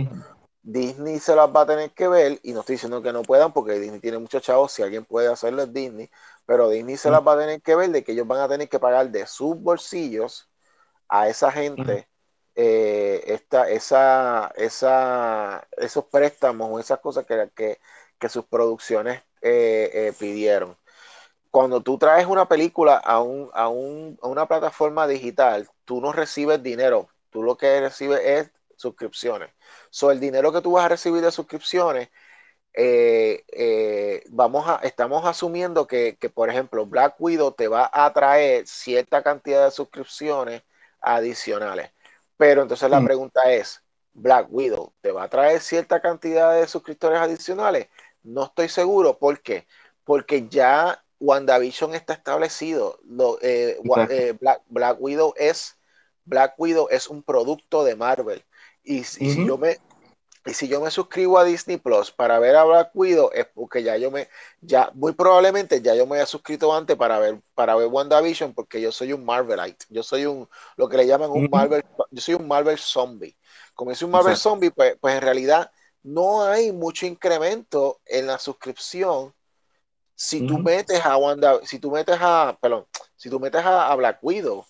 Disney 0.62 1.18
se 1.18 1.34
las 1.36 1.48
va 1.54 1.62
a 1.62 1.66
tener 1.66 1.90
que 1.90 2.08
ver, 2.08 2.40
y 2.42 2.52
no 2.52 2.60
estoy 2.60 2.76
diciendo 2.76 3.02
que 3.02 3.12
no 3.12 3.22
puedan, 3.22 3.52
porque 3.52 3.78
Disney 3.78 4.00
tiene 4.00 4.18
muchos 4.18 4.42
chavos, 4.42 4.72
si 4.72 4.82
alguien 4.82 5.04
puede 5.04 5.28
hacerlo 5.28 5.62
es 5.62 5.72
Disney, 5.72 6.10
pero 6.46 6.70
Disney 6.70 6.96
se 6.96 7.10
las 7.10 7.26
va 7.26 7.34
a 7.34 7.38
tener 7.38 7.62
que 7.62 7.74
ver 7.74 7.90
de 7.90 8.04
que 8.04 8.12
ellos 8.12 8.26
van 8.26 8.40
a 8.40 8.48
tener 8.48 8.68
que 8.68 8.78
pagar 8.78 9.10
de 9.10 9.26
sus 9.26 9.60
bolsillos 9.60 10.48
a 11.08 11.28
esa 11.28 11.50
gente 11.52 12.08
eh, 12.54 13.22
esta, 13.26 13.68
esa, 13.70 14.52
esa, 14.56 15.66
esos 15.76 16.04
préstamos 16.06 16.70
o 16.70 16.78
esas 16.78 17.00
cosas 17.00 17.26
que, 17.26 17.50
que, 17.54 17.80
que 18.18 18.28
sus 18.28 18.44
producciones 18.46 19.22
eh, 19.42 20.12
pidieron 20.18 20.76
cuando 21.54 21.84
tú 21.84 21.98
traes 21.98 22.26
una 22.26 22.48
película 22.48 22.96
a, 22.96 23.20
un, 23.20 23.48
a, 23.54 23.68
un, 23.68 24.18
a, 24.20 24.26
una 24.26 24.48
plataforma 24.48 25.06
digital, 25.06 25.68
tú 25.84 26.00
no 26.00 26.10
recibes 26.12 26.60
dinero, 26.64 27.08
tú 27.30 27.44
lo 27.44 27.56
que 27.56 27.80
recibes 27.80 28.20
es 28.24 28.50
suscripciones. 28.76 29.50
So, 29.88 30.10
el 30.10 30.18
dinero 30.18 30.52
que 30.52 30.60
tú 30.62 30.72
vas 30.72 30.86
a 30.86 30.88
recibir 30.88 31.22
de 31.22 31.30
suscripciones, 31.30 32.08
eh, 32.72 33.44
eh, 33.52 34.24
vamos 34.30 34.66
a, 34.68 34.80
estamos 34.82 35.24
asumiendo 35.26 35.86
que, 35.86 36.16
que, 36.18 36.28
por 36.28 36.50
ejemplo, 36.50 36.86
Black 36.86 37.14
Widow 37.20 37.52
te 37.52 37.68
va 37.68 37.88
a 37.92 38.12
traer 38.12 38.66
cierta 38.66 39.22
cantidad 39.22 39.64
de 39.64 39.70
suscripciones 39.70 40.64
adicionales. 41.00 41.92
Pero 42.36 42.62
entonces 42.62 42.90
la 42.90 43.00
mm. 43.00 43.04
pregunta 43.04 43.52
es, 43.52 43.83
Black 44.14 44.46
Widow, 44.50 44.92
¿te 45.00 45.12
va 45.12 45.24
a 45.24 45.28
traer 45.28 45.60
cierta 45.60 46.00
cantidad 46.00 46.54
de 46.54 46.66
suscriptores 46.66 47.18
adicionales? 47.18 47.88
No 48.22 48.44
estoy 48.44 48.68
seguro. 48.68 49.18
¿Por 49.18 49.42
qué? 49.42 49.66
Porque 50.04 50.48
ya 50.48 51.04
WandaVision 51.20 51.94
está 51.94 52.14
establecido. 52.14 52.98
Eh, 53.42 53.78
eh, 54.10 54.38
Black, 54.68 54.96
Widow 55.00 55.34
es 55.36 55.76
Black 56.24 56.54
Widow 56.56 56.88
es 56.90 57.08
un 57.08 57.22
producto 57.22 57.84
de 57.84 57.96
Marvel. 57.96 58.44
Y, 58.82 59.04
si 59.04 59.46
yo 59.46 59.58
me 59.58 59.78
y 60.46 60.52
si 60.52 60.68
yo 60.68 60.78
me 60.80 60.90
suscribo 60.90 61.38
a 61.38 61.44
Disney 61.44 61.78
Plus 61.78 62.10
para 62.10 62.38
ver 62.38 62.54
a 62.56 62.64
Black 62.64 62.90
Widow, 62.92 63.30
es 63.32 63.46
porque 63.46 63.82
ya 63.82 63.96
yo 63.96 64.10
me, 64.10 64.28
ya 64.60 64.90
muy 64.92 65.12
probablemente 65.12 65.80
ya 65.80 65.94
yo 65.94 66.06
me 66.06 66.16
había 66.16 66.26
suscrito 66.26 66.74
antes 66.74 66.96
para 66.96 67.18
ver, 67.18 67.40
para 67.54 67.74
ver 67.76 67.88
WandaVision, 67.88 68.52
porque 68.52 68.78
yo 68.78 68.92
soy 68.92 69.14
un 69.14 69.24
Marvelite. 69.24 69.86
Yo 69.88 70.02
soy 70.02 70.26
un, 70.26 70.46
lo 70.76 70.88
que 70.88 70.98
le 70.98 71.06
llaman 71.06 71.30
un 71.30 71.48
Marvel, 71.50 71.82
yo 72.10 72.20
soy 72.20 72.34
un 72.34 72.46
Marvel 72.46 72.76
zombie. 72.76 73.34
Como 73.74 73.94
soy 73.94 74.06
un 74.06 74.12
Marvel 74.12 74.36
zombie, 74.36 74.70
pues, 74.70 74.96
pues 75.00 75.14
en 75.14 75.22
realidad 75.22 75.70
no 76.02 76.42
hay 76.42 76.72
mucho 76.72 77.06
incremento 77.06 78.00
en 78.06 78.26
la 78.26 78.38
suscripción 78.38 79.34
si 80.14 80.46
tú 80.46 80.58
metes 80.58 81.04
a 81.04 81.16
Wanda, 81.16 81.60
si 81.64 81.78
tú 81.78 81.90
metes 81.90 82.16
a, 82.20 82.56
perdón, 82.60 82.86
si 83.16 83.28
tú 83.28 83.40
metes 83.40 83.64
a, 83.64 83.94
Black 83.96 84.18
Widow 84.22 84.64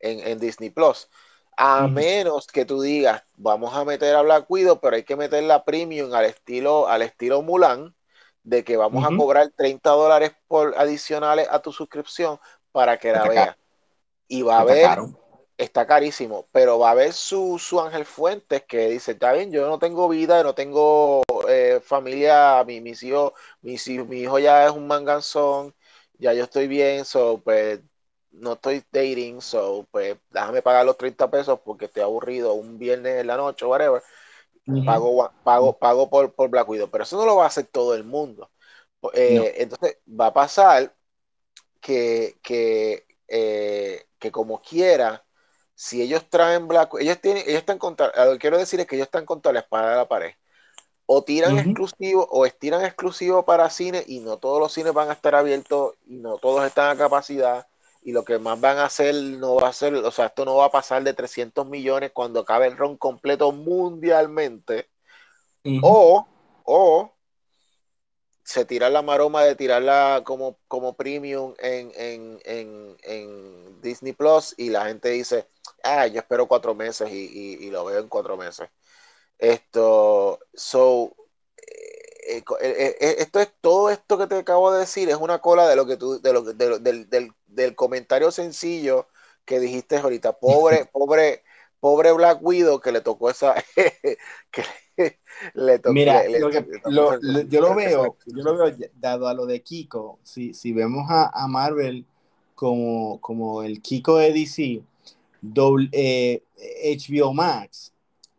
en, 0.00 0.38
Disney 0.38 0.70
Plus, 0.70 1.08
a 1.56 1.86
menos 1.86 2.46
que 2.46 2.64
tú 2.64 2.80
digas, 2.80 3.22
vamos 3.36 3.74
a 3.74 3.84
meter 3.84 4.14
a 4.16 4.22
Black 4.22 4.46
Widow, 4.48 4.80
pero 4.80 4.96
hay 4.96 5.04
que 5.04 5.16
meter 5.16 5.42
la 5.44 5.64
premium 5.64 6.12
al 6.14 6.24
estilo, 6.24 6.88
al 6.88 7.02
estilo 7.02 7.42
Mulan, 7.42 7.94
de 8.42 8.64
que 8.64 8.76
vamos 8.76 9.04
a 9.04 9.14
cobrar 9.16 9.50
30 9.56 9.90
dólares 9.90 10.32
por 10.46 10.74
adicionales 10.78 11.46
a 11.50 11.60
tu 11.60 11.72
suscripción 11.72 12.40
para 12.72 12.98
que 12.98 13.12
la 13.12 13.24
veas. 13.24 13.56
Y 14.26 14.42
va 14.42 14.58
a 14.58 14.60
haber, 14.60 14.98
está 15.58 15.86
carísimo, 15.86 16.48
pero 16.52 16.78
va 16.78 16.88
a 16.88 16.92
haber 16.92 17.12
su, 17.12 17.58
su 17.58 17.80
Ángel 17.80 18.04
Fuentes 18.06 18.62
que 18.64 18.88
dice, 18.90 19.12
está 19.12 19.32
bien, 19.32 19.52
yo 19.52 19.68
no 19.68 19.78
tengo 19.78 20.08
vida, 20.08 20.42
no 20.42 20.54
tengo 20.54 21.22
eh, 21.48 21.80
familia, 21.82 22.64
mi, 22.64 22.80
mis 22.80 23.02
hijos, 23.02 23.32
mi 23.62 23.74
hijo 24.20 24.38
ya 24.38 24.66
es 24.66 24.72
un 24.72 24.86
manganzón, 24.86 25.74
ya 26.18 26.32
yo 26.34 26.44
estoy 26.44 26.68
bien, 26.68 27.04
so, 27.04 27.40
pues 27.42 27.80
no 28.30 28.54
estoy 28.54 28.84
dating, 28.92 29.40
so, 29.40 29.86
pues 29.90 30.16
déjame 30.30 30.62
pagar 30.62 30.86
los 30.86 30.96
30 30.96 31.30
pesos 31.30 31.60
porque 31.64 31.86
estoy 31.86 32.02
aburrido 32.02 32.54
un 32.54 32.78
viernes 32.78 33.20
en 33.20 33.26
la 33.26 33.36
noche, 33.36 33.66
whatever. 33.66 34.02
Pago, 34.84 35.32
pago, 35.44 35.78
pago 35.78 36.10
por, 36.10 36.34
por 36.34 36.50
Black 36.50 36.68
Widow, 36.68 36.90
pero 36.90 37.04
eso 37.04 37.16
no 37.16 37.24
lo 37.24 37.36
va 37.36 37.44
a 37.44 37.46
hacer 37.48 37.66
todo 37.66 37.94
el 37.94 38.04
mundo. 38.04 38.50
Eh, 39.14 39.54
entonces 39.58 39.98
va 40.08 40.26
a 40.28 40.34
pasar 40.34 40.94
que, 41.80 42.38
que, 42.42 43.06
eh, 43.28 44.06
que 44.18 44.32
como 44.32 44.60
quiera, 44.62 45.24
si 45.80 46.02
ellos 46.02 46.28
traen 46.28 46.66
Black 46.66 46.90
ellos 46.98 47.20
tienen, 47.20 47.44
ellos 47.46 47.60
están 47.60 47.78
contra, 47.78 48.10
lo 48.24 48.32
que 48.32 48.38
quiero 48.40 48.58
decir 48.58 48.80
es 48.80 48.86
que 48.88 48.96
ellos 48.96 49.06
están 49.06 49.24
contra 49.24 49.52
la 49.52 49.60
espada 49.60 49.90
de 49.90 49.96
la 49.96 50.08
pared. 50.08 50.32
O 51.06 51.22
tiran 51.22 51.56
exclusivo 51.56 52.26
o 52.30 52.44
estiran 52.46 52.84
exclusivo 52.84 53.44
para 53.44 53.70
cine 53.70 54.02
y 54.08 54.18
no 54.18 54.38
todos 54.38 54.58
los 54.60 54.72
cines 54.72 54.92
van 54.92 55.08
a 55.08 55.12
estar 55.12 55.36
abiertos 55.36 55.94
y 56.04 56.16
no 56.16 56.38
todos 56.38 56.66
están 56.66 56.90
a 56.90 56.98
capacidad 56.98 57.68
y 58.02 58.10
lo 58.10 58.24
que 58.24 58.40
más 58.40 58.60
van 58.60 58.78
a 58.78 58.86
hacer 58.86 59.14
no 59.14 59.54
va 59.54 59.68
a 59.68 59.72
ser, 59.72 59.94
o 59.94 60.10
sea, 60.10 60.26
esto 60.26 60.44
no 60.44 60.56
va 60.56 60.66
a 60.66 60.70
pasar 60.72 61.04
de 61.04 61.14
300 61.14 61.64
millones 61.68 62.10
cuando 62.12 62.40
acabe 62.40 62.66
el 62.66 62.76
ron 62.76 62.96
completo 62.96 63.52
mundialmente. 63.52 64.88
O, 65.82 66.26
o 66.64 67.12
se 68.48 68.64
tira 68.64 68.88
la 68.88 69.02
maroma 69.02 69.44
de 69.44 69.54
tirarla 69.56 70.22
como, 70.24 70.58
como 70.68 70.96
premium 70.96 71.54
en, 71.58 71.92
en, 72.44 73.80
Disney 73.82 74.14
Plus 74.14 74.54
y 74.56 74.70
la 74.70 74.86
gente 74.86 75.10
dice, 75.10 75.48
ah, 75.84 76.06
yo 76.06 76.20
espero 76.20 76.48
cuatro 76.48 76.74
meses 76.74 77.10
y, 77.12 77.70
lo 77.70 77.84
veo 77.84 78.00
en 78.00 78.08
cuatro 78.08 78.38
meses. 78.38 78.70
Esto, 79.38 80.40
so, 80.54 81.14
eh, 82.28 82.42
eh, 82.60 82.96
eh, 83.00 83.16
esto 83.18 83.40
es 83.40 83.52
todo 83.60 83.90
esto 83.90 84.16
que 84.18 84.26
te 84.26 84.36
acabo 84.38 84.72
de 84.72 84.80
decir, 84.80 85.10
es 85.10 85.16
una 85.16 85.40
cola 85.40 85.68
de 85.68 85.76
lo 85.76 85.86
que 85.86 85.98
tú, 85.98 86.20
de 86.20 86.32
lo, 86.32 86.42
del, 86.42 87.10
del, 87.10 87.32
del, 87.46 87.74
comentario 87.76 88.30
sencillo 88.30 89.08
que 89.44 89.60
dijiste 89.60 89.98
ahorita. 89.98 90.38
Pobre, 90.38 90.86
pobre, 90.92 91.44
pobre 91.80 92.12
Black 92.12 92.38
Widow 92.42 92.80
que 92.80 92.92
le 92.92 93.02
tocó 93.02 93.30
esa, 93.30 93.54
que, 94.50 94.64
Mira, 95.92 96.24
yo 96.28 97.60
lo 97.60 97.74
veo, 97.74 98.16
yo 98.26 98.42
lo 98.42 98.56
veo 98.56 98.76
dado 98.96 99.28
a 99.28 99.34
lo 99.34 99.46
de 99.46 99.62
Kiko, 99.62 100.18
si, 100.22 100.54
si 100.54 100.72
vemos 100.72 101.06
a, 101.08 101.46
Marvel 101.48 102.04
como, 102.54 103.20
como 103.20 103.62
el 103.62 103.80
Kiko 103.80 104.18
de 104.18 104.32
DC, 104.32 104.82
HBO 105.42 105.88
eh, 105.92 106.42
Max 107.34 107.92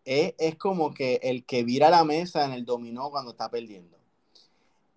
es, 0.03 0.33
es, 0.37 0.55
como 0.55 0.93
que 0.93 1.19
el 1.23 1.45
que 1.45 1.63
vira 1.63 1.89
la 1.89 2.03
mesa 2.03 2.45
en 2.45 2.51
el 2.51 2.65
dominó 2.65 3.09
cuando 3.09 3.31
está 3.31 3.49
perdiendo. 3.49 3.97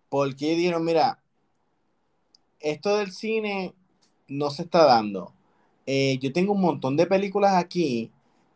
Porque 0.09 0.57
dijeron, 0.57 0.85
mira, 0.85 1.21
esto 2.61 2.97
del 2.97 3.13
cine 3.13 3.75
no 4.29 4.51
se 4.51 4.63
está 4.63 4.85
dando. 4.85 5.33
Eh, 5.87 6.19
yo 6.21 6.33
tengo 6.33 6.53
un 6.53 6.61
montón 6.61 6.97
de 6.97 7.07
películas 7.07 7.55
aquí 7.55 8.11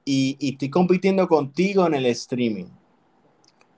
y, 0.04 0.36
y, 0.38 0.52
estoy 0.52 0.70
compitiendo 0.70 1.26
contigo 1.26 1.86
en 1.86 1.94
el 1.94 2.06
streaming 2.06 2.66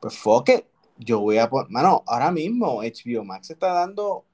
pues 0.00 0.16
fuck 0.16 0.50
yo 0.98 1.20
voy 1.20 1.38
a 1.38 1.48
poner, 1.48 1.70
mano, 1.70 2.02
ahora 2.06 2.30
mismo 2.30 2.82
HBO 2.82 3.24
Max 3.24 3.50
está 3.50 3.72
dando 3.72 4.24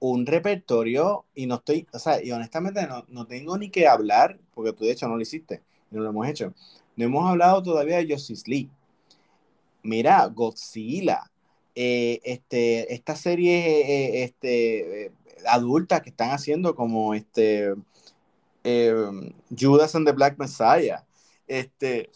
un 0.00 0.26
repertorio 0.26 1.24
y 1.34 1.46
no 1.46 1.56
estoy, 1.56 1.86
o 1.92 1.98
sea, 1.98 2.22
y 2.22 2.30
honestamente 2.30 2.86
no, 3.08 3.26
tengo 3.26 3.58
ni 3.58 3.68
que 3.70 3.88
hablar, 3.88 4.38
porque 4.54 4.72
tú 4.72 4.84
de 4.84 4.92
hecho 4.92 5.08
no 5.08 5.16
lo 5.16 5.22
hiciste, 5.22 5.62
no 5.90 6.00
lo 6.00 6.10
hemos 6.10 6.28
hecho. 6.28 6.54
No 6.96 7.04
hemos 7.04 7.28
hablado 7.28 7.62
todavía 7.62 7.98
de 7.98 8.12
Justice 8.12 8.44
League. 8.46 8.70
Mira, 9.82 10.26
Godzilla, 10.26 11.30
eh, 11.74 12.20
este, 12.24 12.92
esta 12.92 13.16
serie 13.16 13.58
eh, 13.58 14.24
este, 14.24 15.06
eh, 15.06 15.12
adultas 15.46 16.02
que 16.02 16.10
están 16.10 16.30
haciendo 16.30 16.74
como 16.74 17.14
este 17.14 17.74
Judas 19.58 19.94
and 19.94 20.06
the 20.06 20.12
Black 20.12 20.38
Messiah, 20.38 21.06
este, 21.46 22.10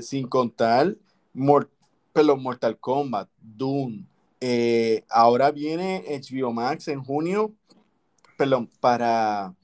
sin 0.00 0.28
contar 0.28 0.94
pero 2.12 2.36
Mortal 2.36 2.78
Kombat, 2.78 3.28
Doom. 3.40 4.06
Eh, 4.40 5.04
ahora 5.08 5.50
viene 5.50 6.04
HBO 6.08 6.52
Max 6.52 6.88
en 6.88 7.02
junio, 7.02 7.52
perdón, 8.36 8.68
para, 8.80 9.54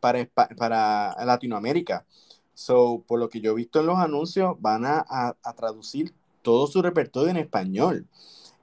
para, 0.00 0.28
para 0.56 1.16
Latinoamérica. 1.24 2.04
So, 2.54 3.02
por 3.06 3.18
lo 3.18 3.28
que 3.28 3.40
yo 3.40 3.52
he 3.52 3.54
visto 3.54 3.80
en 3.80 3.86
los 3.86 3.98
anuncios, 3.98 4.56
van 4.60 4.84
a, 4.86 5.04
a, 5.08 5.52
traducir 5.54 6.14
todo 6.42 6.66
su 6.66 6.82
repertorio 6.82 7.30
en 7.30 7.36
español. 7.36 8.06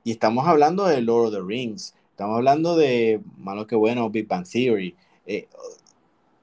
Y 0.03 0.11
estamos 0.11 0.47
hablando 0.47 0.85
de 0.85 1.01
Lord 1.01 1.27
of 1.27 1.33
the 1.33 1.41
Rings, 1.41 1.93
estamos 2.09 2.35
hablando 2.37 2.75
de, 2.75 3.21
malo 3.37 3.67
que 3.67 3.75
bueno, 3.75 4.09
Big 4.09 4.27
Bang 4.27 4.47
Theory. 4.47 4.95
Eh, 5.25 5.47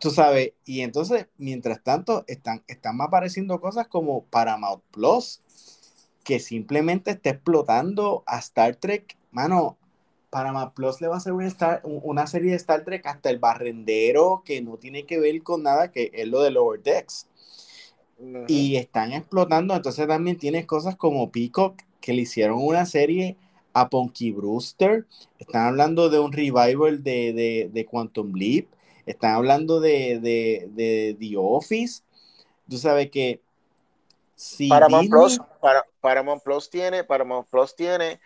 Tú 0.01 0.11
sabes, 0.11 0.55
y 0.65 0.81
entonces, 0.81 1.27
mientras 1.37 1.83
tanto, 1.83 2.25
están, 2.27 2.65
están 2.67 2.99
apareciendo 3.03 3.61
cosas 3.61 3.87
como 3.87 4.25
Paramount 4.25 4.83
Plus, 4.91 5.41
que 6.25 6.41
simplemente 6.41 7.13
está 7.13 7.31
explotando 7.31 8.23
a 8.27 8.39
Star 8.39 8.77
Trek. 8.77 9.17
Mano, 9.31 9.79
Paramount 10.31 10.75
Plus 10.75 11.01
le 11.01 11.09
va 11.09 11.15
a 11.15 11.19
hacer 11.19 11.33
una, 11.33 11.81
una 11.85 12.27
serie 12.27 12.51
de 12.51 12.57
Star 12.57 12.85
Trek 12.85 13.07
hasta 13.07 13.31
el 13.31 13.39
barrendero, 13.39 14.43
que 14.45 14.63
no 14.63 14.77
tiene 14.77 15.07
que 15.07 15.19
ver 15.19 15.43
con 15.43 15.63
nada, 15.63 15.91
que 15.91 16.11
es 16.15 16.29
lo 16.29 16.43
de 16.43 16.51
Lower 16.51 16.83
Decks. 16.83 17.27
Y 18.49 18.77
están 18.77 19.13
explotando, 19.13 19.75
entonces 19.75 20.07
también 20.07 20.37
tienes 20.37 20.67
cosas 20.67 20.95
como 20.97 21.31
Peacock, 21.31 21.81
que 22.01 22.13
le 22.13 22.23
hicieron 22.23 22.59
una 22.63 22.85
serie 22.85 23.37
a 23.73 23.89
Punky 23.89 24.33
Brewster, 24.33 25.07
están 25.39 25.69
hablando 25.69 26.11
de 26.11 26.19
un 26.19 26.33
revival 26.33 27.03
de, 27.03 27.33
de, 27.33 27.71
de 27.73 27.87
Quantum 27.87 28.35
Leap, 28.35 28.67
están 29.07 29.33
hablando 29.33 29.81
de, 29.81 30.21
de, 30.21 31.17
The 31.19 31.37
Office. 31.37 32.03
Tú 32.69 32.79
sabes 32.79 33.11
que 33.11 33.41
si 34.41 34.69
Paramount, 34.69 35.11
Plus, 35.11 35.39
para, 35.61 35.87
Paramount 36.01 36.43
Plus 36.43 36.71
tiene, 36.71 37.05
Paramount 37.05 37.47
Plus 37.51 37.77
tiene 37.77 38.21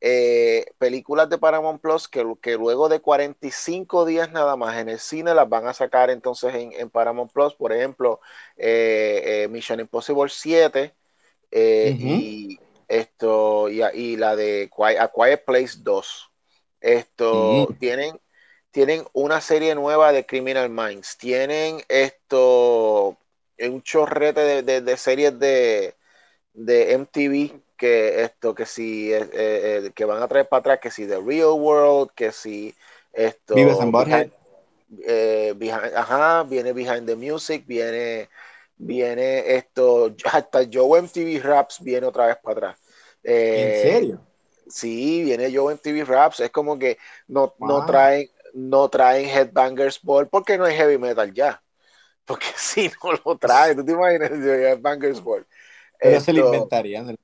eh, 0.00 0.64
películas 0.78 1.28
de 1.28 1.36
Paramount 1.36 1.80
Plus 1.80 2.08
que, 2.08 2.24
que, 2.40 2.56
luego 2.56 2.88
de 2.88 3.00
45 3.00 4.06
días 4.06 4.32
nada 4.32 4.56
más 4.56 4.78
en 4.78 4.88
el 4.88 4.98
cine 4.98 5.34
las 5.34 5.48
van 5.48 5.66
a 5.66 5.74
sacar 5.74 6.08
entonces 6.08 6.54
en, 6.54 6.72
en 6.72 6.88
Paramount 6.88 7.32
Plus. 7.32 7.54
Por 7.54 7.72
ejemplo, 7.72 8.20
eh, 8.56 9.42
eh, 9.44 9.48
Mission 9.48 9.80
Impossible 9.80 10.30
7 10.30 10.94
y 11.52 12.58
esto 12.88 13.68
y, 13.68 13.82
y, 13.92 14.16
la 14.16 14.36
de 14.36 14.70
A 14.98 15.08
Quiet 15.08 15.44
Place 15.44 15.78
2. 15.80 16.30
Esto 16.80 17.68
tienen 17.78 18.18
tienen 18.70 19.04
una 19.12 19.40
serie 19.40 19.74
nueva 19.74 20.12
de 20.12 20.26
Criminal 20.26 20.70
Minds, 20.70 21.16
tienen 21.18 21.82
esto, 21.88 23.16
un 23.60 23.82
chorrete 23.82 24.62
de, 24.62 24.96
series 24.96 25.38
de, 25.38 25.94
de, 26.52 26.92
MTV 26.92 27.60
que 27.76 28.22
esto, 28.22 28.54
que 28.54 28.66
si, 28.66 29.12
eh, 29.12 29.28
eh, 29.32 29.90
que 29.94 30.04
van 30.04 30.22
a 30.22 30.28
traer 30.28 30.48
para 30.48 30.60
atrás, 30.60 30.78
que 30.80 30.90
si 30.90 31.06
The 31.06 31.20
Real 31.20 31.52
World, 31.52 32.10
que 32.14 32.32
si 32.32 32.74
esto... 33.12 33.54
Vives 33.54 33.78
en 33.80 34.32
eh, 35.06 35.54
ajá, 35.94 36.44
viene 36.44 36.72
Behind 36.72 37.06
the 37.06 37.14
Music, 37.14 37.64
viene, 37.66 38.28
viene 38.76 39.54
esto, 39.56 40.14
hasta 40.32 40.60
Joe 40.70 41.00
MTV 41.00 41.42
Raps 41.42 41.80
viene 41.80 42.06
otra 42.06 42.26
vez 42.26 42.36
para 42.42 42.52
atrás. 42.52 42.78
¿En 43.22 43.82
serio? 43.82 44.20
Sí, 44.68 45.24
viene 45.24 45.54
Joe 45.54 45.74
MTV 45.74 46.04
Raps, 46.06 46.40
es 46.40 46.50
como 46.50 46.78
que 46.78 46.98
no, 47.26 47.54
no 47.58 47.84
traen, 47.86 48.30
no 48.54 48.88
traen 48.88 49.28
Headbangers 49.28 50.00
Ball 50.02 50.28
porque 50.28 50.58
no 50.58 50.64
hay 50.64 50.76
heavy 50.76 50.98
metal 50.98 51.32
ya. 51.32 51.62
Porque 52.28 52.46
si 52.56 52.90
no 53.02 53.12
lo 53.24 53.36
traen, 53.38 53.78
tú 53.78 53.84
te 53.84 53.92
imaginas 53.92 54.30
Headbangers 54.30 55.20
Ball. 55.20 55.44
Pero 55.98 56.16
esto, 56.16 56.24
se 56.26 56.32
lo 56.34 56.46
inventarían, 56.46 57.18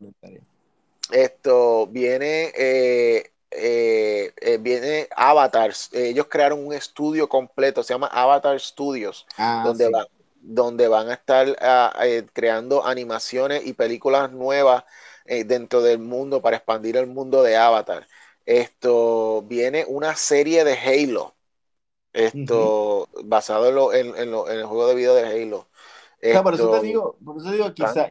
Esto 1.12 1.86
viene, 1.86 2.52
eh, 2.56 3.30
eh, 3.50 4.32
eh, 4.40 4.58
viene 4.58 5.06
Avatars. 5.14 5.90
Ellos 5.92 6.26
crearon 6.28 6.66
un 6.66 6.72
estudio 6.72 7.28
completo, 7.28 7.84
se 7.84 7.94
llama 7.94 8.08
Avatar 8.08 8.58
Studios, 8.58 9.26
ah, 9.36 9.62
donde, 9.64 9.90
van, 9.90 10.06
donde 10.40 10.88
van 10.88 11.10
a 11.10 11.14
estar 11.14 11.54
ah, 11.60 11.94
creando 12.32 12.84
animaciones 12.84 13.64
y 13.64 13.74
películas 13.74 14.32
nuevas 14.32 14.84
dentro 15.26 15.80
del 15.80 16.00
mundo 16.00 16.42
para 16.42 16.56
expandir 16.56 16.96
el 16.96 17.06
mundo 17.06 17.42
de 17.42 17.56
Avatar. 17.56 18.06
Esto 18.44 19.42
viene 19.42 19.84
una 19.86 20.16
serie 20.16 20.64
de 20.64 20.76
Halo. 20.76 21.33
Esto 22.14 23.08
basado 23.24 23.92
en, 23.92 24.08
en, 24.16 24.28
el 24.28 24.64
juego 24.64 24.86
de 24.86 24.94
video 24.94 25.14
de 25.14 25.26
Halo. 25.26 25.68
por 26.42 26.54
eso 26.54 26.70
te 26.70 26.86
digo, 26.86 27.16
por 27.24 27.36
eso 27.36 27.50
digo 27.50 27.74
quizás 27.74 28.08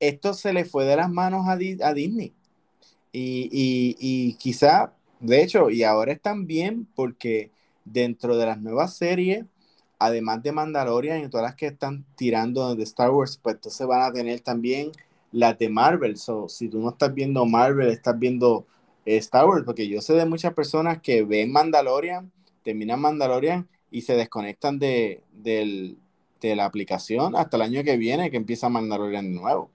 esto 0.00 0.34
se 0.34 0.52
le 0.52 0.64
fue 0.64 0.84
de 0.84 0.96
las 0.96 1.10
manos 1.10 1.46
a, 1.46 1.52
a 1.52 1.94
Disney. 1.94 2.34
Y, 3.12 3.48
y, 3.52 3.96
y 3.98 4.34
quizá, 4.34 4.92
de 5.20 5.42
hecho, 5.42 5.70
y 5.70 5.82
ahora 5.82 6.12
están 6.12 6.46
bien 6.46 6.86
porque 6.94 7.50
dentro 7.84 8.36
de 8.36 8.46
las 8.46 8.60
nuevas 8.60 8.96
series, 8.96 9.46
además 9.98 10.42
de 10.42 10.52
Mandalorian 10.52 11.22
y 11.22 11.28
todas 11.28 11.44
las 11.44 11.54
que 11.54 11.66
están 11.66 12.04
tirando 12.16 12.74
de 12.74 12.82
Star 12.84 13.10
Wars, 13.10 13.38
pues 13.42 13.56
entonces 13.56 13.86
van 13.86 14.02
a 14.02 14.12
tener 14.12 14.40
también 14.40 14.92
las 15.32 15.58
de 15.58 15.68
Marvel. 15.68 16.16
So, 16.16 16.48
si 16.48 16.68
tú 16.68 16.80
no 16.80 16.90
estás 16.90 17.12
viendo 17.12 17.44
Marvel, 17.44 17.88
estás 17.88 18.18
viendo 18.18 18.66
eh, 19.04 19.16
Star 19.16 19.46
Wars, 19.46 19.64
porque 19.64 19.88
yo 19.88 20.00
sé 20.00 20.14
de 20.14 20.26
muchas 20.26 20.54
personas 20.54 21.00
que 21.00 21.24
ven 21.24 21.50
Mandalorian, 21.50 22.30
terminan 22.68 23.00
Mandalorian 23.00 23.66
y 23.90 24.02
se 24.02 24.14
desconectan 24.14 24.78
de, 24.78 25.22
la 26.42 26.64
aplicación 26.66 27.34
hasta 27.34 27.56
el 27.56 27.62
año 27.62 27.82
que 27.82 27.96
viene 27.96 28.30
que 28.30 28.36
empieza 28.36 28.68
Mandalorian 28.68 29.32
de 29.32 29.40
nuevo. 29.40 29.70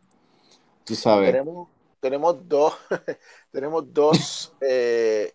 Tú 0.83 0.93
sabes. 0.93 1.31
Tenemos, 1.31 1.69
tenemos 1.99 2.47
dos, 2.47 2.75
tenemos 3.51 3.91
dos 3.91 4.53
eh, 4.61 5.33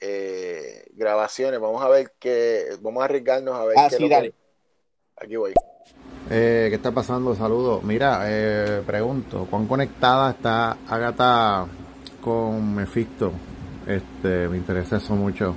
eh, 0.00 0.84
grabaciones. 0.94 1.60
Vamos 1.60 1.80
a 1.80 1.88
ver 1.88 2.12
qué, 2.18 2.70
vamos 2.80 3.02
a 3.02 3.04
arriesgarnos 3.04 3.54
a 3.54 3.64
ver 3.64 3.78
ah, 3.78 3.88
qué 3.88 4.08
dale. 4.08 4.34
Aquí 5.16 5.36
voy. 5.36 5.52
Eh, 6.28 6.66
¿Qué 6.70 6.74
está 6.74 6.90
pasando? 6.90 7.36
Saludos. 7.36 7.84
Mira, 7.84 8.22
eh, 8.24 8.82
pregunto, 8.84 9.46
¿cuán 9.48 9.68
conectada 9.68 10.32
está 10.32 10.76
Agatha 10.88 11.68
con 12.20 12.74
Mephisto? 12.74 13.30
Este, 13.86 14.48
me 14.48 14.56
interesa 14.56 14.96
eso 14.96 15.14
mucho. 15.14 15.54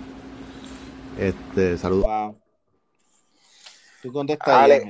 Este, 1.18 1.78
saludos. 1.78 2.36
Tú 4.02 4.12
contestas 4.12 4.82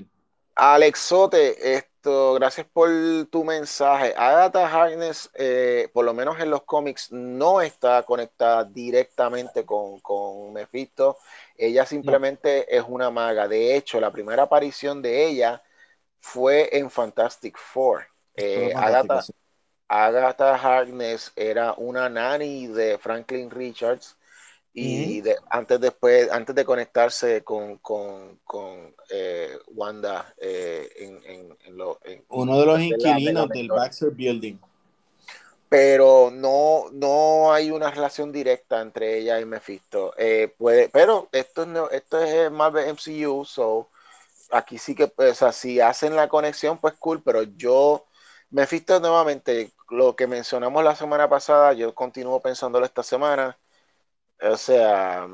Alexote, 0.56 1.76
esto, 1.76 2.36
gracias 2.36 2.66
por 2.72 2.90
tu 3.30 3.44
mensaje. 3.44 4.14
Agatha 4.16 4.68
Harkness, 4.68 5.30
eh, 5.34 5.90
por 5.94 6.06
lo 6.06 6.14
menos 6.14 6.40
en 6.40 6.50
los 6.50 6.64
cómics, 6.64 7.12
no 7.12 7.62
está 7.62 8.04
conectada 8.04 8.64
directamente 8.64 9.66
con, 9.66 10.00
con 10.00 10.54
Mephisto. 10.54 11.18
Ella 11.58 11.86
simplemente 11.86 12.74
es 12.74 12.84
una 12.88 13.12
maga. 13.12 13.50
De 13.50 13.76
hecho, 13.76 14.00
la 14.00 14.12
primera 14.12 14.44
aparición 14.44 15.02
de 15.02 15.28
ella 15.28 15.62
fue 16.22 16.70
en 16.78 16.90
Fantastic 16.90 17.58
Four. 17.58 18.08
Eh, 18.36 18.74
Agatha, 19.88 20.56
Harkness 20.56 21.34
era 21.36 21.74
una 21.74 22.08
nanny 22.08 22.68
de 22.68 22.98
Franklin 22.98 23.52
Richards 23.52 24.16
y 24.78 25.24
antes, 25.50 25.80
después, 25.80 26.30
antes 26.32 26.54
de 26.54 26.66
conectarse 26.66 27.44
con, 27.44 27.80
eh, 29.10 29.58
Wanda 29.68 30.34
eh, 30.38 30.90
en, 30.98 31.56
uno 32.28 32.60
de 32.60 32.66
los 32.66 32.82
inquilinos 32.82 33.48
del 33.50 33.70
Baxter 33.70 34.12
Building. 34.12 34.58
Pero 35.70 36.30
no, 36.32 36.86
no 36.92 37.54
hay 37.54 37.72
una 37.72 37.90
relación 37.90 38.32
directa 38.32 38.82
entre 38.82 39.18
ella 39.18 39.40
y 39.40 39.46
Mephisto. 39.46 40.14
puede, 40.58 40.90
pero 40.90 41.30
esto, 41.32 41.64
es, 41.64 41.70
esto 41.92 42.22
es 42.22 42.52
Marvel 42.52 42.90
MCU, 42.90 43.46
so 43.46 43.90
aquí 44.52 44.78
sí 44.78 44.96
que, 44.96 45.12
o 45.16 45.34
sea, 45.34 45.52
si 45.52 45.80
hacen 45.80 46.16
la 46.16 46.28
conexión, 46.28 46.78
pues 46.80 46.94
cool, 47.00 47.22
pero 47.24 47.44
yo, 47.44 48.06
me 48.50 48.68
fisto 48.68 49.00
nuevamente, 49.00 49.72
lo 49.90 50.16
que 50.16 50.28
mencionamos 50.28 50.84
la 50.84 50.96
semana 50.96 51.30
pasada, 51.30 51.74
yo 51.74 51.94
continúo 51.96 52.42
pensándolo 52.42 52.86
esta 52.86 53.04
semana, 53.04 53.58
o 54.42 54.58
sea, 54.58 55.28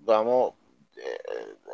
vamos, 0.00 0.54
eh, 0.96 1.18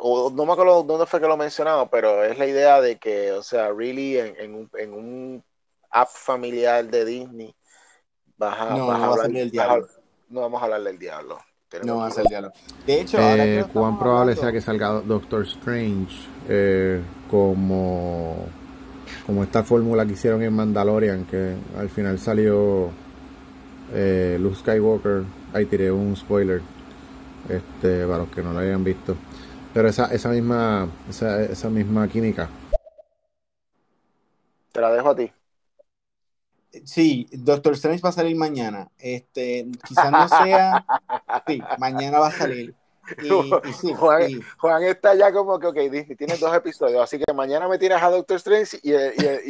no 0.01 0.45
me 0.45 0.53
acuerdo 0.53 0.83
dónde 0.83 1.05
fue 1.05 1.19
que 1.19 1.27
lo 1.27 1.37
mencionamos, 1.37 1.89
pero 1.91 2.23
es 2.23 2.37
la 2.37 2.45
idea 2.45 2.81
de 2.81 2.97
que, 2.97 3.31
o 3.31 3.43
sea, 3.43 3.71
really 3.71 4.17
en, 4.17 4.55
un, 4.55 4.69
en 4.73 4.93
un, 4.93 5.43
app 5.91 6.09
familiar 6.09 6.85
de 6.85 7.05
Disney, 7.05 7.53
vas 8.37 8.59
a, 8.59 8.75
no, 8.75 8.91
hablar, 8.91 9.29
del 9.29 9.51
diablo. 9.51 9.87
no 10.29 10.41
vamos 10.41 10.61
a 10.61 10.65
hablar 10.65 10.83
del 10.83 10.97
diablo. 10.97 11.37
No 11.85 11.97
va 11.97 12.07
a 12.07 12.11
ser 12.11 12.25
diálogo. 12.27 12.53
De 12.85 13.01
hecho, 13.01 13.17
eh, 13.19 13.65
¿cuán 13.71 13.97
probable 13.97 14.35
sea 14.35 14.51
que 14.51 14.59
salga 14.59 15.01
Doctor 15.01 15.43
Strange 15.43 16.27
eh, 16.49 17.01
como, 17.29 18.45
como 19.25 19.43
esta 19.43 19.63
fórmula 19.63 20.05
que 20.05 20.13
hicieron 20.13 20.41
en 20.43 20.53
Mandalorian, 20.53 21.25
que 21.25 21.55
al 21.77 21.89
final 21.89 22.19
salió 22.19 22.91
eh, 23.93 24.37
Luke 24.39 24.57
Skywalker? 24.57 25.23
Ahí 25.53 25.65
tiré 25.65 25.91
un 25.91 26.15
spoiler 26.15 26.61
este 27.49 28.05
para 28.05 28.19
los 28.19 28.29
que 28.29 28.41
no 28.41 28.53
lo 28.53 28.59
hayan 28.59 28.83
visto. 28.83 29.15
Pero 29.73 29.87
esa, 29.87 30.05
esa 30.13 30.29
misma 30.29 30.89
esa, 31.09 31.41
esa 31.43 31.69
misma 31.69 32.07
química. 32.07 32.49
Te 34.71 34.81
la 34.81 34.91
dejo 34.91 35.09
a 35.09 35.15
ti. 35.15 35.31
Sí, 36.85 37.27
Doctor 37.31 37.73
Strange 37.73 38.01
va 38.01 38.09
a 38.09 38.13
salir 38.13 38.35
mañana. 38.35 38.89
Este, 38.97 39.67
quizás 39.85 40.11
no 40.11 40.27
sea. 40.27 40.85
Sí, 41.47 41.61
mañana 41.79 42.19
va 42.19 42.27
a 42.27 42.31
salir. 42.31 42.75
Juan, 44.57 44.83
está 44.83 45.15
ya 45.15 45.31
como 45.31 45.59
que, 45.59 45.67
ok, 45.67 45.75
Disney, 45.75 46.15
tienes 46.15 46.39
dos 46.39 46.55
episodios, 46.55 47.01
así 47.01 47.19
que 47.19 47.33
mañana 47.33 47.67
me 47.67 47.77
tiras 47.77 48.01
a 48.01 48.09
Doctor 48.09 48.37
Strange 48.37 48.79
y, 48.83 48.91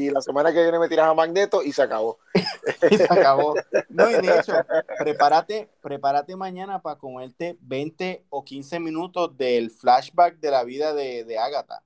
y, 0.01 0.09
la 0.09 0.21
semana 0.21 0.51
que 0.51 0.61
viene 0.61 0.79
me 0.79 0.89
tiras 0.89 1.07
a 1.07 1.13
Magneto 1.13 1.63
y 1.63 1.71
se 1.71 1.81
acabó. 1.81 2.19
y 2.89 2.97
se 2.97 3.03
acabó. 3.05 3.55
No, 3.89 4.09
y 4.09 4.13
de 4.13 4.19
hecho, 4.39 4.53
prepárate, 4.99 5.69
prepárate 5.81 6.35
mañana 6.35 6.81
para 6.81 6.97
comerte 6.97 7.57
20 7.61 8.25
o 8.29 8.43
15 8.43 8.79
minutos 8.79 9.37
del 9.37 9.71
flashback 9.71 10.39
de 10.39 10.51
la 10.51 10.63
vida 10.63 10.93
de, 10.93 11.23
de 11.23 11.37
Agatha. 11.37 11.83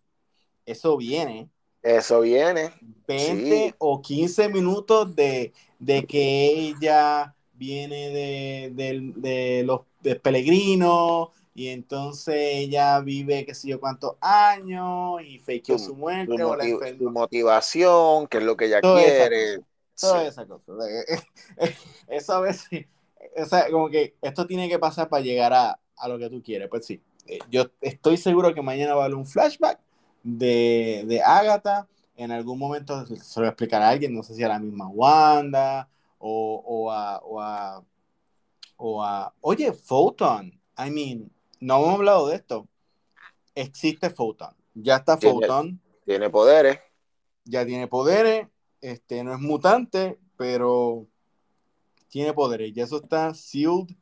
Eso 0.66 0.98
viene. 0.98 1.50
Eso 1.82 2.22
viene. 2.22 2.72
20 3.08 3.76
o 3.78 4.02
15 4.02 4.50
minutos 4.50 5.16
de, 5.16 5.54
de 5.80 6.06
que 6.06 6.48
ella 6.48 7.36
viene 7.54 8.10
de, 8.10 9.12
de 9.16 9.64
los 9.64 9.82
peregrinos 10.22 11.30
y 11.58 11.70
entonces 11.70 12.36
ella 12.36 13.00
vive 13.00 13.46
qué 13.46 13.56
sé 13.56 13.70
yo 13.70 13.80
cuántos 13.80 14.18
años 14.20 15.22
y 15.26 15.40
fakeó 15.40 15.80
su 15.80 15.96
muerte 15.96 16.44
o 16.44 16.54
la 16.54 16.66
su 16.66 17.10
motivación, 17.10 18.28
que 18.28 18.40
es 18.40 18.44
lo 18.44 18.58
que 18.58 18.66
ella 18.66 18.82
quiere. 18.82 19.62
toda 19.98 20.28
esa 20.28 20.46
cosa. 20.46 20.74
Eso 22.10 22.34
a 22.34 22.42
veces, 22.42 22.88
o 23.38 23.46
sea, 23.46 23.72
como 23.72 23.90
que 23.90 24.16
esto 24.22 24.46
tiene 24.46 24.68
que 24.68 24.78
pasar 24.78 25.08
para 25.08 25.24
llegar 25.24 25.54
a, 25.54 25.80
a 25.96 26.08
lo 26.10 26.20
que 26.20 26.30
tú 26.30 26.44
quieres. 26.44 26.68
Pues 26.68 26.86
sí, 26.86 27.02
eh, 27.26 27.40
yo 27.50 27.68
estoy 27.80 28.18
seguro 28.18 28.54
que 28.54 28.62
mañana 28.62 28.94
va 28.94 29.04
a 29.04 29.06
haber 29.06 29.16
un 29.16 29.26
flashback 29.26 29.80
de, 30.24 31.06
de 31.08 31.22
Agatha. 31.22 31.88
En 32.18 32.32
algún 32.32 32.60
momento 32.60 33.06
se 33.06 33.40
lo 33.40 33.48
explicará 33.48 33.88
a 33.88 33.92
alguien, 33.92 34.14
no 34.14 34.24
sé 34.24 34.34
si 34.34 34.44
a 34.44 34.50
la 34.50 34.60
misma 34.60 34.90
Wanda 34.90 35.88
o, 36.20 36.62
o, 36.66 36.92
a, 36.92 37.20
o, 37.20 37.42
a, 37.42 37.82
o 38.76 39.02
a. 39.02 39.34
Oye, 39.40 39.72
Photon. 39.72 40.52
I 40.78 40.90
mean, 40.90 41.32
no 41.60 41.78
hemos 41.78 41.96
hablado 41.96 42.28
de 42.28 42.36
esto. 42.36 42.68
Existe 43.56 44.10
Photon. 44.10 44.54
Ya 44.74 44.98
está 44.98 45.18
Photon. 45.18 45.80
Tiene 46.06 46.30
poderes. 46.30 46.80
Ya 47.46 47.66
tiene 47.66 47.88
poderes. 47.88 48.48
Este 48.82 49.24
no 49.24 49.34
es 49.34 49.40
mutante, 49.40 50.20
pero 50.38 51.08
tiene 52.10 52.34
poderes. 52.34 52.74
Ya 52.74 52.84
eso 52.84 52.98
está 52.98 53.34
sealed 53.34 53.96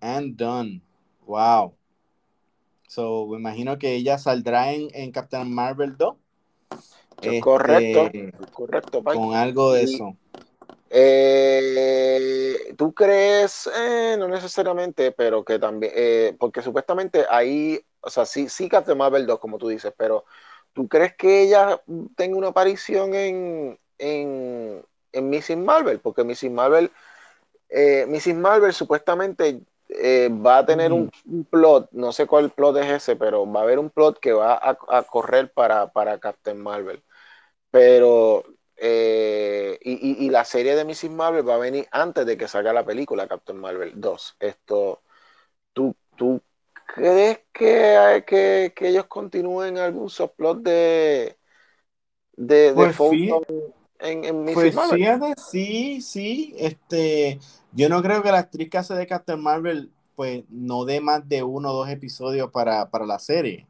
and 0.00 0.36
done. 0.36 0.80
Wow. 1.26 1.74
So, 2.88 3.26
me 3.26 3.38
imagino 3.38 3.78
que 3.78 3.94
ella 3.94 4.18
saldrá 4.18 4.72
en, 4.72 4.88
en 4.92 5.10
Captain 5.10 5.52
Marvel 5.52 5.96
2. 5.96 6.14
correcto, 7.40 8.06
este, 8.06 8.32
correcto. 8.52 9.02
Con 9.02 9.34
algo 9.34 9.72
de 9.72 9.82
eso. 9.82 10.16
Eh, 10.96 12.72
¿Tú 12.78 12.94
crees? 12.94 13.68
Eh, 13.76 14.14
no 14.16 14.28
necesariamente, 14.28 15.10
pero 15.10 15.44
que 15.44 15.58
también, 15.58 15.92
eh, 15.96 16.36
porque 16.38 16.62
supuestamente 16.62 17.26
ahí, 17.28 17.84
o 18.00 18.08
sea, 18.10 18.24
sí, 18.24 18.48
sí 18.48 18.68
Captain 18.68 18.96
Marvel 18.96 19.26
2, 19.26 19.40
como 19.40 19.58
tú 19.58 19.66
dices, 19.68 19.92
pero 19.96 20.24
¿tú 20.72 20.86
crees 20.86 21.16
que 21.16 21.42
ella 21.42 21.82
tenga 22.16 22.38
una 22.38 22.48
aparición 22.48 23.12
en, 23.14 23.76
en, 23.98 24.84
en 25.10 25.30
Mrs. 25.30 25.56
Marvel? 25.56 25.98
Porque 25.98 26.22
Mrs. 26.22 26.50
Marvel, 26.52 26.92
Mrs. 27.70 28.34
Marvel 28.36 28.72
supuestamente 28.72 29.60
va 30.46 30.58
a 30.58 30.66
tener 30.66 30.92
un, 30.92 31.10
plot, 31.50 31.90
no 31.92 32.12
sé 32.12 32.26
cuál 32.26 32.50
plot 32.50 32.76
es 32.78 32.86
ese, 32.90 33.16
pero 33.16 33.50
va 33.50 33.60
a 33.60 33.62
haber 33.64 33.80
un 33.80 33.90
plot 33.90 34.20
que 34.20 34.32
va 34.32 34.54
a, 34.54 34.78
a 34.88 35.02
correr 35.02 35.52
para, 35.52 35.88
para 35.92 36.20
Captain 36.20 36.60
Marvel. 36.60 37.02
Pero 37.70 38.44
eh, 38.76 39.78
y, 39.82 40.28
la 40.30 40.44
serie 40.44 40.74
de 40.74 40.84
Mrs. 40.84 41.10
Marvel 41.10 41.48
va 41.48 41.54
a 41.54 41.58
venir 41.58 41.86
antes 41.90 42.26
de 42.26 42.36
que 42.36 42.48
salga 42.48 42.72
la 42.72 42.84
película 42.84 43.28
Captain 43.28 43.58
Marvel 43.58 43.92
2. 43.94 44.36
Esto, 44.40 45.02
¿tú, 45.72 45.94
tú 46.16 46.40
crees 46.86 47.40
que, 47.52 48.24
que, 48.26 48.72
que 48.74 48.88
ellos 48.88 49.06
continúen 49.06 49.78
algún 49.78 50.10
subplot 50.10 50.62
de, 50.62 51.38
de, 52.36 52.72
pues 52.74 52.98
en, 54.00 54.24
en 54.24 54.44
Mrs. 54.44 54.54
pues 55.18 55.34
sí, 55.50 56.00
sí. 56.00 56.54
Este, 56.58 57.38
yo 57.72 57.88
no 57.88 58.02
creo 58.02 58.22
que 58.22 58.32
la 58.32 58.40
actriz 58.40 58.68
que 58.68 58.78
hace 58.78 58.94
de 58.94 59.06
Captain 59.06 59.40
Marvel 59.40 59.90
pues 60.14 60.44
no 60.48 60.84
dé 60.84 61.00
más 61.00 61.28
de 61.28 61.42
uno 61.42 61.70
o 61.70 61.74
dos 61.74 61.88
episodios 61.88 62.50
para, 62.50 62.90
para 62.90 63.06
la 63.06 63.18
serie. 63.18 63.66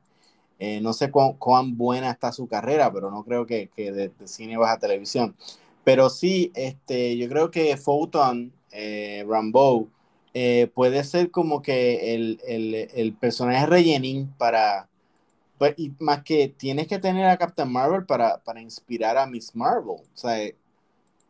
Eh, 0.58 0.80
no 0.80 0.92
sé 0.92 1.10
cuán, 1.10 1.76
buena 1.76 2.10
está 2.10 2.32
su 2.32 2.46
carrera, 2.46 2.92
pero 2.92 3.10
no 3.10 3.24
creo 3.24 3.46
que, 3.46 3.70
de, 3.76 4.12
cine 4.26 4.56
baja 4.56 4.78
televisión. 4.78 5.36
Pero 5.84 6.10
sí, 6.10 6.52
este, 6.54 7.16
yo 7.16 7.28
creo 7.28 7.50
que 7.50 7.76
Photon, 7.76 8.52
eh, 8.72 9.24
Rambo, 9.28 9.88
eh, 10.32 10.70
puede 10.74 11.04
ser 11.04 11.30
como 11.30 11.62
que 11.62 12.14
el, 12.14 13.16
personaje 13.20 13.66
rellenín 13.66 14.32
para... 14.38 14.88
Pues, 15.58 15.74
y 15.76 15.92
más 16.00 16.22
que 16.24 16.48
tienes 16.48 16.88
que 16.88 16.98
tener 16.98 17.26
a 17.26 17.36
Captain 17.36 17.70
Marvel 17.70 18.04
para, 18.06 18.38
para 18.38 18.60
inspirar 18.60 19.16
a 19.16 19.26
Miss 19.26 19.54
Marvel. 19.54 20.00
O 20.00 20.04
sea, 20.16 20.36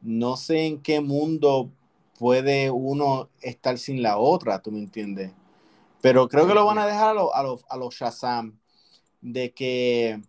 no 0.00 0.36
sé 0.36 0.66
en 0.66 0.80
qué 0.80 1.00
mundo 1.00 1.70
puede 2.18 2.70
uno 2.70 3.28
estar 3.40 3.78
sin 3.78 4.02
la 4.02 4.18
otra, 4.18 4.60
¿tú 4.60 4.70
me 4.70 4.78
entiendes? 4.78 5.32
Pero 6.00 6.28
creo 6.28 6.46
que 6.46 6.54
lo 6.54 6.64
van 6.64 6.78
a 6.78 6.86
dejar 6.86 7.10
a, 7.10 7.14
los 7.14 7.30
a, 7.34 7.74
a 7.74 7.76
los 7.76 7.94
Shazam 7.94 8.58
de 9.24 9.52
que 9.52 10.20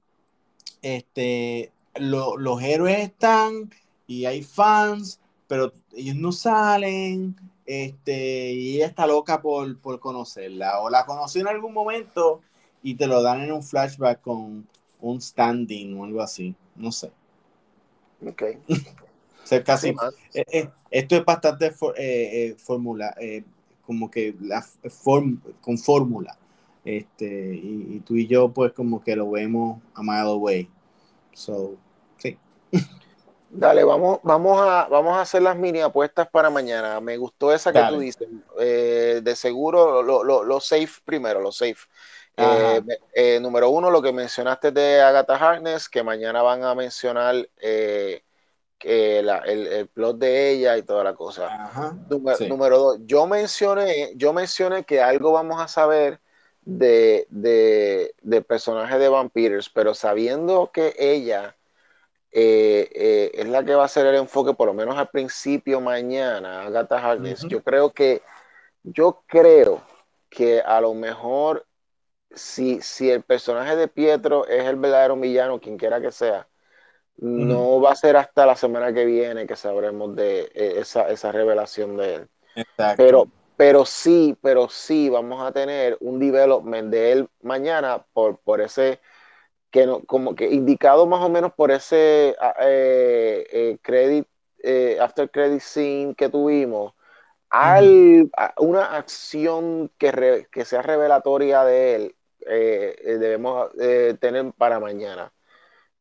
este, 0.81 1.71
los 1.95 2.61
héroes 2.63 2.99
están 2.99 3.69
y 4.07 4.25
hay 4.25 4.41
fans, 4.41 5.19
pero 5.47 5.73
ellos 5.93 6.15
no 6.15 6.31
salen, 6.31 7.35
este, 7.65 8.53
y 8.53 8.75
ella 8.77 8.87
está 8.87 9.05
loca 9.05 9.41
por, 9.41 9.77
conocerla, 9.99 10.79
o 10.79 10.89
la 10.89 11.05
conoció 11.05 11.41
en 11.41 11.49
algún 11.49 11.73
momento 11.73 12.41
y 12.81 12.95
te 12.95 13.05
lo 13.05 13.21
dan 13.21 13.41
en 13.41 13.51
un 13.51 13.63
flashback 13.63 14.21
con 14.21 14.67
un 15.01 15.21
standing 15.21 15.99
o 15.99 16.05
algo 16.05 16.21
así, 16.21 16.55
no 16.75 16.91
sé. 16.91 17.11
Ok. 18.25 18.43
casi, 19.65 19.89
eh, 20.33 20.45
eh, 20.51 20.69
esto 20.89 21.15
es 21.17 21.25
bastante 21.25 21.73
eh, 21.97 22.55
fórmula, 22.57 23.13
como 23.85 24.09
que 24.09 24.35
la 24.39 24.65
con 25.61 25.77
fórmula. 25.77 26.37
Este, 26.85 27.25
y, 27.25 27.99
tú 28.05 28.15
y 28.15 28.27
yo, 28.27 28.49
pues, 28.49 28.71
como 28.71 29.03
que 29.03 29.15
lo 29.15 29.31
vemos 29.31 29.81
a 29.95 30.03
mile 30.03 30.19
away. 30.19 30.69
So, 31.33 31.75
sí. 32.17 32.37
Dale, 33.49 33.83
vamos, 33.83 34.19
vamos, 34.21 34.61
a, 34.61 34.87
vamos 34.87 35.17
a 35.17 35.21
hacer 35.21 35.41
las 35.41 35.57
mini 35.57 35.79
apuestas 35.81 36.27
para 36.29 36.51
mañana. 36.51 37.01
Me 37.01 37.17
gustó 37.17 37.51
esa 37.51 37.73
que 37.73 37.81
tú 37.89 37.99
dices. 37.99 38.27
Eh, 38.59 39.21
de 39.23 39.35
seguro, 39.35 40.03
lo, 40.03 40.23
lo, 40.23 40.59
safe 40.59 41.01
primero, 41.03 41.41
lo 41.41 41.51
safe. 41.51 41.87
Eh, 42.37 42.81
eh, 43.13 43.39
número 43.39 43.69
uno, 43.69 43.89
lo 43.89 44.01
que 44.01 44.11
mencionaste 44.11 44.71
de 44.71 45.01
Agatha 45.01 45.37
Harkness, 45.37 45.89
que 45.89 46.03
mañana 46.03 46.43
van 46.43 46.63
a 46.63 46.75
mencionar 46.75 47.49
que 47.57 48.21
el, 48.79 49.89
plot 49.91 50.17
de 50.17 50.51
ella 50.51 50.77
y 50.77 50.83
toda 50.83 51.03
la 51.03 51.15
cosa. 51.15 51.95
Número, 52.09 52.47
número, 52.47 52.77
dos, 52.77 52.99
yo 53.05 53.25
mencioné, 53.25 54.13
yo 54.15 54.33
mencioné 54.33 54.83
que 54.83 55.01
algo 55.01 55.31
vamos 55.31 55.59
a 55.61 55.67
saber 55.67 56.19
de, 56.65 57.27
de, 57.29 58.15
de 58.21 58.41
personaje 58.41 58.97
de 58.97 59.09
Vampires, 59.09 59.69
pero 59.69 59.93
sabiendo 59.93 60.71
que 60.73 60.95
ella 60.97 61.55
eh, 62.31 62.89
eh, 62.93 63.31
es 63.33 63.47
la 63.47 63.63
que 63.63 63.75
va 63.75 63.85
a 63.85 63.87
ser 63.87 64.07
el 64.07 64.15
enfoque, 64.15 64.53
por 64.53 64.67
lo 64.67 64.73
menos 64.73 64.97
al 64.97 65.07
principio 65.07 65.79
mañana, 65.79 66.63
Agatha 66.63 66.97
Harkness, 66.97 67.43
yo 67.47 67.63
creo 67.63 67.91
que, 67.91 68.21
yo 68.83 69.23
creo 69.27 69.83
que 70.29 70.59
a 70.59 70.81
lo 70.81 70.93
mejor 70.93 71.65
si, 72.31 72.81
si 72.81 73.09
el 73.09 73.21
personaje 73.21 73.75
de 73.77 73.87
Pietro 73.87 74.45
es 74.47 74.65
el 74.65 74.75
verdadero 74.75 75.15
villano, 75.15 75.61
quien 75.61 75.77
quiera 75.77 76.01
que 76.01 76.11
sea, 76.11 76.47
no 77.17 77.79
va 77.79 77.91
a 77.91 77.95
ser 77.95 78.17
hasta 78.17 78.45
la 78.45 78.57
semana 78.57 78.91
que 78.91 79.05
viene 79.05 79.47
que 79.47 79.55
sabremos 79.55 80.13
de 80.15 80.51
eh, 80.53 80.79
esa, 80.79 81.07
esa 81.09 81.31
revelación 81.31 81.95
de 81.95 82.15
él. 82.15 82.27
Pero, 82.97 83.29
pero 83.57 83.85
sí, 83.85 84.37
pero 84.41 84.69
sí 84.69 85.09
vamos 85.09 85.41
a 85.41 85.51
tener 85.51 85.97
un 86.01 86.19
development 86.19 86.89
de 86.91 87.11
él 87.11 87.29
mañana 87.41 88.05
por, 88.13 88.39
por 88.39 88.61
ese, 88.61 88.99
que 89.71 89.85
no, 89.85 90.01
como 90.05 90.35
que 90.35 90.45
indicado 90.51 91.05
más 91.05 91.21
o 91.21 91.29
menos 91.29 91.53
por 91.53 91.71
ese 91.71 92.35
ah, 92.39 92.55
eh, 92.61 93.47
eh, 93.51 93.77
credit, 93.81 94.27
eh, 94.63 94.97
after 94.99 95.29
credit 95.29 95.61
scene 95.61 96.15
que 96.15 96.29
tuvimos, 96.29 96.93
al, 97.49 98.29
una 98.57 98.97
acción 98.97 99.91
que, 99.97 100.47
que, 100.51 100.65
sea 100.65 100.81
revelatoria 100.81 101.63
de 101.63 101.95
él, 101.95 102.15
debemos 102.39 103.71
tener 104.19 104.51
para 104.57 104.79
mañana. 104.79 105.31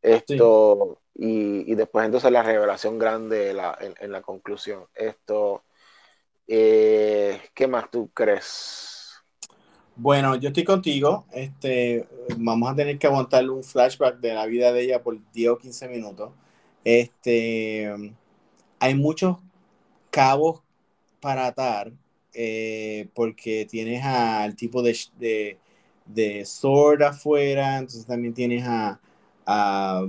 Esto, 0.02 1.00
y, 1.14 1.70
y, 1.70 1.74
después 1.76 2.04
entonces 2.04 2.30
la 2.32 2.42
revelación 2.42 2.98
grande 2.98 3.54
la, 3.54 3.76
en, 3.80 3.94
en 4.00 4.12
la 4.12 4.22
conclusión. 4.22 4.86
Esto 4.94 5.62
eh, 6.46 7.40
¿Qué 7.54 7.66
más 7.66 7.90
tú 7.90 8.10
crees? 8.12 9.22
Bueno, 9.96 10.34
yo 10.36 10.48
estoy 10.48 10.64
contigo. 10.64 11.26
Este, 11.32 12.06
vamos 12.36 12.70
a 12.70 12.74
tener 12.74 12.98
que 12.98 13.06
aguantarle 13.06 13.50
un 13.50 13.62
flashback 13.62 14.18
de 14.18 14.34
la 14.34 14.46
vida 14.46 14.72
de 14.72 14.82
ella 14.82 15.02
por 15.02 15.18
10 15.32 15.50
o 15.50 15.58
15 15.58 15.88
minutos. 15.88 16.32
Este, 16.84 17.92
hay 18.78 18.94
muchos 18.94 19.38
cabos 20.10 20.62
para 21.20 21.46
atar 21.46 21.92
eh, 22.34 23.08
porque 23.14 23.66
tienes 23.70 24.04
al 24.04 24.56
tipo 24.56 24.82
de, 24.82 25.58
de 26.06 26.44
Sword 26.44 27.02
afuera, 27.02 27.78
entonces 27.78 28.06
también 28.06 28.34
tienes 28.34 28.64
a, 28.66 29.00
a, 29.46 30.06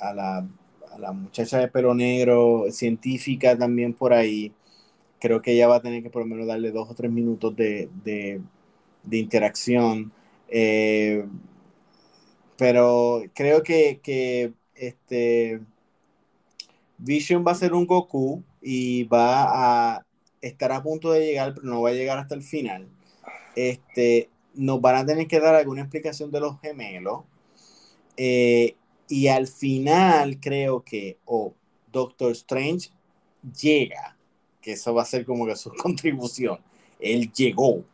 la, 0.00 0.46
a, 0.92 0.98
la, 0.98 1.12
muchacha 1.12 1.58
de 1.58 1.68
pelo 1.68 1.94
negro, 1.94 2.66
científica 2.70 3.56
también 3.56 3.94
por 3.94 4.12
ahí. 4.12 4.52
Creo 5.24 5.40
que 5.40 5.52
ella 5.52 5.68
va 5.68 5.76
a 5.76 5.80
tener 5.80 6.02
que 6.02 6.10
por 6.10 6.20
lo 6.20 6.28
menos 6.28 6.46
darle 6.46 6.70
dos 6.70 6.90
o 6.90 6.94
tres 6.94 7.10
minutos 7.10 7.56
de, 7.56 7.88
de, 8.04 9.16
interacción. 9.18 10.12
Eh, 10.48 11.24
pero 12.58 13.22
creo 13.32 13.62
que, 13.62 14.00
que 14.02 14.52
este 14.74 15.62
Vision 16.98 17.42
va 17.42 17.52
a 17.52 17.54
ser 17.54 17.72
un 17.72 17.86
Goku 17.86 18.42
y 18.60 19.04
va 19.04 19.94
a 19.94 20.06
estar 20.42 20.72
a 20.72 20.82
punto 20.82 21.10
de 21.12 21.24
llegar, 21.24 21.54
pero 21.54 21.68
no 21.68 21.80
va 21.80 21.88
a 21.88 21.94
llegar 21.94 22.18
hasta 22.18 22.34
el 22.34 22.42
final. 22.42 22.86
Este, 23.56 24.28
nos 24.52 24.78
van 24.82 24.96
a 24.96 25.06
tener 25.06 25.26
que 25.26 25.40
dar 25.40 25.54
alguna 25.54 25.80
explicación 25.80 26.30
de 26.30 26.40
los 26.40 26.60
gemelos. 26.60 27.22
Eh, 28.18 28.76
y 29.08 29.28
al 29.28 29.46
final 29.46 30.38
creo 30.38 30.84
que 30.84 31.16
o 31.24 31.54
Doctor 31.90 32.32
Strange 32.32 32.90
llega, 33.58 34.13
que 34.64 34.72
eso 34.72 34.94
va 34.94 35.02
a 35.02 35.06
ser 35.06 35.24
como 35.24 35.46
que 35.46 35.54
su 35.54 35.70
contribución. 35.76 36.58
Él 36.98 37.30
llegó. 37.32 37.84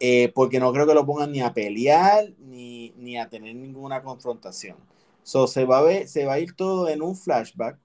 Eh, 0.00 0.32
porque 0.34 0.58
no 0.58 0.72
creo 0.72 0.86
que 0.86 0.94
lo 0.94 1.06
pongan 1.06 1.32
ni 1.32 1.40
a 1.40 1.52
pelear 1.52 2.28
ni, 2.38 2.92
ni 2.98 3.16
a 3.16 3.28
tener 3.28 3.54
ninguna 3.54 4.02
confrontación. 4.02 4.76
So, 5.22 5.46
se, 5.46 5.64
va 5.64 5.78
a 5.78 5.82
ver, 5.82 6.08
se 6.08 6.26
va 6.26 6.34
a 6.34 6.40
ir 6.40 6.54
todo 6.54 6.88
en 6.88 7.00
un 7.00 7.16
flashback, 7.16 7.78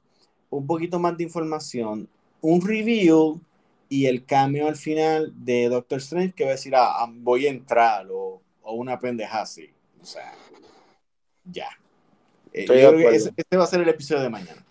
un 0.50 0.68
poquito 0.68 1.00
más 1.00 1.16
de 1.18 1.24
información, 1.24 2.10
un 2.42 2.62
review 2.62 3.40
y 3.88 4.08
el 4.08 4.26
cambio 4.26 4.68
al 4.68 4.76
final 4.76 5.32
de 5.36 5.70
Doctor 5.70 6.00
Strange 6.00 6.34
que 6.34 6.44
va 6.44 6.50
a 6.50 6.54
decir, 6.54 6.76
ah, 6.76 7.04
ah 7.04 7.10
voy 7.10 7.46
a 7.46 7.50
entrar 7.50 8.08
o, 8.12 8.42
o 8.64 8.74
una 8.74 9.00
pendeja 9.00 9.42
así. 9.42 9.70
O 10.02 10.06
sea, 10.06 10.34
ya. 11.46 11.70
Eh, 12.52 12.66
este 13.14 13.58
va 13.58 13.64
a 13.64 13.68
ser 13.68 13.82
el 13.82 13.90
episodio 13.90 14.24
de 14.24 14.30
mañana. 14.30 14.66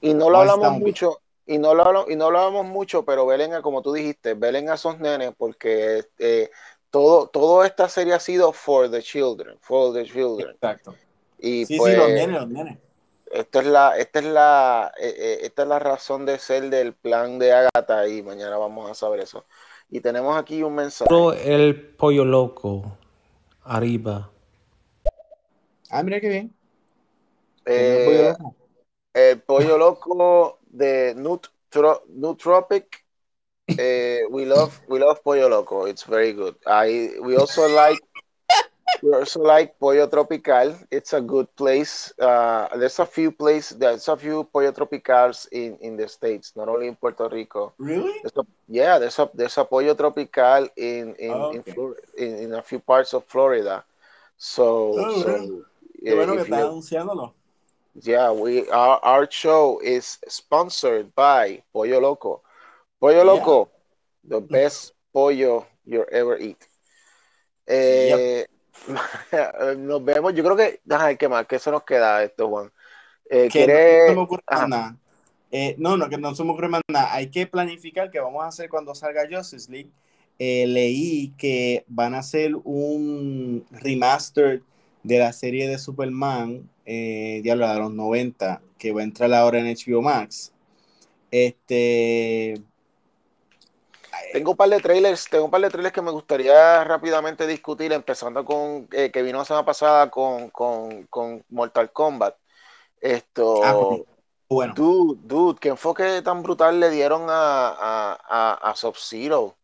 Y 0.00 0.14
no 0.14 0.30
lo 0.30 0.38
hablamos 0.38 0.78
mucho, 0.78 1.18
y 1.46 1.58
no 1.58 1.74
lo, 1.74 2.10
y 2.10 2.16
no 2.16 2.26
hablábamos 2.26 2.66
mucho, 2.66 3.04
pero 3.04 3.26
velen 3.26 3.52
a, 3.52 3.62
como 3.62 3.82
tú 3.82 3.92
dijiste, 3.92 4.34
velen 4.34 4.70
a 4.70 4.74
esos 4.74 4.98
nenes 4.98 5.32
porque 5.36 6.04
eh, 6.18 6.50
todo, 6.90 7.28
toda 7.28 7.66
esta 7.66 7.88
serie 7.88 8.14
ha 8.14 8.20
sido 8.20 8.52
for 8.52 8.90
the 8.90 9.02
children, 9.02 9.56
for 9.60 9.92
the 9.92 10.04
children. 10.04 10.50
Exacto. 10.50 10.94
Y 11.38 11.66
sí, 11.66 11.76
pues, 11.76 11.94
sí, 11.94 12.00
los 12.00 12.48
nenes, 12.48 12.78
Esta 13.30 13.60
es 13.60 13.66
la, 13.66 13.98
esta 13.98 14.18
es 14.20 14.24
la, 14.24 14.92
eh, 14.98 15.14
eh, 15.16 15.38
esta 15.42 15.62
es 15.62 15.68
la 15.68 15.78
razón 15.78 16.24
de 16.24 16.38
ser 16.38 16.70
del 16.70 16.94
plan 16.94 17.38
de 17.38 17.52
Agatha 17.52 18.08
y 18.08 18.22
mañana 18.22 18.56
vamos 18.56 18.90
a 18.90 18.94
saber 18.94 19.20
eso. 19.20 19.44
Y 19.90 20.00
tenemos 20.00 20.36
aquí 20.38 20.62
un 20.62 20.74
mensaje. 20.76 21.10
El 21.44 21.94
pollo 21.96 22.24
loco, 22.24 22.96
arriba. 23.62 24.30
Ah, 25.90 26.02
mira 26.02 26.20
qué 26.20 26.28
bien. 26.28 26.54
Eh, 27.66 28.34
el 29.12 29.40
pollo 29.42 29.78
loco 29.78 30.58
de 30.74 31.14
Nutropic 31.14 33.04
Uh, 33.64 34.28
we 34.28 34.44
love 34.44 34.76
we 34.88 34.98
love 35.00 35.24
Pollo 35.24 35.48
Loco. 35.48 35.86
It's 35.88 36.04
very 36.04 36.36
good. 36.36 36.54
I 36.66 37.16
we 37.24 37.36
also 37.36 37.64
like 37.64 37.96
we 39.02 39.08
also 39.12 39.40
like 39.40 39.80
Pollo 39.80 40.06
Tropical. 40.06 40.76
It's 40.90 41.14
a 41.14 41.20
good 41.20 41.48
place. 41.56 42.12
Uh, 42.20 42.68
there's 42.76 42.98
a 42.98 43.06
few 43.06 43.32
places. 43.32 43.78
There's 43.78 44.06
a 44.08 44.16
few 44.16 44.44
Pollo 44.52 44.70
Tropicals 44.70 45.48
in 45.48 45.80
in 45.80 45.96
the 45.96 46.08
states, 46.08 46.52
not 46.56 46.68
only 46.68 46.88
in 46.88 46.96
Puerto 46.96 47.24
Rico. 47.32 47.72
Really? 47.78 48.20
There's 48.20 48.36
a, 48.36 48.44
yeah, 48.68 48.98
there's 48.98 49.18
a 49.18 49.30
there's 49.32 49.56
a 49.56 49.64
Pollo 49.64 49.94
Tropical 49.94 50.68
in 50.76 51.16
in 51.16 51.32
oh, 51.32 51.56
okay. 51.56 51.72
in, 51.72 51.96
in, 52.20 52.38
in, 52.44 52.54
a 52.54 52.62
few 52.62 52.80
parts 52.80 53.14
of 53.14 53.24
Florida. 53.24 53.82
So, 54.36 54.92
oh, 55.00 55.22
so 55.22 55.64
yeah, 56.02 56.20
Yeah, 58.02 58.32
we 58.32 58.68
our, 58.70 58.98
our 59.04 59.30
show 59.30 59.78
is 59.78 60.18
sponsored 60.26 61.14
by 61.14 61.62
Pollo 61.72 62.00
Loco. 62.00 62.42
Pollo 63.00 63.24
Loco, 63.24 63.70
the 64.24 64.40
best 64.40 64.92
pollo 65.12 65.66
you 65.86 66.04
ever 66.10 66.36
eat. 66.38 66.58
Eh, 67.66 68.46
nos 69.78 70.04
vemos, 70.04 70.34
yo 70.34 70.42
creo 70.42 70.56
que, 70.56 70.80
ay, 70.90 71.16
¿qué 71.16 71.28
más? 71.28 71.46
¿Qué 71.46 71.58
se 71.58 71.70
nos 71.70 71.84
queda 71.84 72.22
esto, 72.24 72.48
Juan? 72.48 72.72
Eh, 73.30 73.48
que 73.50 73.66
no 74.14 74.28
nada. 74.68 74.96
Eh, 75.50 75.76
no, 75.78 75.96
no, 75.96 76.08
que 76.08 76.18
no 76.18 76.34
se 76.34 76.42
me 76.42 76.50
ocurre 76.50 76.68
más 76.68 76.82
nada. 76.88 77.14
Hay 77.14 77.30
que 77.30 77.46
planificar 77.46 78.10
qué 78.10 78.18
vamos 78.18 78.42
a 78.44 78.48
hacer 78.48 78.68
cuando 78.68 78.94
salga 78.94 79.22
Justice 79.30 79.70
League. 79.70 79.90
Eh, 80.38 80.66
leí 80.66 81.32
que 81.38 81.84
van 81.86 82.14
a 82.14 82.18
hacer 82.18 82.56
un 82.64 83.64
remaster 83.70 84.62
de 85.04 85.18
la 85.18 85.32
serie 85.32 85.68
de 85.68 85.78
Superman, 85.78 86.68
eh, 86.84 87.40
de 87.42 87.56
los 87.56 87.92
90, 87.92 88.60
que 88.78 88.92
va 88.92 89.00
a 89.00 89.04
entrar 89.04 89.32
ahora 89.34 89.58
en 89.58 89.66
HBO 89.66 90.02
Max. 90.02 90.52
Este, 91.30 92.62
tengo 94.34 94.50
un 94.50 94.56
par 94.56 94.68
de 94.68 94.80
trailers, 94.80 95.28
tengo 95.28 95.44
un 95.44 95.50
par 95.50 95.60
de 95.60 95.70
trailers 95.70 95.94
que 95.94 96.02
me 96.02 96.10
gustaría 96.10 96.82
rápidamente 96.82 97.46
discutir, 97.46 97.92
empezando 97.92 98.44
con 98.44 98.88
eh, 98.90 99.10
que 99.12 99.22
vino 99.22 99.38
la 99.38 99.44
semana 99.44 99.64
pasada 99.64 100.10
con, 100.10 100.50
Mortal 101.50 101.92
Kombat. 101.92 102.36
Esto, 103.00 103.64
ah, 103.64 103.74
pues, 103.74 104.02
bueno. 104.48 104.74
Dude, 104.74 105.20
dude, 105.22 105.60
qué 105.60 105.68
enfoque 105.68 106.20
tan 106.22 106.42
brutal 106.42 106.80
le 106.80 106.90
dieron 106.90 107.26
a, 107.28 107.76
a, 107.78 108.54
a, 108.54 108.74
Sub-Zero. 108.74 109.56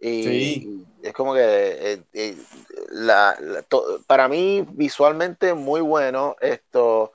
Y 0.00 0.86
es 1.02 1.12
como 1.12 1.34
que 1.34 1.40
eh, 1.42 2.02
eh, 2.14 2.36
para 4.06 4.28
mí 4.28 4.66
visualmente 4.72 5.54
muy 5.54 5.80
bueno. 5.80 6.36
Esto 6.40 7.12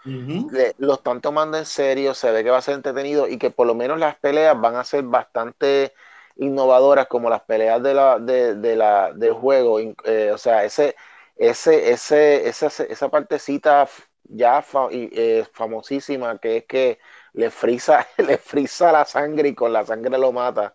lo 0.78 0.94
están 0.94 1.22
tomando 1.22 1.58
en 1.58 1.66
serio, 1.66 2.14
se 2.14 2.32
ve 2.32 2.44
que 2.44 2.50
va 2.50 2.58
a 2.58 2.62
ser 2.62 2.76
entretenido 2.76 3.28
y 3.28 3.38
que 3.38 3.50
por 3.50 3.68
lo 3.68 3.76
menos 3.76 4.00
las 4.00 4.16
peleas 4.18 4.60
van 4.60 4.76
a 4.76 4.84
ser 4.84 5.04
bastante 5.04 5.94
innovadoras 6.38 7.08
como 7.08 7.30
las 7.30 7.42
peleas 7.42 7.82
de 7.82 7.94
la, 7.94 8.20
de, 8.20 8.76
la, 8.76 9.14
del 9.14 9.34
juego. 9.34 9.80
Eh, 9.80 10.32
o 10.34 10.38
sea, 10.38 10.64
ese, 10.64 10.96
ese, 11.36 11.92
ese, 11.92 12.48
esa, 12.48 12.68
esa 12.84 13.10
partecita 13.10 13.88
ya 14.24 14.64
eh, 14.92 15.46
famosísima 15.54 16.38
que 16.40 16.58
es 16.58 16.66
que 16.66 17.00
le 17.34 17.50
frisa, 17.52 18.08
le 18.18 18.38
frisa 18.38 18.92
la 18.92 19.06
sangre 19.06 19.50
y 19.50 19.56
con 19.56 19.74
la 19.74 19.86
sangre 19.86 20.18
lo 20.18 20.32
mata 20.32 20.74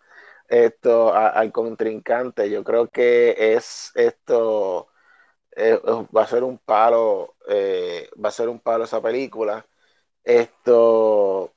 esto 0.50 1.14
al 1.14 1.52
contrincante. 1.52 2.50
Yo 2.50 2.64
creo 2.64 2.88
que 2.88 3.54
es 3.54 3.92
esto 3.94 4.88
eh, 5.56 5.80
va 6.16 6.22
a 6.24 6.26
ser 6.26 6.44
un 6.44 6.58
palo, 6.58 7.36
va 8.22 8.28
a 8.28 8.32
ser 8.32 8.48
un 8.48 8.60
palo 8.60 8.84
esa 8.84 9.00
película. 9.00 9.66
Esto 10.24 11.54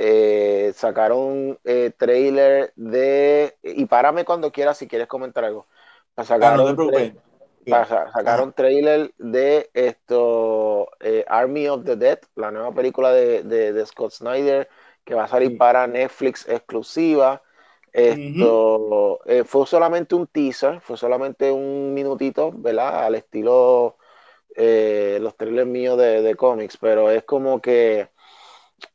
eh, 0.00 0.72
sacaron 0.76 1.58
eh, 1.64 1.90
trailer 1.96 2.72
de. 2.76 3.56
Y 3.64 3.84
párame 3.86 4.24
cuando 4.24 4.52
quieras 4.52 4.78
si 4.78 4.86
quieres 4.86 5.08
comentar 5.08 5.44
algo. 5.44 5.66
Sacaron, 6.22 6.76
sacaron 8.12 8.52
trailer 8.52 9.12
de 9.18 9.70
esto 9.74 10.88
eh, 11.00 11.24
Army 11.28 11.68
of 11.68 11.84
the 11.84 11.96
Dead, 11.96 12.20
la 12.36 12.52
nueva 12.52 12.72
película 12.72 13.12
de, 13.12 13.42
de, 13.42 13.86
Scott 13.86 14.12
Snyder, 14.12 14.68
que 15.04 15.14
va 15.14 15.24
a 15.24 15.28
salir 15.28 15.58
para 15.58 15.86
Netflix 15.88 16.48
exclusiva. 16.48 17.42
Esto 17.98 19.20
eh, 19.26 19.44
fue 19.44 19.66
solamente 19.66 20.14
un 20.14 20.26
teaser, 20.26 20.80
fue 20.80 20.96
solamente 20.96 21.50
un 21.50 21.92
minutito, 21.94 22.52
¿verdad? 22.54 23.04
Al 23.04 23.14
estilo 23.16 23.96
los 24.56 25.36
trailers 25.36 25.68
míos 25.68 25.96
de, 25.96 26.20
de 26.20 26.34
cómics, 26.34 26.76
pero 26.78 27.12
es 27.12 27.22
como 27.22 27.60
que 27.60 28.08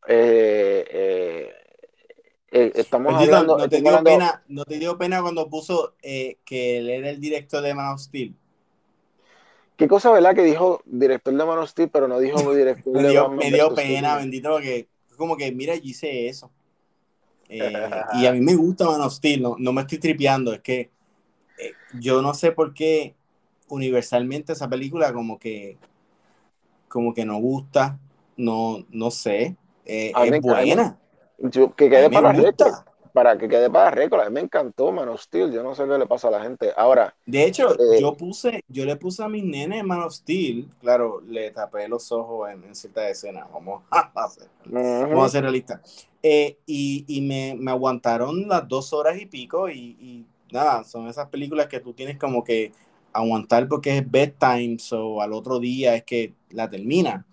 eh, 0.08 0.86
eh, 0.90 1.54
eh, 2.52 2.72
estamos 2.76 3.14
hablando, 3.14 3.58
no, 3.58 3.70
te 3.70 3.82
dio 3.82 4.04
pena, 4.04 4.44
¿No 4.48 4.66
te 4.66 4.80
dio 4.80 4.98
pena 4.98 5.22
cuando 5.22 5.50
puso 5.50 5.96
que 6.02 6.38
él 6.78 6.90
era 6.90 7.10
el 7.10 7.20
director 7.20 7.62
de 7.62 7.74
Man 7.74 7.94
of 7.94 8.00
Steel? 8.00 8.36
Qué 9.76 9.88
cosa, 9.88 10.12
¿verdad? 10.12 10.36
Que 10.36 10.44
dijo 10.44 10.82
director 10.86 11.34
de 11.34 11.46
Man 11.46 11.58
of 11.58 11.70
Steel, 11.70 11.90
pero 11.90 12.08
no 12.08 12.20
dijo 12.20 12.38
director 12.56 12.94
me 12.94 13.10
dio, 13.10 13.30
Me 13.30 13.52
dio 13.52 13.74
pena, 13.74 14.18
bendito, 14.18 14.52
porque 14.52 14.88
como 15.18 15.36
que, 15.36 15.52
mira, 15.52 15.76
yo 15.76 15.82
hice 15.84 16.28
eso. 16.28 16.52
Y 18.14 18.26
a 18.26 18.32
mí 18.34 18.42
me 18.42 18.56
gusta 18.56 18.86
Man 18.86 19.02
of 19.02 19.14
Steel, 19.14 19.42
no, 19.42 19.56
no 19.58 19.74
me 19.74 19.82
estoy 19.82 20.00
tripeando, 20.00 20.54
es 20.54 20.62
que 20.62 20.92
yo 22.00 22.22
no 22.22 22.34
sé 22.34 22.52
por 22.52 22.74
qué 22.74 23.16
universalmente 23.68 24.54
esa 24.54 24.70
película 24.70 25.14
como 25.14 25.40
que 25.40 25.78
como 26.88 27.14
que 27.14 27.26
no 27.26 27.40
gusta, 27.40 27.98
no, 28.38 28.86
no 28.92 29.10
sé. 29.10 29.56
Eh, 29.84 30.12
es 30.16 30.42
buena. 30.42 31.00
que 31.76 31.90
quede 31.90 32.10
para 32.12 32.32
récord. 32.32 32.86
Para 33.14 33.38
que 33.38 33.48
quede 33.48 33.70
para 33.70 33.92
récord. 33.92 34.22
A 34.22 34.30
mí 34.30 34.34
me 34.34 34.42
encantó 34.42 34.92
Man 34.92 35.08
of 35.10 35.22
Steel. 35.22 35.52
Yo 35.52 35.64
no 35.64 35.76
sé 35.76 35.86
qué 35.86 35.98
le 35.98 36.08
pasa 36.08 36.28
a 36.28 36.32
la 36.32 36.42
gente. 36.42 36.72
Ahora. 36.76 37.16
De 37.26 37.46
hecho, 37.46 37.74
eh, 37.74 38.02
yo 38.02 38.14
puse, 38.16 38.64
yo 38.68 38.86
le 38.86 38.96
puse 38.96 39.24
a 39.24 39.30
mis 39.30 39.44
nenes 39.44 39.84
Man 39.84 40.02
of 40.02 40.14
Steel. 40.14 40.68
Claro, 40.82 41.22
le 41.22 41.52
tapé 41.52 41.88
los 41.88 42.12
ojos 42.12 42.50
en, 42.50 42.74
cierta 42.76 43.08
escena. 43.08 43.48
Vamos 43.54 43.84
a 43.92 44.12
hacer, 44.16 44.48
vamos 44.66 45.26
a 45.26 45.30
ser 45.30 45.44
realistas. 45.44 46.08
Eh, 46.22 46.58
y, 46.66 47.06
y 47.08 47.22
me, 47.22 47.56
me, 47.58 47.72
aguantaron 47.72 48.48
las 48.48 48.68
dos 48.68 48.92
horas 48.94 49.20
y 49.20 49.28
pico. 49.28 49.70
Y, 49.70 49.96
y 50.00 50.26
nada, 50.52 50.84
son 50.84 51.08
esas 51.08 51.28
películas 51.30 51.68
que 51.68 51.80
tú 51.80 51.94
tienes 51.94 52.18
como 52.18 52.44
que 52.44 52.72
aguantar 53.14 53.68
porque 53.68 53.98
es 53.98 54.12
bedtime, 54.12 54.78
o 54.92 55.22
al 55.22 55.34
otro 55.34 55.60
día 55.60 55.96
es 55.96 56.04
que 56.04 56.34
la 56.50 56.70
termina. 56.70 57.26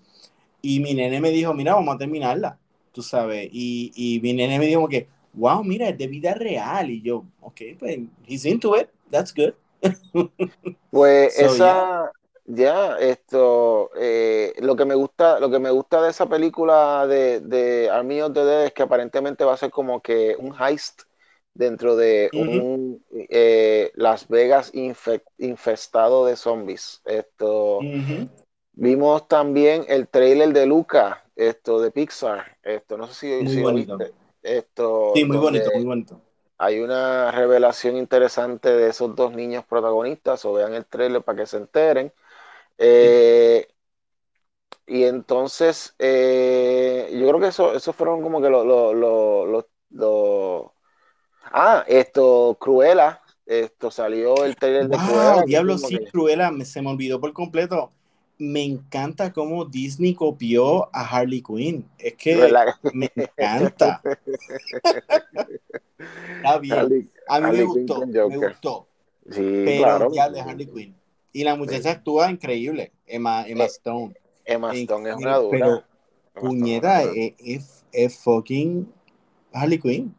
Y 0.63 0.81
mi 0.81 0.95
nene 0.95 1.21
me 1.21 1.31
dijo, 1.31 1.55
mira, 1.55 1.75
vamos 1.75 1.95
a 1.95 1.99
terminarla, 1.99 2.59
tú 2.93 3.03
sabes. 3.03 3.49
Y, 3.51 3.93
y 3.95 4.21
mi 4.21 4.35
nene 4.35 4.59
me 4.59 4.67
dijo 4.67 4.87
que, 4.89 5.09
wow, 5.35 5.63
mira, 5.65 5.89
es 5.89 5.99
de 5.99 6.07
vida 6.07 6.35
real. 6.35 6.91
Y 6.91 7.03
yo, 7.03 7.25
ok, 7.41 7.61
pues, 7.79 7.99
he's 8.27 8.45
into 8.45 8.77
it, 8.79 8.89
that's 9.11 9.35
good. 9.35 9.55
pues 10.91 11.39
esa, 11.39 12.11
ya, 12.45 12.97
esto, 12.99 13.91
eh, 13.97 14.53
lo 14.61 14.77
que 14.77 14.85
me 14.85 14.95
gusta, 14.95 15.41
lo 15.41 15.51
que 15.51 15.59
me 15.59 15.71
gusta 15.71 16.03
de 16.03 16.11
esa 16.11 16.27
película 16.27 17.07
de, 17.07 17.41
de 17.41 17.89
Army 17.91 18.21
of 18.21 18.33
the 18.35 18.45
Dead 18.45 18.67
es 18.67 18.73
que 18.73 18.83
aparentemente 18.83 19.45
va 19.45 19.55
a 19.55 19.57
ser 19.57 19.71
como 19.71 20.01
que 20.03 20.37
un 20.39 20.55
heist 20.61 21.03
dentro 21.55 21.97
de 21.97 22.31
un 22.33 23.05
eh, 23.13 23.91
Las 23.95 24.29
Vegas 24.29 24.73
infestado 25.39 26.27
de 26.27 26.37
zombies. 26.37 27.01
Esto, 27.05 27.81
Vimos 28.73 29.29
también 29.29 29.85
el 29.89 30.09
trailer 30.09 30.55
de 30.55 30.65
Luca, 30.65 31.23
esto 31.37 31.83
de 31.83 31.91
Pixar. 31.91 32.57
Esto, 32.63 32.97
no 32.97 33.07
sé 33.09 33.15
si, 33.15 33.45
muy 33.45 33.63
bonito. 33.63 33.99
Esto, 34.43 35.13
sí, 35.15 35.25
muy 35.25 35.37
bonito, 35.37 35.71
muy 35.75 35.85
bonito. 35.85 36.21
Hay 36.59 36.81
una 36.81 37.31
revelación 37.31 37.97
interesante 37.97 38.71
de 38.71 38.91
esos 38.91 39.15
dos 39.17 39.33
niños 39.33 39.65
protagonistas, 39.65 40.45
o 40.45 40.53
vean 40.53 40.75
el 40.75 40.85
trailer 40.85 41.23
para 41.23 41.39
que 41.39 41.47
se 41.47 41.57
enteren. 41.57 42.13
Eh, 42.77 43.67
y 44.87 45.05
entonces, 45.05 45.95
eh, 45.99 47.09
yo 47.13 47.29
creo 47.29 47.41
que 47.41 47.47
eso, 47.47 47.75
esos 47.75 47.95
fueron 47.97 48.23
como 48.23 48.43
que 48.43 48.51
los... 48.51 48.67
Lo, 48.67 49.67
lo, 49.93 50.75
ah, 51.45 51.85
esto, 51.87 52.57
Cruella, 52.61 53.23
esto 53.47 53.91
salió 53.91 54.45
el 54.45 54.57
trailer 54.57 54.89
de 54.89 54.99
Cruella. 54.99 55.43
Diablo, 55.47 55.79
sí, 55.79 55.99
Cruella, 56.13 56.53
se 56.65 56.83
me 56.83 56.91
olvidó 56.91 57.21
por 57.21 57.33
completo 57.33 57.93
me 58.41 58.65
encanta 58.65 59.33
cómo 59.33 59.67
Disney 59.67 60.15
copió 60.15 60.89
a 60.95 61.03
Harley 61.03 61.43
Quinn. 61.43 61.87
Es 61.99 62.15
que 62.15 62.51
me 62.95 63.11
encanta. 63.15 64.03
Está 66.37 66.59
bien. 66.59 67.11
a 67.29 67.41
mí 67.41 67.59
me 67.59 67.65
gustó, 67.65 68.07
me 68.07 68.37
gustó. 68.37 68.89
Sí, 69.31 69.63
pero 69.65 69.83
claro. 69.83 70.11
ya 70.13 70.31
de 70.31 70.41
Harley 70.41 70.67
Quinn. 70.67 70.97
Y 71.33 71.45
la 71.45 71.55
muchacha 71.55 71.91
actúa 71.93 72.31
increíble, 72.31 72.93
Emma, 73.07 73.47
Emma 73.47 73.65
Stone. 73.65 74.15
Emma 74.45 74.75
Stone 74.75 75.11
es 75.11 75.17
una 75.17 75.37
dura. 75.37 75.51
Pero, 75.51 75.85
puñeta, 76.35 77.03
es, 77.03 77.85
es, 77.93 78.19
fucking 78.19 78.91
Harley 79.53 79.79
Quinn. 79.79 80.15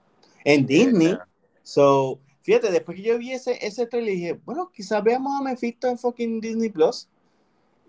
En 0.45 0.67
Disney. 0.67 1.17
So, 1.63 2.19
fíjate, 2.41 2.71
después 2.71 2.97
que 2.97 3.03
yo 3.03 3.17
vi 3.17 3.31
ese, 3.31 3.57
ese 3.65 3.87
trailer, 3.87 4.13
dije, 4.13 4.39
bueno, 4.45 4.71
quizás 4.71 5.03
veamos 5.03 5.39
a 5.39 5.43
Mephisto 5.43 5.87
en 5.87 5.97
fucking 5.97 6.39
Disney 6.39 6.69
Plus. 6.69 7.09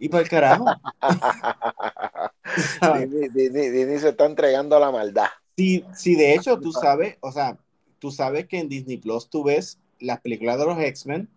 Y 0.02 0.08
para 0.08 0.24
el 0.24 0.28
carajo. 0.28 0.64
Disney, 3.32 3.98
se 4.00 4.08
está 4.08 4.26
entregando 4.26 4.74
a 4.74 4.80
la 4.80 4.90
maldad. 4.90 5.28
Sí, 5.56 5.84
sí, 5.94 6.16
de 6.16 6.34
hecho, 6.34 6.58
tú 6.58 6.72
sabes, 6.72 7.18
o 7.20 7.30
sea, 7.30 7.56
tú 8.00 8.10
sabes 8.10 8.48
que 8.48 8.58
en 8.58 8.68
Disney 8.68 8.96
Plus 8.96 9.30
tú 9.30 9.44
ves 9.44 9.78
las 10.00 10.20
películas 10.20 10.58
de 10.58 10.66
los 10.66 10.76
X-Men 10.76 11.28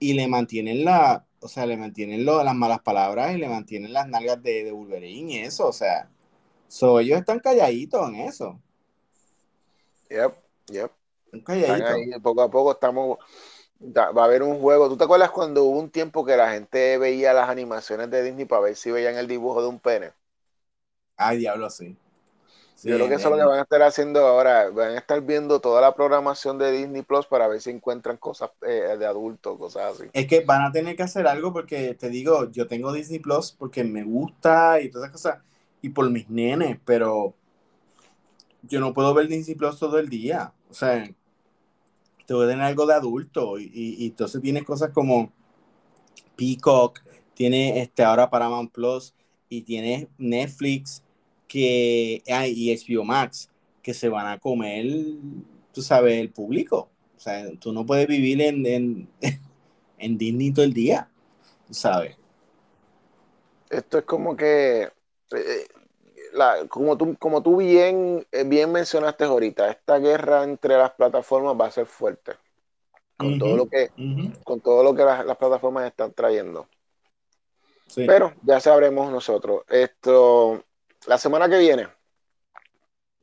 y 0.00 0.14
le 0.14 0.26
mantienen 0.26 0.84
la, 0.84 1.24
o 1.38 1.46
sea, 1.46 1.64
le 1.64 1.76
mantienen 1.76 2.24
lo, 2.24 2.42
las 2.42 2.56
malas 2.56 2.80
palabras 2.80 3.36
y 3.36 3.38
le 3.38 3.48
mantienen 3.48 3.92
las 3.92 4.08
nalgas 4.08 4.42
de, 4.42 4.64
de 4.64 4.72
Wolverine 4.72 5.34
y 5.34 5.38
eso, 5.38 5.68
o 5.68 5.72
sea, 5.72 6.10
so, 6.66 6.98
ellos 6.98 7.20
están 7.20 7.38
calladitos 7.38 8.08
en 8.08 8.16
eso. 8.16 8.58
Yep, 10.10 10.32
yep. 10.72 10.90
Están 11.26 11.40
calladitos. 11.42 12.20
poco 12.20 12.42
a 12.42 12.50
poco 12.50 12.72
estamos 12.72 13.18
va 13.82 14.22
a 14.22 14.24
haber 14.24 14.42
un 14.42 14.60
juego. 14.60 14.88
¿Tú 14.88 14.96
te 14.96 15.04
acuerdas 15.04 15.30
cuando 15.30 15.64
hubo 15.64 15.78
un 15.78 15.90
tiempo 15.90 16.24
que 16.24 16.36
la 16.36 16.50
gente 16.52 16.98
veía 16.98 17.32
las 17.32 17.48
animaciones 17.48 18.10
de 18.10 18.22
Disney 18.22 18.44
para 18.46 18.62
ver 18.62 18.76
si 18.76 18.90
veían 18.90 19.16
el 19.16 19.28
dibujo 19.28 19.62
de 19.62 19.68
un 19.68 19.80
pene? 19.80 20.12
Ay, 21.16 21.38
diablo, 21.38 21.70
sí. 21.70 21.96
Yo 22.84 22.96
creo 22.96 23.08
que 23.08 23.14
eso 23.14 23.28
es 23.28 23.32
lo 23.32 23.38
que 23.38 23.44
van 23.44 23.58
a 23.60 23.62
estar 23.62 23.82
haciendo 23.82 24.26
ahora. 24.26 24.70
Van 24.70 24.90
a 24.92 24.98
estar 24.98 25.20
viendo 25.22 25.60
toda 25.60 25.80
la 25.80 25.94
programación 25.94 26.58
de 26.58 26.72
Disney 26.72 27.02
Plus 27.02 27.26
para 27.26 27.48
ver 27.48 27.60
si 27.60 27.70
encuentran 27.70 28.16
cosas 28.16 28.50
eh, 28.62 28.96
de 28.98 29.06
adultos, 29.06 29.58
cosas 29.58 29.94
así. 30.00 30.12
Es 30.12 30.26
que 30.26 30.40
van 30.44 30.62
a 30.62 30.72
tener 30.72 30.96
que 30.96 31.02
hacer 31.02 31.26
algo 31.26 31.52
porque 31.52 31.94
te 31.94 32.08
digo, 32.10 32.50
yo 32.50 32.66
tengo 32.66 32.92
Disney 32.92 33.18
Plus 33.18 33.52
porque 33.52 33.82
me 33.84 34.04
gusta 34.04 34.80
y 34.80 34.90
todas 34.90 35.08
esas 35.10 35.12
cosas 35.22 35.42
y 35.80 35.88
por 35.90 36.10
mis 36.10 36.28
nenes, 36.30 36.78
pero 36.84 37.34
yo 38.62 38.80
no 38.80 38.94
puedo 38.94 39.14
ver 39.14 39.28
Disney 39.28 39.56
Plus 39.56 39.78
todo 39.78 39.98
el 39.98 40.08
día. 40.08 40.52
O 40.70 40.74
sea, 40.74 41.08
te 42.26 42.34
voy 42.34 42.52
algo 42.52 42.86
de 42.86 42.94
adulto 42.94 43.58
y, 43.58 43.70
y, 43.74 44.06
entonces 44.06 44.40
tienes 44.40 44.64
cosas 44.64 44.90
como 44.90 45.32
Peacock, 46.36 47.00
tiene 47.34 47.80
este 47.80 48.04
ahora 48.04 48.30
Paramount 48.30 48.72
Plus 48.72 49.14
y 49.48 49.62
tienes 49.62 50.08
Netflix 50.18 51.02
que 51.48 52.22
y 52.26 52.74
HBO 52.74 53.04
Max 53.04 53.50
que 53.82 53.92
se 53.92 54.08
van 54.08 54.26
a 54.26 54.38
comer, 54.38 54.86
tú 55.72 55.82
sabes, 55.82 56.18
el 56.18 56.30
público. 56.30 56.88
O 57.16 57.20
sea, 57.20 57.50
tú 57.58 57.72
no 57.72 57.84
puedes 57.84 58.06
vivir 58.06 58.40
en, 58.40 58.64
en, 58.64 59.08
en 59.98 60.18
Disney 60.18 60.52
todo 60.52 60.64
el 60.64 60.72
día, 60.72 61.10
sabes. 61.70 62.16
Esto 63.68 63.98
es 63.98 64.04
como 64.04 64.36
que 64.36 64.82
eh, 64.82 65.66
como, 66.68 66.96
tú, 66.96 67.16
como 67.18 67.42
tú 67.42 67.58
bien, 67.58 68.26
eh, 68.32 68.44
bien 68.44 68.72
mencionaste 68.72 69.24
ahorita, 69.24 69.70
esta 69.70 69.98
guerra 69.98 70.44
entre 70.44 70.76
las 70.76 70.92
plataformas 70.92 71.60
va 71.60 71.66
a 71.66 71.70
ser 71.70 71.86
fuerte. 71.86 72.32
Con 73.16 73.38
todo 73.38 73.56
lo 73.56 73.68
que, 73.68 73.90
con 74.42 74.60
todo 74.60 74.82
lo 74.82 74.94
que 74.94 75.04
las, 75.04 75.36
plataformas 75.36 75.86
están 75.86 76.12
trayendo. 76.12 76.66
Pero 77.94 78.32
ya 78.42 78.58
sabremos 78.58 79.12
nosotros. 79.12 79.62
Esto, 79.68 80.64
la 81.06 81.18
semana 81.18 81.48
que 81.48 81.58
viene, 81.58 81.88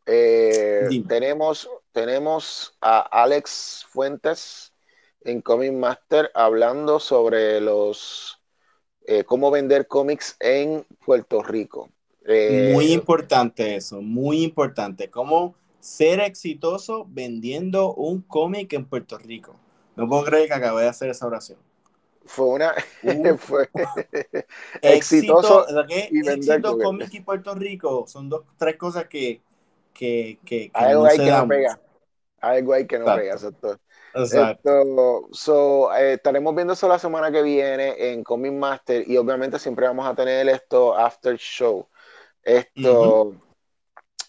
eh, 0.05 0.87
tenemos, 1.07 1.69
tenemos 1.91 2.77
a 2.79 3.01
Alex 3.23 3.85
Fuentes 3.89 4.71
en 5.21 5.41
Comic 5.41 5.73
Master 5.73 6.31
hablando 6.33 6.99
sobre 6.99 7.59
los 7.59 8.39
eh, 9.05 9.23
cómo 9.23 9.51
vender 9.51 9.87
cómics 9.87 10.35
en 10.39 10.85
Puerto 11.03 11.41
Rico. 11.41 11.89
Eh, 12.31 12.69
muy 12.73 12.93
importante 12.93 13.75
eso, 13.75 14.01
muy 14.01 14.43
importante. 14.43 15.09
Cómo 15.09 15.55
ser 15.79 16.19
exitoso 16.19 17.07
vendiendo 17.09 17.93
un 17.95 18.21
cómic 18.21 18.71
en 18.73 18.85
Puerto 18.85 19.17
Rico. 19.17 19.55
No 19.95 20.07
puedo 20.07 20.23
creer 20.23 20.47
que 20.47 20.53
acabé 20.53 20.83
de 20.83 20.89
hacer 20.89 21.09
esa 21.09 21.25
oración. 21.25 21.57
Fue 22.25 22.45
una. 22.45 22.75
fue 23.39 23.67
exitoso. 24.83 25.65
y 25.89 26.29
éxito, 26.29 26.77
cómic 26.77 27.11
y 27.13 27.21
Puerto 27.21 27.55
Rico 27.55 28.05
son 28.07 28.29
dos, 28.29 28.43
tres 28.57 28.77
cosas 28.77 29.07
que. 29.07 29.41
que, 29.91 30.37
que, 30.45 30.69
Algo 30.75 31.05
hay 31.05 31.17
que 31.17 31.31
no 31.31 31.47
pega. 31.47 31.79
Algo 32.41 32.73
hay 32.73 32.85
que 32.85 32.99
no 32.99 33.05
pega. 33.05 33.33
Exacto. 33.33 33.79
Exacto. 34.13 35.27
so, 35.31 35.93
eh, 35.95 36.13
estaremos 36.13 36.53
viendo 36.55 36.73
eso 36.73 36.87
la 36.87 36.99
semana 36.99 37.31
que 37.31 37.41
viene 37.41 38.11
en 38.11 38.23
Comic 38.23 38.53
Master 38.53 39.03
y 39.07 39.17
obviamente 39.17 39.57
siempre 39.57 39.87
vamos 39.87 40.07
a 40.07 40.13
tener 40.13 40.47
esto 40.47 40.95
after 40.95 41.35
show. 41.37 41.87
Esto 42.49 43.35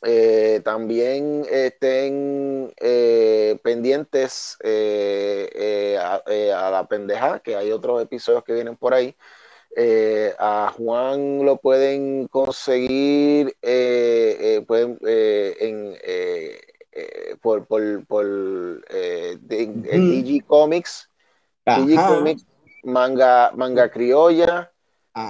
eh, 0.02 0.60
también 0.62 1.46
estén 1.50 2.72
eh, 2.78 3.58
pendientes 3.62 4.58
eh, 4.62 5.98
a, 5.98 6.70
la 6.70 6.86
pendeja, 6.86 7.40
que 7.40 7.56
hay 7.56 7.72
otros 7.72 8.02
episodios 8.02 8.44
que 8.44 8.52
vienen 8.52 8.76
por 8.76 8.92
ahí. 8.92 9.16
a 10.38 10.72
Juan 10.76 11.44
lo 11.44 11.56
pueden 11.56 12.28
conseguir 12.28 13.56
pueden, 14.66 14.98
en, 15.02 15.96
por, 17.40 17.66
por, 17.66 18.06
por 18.06 18.26
DG 18.86 20.44
Comics, 20.46 21.08
DG 21.64 22.06
Comics, 22.06 22.44
manga, 22.82 23.52
manga 23.54 23.90
criolla. 23.90 24.70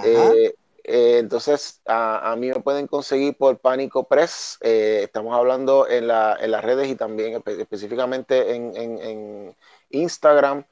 Eh, 0.04 0.54
entonces, 0.92 1.80
a, 1.86 2.34
mí 2.38 2.48
me 2.48 2.60
pueden 2.60 2.86
conseguir 2.86 3.36
por 3.36 3.58
Pánico 3.58 4.08
Press. 4.08 4.58
Eh, 4.60 5.02
estamos 5.04 5.34
hablando 5.36 5.88
en, 5.88 6.06
las 6.06 6.64
redes 6.64 6.88
y 6.88 6.96
también 6.96 7.42
específicamente 7.46 8.54
en, 8.54 9.54
Instagram, 9.90 10.64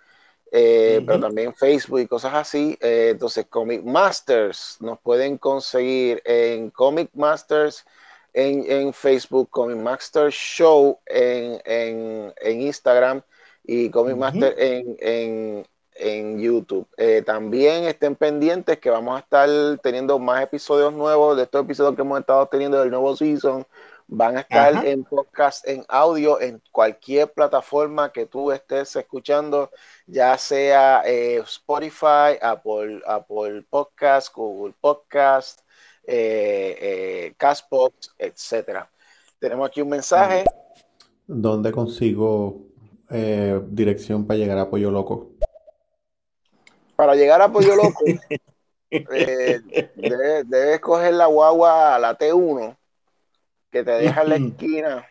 eh, 0.52 1.02
pero 1.06 1.20
también 1.20 1.54
Facebook 1.54 2.00
y 2.00 2.06
cosas 2.06 2.34
así. 2.34 2.76
entonces, 2.80 3.46
Comic 3.46 3.82
Masters 3.84 4.76
nos 4.80 4.98
pueden 5.00 5.38
conseguir 5.38 6.22
en 6.24 6.70
Comic 6.70 7.10
Masters 7.14 7.84
en, 8.32 8.92
Facebook, 8.92 9.50
Comic 9.50 9.76
Masters 9.78 10.34
Show 10.34 10.98
en, 11.06 12.32
Instagram 12.44 13.22
y 13.64 13.90
Comic 13.90 14.16
Master 14.16 14.54
en, 14.58 15.66
en 15.98 16.38
YouTube. 16.38 16.86
Eh, 16.96 17.22
también 17.24 17.84
estén 17.84 18.16
pendientes 18.16 18.78
que 18.78 18.90
vamos 18.90 19.16
a 19.16 19.20
estar 19.20 19.48
teniendo 19.82 20.18
más 20.18 20.42
episodios 20.42 20.92
nuevos 20.92 21.36
de 21.36 21.44
estos 21.44 21.64
episodios 21.64 21.94
que 21.96 22.02
hemos 22.02 22.20
estado 22.20 22.46
teniendo 22.46 22.80
del 22.80 22.90
nuevo 22.90 23.16
season. 23.16 23.66
Van 24.06 24.38
a 24.38 24.40
estar 24.40 24.74
Ajá. 24.74 24.88
en 24.88 25.04
podcast, 25.04 25.68
en 25.68 25.84
audio, 25.88 26.40
en 26.40 26.62
cualquier 26.72 27.30
plataforma 27.30 28.10
que 28.10 28.24
tú 28.24 28.50
estés 28.52 28.96
escuchando, 28.96 29.70
ya 30.06 30.38
sea 30.38 31.02
eh, 31.04 31.36
Spotify, 31.44 32.38
Apple, 32.40 33.02
Apple 33.06 33.64
Podcast, 33.68 34.34
Google 34.34 34.74
Podcast, 34.80 35.60
eh, 36.10 36.78
eh, 36.80 37.34
Castbox, 37.36 38.14
etcétera. 38.18 38.90
Tenemos 39.38 39.68
aquí 39.68 39.82
un 39.82 39.90
mensaje. 39.90 40.44
¿Dónde 41.26 41.70
consigo 41.70 42.62
eh, 43.10 43.60
dirección 43.68 44.26
para 44.26 44.38
llegar 44.38 44.56
a 44.56 44.70
Pollo 44.70 44.90
Loco? 44.90 45.32
Para 46.98 47.14
llegar 47.14 47.40
a 47.40 47.52
Pollo 47.52 47.76
Loco, 47.76 48.04
eh, 48.90 49.60
debes, 49.94 50.50
debes 50.50 50.80
coger 50.80 51.14
la 51.14 51.26
guagua 51.26 51.94
a 51.94 51.98
la 52.00 52.18
T1 52.18 52.76
que 53.70 53.84
te 53.84 53.92
deja 53.92 54.22
en 54.22 54.28
la 54.28 54.34
esquina 54.36 55.06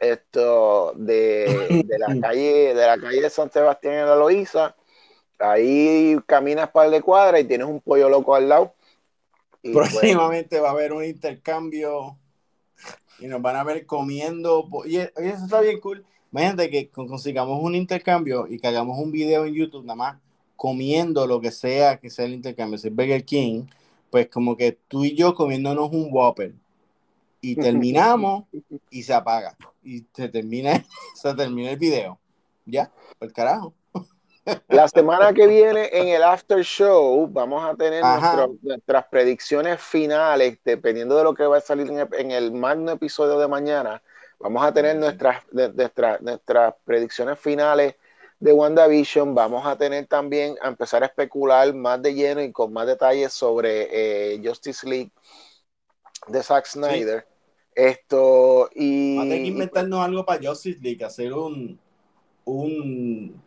esto 0.00 0.94
de, 0.96 1.84
de 1.86 1.98
la 1.98 2.18
calle 2.20 2.74
de 2.74 2.86
la 2.86 2.98
calle 2.98 3.20
de 3.20 3.30
San 3.30 3.52
Sebastián 3.52 3.94
en 3.94 4.06
la 4.06 4.16
Loíza. 4.16 4.74
Ahí 5.38 6.18
caminas 6.26 6.70
par 6.70 6.90
de 6.90 7.02
cuadras 7.02 7.40
y 7.40 7.44
tienes 7.44 7.68
un 7.68 7.80
pollo 7.80 8.08
loco 8.08 8.34
al 8.34 8.48
lado. 8.48 8.74
Y 9.62 9.72
pues, 9.72 9.90
Próximamente 9.90 10.58
va 10.58 10.70
a 10.70 10.72
haber 10.72 10.92
un 10.92 11.04
intercambio 11.04 12.18
y 13.20 13.28
nos 13.28 13.40
van 13.40 13.54
a 13.54 13.62
ver 13.62 13.86
comiendo. 13.86 14.66
Y 14.86 14.96
e- 14.96 15.12
oye, 15.14 15.28
eso 15.28 15.44
está 15.44 15.60
bien 15.60 15.78
cool. 15.78 16.04
Imagínate 16.32 16.68
que 16.68 16.88
con- 16.90 17.06
consigamos 17.06 17.62
un 17.62 17.76
intercambio 17.76 18.48
y 18.48 18.58
que 18.58 18.66
hagamos 18.66 18.98
un 18.98 19.12
video 19.12 19.44
en 19.44 19.54
YouTube 19.54 19.84
nada 19.84 19.94
más 19.94 20.16
comiendo 20.58 21.24
lo 21.24 21.40
que 21.40 21.52
sea 21.52 21.98
que 21.98 22.10
sea 22.10 22.24
el 22.24 22.32
intercambio. 22.34 22.76
Si 22.78 22.88
es 22.88 22.94
Burger 22.94 23.24
King, 23.24 23.62
pues 24.10 24.28
como 24.28 24.56
que 24.56 24.72
tú 24.88 25.04
y 25.04 25.14
yo 25.14 25.32
comiéndonos 25.34 25.90
un 25.92 26.08
Whopper 26.10 26.52
y 27.40 27.54
terminamos 27.94 28.44
y 28.90 29.02
se 29.04 29.14
apaga. 29.14 29.56
Y 29.84 30.04
se 30.12 30.28
termina, 30.28 30.84
se 31.14 31.32
termina 31.34 31.70
el 31.70 31.76
video. 31.78 32.18
Ya, 32.66 32.90
por 33.20 33.32
carajo. 33.32 33.72
La 34.68 34.88
semana 34.88 35.32
que 35.32 35.46
viene 35.46 35.90
en 35.92 36.08
el 36.08 36.22
after 36.24 36.62
show 36.64 37.28
vamos 37.30 37.64
a 37.64 37.76
tener 37.76 38.02
nuestro- 38.02 38.56
nuestras 38.62 39.04
predicciones 39.06 39.80
finales, 39.80 40.58
dependiendo 40.64 41.16
de 41.16 41.22
lo 41.22 41.34
que 41.34 41.44
va 41.44 41.58
a 41.58 41.60
salir 41.60 41.86
en 41.88 42.00
el, 42.00 42.08
en 42.18 42.30
el 42.32 42.50
magno 42.52 42.90
episodio 42.92 43.38
de 43.38 43.46
mañana. 43.46 44.02
Vamos 44.40 44.64
a 44.64 44.72
tener 44.74 44.96
nuestras, 44.96 45.42
de- 45.52 45.72
nuestras, 45.72 46.20
nuestras 46.20 46.74
predicciones 46.84 47.38
finales 47.38 47.94
de 48.40 48.52
WandaVision. 48.52 49.34
Vamos 49.34 49.66
a 49.66 49.76
tener 49.76 50.06
también 50.06 50.56
a 50.62 50.68
empezar 50.68 51.02
a 51.02 51.06
especular 51.06 51.72
más 51.74 52.00
de 52.02 52.14
lleno 52.14 52.42
y 52.42 52.52
con 52.52 52.72
más 52.72 52.86
detalles 52.86 53.32
sobre 53.32 53.88
eh, 54.34 54.40
Justice 54.44 54.88
League 54.88 55.10
de 56.28 56.42
Zack 56.42 56.66
Snyder. 56.66 57.26
Esto 57.74 58.68
y, 58.74 59.16
Vamos 59.16 59.26
a 59.26 59.28
tener 59.28 59.42
que 59.42 59.48
inventarnos 59.48 60.00
algo 60.04 60.24
para 60.24 60.48
Justice 60.48 60.80
League, 60.80 61.04
hacer 61.04 61.32
un, 61.32 61.78
un, 62.44 63.42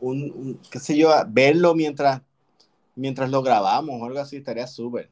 un, 0.00 0.22
un- 0.32 0.60
qué 0.70 0.78
sé 0.78 0.96
yo, 0.96 1.10
verlo 1.28 1.74
mientras, 1.74 2.22
mientras 2.94 3.30
lo 3.30 3.42
grabamos 3.42 4.00
o 4.00 4.04
algo 4.04 4.20
así, 4.20 4.36
estaría 4.36 4.66
súper. 4.66 5.10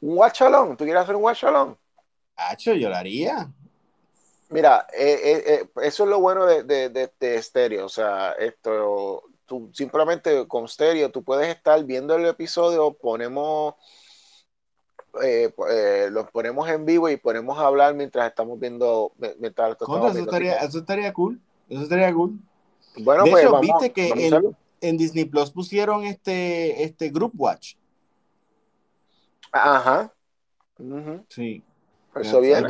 un 0.00 0.16
watch 0.18 0.42
along. 0.42 0.76
¿Tú 0.76 0.84
quieres 0.84 1.02
hacer 1.02 1.16
un 1.16 1.22
watch 1.24 1.44
along? 1.44 1.76
Hacho, 2.36 2.72
yo 2.74 2.88
lo 2.88 2.96
haría. 2.96 3.52
Mira, 4.50 4.86
eh, 4.96 5.20
eh, 5.22 5.44
eh, 5.46 5.68
eso 5.82 6.04
es 6.04 6.10
lo 6.10 6.20
bueno 6.20 6.46
de, 6.46 6.62
de, 6.62 6.88
de, 6.88 7.12
de 7.20 7.42
Stereo. 7.42 7.84
O 7.84 7.88
sea, 7.88 8.32
esto, 8.32 9.24
tú 9.44 9.70
simplemente 9.72 10.46
con 10.48 10.66
Stereo, 10.68 11.10
tú 11.10 11.22
puedes 11.22 11.48
estar 11.48 11.82
viendo 11.84 12.14
el 12.14 12.24
episodio, 12.24 12.94
ponemos, 12.94 13.74
eh, 15.22 15.52
eh, 15.70 16.08
los 16.10 16.30
ponemos 16.30 16.66
en 16.68 16.86
vivo 16.86 17.10
y 17.10 17.18
ponemos 17.18 17.58
a 17.58 17.66
hablar 17.66 17.94
mientras 17.94 18.26
estamos 18.28 18.58
viendo, 18.58 19.12
mientras 19.38 19.72
estamos 19.72 20.12
eso 20.12 20.24
estaría, 20.24 20.56
Así 20.56 20.66
eso 20.68 20.78
estaría 20.78 21.12
cool. 21.12 21.40
Eso 21.68 21.82
estaría 21.82 22.12
cool. 22.14 22.38
bueno, 23.00 23.24
de 23.24 23.30
pues 23.30 23.42
hecho, 23.42 23.52
vamos, 23.52 23.66
viste 23.66 23.92
que 23.92 24.56
en, 24.80 24.96
Disney 24.96 25.26
Plus 25.26 25.50
pusieron 25.50 26.04
este, 26.04 26.84
este 26.84 27.10
Group 27.10 27.32
Watch. 27.36 27.74
Ajá. 29.52 30.10
Ujú. 30.78 31.24
Sí. 31.28 31.62
Eso 32.14 32.40
viene. 32.40 32.66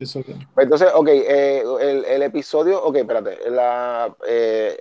Viene. 0.00 0.48
Entonces, 0.56 0.88
ok, 0.94 1.08
eh, 1.08 1.62
el, 1.80 2.04
el 2.04 2.22
episodio, 2.22 2.82
ok, 2.84 2.96
espérate, 2.96 3.50
la 3.50 4.14
eh, 4.26 4.78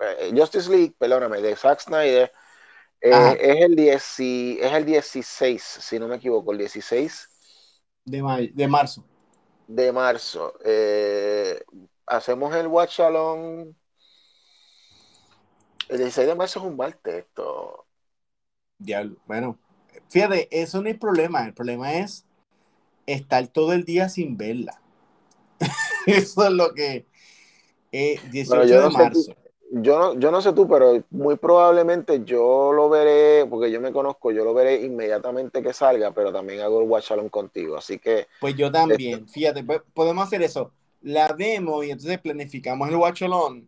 eh, 0.00 0.32
Justice 0.36 0.70
League, 0.70 0.94
perdóname, 0.98 1.40
de 1.40 1.56
Zack 1.56 1.80
Snyder, 1.80 2.32
eh, 3.00 3.38
es, 3.40 3.56
el 3.64 3.76
10, 3.76 4.20
y- 4.20 4.58
es 4.60 4.72
el 4.72 4.84
16, 4.86 5.62
si 5.62 5.98
no 5.98 6.08
me 6.08 6.16
equivoco, 6.16 6.52
el 6.52 6.58
16 6.58 7.30
De, 8.04 8.22
may- 8.22 8.52
de 8.54 8.68
marzo. 8.68 9.04
de 9.66 9.92
marzo. 9.92 10.52
Hacemos 12.06 12.54
el 12.54 12.66
Watch 12.68 13.00
Along. 13.00 13.74
El 15.88 15.98
16 15.98 16.26
de 16.28 16.34
marzo 16.34 16.58
es 16.60 16.64
un 16.66 16.76
martes, 16.76 17.14
esto. 17.14 17.86
Diablo. 18.78 19.16
Bueno, 19.26 19.58
fíjate, 20.08 20.48
eso 20.50 20.82
no 20.82 20.88
es 20.88 20.98
problema. 20.98 21.44
El 21.46 21.54
problema 21.54 21.94
es 21.94 22.26
estar 23.06 23.46
todo 23.48 23.72
el 23.72 23.84
día 23.84 24.08
sin 24.08 24.36
verla. 24.36 24.80
Eso 26.06 26.44
es 26.44 26.50
lo 26.52 26.74
que. 26.74 27.06
Eh, 27.92 28.18
18 28.30 28.48
Bueno, 28.48 28.64
yo 28.64 28.76
de 28.76 28.82
no 28.82 28.90
sé 28.90 28.98
marzo. 28.98 29.36
Yo 29.74 29.98
no, 29.98 30.20
yo 30.20 30.30
no 30.30 30.42
sé 30.42 30.52
tú, 30.52 30.68
pero 30.68 31.02
muy 31.10 31.36
probablemente 31.36 32.22
yo 32.24 32.72
lo 32.74 32.90
veré, 32.90 33.46
porque 33.46 33.70
yo 33.70 33.80
me 33.80 33.90
conozco, 33.90 34.30
yo 34.30 34.44
lo 34.44 34.52
veré 34.52 34.82
inmediatamente 34.82 35.62
que 35.62 35.72
salga, 35.72 36.10
pero 36.10 36.30
también 36.30 36.60
hago 36.60 36.82
el 36.82 36.88
Watch 36.88 37.12
Along 37.12 37.30
contigo. 37.30 37.78
Así 37.78 37.98
que 37.98 38.26
Pues 38.38 38.54
yo 38.54 38.70
también. 38.70 39.26
Fíjate, 39.28 39.64
pues, 39.64 39.80
podemos 39.94 40.26
hacer 40.26 40.42
eso. 40.42 40.72
La 41.00 41.28
demo 41.28 41.82
y 41.82 41.90
entonces 41.90 42.20
planificamos 42.20 42.88
el 42.88 42.96
watch 42.96 43.22
along. 43.22 43.64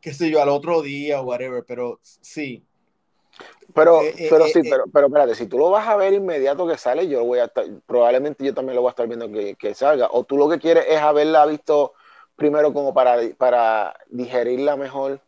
Qué 0.00 0.14
sé 0.14 0.30
yo, 0.30 0.40
al 0.40 0.48
otro 0.48 0.80
día 0.80 1.20
o 1.20 1.24
whatever. 1.24 1.64
Pero 1.66 1.98
sí. 2.02 2.62
Pero, 3.74 4.00
Eh, 4.00 4.14
eh, 4.18 4.26
pero 4.28 4.48
eh, 4.48 4.48
sí, 4.48 4.62
eh. 4.62 4.68
pero, 4.68 4.84
pero 4.92 5.06
espérate, 5.08 5.34
si 5.34 5.46
tú 5.46 5.58
lo 5.58 5.70
vas 5.70 5.86
a 5.88 5.96
ver 5.96 6.12
inmediato 6.14 6.66
que 6.66 6.78
sale, 6.78 7.08
yo 7.08 7.24
voy 7.24 7.40
a 7.40 7.44
estar, 7.46 7.64
probablemente 7.86 8.44
yo 8.44 8.54
también 8.54 8.76
lo 8.76 8.82
voy 8.82 8.88
a 8.88 8.92
estar 8.92 9.06
viendo 9.08 9.30
que, 9.30 9.54
que 9.56 9.74
salga. 9.74 10.08
O 10.12 10.24
tú 10.24 10.36
lo 10.38 10.48
que 10.48 10.58
quieres 10.58 10.86
es 10.88 10.98
haberla 11.00 11.44
visto 11.46 11.92
primero 12.36 12.72
como 12.72 12.94
para, 12.94 13.18
para 13.36 13.94
digerirla 14.08 14.76
mejor. 14.76 15.20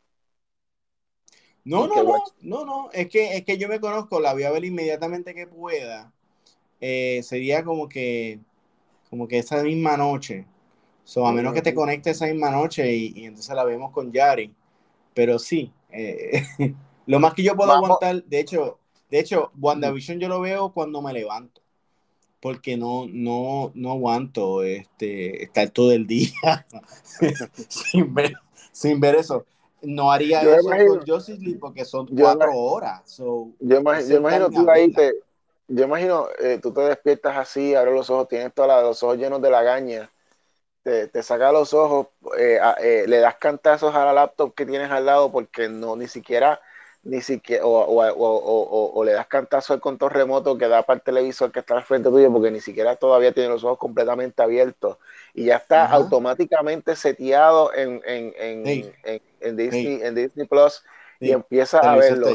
No, 1.64 1.86
¿Y 1.86 1.88
no, 1.88 2.02
no, 2.02 2.14
no, 2.40 2.64
no. 2.64 2.90
Es 2.92 3.08
que, 3.08 3.36
es 3.36 3.44
que 3.44 3.58
yo 3.58 3.68
me 3.68 3.80
conozco, 3.80 4.20
la 4.20 4.32
voy 4.32 4.44
a 4.44 4.50
ver 4.50 4.64
inmediatamente 4.64 5.34
que 5.34 5.46
pueda. 5.46 6.12
Eh, 6.80 7.22
sería 7.24 7.64
como 7.64 7.88
que, 7.88 8.40
como 9.10 9.28
que 9.28 9.38
esa 9.38 9.62
misma 9.62 9.96
noche. 9.96 10.46
So, 11.04 11.26
a 11.26 11.32
menos 11.32 11.54
que 11.54 11.62
te 11.62 11.74
conectes 11.74 12.16
esa 12.16 12.26
misma 12.26 12.50
noche 12.50 12.92
y, 12.94 13.12
y 13.16 13.26
entonces 13.26 13.54
la 13.56 13.64
vemos 13.64 13.92
con 13.92 14.12
Yari. 14.12 14.54
Pero 15.14 15.38
sí, 15.38 15.72
eh, 15.90 16.42
lo 17.08 17.18
más 17.20 17.34
que 17.34 17.42
yo 17.42 17.56
puedo 17.56 17.70
Vamos. 17.70 17.84
aguantar, 17.90 18.22
de 18.24 18.38
hecho, 18.40 18.78
de 19.10 19.18
hecho, 19.18 19.50
WandaVision 19.58 20.20
yo 20.20 20.28
lo 20.28 20.40
veo 20.40 20.70
cuando 20.72 21.02
me 21.02 21.12
levanto. 21.12 21.60
Porque 22.40 22.76
no, 22.76 23.06
no, 23.10 23.72
no 23.74 23.90
aguanto 23.90 24.62
este, 24.62 25.42
estar 25.42 25.70
todo 25.70 25.90
el 25.90 26.06
día 26.06 26.30
sin 27.68 28.14
ver, 28.14 28.34
sin 28.70 29.00
ver 29.00 29.16
eso. 29.16 29.44
No 29.82 30.12
haría 30.12 30.42
Yo 30.44 30.54
eso 30.54 30.68
imagino- 30.68 30.98
con 30.98 31.06
Justice 31.06 31.40
League 31.40 31.58
porque 31.58 31.84
son 31.84 32.06
cuatro 32.06 32.52
horas. 32.54 33.02
So, 33.06 33.48
Yo, 33.58 33.80
imag- 33.80 33.98
es 33.98 34.08
yo 34.08 34.18
imagino 34.18 34.50
tú 34.50 34.68
ahí, 34.70 34.92
te, 34.92 35.14
yo 35.68 35.84
imagino 35.84 36.28
eh, 36.40 36.58
tú 36.62 36.72
te 36.72 36.82
despiertas 36.82 37.36
así, 37.36 37.74
abres 37.74 37.94
los 37.94 38.08
ojos, 38.10 38.28
tienes 38.28 38.52
todos 38.54 38.68
los 38.84 39.02
ojos 39.02 39.16
llenos 39.18 39.40
de 39.42 39.50
lagaña, 39.50 40.10
te, 40.84 41.08
te 41.08 41.22
saca 41.22 41.50
los 41.52 41.74
ojos, 41.74 42.08
eh, 42.38 42.58
eh, 42.80 43.04
le 43.08 43.18
das 43.18 43.36
cantazos 43.36 43.94
a 43.94 44.04
la 44.04 44.12
laptop 44.12 44.54
que 44.54 44.64
tienes 44.66 44.90
al 44.90 45.06
lado 45.06 45.30
porque 45.32 45.68
no, 45.68 45.96
ni 45.96 46.06
siquiera, 46.08 46.60
ni 47.08 47.22
siquiera, 47.22 47.64
o, 47.64 47.70
o, 47.70 48.04
o, 48.04 48.92
o, 48.94 49.04
le 49.04 49.12
das 49.12 49.26
cantazo 49.26 49.72
al 49.72 49.80
control 49.80 50.10
remoto 50.10 50.58
que 50.58 50.68
da 50.68 50.82
para 50.82 50.98
el 50.98 51.02
televisor 51.02 51.50
que 51.50 51.60
está 51.60 51.74
al 51.74 51.82
frente 51.82 52.10
tuyo 52.10 52.30
porque 52.30 52.50
ni 52.50 52.60
siquiera 52.60 52.96
todavía 52.96 53.32
tiene 53.32 53.48
los 53.48 53.64
ojos 53.64 53.78
completamente 53.78 54.42
abiertos 54.42 54.98
y 55.32 55.46
ya 55.46 55.56
está 55.56 55.84
Ajá. 55.84 55.94
automáticamente 55.94 56.94
seteado 56.96 57.72
en, 57.72 58.02
en, 58.04 58.34
en, 58.36 58.66
Hey. 58.66 58.92
en, 59.04 59.22
en 59.40 59.56
Disney, 59.56 60.00
en 60.02 60.14
Disney 60.14 60.46
Plus 60.46 60.84
y 61.18 61.30
empieza 61.30 61.80
a 61.80 61.96
verlo. 61.96 62.28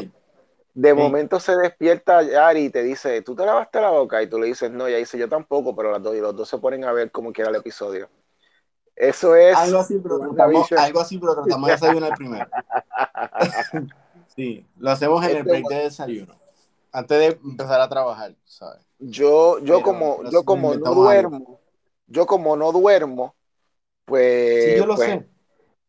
De 0.74 0.92
momento 0.92 1.38
se 1.38 1.56
despierta 1.56 2.22
Yari 2.22 2.64
y 2.64 2.70
te 2.70 2.82
dice, 2.82 3.22
¿tú 3.22 3.36
te 3.36 3.46
lavaste 3.46 3.80
la 3.80 3.90
boca? 3.90 4.20
Y 4.22 4.26
tú 4.26 4.40
le 4.40 4.48
dices, 4.48 4.72
no, 4.72 4.88
y 4.88 4.90
ella 4.90 4.98
dice, 4.98 5.16
yo 5.16 5.28
tampoco, 5.28 5.76
pero 5.76 5.92
las 5.92 6.02
dos, 6.02 6.16
y 6.16 6.20
los 6.20 6.34
dos 6.34 6.48
se 6.48 6.58
ponen 6.58 6.82
a 6.82 6.92
ver 6.92 7.12
cómo 7.12 7.32
quiera 7.32 7.50
el 7.50 7.56
episodio. 7.56 8.08
Eso 8.96 9.36
es 9.36 9.56
Algo 9.56 9.78
así, 9.78 10.00
pero 10.02 10.18
tratamos, 10.18 10.72
algo 10.72 11.00
así, 11.00 11.18
pero 11.18 11.34
tratamos 11.36 11.68
de 11.68 11.72
desayunar 11.74 12.14
primero. 12.16 12.48
Sí, 14.36 14.66
lo 14.78 14.90
hacemos 14.90 15.24
en 15.24 15.34
el 15.36 15.44
Este, 15.44 15.48
break 15.48 15.66
de 15.68 15.76
desayuno. 15.84 16.34
Antes 16.92 17.18
de 17.18 17.26
empezar 17.48 17.80
a 17.80 17.88
trabajar, 17.88 18.34
¿sabes? 18.44 18.84
Yo, 18.98 19.58
yo 19.60 19.82
Pero 19.82 19.82
como, 19.82 20.22
yo 20.24 20.44
como 20.44 20.74
no 20.76 20.94
algo. 20.94 20.94
duermo, 20.94 21.60
yo 22.06 22.26
como 22.26 22.56
no 22.56 22.72
duermo, 22.72 23.34
pues, 24.06 24.22
Sí, 24.58 24.74
yo 24.74 24.86
lo 24.86 24.96
pues, 24.96 25.16
sé. 25.16 25.28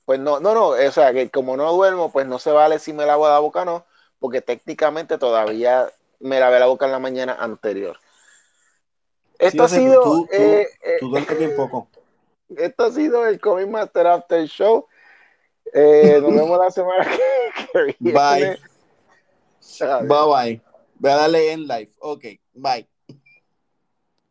pues 0.05 0.19
no, 0.19 0.39
no, 0.41 0.53
no, 0.55 0.69
o 0.69 0.91
sea, 0.91 1.13
que 1.13 1.29
como 1.31 1.57
no 1.57 1.73
duermo, 1.73 2.11
pues 2.11 2.27
no 2.27 2.39
se 2.39 2.51
vale 2.51 2.79
si 2.79 2.93
me 2.93 3.05
lavo 3.07 3.27
la 3.29 3.39
boca 3.39 3.63
o 3.63 3.65
no, 3.65 3.85
porque 4.19 4.41
técnicamente 4.41 5.17
todavía 5.19 5.89
me 6.19 6.39
lavé 6.39 6.59
la 6.59 6.67
boca 6.67 6.85
en 6.87 6.93
la 6.93 6.99
mañana 6.99 7.35
anterior. 7.35 7.99
Esto 9.39 9.63
ha 9.63 9.67
Sí, 9.69 9.81
sido. 9.81 10.01
tú- 10.01 10.27
tú- 10.35 10.61
eh, 10.61 10.67
eh, 10.83 10.99
Tú 10.99 11.09
duermes 11.09 11.37
bien 11.37 11.53
poco. 11.55 11.87
esto 12.57 12.83
ha 12.85 12.91
sido 12.91 13.25
el 13.27 13.39
Comic 13.39 13.67
Master 13.69 14.07
After 14.07 14.45
Show. 14.47 14.87
Eh, 15.73 16.19
nos 16.21 16.33
vemos 16.33 16.59
la 16.59 16.71
semana 16.71 17.05
que, 17.05 17.67
que 17.71 17.95
viene. 17.99 18.19
Bye. 18.19 18.59
Bye 19.79 20.07
bye. 20.07 20.61
Voy 20.95 21.11
a 21.11 21.15
darle 21.15 21.51
en 21.51 21.67
live. 21.67 21.91
Ok, 21.99 22.25
bye. 22.53 22.87